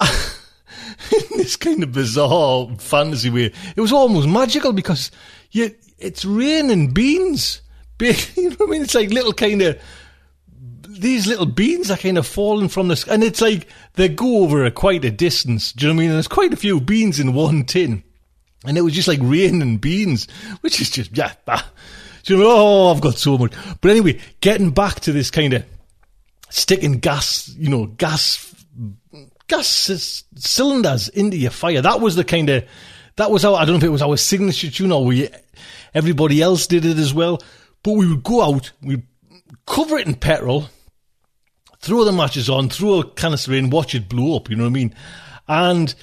in 0.00 1.38
this 1.38 1.56
kind 1.56 1.82
of 1.82 1.92
bizarre 1.92 2.68
fantasy 2.78 3.30
way, 3.30 3.52
it 3.76 3.80
was 3.80 3.92
almost 3.92 4.28
magical 4.28 4.72
because 4.72 5.10
you, 5.52 5.74
it's 5.98 6.24
raining 6.24 6.92
beans 6.92 7.61
big. 8.02 8.16
You 8.36 8.50
know 8.50 8.56
what 8.56 8.68
I 8.68 8.72
mean? 8.72 8.82
It's 8.82 8.94
like 8.94 9.10
little 9.10 9.32
kind 9.32 9.62
of 9.62 9.80
these 10.88 11.26
little 11.26 11.46
beans 11.46 11.90
are 11.90 11.96
kind 11.96 12.18
of 12.18 12.26
falling 12.26 12.68
from 12.68 12.88
the 12.88 12.96
sky, 12.96 13.14
and 13.14 13.24
it's 13.24 13.40
like 13.40 13.68
they 13.94 14.08
go 14.08 14.42
over 14.42 14.64
a, 14.64 14.70
quite 14.70 15.04
a 15.04 15.10
distance. 15.10 15.72
Do 15.72 15.86
you 15.86 15.92
know 15.92 15.96
what 15.96 16.02
I 16.02 16.06
mean? 16.06 16.12
There's 16.12 16.28
quite 16.28 16.52
a 16.52 16.56
few 16.56 16.80
beans 16.80 17.20
in 17.20 17.32
one 17.32 17.64
tin, 17.64 18.02
and 18.64 18.76
it 18.76 18.82
was 18.82 18.94
just 18.94 19.08
like 19.08 19.20
raining 19.22 19.78
beans, 19.78 20.26
which 20.60 20.80
is 20.80 20.90
just 20.90 21.16
yeah. 21.16 21.32
Ah. 21.46 21.70
Do 22.24 22.34
you 22.34 22.42
know? 22.42 22.48
Oh, 22.48 22.92
I've 22.92 23.00
got 23.00 23.18
so 23.18 23.36
much. 23.38 23.52
But 23.80 23.90
anyway, 23.90 24.20
getting 24.40 24.70
back 24.70 25.00
to 25.00 25.12
this 25.12 25.30
kind 25.30 25.54
of 25.54 25.64
sticking 26.50 26.98
gas, 26.98 27.48
you 27.56 27.68
know, 27.68 27.86
gas 27.86 28.54
gas 29.48 30.24
cylinders 30.36 31.08
into 31.08 31.36
your 31.36 31.50
fire. 31.50 31.82
That 31.82 32.00
was 32.00 32.16
the 32.16 32.24
kind 32.24 32.48
of 32.50 32.64
that 33.16 33.30
was 33.30 33.44
our. 33.44 33.56
I 33.56 33.64
don't 33.64 33.74
know 33.74 33.78
if 33.78 33.84
it 33.84 33.88
was 33.88 34.02
our 34.02 34.16
signature 34.16 34.70
tune 34.70 34.92
or 34.92 35.04
we 35.04 35.28
everybody 35.94 36.40
else 36.40 36.66
did 36.66 36.84
it 36.84 36.98
as 36.98 37.12
well. 37.12 37.40
But 37.82 37.92
we 37.92 38.08
would 38.08 38.22
go 38.22 38.42
out, 38.42 38.72
we'd 38.82 39.02
cover 39.66 39.98
it 39.98 40.06
in 40.06 40.14
petrol, 40.14 40.68
throw 41.78 42.04
the 42.04 42.12
matches 42.12 42.48
on, 42.48 42.68
throw 42.68 43.00
a 43.00 43.10
canister 43.10 43.52
in, 43.54 43.70
watch 43.70 43.94
it 43.94 44.08
blow 44.08 44.36
up, 44.36 44.48
you 44.48 44.56
know 44.56 44.64
what 44.64 44.70
I 44.70 44.72
mean? 44.72 44.94
And 45.48 45.94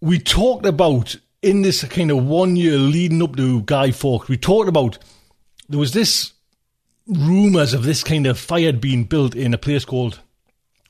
we 0.00 0.18
talked 0.18 0.64
about 0.64 1.16
in 1.42 1.62
this 1.62 1.84
kind 1.84 2.10
of 2.10 2.24
one 2.24 2.56
year 2.56 2.76
leading 2.76 3.22
up 3.22 3.36
to 3.36 3.62
Guy 3.62 3.90
Fawkes, 3.90 4.28
we 4.28 4.36
talked 4.36 4.68
about 4.68 4.98
there 5.68 5.78
was 5.78 5.92
this 5.92 6.32
rumours 7.06 7.74
of 7.74 7.84
this 7.84 8.02
kind 8.02 8.26
of 8.26 8.38
fire 8.38 8.72
being 8.72 9.04
built 9.04 9.34
in 9.34 9.54
a 9.54 9.58
place 9.58 9.84
called 9.84 10.20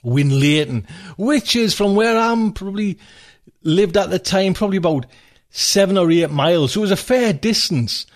Winlaton, 0.04 0.88
which 1.16 1.56
is 1.56 1.74
from 1.74 1.94
where 1.94 2.16
I'm 2.16 2.52
probably 2.52 2.98
lived 3.62 3.96
at 3.96 4.10
the 4.10 4.18
time, 4.18 4.54
probably 4.54 4.76
about 4.76 5.06
seven 5.50 5.98
or 5.98 6.10
eight 6.10 6.30
miles. 6.30 6.72
So 6.72 6.80
it 6.80 6.82
was 6.82 6.90
a 6.90 6.96
fair 6.96 7.32
distance 7.32 8.06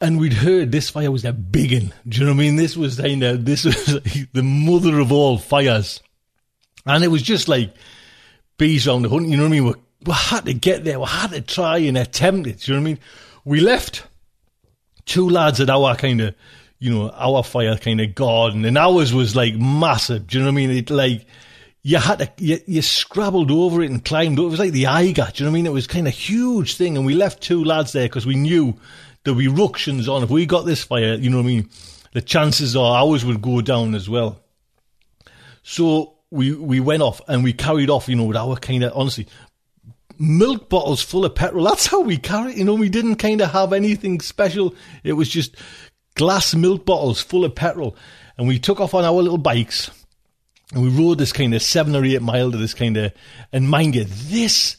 and 0.00 0.18
we'd 0.18 0.32
heard 0.32 0.72
this 0.72 0.90
fire 0.90 1.10
was 1.10 1.24
a 1.24 1.32
big 1.32 1.72
one. 1.72 1.94
Do 2.06 2.18
you 2.18 2.26
know 2.26 2.32
what 2.32 2.36
I 2.36 2.44
mean? 2.44 2.56
This 2.56 2.76
was 2.76 2.98
kind 3.00 3.22
of 3.22 3.44
this 3.44 3.64
was 3.64 3.94
like 3.94 4.32
the 4.32 4.42
mother 4.42 4.98
of 5.00 5.12
all 5.12 5.38
fires, 5.38 6.00
and 6.84 7.02
it 7.02 7.08
was 7.08 7.22
just 7.22 7.48
like 7.48 7.74
bees 8.58 8.86
on 8.88 9.02
the 9.02 9.08
hunt. 9.08 9.28
You 9.28 9.36
know 9.36 9.44
what 9.44 9.48
I 9.48 9.52
mean? 9.52 9.64
We, 9.64 9.74
we 10.04 10.12
had 10.12 10.44
to 10.46 10.54
get 10.54 10.84
there. 10.84 11.00
We 11.00 11.06
had 11.06 11.30
to 11.30 11.40
try 11.40 11.78
and 11.78 11.96
attempt 11.96 12.46
it. 12.48 12.60
Do 12.60 12.72
you 12.72 12.76
know 12.76 12.82
what 12.82 12.88
I 12.88 12.92
mean? 12.92 13.00
We 13.44 13.60
left 13.60 14.04
two 15.04 15.28
lads 15.28 15.60
at 15.60 15.70
our 15.70 15.96
kind 15.96 16.20
of, 16.20 16.34
you 16.78 16.92
know, 16.92 17.10
our 17.10 17.42
fire 17.42 17.76
kind 17.76 18.00
of 18.00 18.14
garden, 18.14 18.64
and 18.64 18.76
ours 18.76 19.14
was 19.14 19.34
like 19.34 19.54
massive. 19.54 20.26
Do 20.26 20.38
you 20.38 20.44
know 20.44 20.50
what 20.50 20.60
I 20.60 20.66
mean? 20.66 20.70
It 20.70 20.90
like 20.90 21.26
you 21.82 21.98
had 21.98 22.18
to, 22.18 22.30
you, 22.38 22.58
you 22.66 22.82
scrabbled 22.82 23.50
over 23.50 23.80
it 23.82 23.90
and 23.90 24.04
climbed. 24.04 24.38
It 24.38 24.42
was 24.42 24.58
like 24.58 24.72
the 24.72 24.88
Eiger. 24.88 25.28
Do 25.32 25.44
you 25.44 25.44
know 25.44 25.52
what 25.52 25.54
I 25.54 25.58
mean? 25.58 25.66
It 25.66 25.72
was 25.72 25.86
kind 25.86 26.08
of 26.08 26.14
huge 26.14 26.76
thing, 26.76 26.96
and 26.96 27.06
we 27.06 27.14
left 27.14 27.40
two 27.42 27.64
lads 27.64 27.92
there 27.92 28.06
because 28.06 28.26
we 28.26 28.34
knew 28.34 28.76
there'll 29.26 29.38
be 29.38 29.48
ructions 29.48 30.08
on. 30.08 30.22
If 30.22 30.30
we 30.30 30.46
got 30.46 30.64
this 30.64 30.84
fire, 30.84 31.14
you 31.14 31.28
know 31.28 31.38
what 31.38 31.42
I 31.42 31.46
mean? 31.46 31.70
The 32.12 32.22
chances 32.22 32.76
are 32.76 32.96
ours 32.96 33.24
would 33.24 33.42
go 33.42 33.60
down 33.60 33.94
as 33.94 34.08
well. 34.08 34.40
So 35.62 36.14
we 36.30 36.54
we 36.54 36.80
went 36.80 37.02
off 37.02 37.20
and 37.28 37.44
we 37.44 37.52
carried 37.52 37.90
off, 37.90 38.08
you 38.08 38.16
know, 38.16 38.24
with 38.24 38.36
our 38.36 38.56
kind 38.56 38.84
of 38.84 38.92
honestly 38.94 39.26
milk 40.18 40.70
bottles 40.70 41.02
full 41.02 41.24
of 41.24 41.34
petrol. 41.34 41.64
That's 41.64 41.88
how 41.88 42.00
we 42.00 42.16
carried. 42.16 42.56
You 42.56 42.64
know, 42.64 42.74
we 42.74 42.88
didn't 42.88 43.16
kind 43.16 43.40
of 43.40 43.50
have 43.50 43.72
anything 43.72 44.20
special. 44.20 44.74
It 45.02 45.12
was 45.14 45.28
just 45.28 45.56
glass 46.14 46.54
milk 46.54 46.86
bottles 46.86 47.20
full 47.20 47.44
of 47.44 47.54
petrol, 47.54 47.96
and 48.38 48.46
we 48.46 48.58
took 48.58 48.80
off 48.80 48.94
on 48.94 49.04
our 49.04 49.12
little 49.12 49.38
bikes 49.38 49.90
and 50.72 50.82
we 50.82 50.88
rode 50.88 51.18
this 51.18 51.32
kind 51.32 51.54
of 51.54 51.62
seven 51.62 51.94
or 51.94 52.04
eight 52.04 52.22
mile 52.22 52.50
to 52.50 52.56
this 52.56 52.74
kind 52.74 52.96
of. 52.96 53.12
And 53.52 53.68
mind 53.68 53.94
you, 53.94 54.04
this 54.04 54.76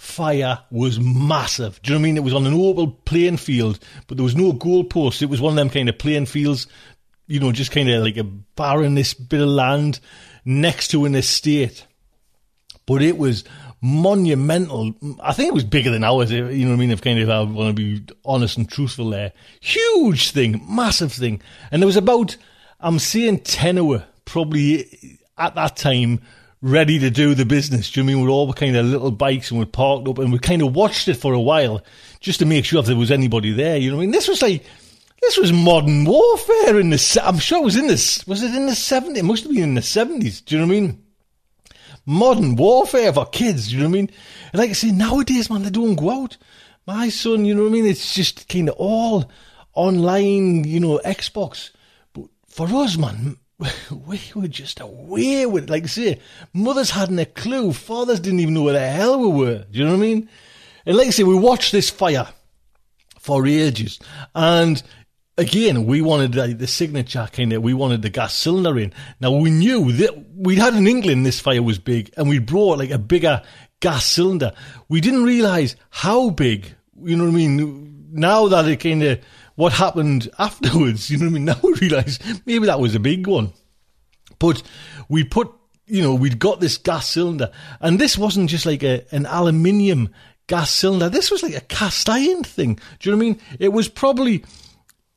fire 0.00 0.58
was 0.70 0.98
massive. 0.98 1.78
Do 1.82 1.92
you 1.92 1.98
know 1.98 2.00
what 2.00 2.04
I 2.04 2.08
mean? 2.08 2.16
It 2.16 2.24
was 2.24 2.32
on 2.32 2.46
an 2.46 2.54
oval 2.54 2.90
playing 2.90 3.36
field, 3.36 3.78
but 4.06 4.16
there 4.16 4.24
was 4.24 4.34
no 4.34 4.54
goalposts. 4.54 5.20
It 5.20 5.28
was 5.28 5.42
one 5.42 5.52
of 5.52 5.56
them 5.56 5.68
kind 5.68 5.90
of 5.90 5.98
playing 5.98 6.24
fields, 6.24 6.66
you 7.26 7.38
know, 7.38 7.52
just 7.52 7.70
kind 7.70 7.90
of 7.90 8.02
like 8.02 8.16
a 8.16 8.24
barren 8.24 8.94
this 8.94 9.12
bit 9.12 9.42
of 9.42 9.48
land 9.48 10.00
next 10.46 10.88
to 10.92 11.04
an 11.04 11.14
estate. 11.14 11.86
But 12.86 13.02
it 13.02 13.18
was 13.18 13.44
monumental. 13.82 14.94
I 15.22 15.34
think 15.34 15.48
it 15.48 15.54
was 15.54 15.64
bigger 15.64 15.90
than 15.90 16.02
ours. 16.02 16.32
You 16.32 16.44
know 16.44 16.68
what 16.70 16.76
I 16.76 16.76
mean? 16.76 16.92
If 16.92 17.02
kind 17.02 17.20
of 17.20 17.28
I 17.28 17.42
want 17.42 17.76
to 17.76 18.00
be 18.00 18.14
honest 18.24 18.56
and 18.56 18.66
truthful 18.66 19.10
there, 19.10 19.32
huge 19.60 20.30
thing, 20.30 20.64
massive 20.66 21.12
thing, 21.12 21.42
and 21.70 21.82
there 21.82 21.86
was 21.86 21.98
about 21.98 22.38
I'm 22.80 22.98
saying 22.98 23.40
ten 23.40 23.76
hour 23.76 24.06
probably 24.24 25.18
at 25.36 25.54
that 25.56 25.76
time 25.76 26.22
ready 26.62 26.98
to 26.98 27.10
do 27.10 27.34
the 27.34 27.44
business. 27.44 27.90
Do 27.90 28.00
you 28.00 28.04
mean 28.04 28.22
we're 28.22 28.30
all 28.30 28.52
kind 28.52 28.76
of 28.76 28.86
little 28.86 29.10
bikes 29.10 29.50
and 29.50 29.58
we're 29.58 29.66
parked 29.66 30.08
up 30.08 30.18
and 30.18 30.32
we 30.32 30.38
kind 30.38 30.62
of 30.62 30.74
watched 30.74 31.08
it 31.08 31.14
for 31.14 31.32
a 31.32 31.40
while 31.40 31.82
just 32.20 32.38
to 32.40 32.46
make 32.46 32.64
sure 32.64 32.80
if 32.80 32.86
there 32.86 32.96
was 32.96 33.10
anybody 33.10 33.52
there. 33.52 33.76
You 33.76 33.90
know 33.90 33.96
what 33.96 34.02
I 34.02 34.06
mean? 34.06 34.12
This 34.12 34.28
was 34.28 34.42
like 34.42 34.64
this 35.22 35.36
was 35.36 35.52
modern 35.52 36.04
warfare 36.04 36.78
in 36.78 36.90
the. 36.90 37.22
I'm 37.22 37.38
sure 37.38 37.58
it 37.58 37.64
was 37.64 37.76
in 37.76 37.86
this. 37.86 38.26
Was 38.26 38.42
it 38.42 38.54
in 38.54 38.66
the 38.66 38.72
70s? 38.72 39.16
It 39.16 39.24
must 39.24 39.44
have 39.44 39.52
been 39.52 39.62
in 39.62 39.74
the 39.74 39.80
70s. 39.80 40.44
Do 40.44 40.54
you 40.54 40.60
know 40.60 40.66
what 40.66 40.76
I 40.76 40.80
mean? 40.80 41.04
modern 42.06 42.56
warfare 42.56 43.12
for 43.12 43.26
kids. 43.26 43.68
Do 43.68 43.76
You 43.76 43.82
know 43.82 43.88
what 43.88 43.94
I 43.94 44.00
mean? 44.00 44.10
And 44.52 44.60
like 44.60 44.70
I 44.70 44.74
say, 44.74 44.90
nowadays, 44.90 45.50
man, 45.50 45.62
they 45.62 45.70
don't 45.70 45.94
go 45.94 46.22
out. 46.22 46.36
My 46.86 47.08
son, 47.08 47.44
you 47.44 47.54
know 47.54 47.62
what 47.62 47.68
I 47.68 47.72
mean? 47.72 47.86
It's 47.86 48.14
just 48.14 48.48
kind 48.48 48.68
of 48.68 48.74
all 48.76 49.30
online, 49.74 50.64
you 50.64 50.80
know, 50.80 51.00
Xbox. 51.04 51.70
But 52.12 52.26
for 52.48 52.66
us, 52.68 52.96
man, 52.96 53.36
we 54.06 54.20
were 54.34 54.48
just 54.48 54.80
away 54.80 55.46
with 55.46 55.64
it. 55.64 55.70
Like 55.70 55.84
I 55.84 55.86
say, 55.86 56.20
mothers 56.52 56.90
hadn't 56.90 57.18
a 57.18 57.26
clue. 57.26 57.72
Fathers 57.72 58.20
didn't 58.20 58.40
even 58.40 58.54
know 58.54 58.62
where 58.62 58.74
the 58.74 58.88
hell 58.88 59.18
we 59.18 59.28
were. 59.28 59.64
Do 59.70 59.78
you 59.78 59.84
know 59.84 59.92
what 59.92 59.98
I 59.98 60.00
mean? 60.00 60.28
And 60.86 60.96
like 60.96 61.08
I 61.08 61.10
say, 61.10 61.24
we 61.24 61.34
watched 61.34 61.72
this 61.72 61.90
fire 61.90 62.28
for 63.18 63.46
ages. 63.46 63.98
And 64.34 64.82
again, 65.36 65.84
we 65.84 66.00
wanted 66.00 66.34
like, 66.34 66.58
the 66.58 66.66
signature 66.66 67.28
kind 67.32 67.52
of, 67.52 67.62
we 67.62 67.74
wanted 67.74 68.02
the 68.02 68.10
gas 68.10 68.34
cylinder 68.34 68.78
in. 68.78 68.92
Now 69.20 69.32
we 69.32 69.50
knew 69.50 69.92
that 69.92 70.24
we'd 70.34 70.58
had 70.58 70.74
in 70.74 70.86
England 70.86 71.26
this 71.26 71.40
fire 71.40 71.62
was 71.62 71.78
big 71.78 72.12
and 72.16 72.28
we 72.28 72.38
brought 72.38 72.78
like 72.78 72.90
a 72.90 72.98
bigger 72.98 73.42
gas 73.80 74.06
cylinder. 74.06 74.52
We 74.88 75.00
didn't 75.00 75.24
realize 75.24 75.76
how 75.90 76.30
big, 76.30 76.74
you 77.02 77.16
know 77.16 77.24
what 77.24 77.30
I 77.30 77.36
mean? 77.36 78.08
Now 78.12 78.48
that 78.48 78.66
it 78.68 78.80
kind 78.80 79.02
of, 79.02 79.20
what 79.60 79.74
happened 79.74 80.30
afterwards, 80.38 81.10
you 81.10 81.18
know 81.18 81.26
what 81.26 81.30
I 81.30 81.34
mean? 81.34 81.44
Now 81.50 81.56
we 81.62 81.74
realize 81.74 82.18
maybe 82.46 82.66
that 82.66 82.80
was 82.80 82.94
a 82.94 83.00
big 83.00 83.26
one. 83.26 83.52
But 84.38 84.62
we 85.08 85.22
put, 85.22 85.52
you 85.86 86.02
know, 86.02 86.14
we'd 86.14 86.38
got 86.38 86.60
this 86.60 86.78
gas 86.78 87.10
cylinder 87.10 87.50
and 87.80 87.98
this 87.98 88.16
wasn't 88.16 88.48
just 88.48 88.64
like 88.64 88.82
a, 88.82 89.04
an 89.14 89.26
aluminium 89.26 90.08
gas 90.46 90.70
cylinder. 90.70 91.10
This 91.10 91.30
was 91.30 91.42
like 91.42 91.54
a 91.54 91.60
cast 91.60 92.08
iron 92.08 92.42
thing. 92.42 92.80
Do 92.98 93.10
you 93.10 93.12
know 93.12 93.18
what 93.18 93.24
I 93.24 93.28
mean? 93.28 93.40
It 93.58 93.68
was 93.68 93.86
probably, 93.88 94.44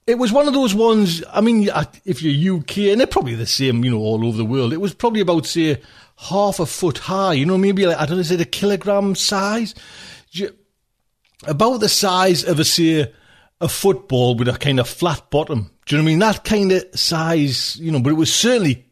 it 0.07 0.15
was 0.15 0.33
one 0.33 0.47
of 0.47 0.53
those 0.53 0.75
ones. 0.75 1.23
I 1.31 1.39
mean, 1.39 1.69
if 2.03 2.21
you're 2.21 2.57
UK, 2.59 2.77
and 2.79 2.99
they're 2.99 3.07
probably 3.07 3.35
the 3.35 3.45
same, 3.45 3.85
you 3.85 3.91
know, 3.91 3.99
all 3.99 4.27
over 4.27 4.35
the 4.35 4.43
world. 4.43 4.73
It 4.73 4.81
was 4.81 4.93
probably 4.93 5.21
about 5.21 5.45
say 5.45 5.81
half 6.17 6.59
a 6.59 6.65
foot 6.65 6.97
high. 6.97 7.33
You 7.33 7.45
know, 7.45 7.57
maybe 7.57 7.85
like 7.85 7.97
I 7.97 8.05
don't 8.05 8.17
know, 8.17 8.21
is 8.21 8.31
it 8.31 8.41
a 8.41 8.45
kilogram 8.45 9.15
size? 9.15 9.73
About 11.47 11.77
the 11.77 11.89
size 11.89 12.43
of 12.43 12.59
a 12.59 12.65
say 12.65 13.13
a 13.61 13.69
football 13.69 14.35
with 14.35 14.47
a 14.47 14.57
kind 14.57 14.79
of 14.79 14.87
flat 14.87 15.29
bottom. 15.29 15.71
Do 15.85 15.95
you 15.95 16.01
know 16.01 16.05
what 16.05 16.09
I 16.09 16.11
mean? 16.11 16.19
That 16.19 16.43
kind 16.43 16.71
of 16.71 16.85
size, 16.99 17.75
you 17.77 17.91
know, 17.91 17.99
but 17.99 18.11
it 18.11 18.17
was 18.17 18.33
certainly 18.33 18.85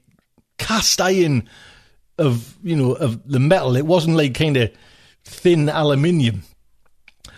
cast 0.57 1.01
iron 1.01 1.49
of 2.17 2.55
you 2.63 2.75
know 2.75 2.93
of 2.93 3.27
the 3.29 3.39
metal. 3.39 3.75
It 3.75 3.85
wasn't 3.85 4.17
like 4.17 4.35
kind 4.35 4.57
of 4.57 4.71
thin 5.23 5.69
aluminium. 5.69 6.43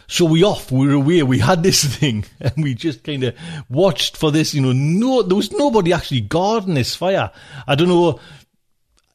So 0.08 0.26
we 0.26 0.44
off, 0.44 0.72
we 0.72 0.88
were 0.88 0.94
away, 0.94 1.24
we 1.24 1.40
had 1.40 1.64
this 1.64 1.84
thing, 1.98 2.26
and 2.40 2.52
we 2.58 2.76
just 2.76 3.04
kind 3.04 3.24
of 3.24 3.36
watched 3.70 4.18
for 4.18 4.32
this, 4.32 4.54
you 4.54 4.62
know, 4.62 4.74
no, 4.74 5.24
there 5.24 5.36
was 5.36 5.52
nobody 5.52 5.94
actually 5.94 6.22
guarding 6.22 6.76
this 6.76 6.96
fire. 6.96 7.32
I 7.66 7.76
don't 7.76 7.88
know, 7.88 8.20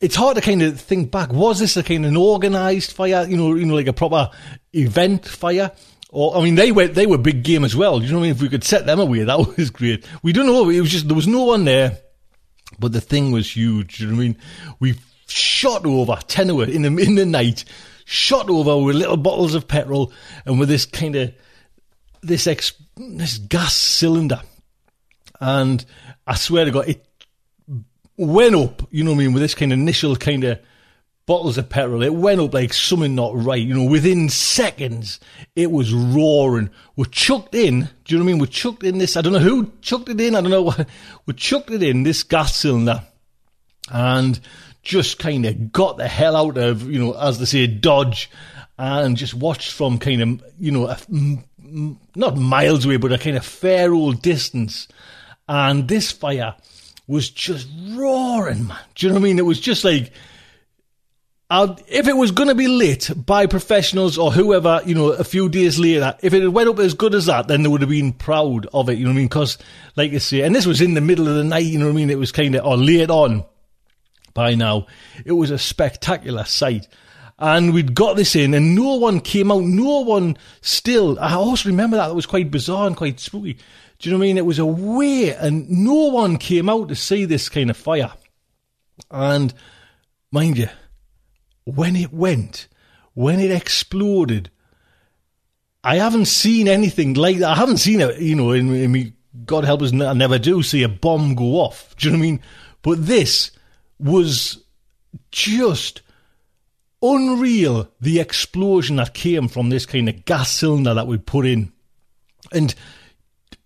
it's 0.01 0.17
hard 0.17 0.37
to 0.37 0.43
kind 0.43 0.63
of 0.63 0.81
think 0.81 1.11
back, 1.11 1.33
was 1.33 1.61
this 1.61 1.77
a 1.77 1.83
kind 1.83 2.05
of 2.05 2.11
an 2.11 2.17
organised 2.17 2.95
fire, 2.95 3.27
you 3.29 3.37
know, 3.37 3.55
you 3.55 3.67
know, 3.67 3.75
like 3.75 3.87
a 3.87 3.93
proper 3.93 4.31
event 4.73 5.27
fire? 5.27 5.71
Or, 6.11 6.37
I 6.37 6.43
mean, 6.43 6.55
they 6.55 6.73
were, 6.73 6.89
they 6.89 7.07
were 7.07 7.19
big 7.19 7.43
game 7.43 7.65
as 7.65 7.77
well. 7.77 8.03
You 8.03 8.09
know 8.11 8.19
what 8.19 8.21
I 8.21 8.29
mean? 8.29 8.33
If 8.33 8.43
we 8.43 8.49
could 8.49 8.65
set 8.65 8.87
them 8.87 9.01
away, 9.01 9.25
that 9.25 9.39
was 9.57 9.71
great. 9.71 10.07
We 10.23 10.33
don't 10.33 10.47
know, 10.47 10.69
it 10.71 10.81
was 10.81 10.91
just, 10.91 11.07
there 11.07 11.17
was 11.17 11.27
no 11.29 11.45
one 11.45 11.65
there, 11.65 11.99
but 12.79 12.93
the 12.93 13.01
thing 13.01 13.31
was 13.31 13.55
huge. 13.55 14.01
You 14.01 14.07
know 14.07 14.15
what 14.15 14.19
I 14.19 14.25
mean? 14.25 14.37
We 14.81 14.95
shot 15.27 15.85
over 15.85 16.17
10 16.27 16.51
hours 16.51 16.69
in 16.71 16.83
the, 16.83 16.97
in 16.97 17.15
the 17.15 17.27
night, 17.27 17.65
shot 18.07 18.49
over 18.49 18.83
with 18.83 18.97
little 18.97 19.19
bottles 19.19 19.55
of 19.55 19.69
petrol 19.69 20.13
and 20.47 20.59
with 20.59 20.69
this 20.69 20.87
kind 20.87 21.15
of 21.15 21.35
this 22.23 22.47
ex, 22.47 22.73
this 22.97 23.39
gas 23.39 23.75
cylinder. 23.75 24.41
And 25.41 25.85
I 26.27 26.35
swear 26.35 26.65
to 26.65 26.71
God, 26.71 26.89
it 26.89 27.05
went 28.17 28.55
up, 28.55 28.89
you 28.91 29.05
know 29.05 29.13
what 29.13 29.17
I 29.17 29.25
mean, 29.25 29.33
with 29.35 29.43
this 29.43 29.55
kind 29.55 29.73
of 29.73 29.79
initial 29.79 30.17
kind 30.17 30.45
of 30.45 30.59
bottles 31.29 31.59
of 31.59 31.69
petrol. 31.69 32.03
It 32.03 32.15
went 32.15 32.41
up 32.41 32.55
like 32.55 32.73
something 32.73 33.15
not 33.15 33.37
right. 33.37 33.61
You 33.61 33.75
know, 33.75 33.85
within 33.85 34.31
seconds, 34.31 35.21
it 35.55 35.71
was 35.71 35.93
roaring. 35.93 36.71
We're 36.97 37.05
chucked 37.05 37.55
in, 37.55 37.91
do 38.05 38.15
you 38.15 38.19
know 38.19 38.25
what 38.25 38.31
I 38.31 38.33
mean? 38.33 38.41
We're 38.41 38.47
chucked 38.47 38.83
in 38.83 38.97
this, 38.97 39.15
I 39.15 39.21
don't 39.21 39.35
know 39.35 39.39
who 39.39 39.71
chucked 39.83 40.09
it 40.09 40.19
in, 40.21 40.35
I 40.35 40.41
don't 40.41 40.51
know 40.51 40.63
what, 40.63 40.89
we 41.27 41.35
chucked 41.35 41.71
it 41.71 41.83
in, 41.83 42.03
this 42.03 42.23
gas 42.23 42.57
cylinder. 42.57 43.03
And 43.91 44.41
just 44.83 45.19
kind 45.19 45.45
of 45.45 45.71
got 45.71 45.99
the 45.99 46.09
hell 46.09 46.35
out 46.35 46.57
of, 46.57 46.91
you 46.91 46.99
know, 46.99 47.13
as 47.13 47.39
they 47.39 47.45
say, 47.45 47.67
Dodge 47.67 48.31
and 48.79 49.17
just 49.17 49.35
watched 49.35 49.73
from 49.73 49.99
kind 49.99 50.23
of, 50.23 50.53
you 50.59 50.73
know, 50.73 50.89
a, 50.89 50.99
not 52.17 52.39
miles 52.39 52.87
away, 52.87 52.97
but 52.97 53.13
a 53.13 53.19
kind 53.19 53.37
of 53.37 53.45
fair 53.45 53.93
old 53.93 54.23
distance. 54.23 54.89
And 55.47 55.89
this 55.89 56.11
fire 56.11 56.55
was 57.07 57.29
just 57.29 57.69
roaring, 57.91 58.69
man. 58.69 58.79
Do 58.95 59.07
you 59.07 59.13
know 59.13 59.19
what 59.19 59.25
I 59.27 59.29
mean? 59.29 59.39
It 59.39 59.45
was 59.45 59.61
just 59.61 59.85
like, 59.85 60.13
uh, 61.51 61.75
if 61.87 62.07
it 62.09 62.17
was 62.17 62.31
going 62.31 62.49
to 62.49 62.55
be 62.55 62.69
lit 62.69 63.11
by 63.25 63.47
professionals 63.47 64.19
or 64.19 64.31
whoever, 64.31 64.83
you 64.85 64.95
know, 64.95 65.09
a 65.13 65.25
few 65.25 65.49
days 65.49 65.79
later, 65.79 66.15
if 66.21 66.35
it 66.35 66.43
had 66.43 66.51
went 66.51 66.69
up 66.69 66.79
as 66.79 66.93
good 66.93 67.15
as 67.15 67.27
that, 67.27 67.49
then 67.49 67.63
they 67.63 67.69
would 67.69 67.81
have 67.81 67.89
been 67.91 68.13
proud 68.13 68.67
of 68.75 68.91
it, 68.91 68.99
you 68.99 69.05
know 69.05 69.11
what 69.11 69.15
I 69.15 69.19
mean? 69.19 69.29
Because, 69.29 69.57
like 69.97 70.13
I 70.13 70.19
say, 70.19 70.43
and 70.43 70.55
this 70.55 70.67
was 70.67 70.83
in 70.83 70.95
the 70.95 71.01
middle 71.01 71.27
of 71.27 71.37
the 71.37 71.45
night, 71.45 71.65
you 71.65 71.79
know 71.79 71.87
what 71.87 71.93
I 71.93 71.97
mean? 71.97 72.11
It 72.11 72.19
was 72.19 72.33
kind 72.33 72.55
of, 72.55 72.67
or 72.67 72.77
late 72.77 73.09
on 73.09 73.45
by 74.35 74.55
now. 74.55 74.87
It 75.25 75.33
was 75.33 75.51
a 75.51 75.59
spectacular 75.59 76.45
sight. 76.45 76.87
And 77.41 77.73
we'd 77.73 77.95
got 77.95 78.17
this 78.17 78.35
in 78.35 78.53
and 78.53 78.75
no 78.75 78.97
one 78.97 79.21
came 79.21 79.53
out. 79.53 79.63
No 79.63 80.01
one 80.01 80.37
still. 80.61 81.19
I 81.21 81.35
also 81.35 81.69
remember 81.69 81.97
that. 81.97 82.11
It 82.11 82.15
was 82.15 82.27
quite 82.27 82.51
bizarre 82.51 82.89
and 82.89 82.97
quite 82.97 83.21
spooky. 83.21 83.55
Do 83.99 84.09
you 84.09 84.13
know 84.13 84.19
what 84.19 84.25
I 84.25 84.29
mean? 84.29 84.39
It 84.39 84.47
was 84.47 84.59
away 84.59 85.35
and 85.35 85.71
no 85.71 86.09
one 86.09 86.37
came 86.37 86.69
out 86.69 86.89
to 86.89 86.97
see 86.97 87.25
this 87.25 87.49
kind 87.49 87.71
of 87.71 87.77
fire. 87.77 88.13
And 89.11 89.55
mind 90.33 90.59
you, 90.59 90.69
when 91.75 91.97
it 91.97 92.13
went, 92.13 92.69
when 93.15 93.41
it 93.41 93.51
exploded, 93.51 94.51
I 95.85 95.97
haven't 95.97 96.27
seen 96.27 96.69
anything 96.69 97.15
like 97.15 97.39
that. 97.39 97.51
I 97.51 97.55
haven't 97.55 97.79
seen 97.79 98.01
it, 98.01 98.21
you 98.21 98.35
know, 98.35 98.53
in, 98.53 98.75
in 98.75 98.93
me, 98.93 99.13
God 99.45 99.65
help 99.65 99.83
us, 99.83 99.93
I 99.93 100.13
never 100.13 100.39
do 100.39 100.63
see 100.63 100.83
a 100.83 100.89
bomb 100.89 101.35
go 101.35 101.61
off. 101.61 101.95
Do 101.99 102.09
you 102.09 102.13
know 102.13 102.19
what 102.19 102.25
I 102.25 102.31
mean? 102.31 102.41
But 102.83 103.07
this, 103.07 103.51
was 103.99 104.63
just 105.31 106.03
unreal 107.03 107.91
the 108.01 108.21
explosion 108.21 108.97
that 108.97 109.15
came 109.15 109.49
from 109.49 109.71
this 109.71 109.87
kind 109.87 110.09
of 110.09 110.25
gas 110.25 110.51
cylinder 110.51 110.95
that 110.95 111.07
we 111.07 111.19
put 111.19 111.47
in. 111.47 111.73
And 112.53 112.75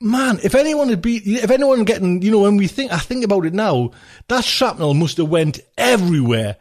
man, 0.00 0.38
if 0.42 0.54
anyone 0.54 0.88
had 0.88 1.02
be, 1.02 1.16
if 1.16 1.50
anyone 1.50 1.84
getting, 1.84 2.22
you 2.22 2.30
know, 2.30 2.40
when 2.40 2.56
we 2.56 2.66
think, 2.66 2.92
I 2.92 2.98
think 2.98 3.24
about 3.24 3.46
it 3.46 3.54
now, 3.54 3.90
that 4.28 4.44
shrapnel 4.44 4.94
must 4.94 5.18
have 5.18 5.28
went 5.28 5.60
everywhere. 5.76 6.56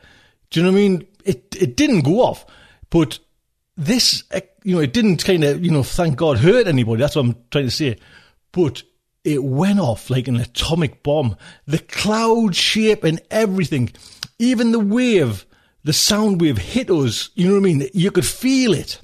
Do 0.49 0.59
you 0.59 0.65
know 0.65 0.71
what 0.71 0.77
I 0.77 0.81
mean? 0.81 1.07
It, 1.25 1.55
it 1.59 1.75
didn't 1.75 2.01
go 2.01 2.21
off, 2.21 2.45
but 2.89 3.19
this, 3.77 4.23
eh, 4.31 4.41
you 4.63 4.75
know, 4.75 4.81
it 4.81 4.93
didn't 4.93 5.23
kind 5.23 5.43
of, 5.43 5.63
you 5.63 5.71
know, 5.71 5.83
thank 5.83 6.17
God 6.17 6.37
hurt 6.37 6.67
anybody. 6.67 7.01
That's 7.01 7.15
what 7.15 7.25
I'm 7.25 7.35
trying 7.49 7.65
to 7.65 7.71
say. 7.71 7.97
But 8.51 8.83
it 9.23 9.43
went 9.43 9.79
off 9.79 10.09
like 10.09 10.27
an 10.27 10.35
atomic 10.35 11.03
bomb. 11.03 11.35
The 11.65 11.79
cloud 11.79 12.55
shape 12.55 13.03
and 13.03 13.21
everything, 13.29 13.91
even 14.39 14.71
the 14.71 14.79
wave, 14.79 15.45
the 15.83 15.93
sound 15.93 16.41
wave 16.41 16.57
hit 16.57 16.89
us. 16.89 17.29
You 17.35 17.47
know 17.47 17.53
what 17.53 17.59
I 17.59 17.63
mean? 17.63 17.89
You 17.93 18.11
could 18.11 18.25
feel 18.25 18.73
it. 18.73 18.99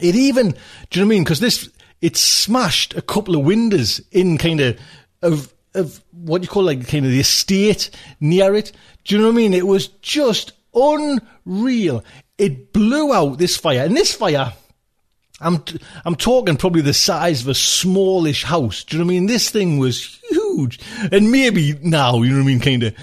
It 0.00 0.14
even, 0.14 0.50
do 0.50 0.56
you 1.00 1.00
know 1.00 1.06
what 1.06 1.14
I 1.14 1.16
mean? 1.16 1.24
Because 1.24 1.40
this, 1.40 1.70
it 2.00 2.16
smashed 2.16 2.94
a 2.94 3.02
couple 3.02 3.34
of 3.34 3.44
windows 3.44 4.00
in 4.12 4.38
kind 4.38 4.60
of, 4.60 4.78
of, 5.22 5.52
of 5.74 6.02
what 6.12 6.42
you 6.42 6.48
call 6.48 6.64
like 6.64 6.86
kind 6.86 7.04
of 7.04 7.10
the 7.10 7.20
estate 7.20 7.90
near 8.20 8.54
it. 8.54 8.72
Do 9.04 9.14
you 9.14 9.20
know 9.20 9.28
what 9.28 9.34
I 9.34 9.36
mean? 9.36 9.54
It 9.54 9.66
was 9.66 9.88
just 9.88 10.52
unreal. 10.78 12.04
It 12.36 12.72
blew 12.72 13.12
out 13.12 13.38
this 13.38 13.56
fire. 13.56 13.84
And 13.84 13.96
this 13.96 14.14
fire, 14.14 14.52
I'm 15.40 15.62
I'm 16.04 16.16
talking 16.16 16.56
probably 16.56 16.82
the 16.82 16.94
size 16.94 17.42
of 17.42 17.48
a 17.48 17.54
smallish 17.54 18.44
house. 18.44 18.84
Do 18.84 18.96
you 18.96 19.02
know 19.02 19.06
what 19.06 19.12
I 19.12 19.14
mean? 19.14 19.26
This 19.26 19.50
thing 19.50 19.78
was 19.78 20.20
huge, 20.28 20.80
and 21.12 21.30
maybe 21.30 21.78
now 21.82 22.22
you 22.22 22.30
know 22.30 22.38
what 22.38 22.42
I 22.42 22.46
mean. 22.46 22.60
Kind 22.60 22.82
of 22.82 22.94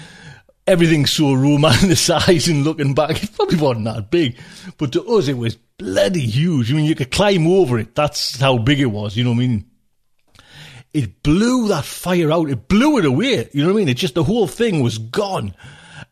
everything's 0.66 1.10
so 1.12 1.24
romanticized 1.24 2.50
and 2.50 2.64
looking 2.64 2.94
back, 2.94 3.22
it 3.22 3.32
probably 3.34 3.58
wasn't 3.58 3.86
that 3.86 4.10
big, 4.10 4.36
but 4.78 4.92
to 4.92 5.04
us 5.06 5.28
it 5.28 5.38
was 5.38 5.56
bloody 5.78 6.26
huge. 6.26 6.72
I 6.72 6.76
mean, 6.76 6.86
you 6.86 6.94
could 6.94 7.10
climb 7.10 7.46
over 7.46 7.78
it. 7.78 7.94
That's 7.94 8.38
how 8.38 8.58
big 8.58 8.80
it 8.80 8.86
was. 8.86 9.16
You 9.16 9.24
know 9.24 9.30
what 9.30 9.36
I 9.36 9.46
mean? 9.46 9.70
It 10.92 11.22
blew 11.22 11.68
that 11.68 11.84
fire 11.84 12.32
out. 12.32 12.50
It 12.50 12.68
blew 12.68 12.98
it 12.98 13.04
away. 13.04 13.48
You 13.52 13.62
know 13.62 13.68
what 13.68 13.74
I 13.74 13.80
mean? 13.80 13.88
It 13.88 13.98
just 13.98 14.14
the 14.14 14.24
whole 14.24 14.46
thing 14.46 14.80
was 14.80 14.98
gone. 14.98 15.54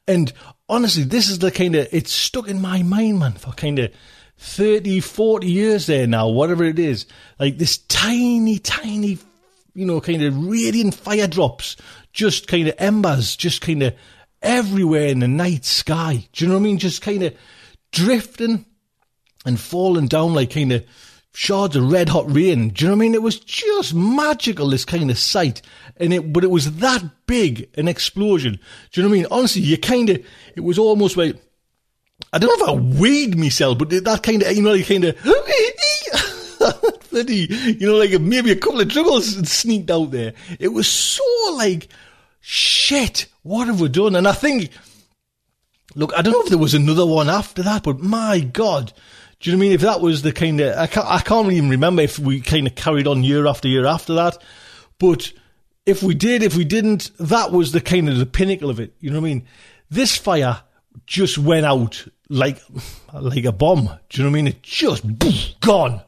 And 0.06 0.32
honestly, 0.68 1.04
this 1.04 1.30
is 1.30 1.38
the 1.38 1.50
kind 1.50 1.74
of 1.74 1.88
it's 1.92 2.12
stuck 2.12 2.48
in 2.48 2.60
my 2.60 2.82
mind, 2.82 3.18
man, 3.18 3.32
for 3.32 3.52
kind 3.52 3.78
of 3.78 3.92
30, 4.38 5.00
40 5.00 5.46
years 5.46 5.86
there 5.86 6.06
now, 6.06 6.28
whatever 6.28 6.64
it 6.64 6.78
is. 6.78 7.06
Like 7.38 7.58
this 7.58 7.78
tiny, 7.78 8.58
tiny, 8.58 9.18
you 9.74 9.86
know, 9.86 10.00
kind 10.00 10.22
of 10.22 10.46
radiant 10.46 10.94
fire 10.94 11.26
drops, 11.26 11.76
just 12.12 12.48
kind 12.48 12.68
of 12.68 12.74
embers, 12.78 13.36
just 13.36 13.60
kind 13.60 13.82
of 13.82 13.94
everywhere 14.42 15.08
in 15.08 15.20
the 15.20 15.28
night 15.28 15.64
sky. 15.64 16.26
Do 16.32 16.44
you 16.44 16.48
know 16.48 16.54
what 16.54 16.60
I 16.60 16.64
mean? 16.64 16.78
Just 16.78 17.02
kind 17.02 17.22
of 17.22 17.34
drifting 17.92 18.66
and 19.46 19.58
falling 19.58 20.08
down 20.08 20.34
like 20.34 20.50
kind 20.50 20.72
of 20.72 20.84
shards 21.34 21.74
of 21.74 21.90
red 21.90 22.08
hot 22.08 22.32
rain. 22.32 22.70
Do 22.70 22.84
you 22.84 22.90
know 22.90 22.96
what 22.96 23.02
I 23.02 23.06
mean? 23.06 23.14
It 23.14 23.22
was 23.22 23.40
just 23.40 23.92
magical, 23.92 24.70
this 24.70 24.84
kind 24.84 25.10
of 25.10 25.18
sight. 25.18 25.60
And 25.96 26.14
it, 26.14 26.32
but 26.32 26.44
it 26.44 26.50
was 26.50 26.76
that 26.76 27.04
big 27.26 27.68
an 27.76 27.88
explosion. 27.88 28.58
Do 28.92 29.00
you 29.00 29.02
know 29.02 29.10
what 29.10 29.16
I 29.16 29.18
mean? 29.18 29.26
Honestly, 29.30 29.62
you 29.62 29.76
kind 29.76 30.10
of, 30.10 30.24
it 30.56 30.60
was 30.60 30.78
almost 30.78 31.16
like, 31.16 31.36
I 32.32 32.38
don't 32.38 32.58
know 32.58 32.66
if 32.66 32.70
I 32.70 33.00
weighed 33.00 33.36
myself, 33.36 33.78
but 33.78 33.90
that 33.90 34.22
kind 34.22 34.42
of, 34.42 34.52
you 34.52 34.62
know, 34.62 34.72
like 34.72 34.86
kind 34.86 35.04
of, 35.04 35.16
you 37.28 37.86
know, 37.86 37.96
like 37.96 38.18
maybe 38.20 38.52
a 38.52 38.56
couple 38.56 38.80
of 38.80 38.88
dribbles 38.88 39.48
sneaked 39.48 39.90
out 39.90 40.12
there. 40.12 40.34
It 40.60 40.68
was 40.68 40.86
so 40.86 41.24
like, 41.56 41.88
shit, 42.40 43.26
what 43.42 43.66
have 43.66 43.80
we 43.80 43.88
done? 43.88 44.14
And 44.14 44.28
I 44.28 44.32
think, 44.32 44.70
look, 45.96 46.12
I 46.16 46.22
don't 46.22 46.32
know 46.32 46.42
if 46.42 46.48
there 46.48 46.58
was 46.58 46.74
another 46.74 47.06
one 47.06 47.28
after 47.28 47.64
that, 47.64 47.82
but 47.82 47.98
my 47.98 48.38
God, 48.38 48.92
do 49.40 49.50
you 49.50 49.56
know 49.56 49.58
what 49.58 49.64
I 49.64 49.68
mean? 49.68 49.72
If 49.72 49.80
that 49.82 50.00
was 50.00 50.22
the 50.22 50.32
kind 50.32 50.60
of, 50.60 50.76
I 50.76 50.86
can't, 50.86 51.06
I 51.06 51.20
can't 51.20 51.52
even 51.52 51.70
remember 51.70 52.02
if 52.02 52.18
we 52.18 52.40
kind 52.40 52.66
of 52.66 52.74
carried 52.74 53.06
on 53.06 53.24
year 53.24 53.46
after 53.46 53.68
year 53.68 53.86
after 53.86 54.14
that, 54.14 54.38
but 54.98 55.32
if 55.86 56.02
we 56.02 56.14
did, 56.14 56.42
if 56.42 56.56
we 56.56 56.64
didn't, 56.64 57.10
that 57.18 57.52
was 57.52 57.72
the 57.72 57.80
kind 57.80 58.08
of 58.08 58.18
the 58.18 58.26
pinnacle 58.26 58.70
of 58.70 58.80
it. 58.80 58.94
You 59.00 59.10
know 59.10 59.20
what 59.20 59.26
I 59.26 59.34
mean? 59.34 59.46
This 59.90 60.16
fire 60.16 60.62
just 61.06 61.36
went 61.36 61.66
out 61.66 62.06
like, 62.28 62.60
like 63.12 63.44
a 63.44 63.52
bomb. 63.52 63.90
Do 64.08 64.22
you 64.22 64.24
know 64.24 64.30
what 64.30 64.38
I 64.38 64.42
mean? 64.42 64.46
It 64.48 64.62
just 64.62 65.04
gone. 65.60 66.02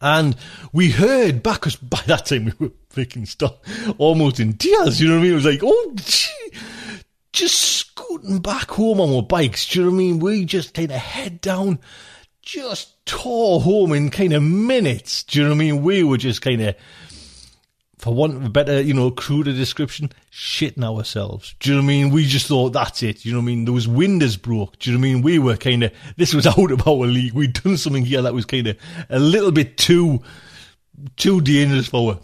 And 0.00 0.36
we 0.72 0.90
heard 0.90 1.42
back, 1.42 1.60
because 1.60 1.76
by 1.76 2.00
that 2.06 2.26
time 2.26 2.46
we 2.58 2.66
were 2.66 2.72
freaking 2.92 3.26
stuck, 3.26 3.64
almost 3.98 4.40
in 4.40 4.54
tears. 4.54 5.00
You 5.00 5.08
know 5.08 5.14
what 5.14 5.20
I 5.20 5.22
mean? 5.22 5.32
It 5.32 5.36
was 5.36 5.44
like, 5.44 5.60
oh, 5.62 5.92
gee, 5.94 6.58
just 7.32 7.58
scooting 7.58 8.40
back 8.40 8.70
home 8.70 9.00
on 9.00 9.14
our 9.14 9.22
bikes. 9.22 9.68
Do 9.68 9.78
you 9.78 9.84
know 9.84 9.92
what 9.92 9.96
I 9.96 9.98
mean? 9.98 10.18
We 10.18 10.44
just 10.44 10.74
kind 10.74 10.90
of 10.90 10.98
head 10.98 11.40
down, 11.40 11.78
just 12.42 13.04
tore 13.06 13.60
home 13.60 13.92
in 13.92 14.10
kind 14.10 14.32
of 14.32 14.42
minutes. 14.42 15.22
Do 15.22 15.38
you 15.38 15.44
know 15.44 15.50
what 15.50 15.56
I 15.56 15.58
mean? 15.58 15.82
We 15.82 16.02
were 16.02 16.18
just 16.18 16.42
kind 16.42 16.60
of 16.60 16.74
for 18.02 18.12
want 18.12 18.34
of 18.34 18.44
a 18.44 18.48
better, 18.48 18.80
you 18.80 18.92
know, 18.92 19.12
cruder 19.12 19.52
description, 19.52 20.10
shitting 20.32 20.82
ourselves. 20.82 21.54
Do 21.60 21.70
you 21.70 21.76
know 21.76 21.82
what 21.82 21.84
I 21.84 21.86
mean? 21.86 22.10
We 22.10 22.26
just 22.26 22.48
thought 22.48 22.70
that's 22.70 23.00
it. 23.04 23.20
Do 23.20 23.28
you 23.28 23.34
know 23.34 23.40
what 23.40 23.44
I 23.44 23.54
mean? 23.54 23.72
Was 23.72 23.86
windows 23.86 24.36
broke. 24.36 24.76
Do 24.80 24.90
you 24.90 24.98
know 24.98 25.00
what 25.00 25.08
I 25.08 25.12
mean? 25.14 25.22
We 25.22 25.38
were 25.38 25.56
kind 25.56 25.84
of, 25.84 25.92
this 26.16 26.34
was 26.34 26.44
out 26.58 26.72
of 26.72 26.86
our 26.88 27.06
league. 27.06 27.32
We'd 27.32 27.52
done 27.52 27.76
something 27.76 28.04
here 28.04 28.20
that 28.22 28.34
was 28.34 28.44
kind 28.44 28.66
of 28.66 28.76
a 29.08 29.20
little 29.20 29.52
bit 29.52 29.76
too, 29.78 30.20
too 31.16 31.40
dangerous 31.42 31.86
for 31.86 32.14
us. 32.14 32.18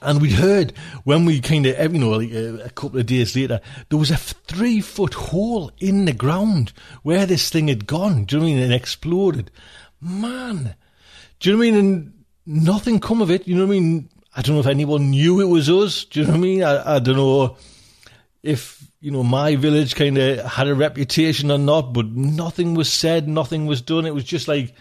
And 0.00 0.22
we'd 0.22 0.32
heard 0.32 0.72
when 1.04 1.26
we 1.26 1.40
kind 1.40 1.66
of, 1.66 1.76
eh, 1.76 1.88
you 1.88 1.98
know, 1.98 2.10
like 2.10 2.30
a, 2.30 2.64
a, 2.64 2.70
couple 2.70 2.98
of 2.98 3.06
days 3.06 3.36
later, 3.36 3.60
there 3.90 3.98
was 3.98 4.10
a 4.10 4.16
three 4.16 4.80
foot 4.80 5.12
hole 5.12 5.70
in 5.80 6.06
the 6.06 6.14
ground 6.14 6.72
where 7.02 7.26
this 7.26 7.50
thing 7.50 7.68
had 7.68 7.86
gone. 7.86 8.24
Do 8.24 8.36
you 8.36 8.40
know 8.40 8.46
what 8.46 8.52
I 8.52 8.54
mean? 8.54 8.62
And 8.64 8.72
exploded. 8.72 9.50
Man. 10.00 10.74
Do 11.40 11.50
you 11.50 11.56
know 11.56 11.58
what 11.58 11.66
I 11.66 11.70
mean? 11.70 11.78
And 11.78 12.24
nothing 12.46 13.00
come 13.00 13.20
of 13.20 13.30
it. 13.30 13.46
You 13.46 13.54
know 13.54 13.66
what 13.66 13.76
I 13.76 13.80
mean? 13.80 14.08
I 14.34 14.40
don't 14.40 14.54
know 14.54 14.60
if 14.60 14.66
anyone 14.66 15.10
knew 15.10 15.40
it 15.40 15.48
was 15.48 15.68
us. 15.68 16.04
Do 16.04 16.20
you 16.20 16.26
know 16.26 16.32
what 16.32 16.38
I 16.38 16.40
mean? 16.40 16.62
I, 16.62 16.96
I 16.96 16.98
don't 16.98 17.16
know 17.16 17.56
if, 18.42 18.82
you 19.00 19.10
know, 19.10 19.22
my 19.22 19.56
village 19.56 19.94
kind 19.94 20.16
of 20.16 20.44
had 20.44 20.68
a 20.68 20.74
reputation 20.74 21.50
or 21.50 21.58
not, 21.58 21.92
but 21.92 22.06
nothing 22.06 22.74
was 22.74 22.90
said, 22.90 23.28
nothing 23.28 23.66
was 23.66 23.82
done. 23.82 24.06
It 24.06 24.14
was 24.14 24.24
just 24.24 24.48
like, 24.48 24.74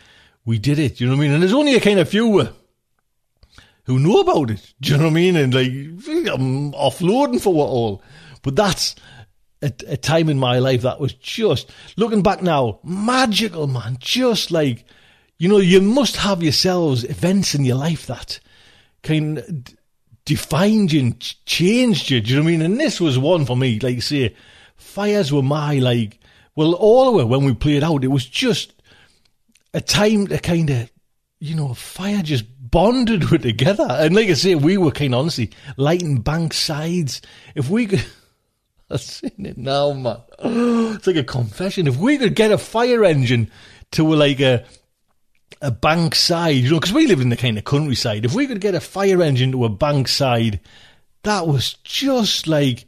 we 0.45 0.57
did 0.57 0.79
it. 0.79 0.97
Do 0.97 1.03
you 1.03 1.09
know 1.09 1.17
what 1.17 1.23
I 1.23 1.25
mean? 1.25 1.33
And 1.33 1.43
there's 1.43 1.53
only 1.53 1.75
a 1.75 1.81
kind 1.81 1.99
of 1.99 2.09
few 2.09 2.27
who 3.85 3.99
know 3.99 4.19
about 4.21 4.51
it. 4.51 4.73
Do 4.79 4.91
you 4.91 4.97
know 4.97 5.05
what 5.05 5.11
I 5.11 5.13
mean? 5.13 5.35
And 5.35 5.53
like, 5.53 5.71
I'm 6.31 6.71
offloading 6.73 7.41
for 7.41 7.53
what 7.53 7.67
all. 7.67 8.03
But 8.43 8.55
that's 8.55 8.95
a, 9.61 9.71
a 9.87 9.97
time 9.97 10.29
in 10.29 10.37
my 10.37 10.59
life 10.59 10.81
that 10.81 10.99
was 10.99 11.13
just, 11.13 11.71
looking 11.97 12.23
back 12.23 12.41
now, 12.41 12.79
magical, 12.83 13.67
man. 13.67 13.97
Just 13.99 14.51
like, 14.51 14.85
you 15.37 15.49
know, 15.49 15.57
you 15.57 15.81
must 15.81 16.17
have 16.17 16.43
yourselves 16.43 17.03
events 17.03 17.55
in 17.55 17.65
your 17.65 17.77
life 17.77 18.07
that 18.07 18.39
kind 19.03 19.39
of 19.39 19.63
defined 20.25 20.91
you 20.91 21.01
and 21.01 21.45
changed 21.45 22.09
you. 22.09 22.21
Do 22.21 22.29
you 22.29 22.35
know 22.37 22.43
what 22.43 22.49
I 22.49 22.51
mean? 22.51 22.61
And 22.61 22.79
this 22.79 23.01
was 23.01 23.17
one 23.17 23.45
for 23.45 23.57
me. 23.57 23.79
Like 23.79 24.01
say, 24.01 24.35
fires 24.77 25.33
were 25.33 25.41
my 25.41 25.79
like. 25.79 26.19
Well, 26.55 26.73
all 26.73 27.15
of 27.15 27.21
it 27.21 27.29
when 27.29 27.45
we 27.45 27.53
played 27.53 27.83
out, 27.83 28.03
it 28.03 28.09
was 28.09 28.25
just 28.25 28.73
a 29.73 29.79
time 29.79 30.27
to 30.27 30.37
kind 30.37 30.69
of, 30.69 30.91
you 31.39 31.55
know, 31.55 31.73
fire 31.73 32.21
just 32.21 32.50
bonded 32.71 33.29
with 33.29 33.43
together. 33.43 33.87
And 33.89 34.15
like 34.15 34.29
I 34.29 34.33
say, 34.33 34.55
we 34.55 34.77
were 34.77 34.91
kind 34.91 35.13
of 35.13 35.19
honestly 35.19 35.51
lighting 35.77 36.21
bank 36.21 36.53
sides. 36.53 37.21
If 37.55 37.69
we 37.69 37.87
could. 37.87 38.05
I've 38.89 39.01
seen 39.01 39.45
it 39.45 39.57
now, 39.57 39.93
man. 39.93 40.17
It's 40.95 41.07
like 41.07 41.15
a 41.15 41.23
confession. 41.23 41.87
If 41.87 41.97
we 41.97 42.17
could 42.17 42.35
get 42.35 42.51
a 42.51 42.57
fire 42.57 43.05
engine 43.05 43.49
to 43.91 44.03
like 44.03 44.39
a 44.39 44.65
a 45.61 45.71
bank 45.71 46.15
side, 46.15 46.55
you 46.55 46.71
know, 46.71 46.79
because 46.79 46.93
we 46.93 47.07
live 47.07 47.21
in 47.21 47.29
the 47.29 47.37
kind 47.37 47.57
of 47.57 47.63
countryside. 47.63 48.25
If 48.25 48.33
we 48.33 48.47
could 48.47 48.61
get 48.61 48.73
a 48.73 48.79
fire 48.79 49.21
engine 49.21 49.51
to 49.51 49.65
a 49.65 49.69
bank 49.69 50.07
side, 50.07 50.59
that 51.23 51.47
was 51.47 51.75
just 51.83 52.47
like. 52.47 52.85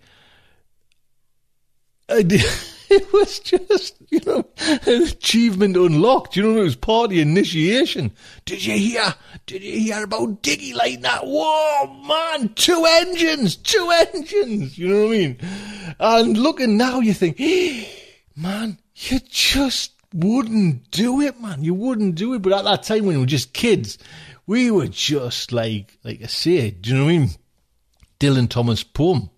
It 2.94 3.12
was 3.12 3.40
just, 3.40 3.96
you 4.10 4.20
know, 4.26 4.46
an 4.86 5.04
achievement 5.04 5.76
unlocked. 5.76 6.36
You 6.36 6.44
know, 6.44 6.62
it 6.62 6.64
was 6.64 6.76
party 6.76 7.22
initiation. 7.22 8.12
Did 8.46 8.64
you 8.64 8.78
hear? 8.78 9.16
Did 9.48 9.64
you 9.64 9.80
hear 9.80 10.04
about 10.04 10.44
Diggy 10.44 10.76
like 10.76 11.02
that? 11.02 11.22
Whoa, 11.26 11.88
man, 12.08 12.50
two 12.50 12.86
engines, 12.88 13.56
two 13.56 13.90
engines. 13.90 14.78
You 14.78 14.90
know 14.90 15.08
what 15.08 15.16
I 15.16 15.18
mean? 15.18 15.38
And 16.00 16.38
looking 16.38 16.78
now, 16.78 17.00
you 17.00 17.14
think, 17.14 17.40
man, 18.36 18.78
you 18.96 19.20
just 19.28 19.94
wouldn't 20.14 20.92
do 20.92 21.20
it, 21.22 21.42
man. 21.42 21.64
You 21.64 21.74
wouldn't 21.74 22.16
do 22.16 22.36
it. 22.36 22.44
But 22.44 22.54
at 22.54 22.66
that 22.66 22.84
time 22.84 23.06
when 23.06 23.16
we 23.16 23.22
were 23.22 23.26
just 23.26 23.54
kids, 23.54 23.98
we 24.46 24.70
were 24.70 24.88
just 24.88 25.52
like, 25.52 25.98
like 26.04 26.22
I 26.22 26.28
say, 26.28 26.70
do 26.70 26.92
you 26.92 26.98
know 26.98 27.06
what 27.06 27.12
I 27.12 27.18
mean? 27.18 27.30
Dylan 28.20 28.50
Thomas 28.50 28.84
poem. 28.84 29.30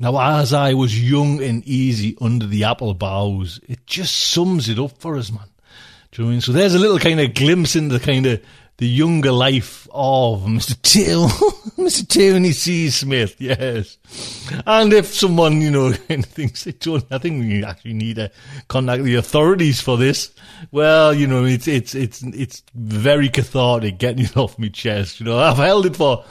Now, 0.00 0.18
as 0.40 0.54
I 0.54 0.72
was 0.72 0.98
young 0.98 1.42
and 1.42 1.62
easy 1.66 2.16
under 2.22 2.46
the 2.46 2.64
apple 2.64 2.94
boughs, 2.94 3.60
it 3.68 3.86
just 3.86 4.18
sums 4.18 4.70
it 4.70 4.78
up 4.78 4.96
for 4.98 5.16
us, 5.16 5.30
man. 5.30 5.44
Do 6.10 6.22
you 6.22 6.24
know 6.24 6.30
I 6.30 6.32
mean? 6.32 6.40
So 6.40 6.52
there's 6.52 6.74
a 6.74 6.78
little 6.78 6.98
kind 6.98 7.20
of 7.20 7.34
glimpse 7.34 7.76
into 7.76 7.98
the 7.98 8.04
kind 8.04 8.24
of 8.24 8.42
the 8.78 8.88
younger 8.88 9.30
life 9.30 9.86
of 9.92 10.44
Mr. 10.44 10.74
Till, 10.80 11.28
Mr. 11.76 12.08
Tony 12.08 12.52
C. 12.52 12.88
Smith, 12.88 13.36
yes. 13.38 13.98
And 14.66 14.90
if 14.94 15.12
someone, 15.12 15.60
you 15.60 15.70
know, 15.70 15.92
thinks 15.92 16.64
they 16.64 16.72
don't, 16.72 17.04
I 17.10 17.18
think 17.18 17.42
we 17.42 17.62
actually 17.62 17.92
need 17.92 18.16
to 18.16 18.32
contact 18.68 19.02
the 19.02 19.16
authorities 19.16 19.82
for 19.82 19.98
this. 19.98 20.32
Well, 20.70 21.12
you 21.12 21.26
know, 21.26 21.44
it's, 21.44 21.68
it's, 21.68 21.94
it's, 21.94 22.22
it's 22.22 22.62
very 22.74 23.28
cathartic 23.28 23.98
getting 23.98 24.24
it 24.24 24.36
off 24.38 24.58
my 24.58 24.68
chest. 24.68 25.20
You 25.20 25.26
know, 25.26 25.38
I've 25.38 25.58
held 25.58 25.84
it 25.84 25.96
for 25.96 26.24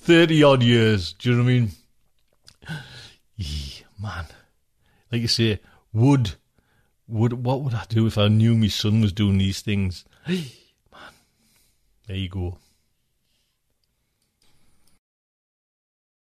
30 0.00 0.42
odd 0.42 0.62
years. 0.62 1.14
Do 1.14 1.30
you 1.30 1.36
know 1.36 1.42
what 1.42 1.48
I 1.48 1.52
mean? 1.54 1.70
Yeah, 3.36 3.86
man. 4.00 4.26
Like 5.10 5.22
you 5.22 5.28
say, 5.28 5.60
would, 5.92 6.34
would, 7.08 7.44
what 7.44 7.62
would 7.62 7.74
I 7.74 7.84
do 7.88 8.06
if 8.06 8.18
I 8.18 8.28
knew 8.28 8.54
my 8.54 8.68
son 8.68 9.00
was 9.00 9.12
doing 9.12 9.38
these 9.38 9.60
things? 9.60 10.04
Hey, 10.24 10.52
man. 10.92 11.12
There 12.06 12.16
you 12.16 12.28
go. 12.28 12.58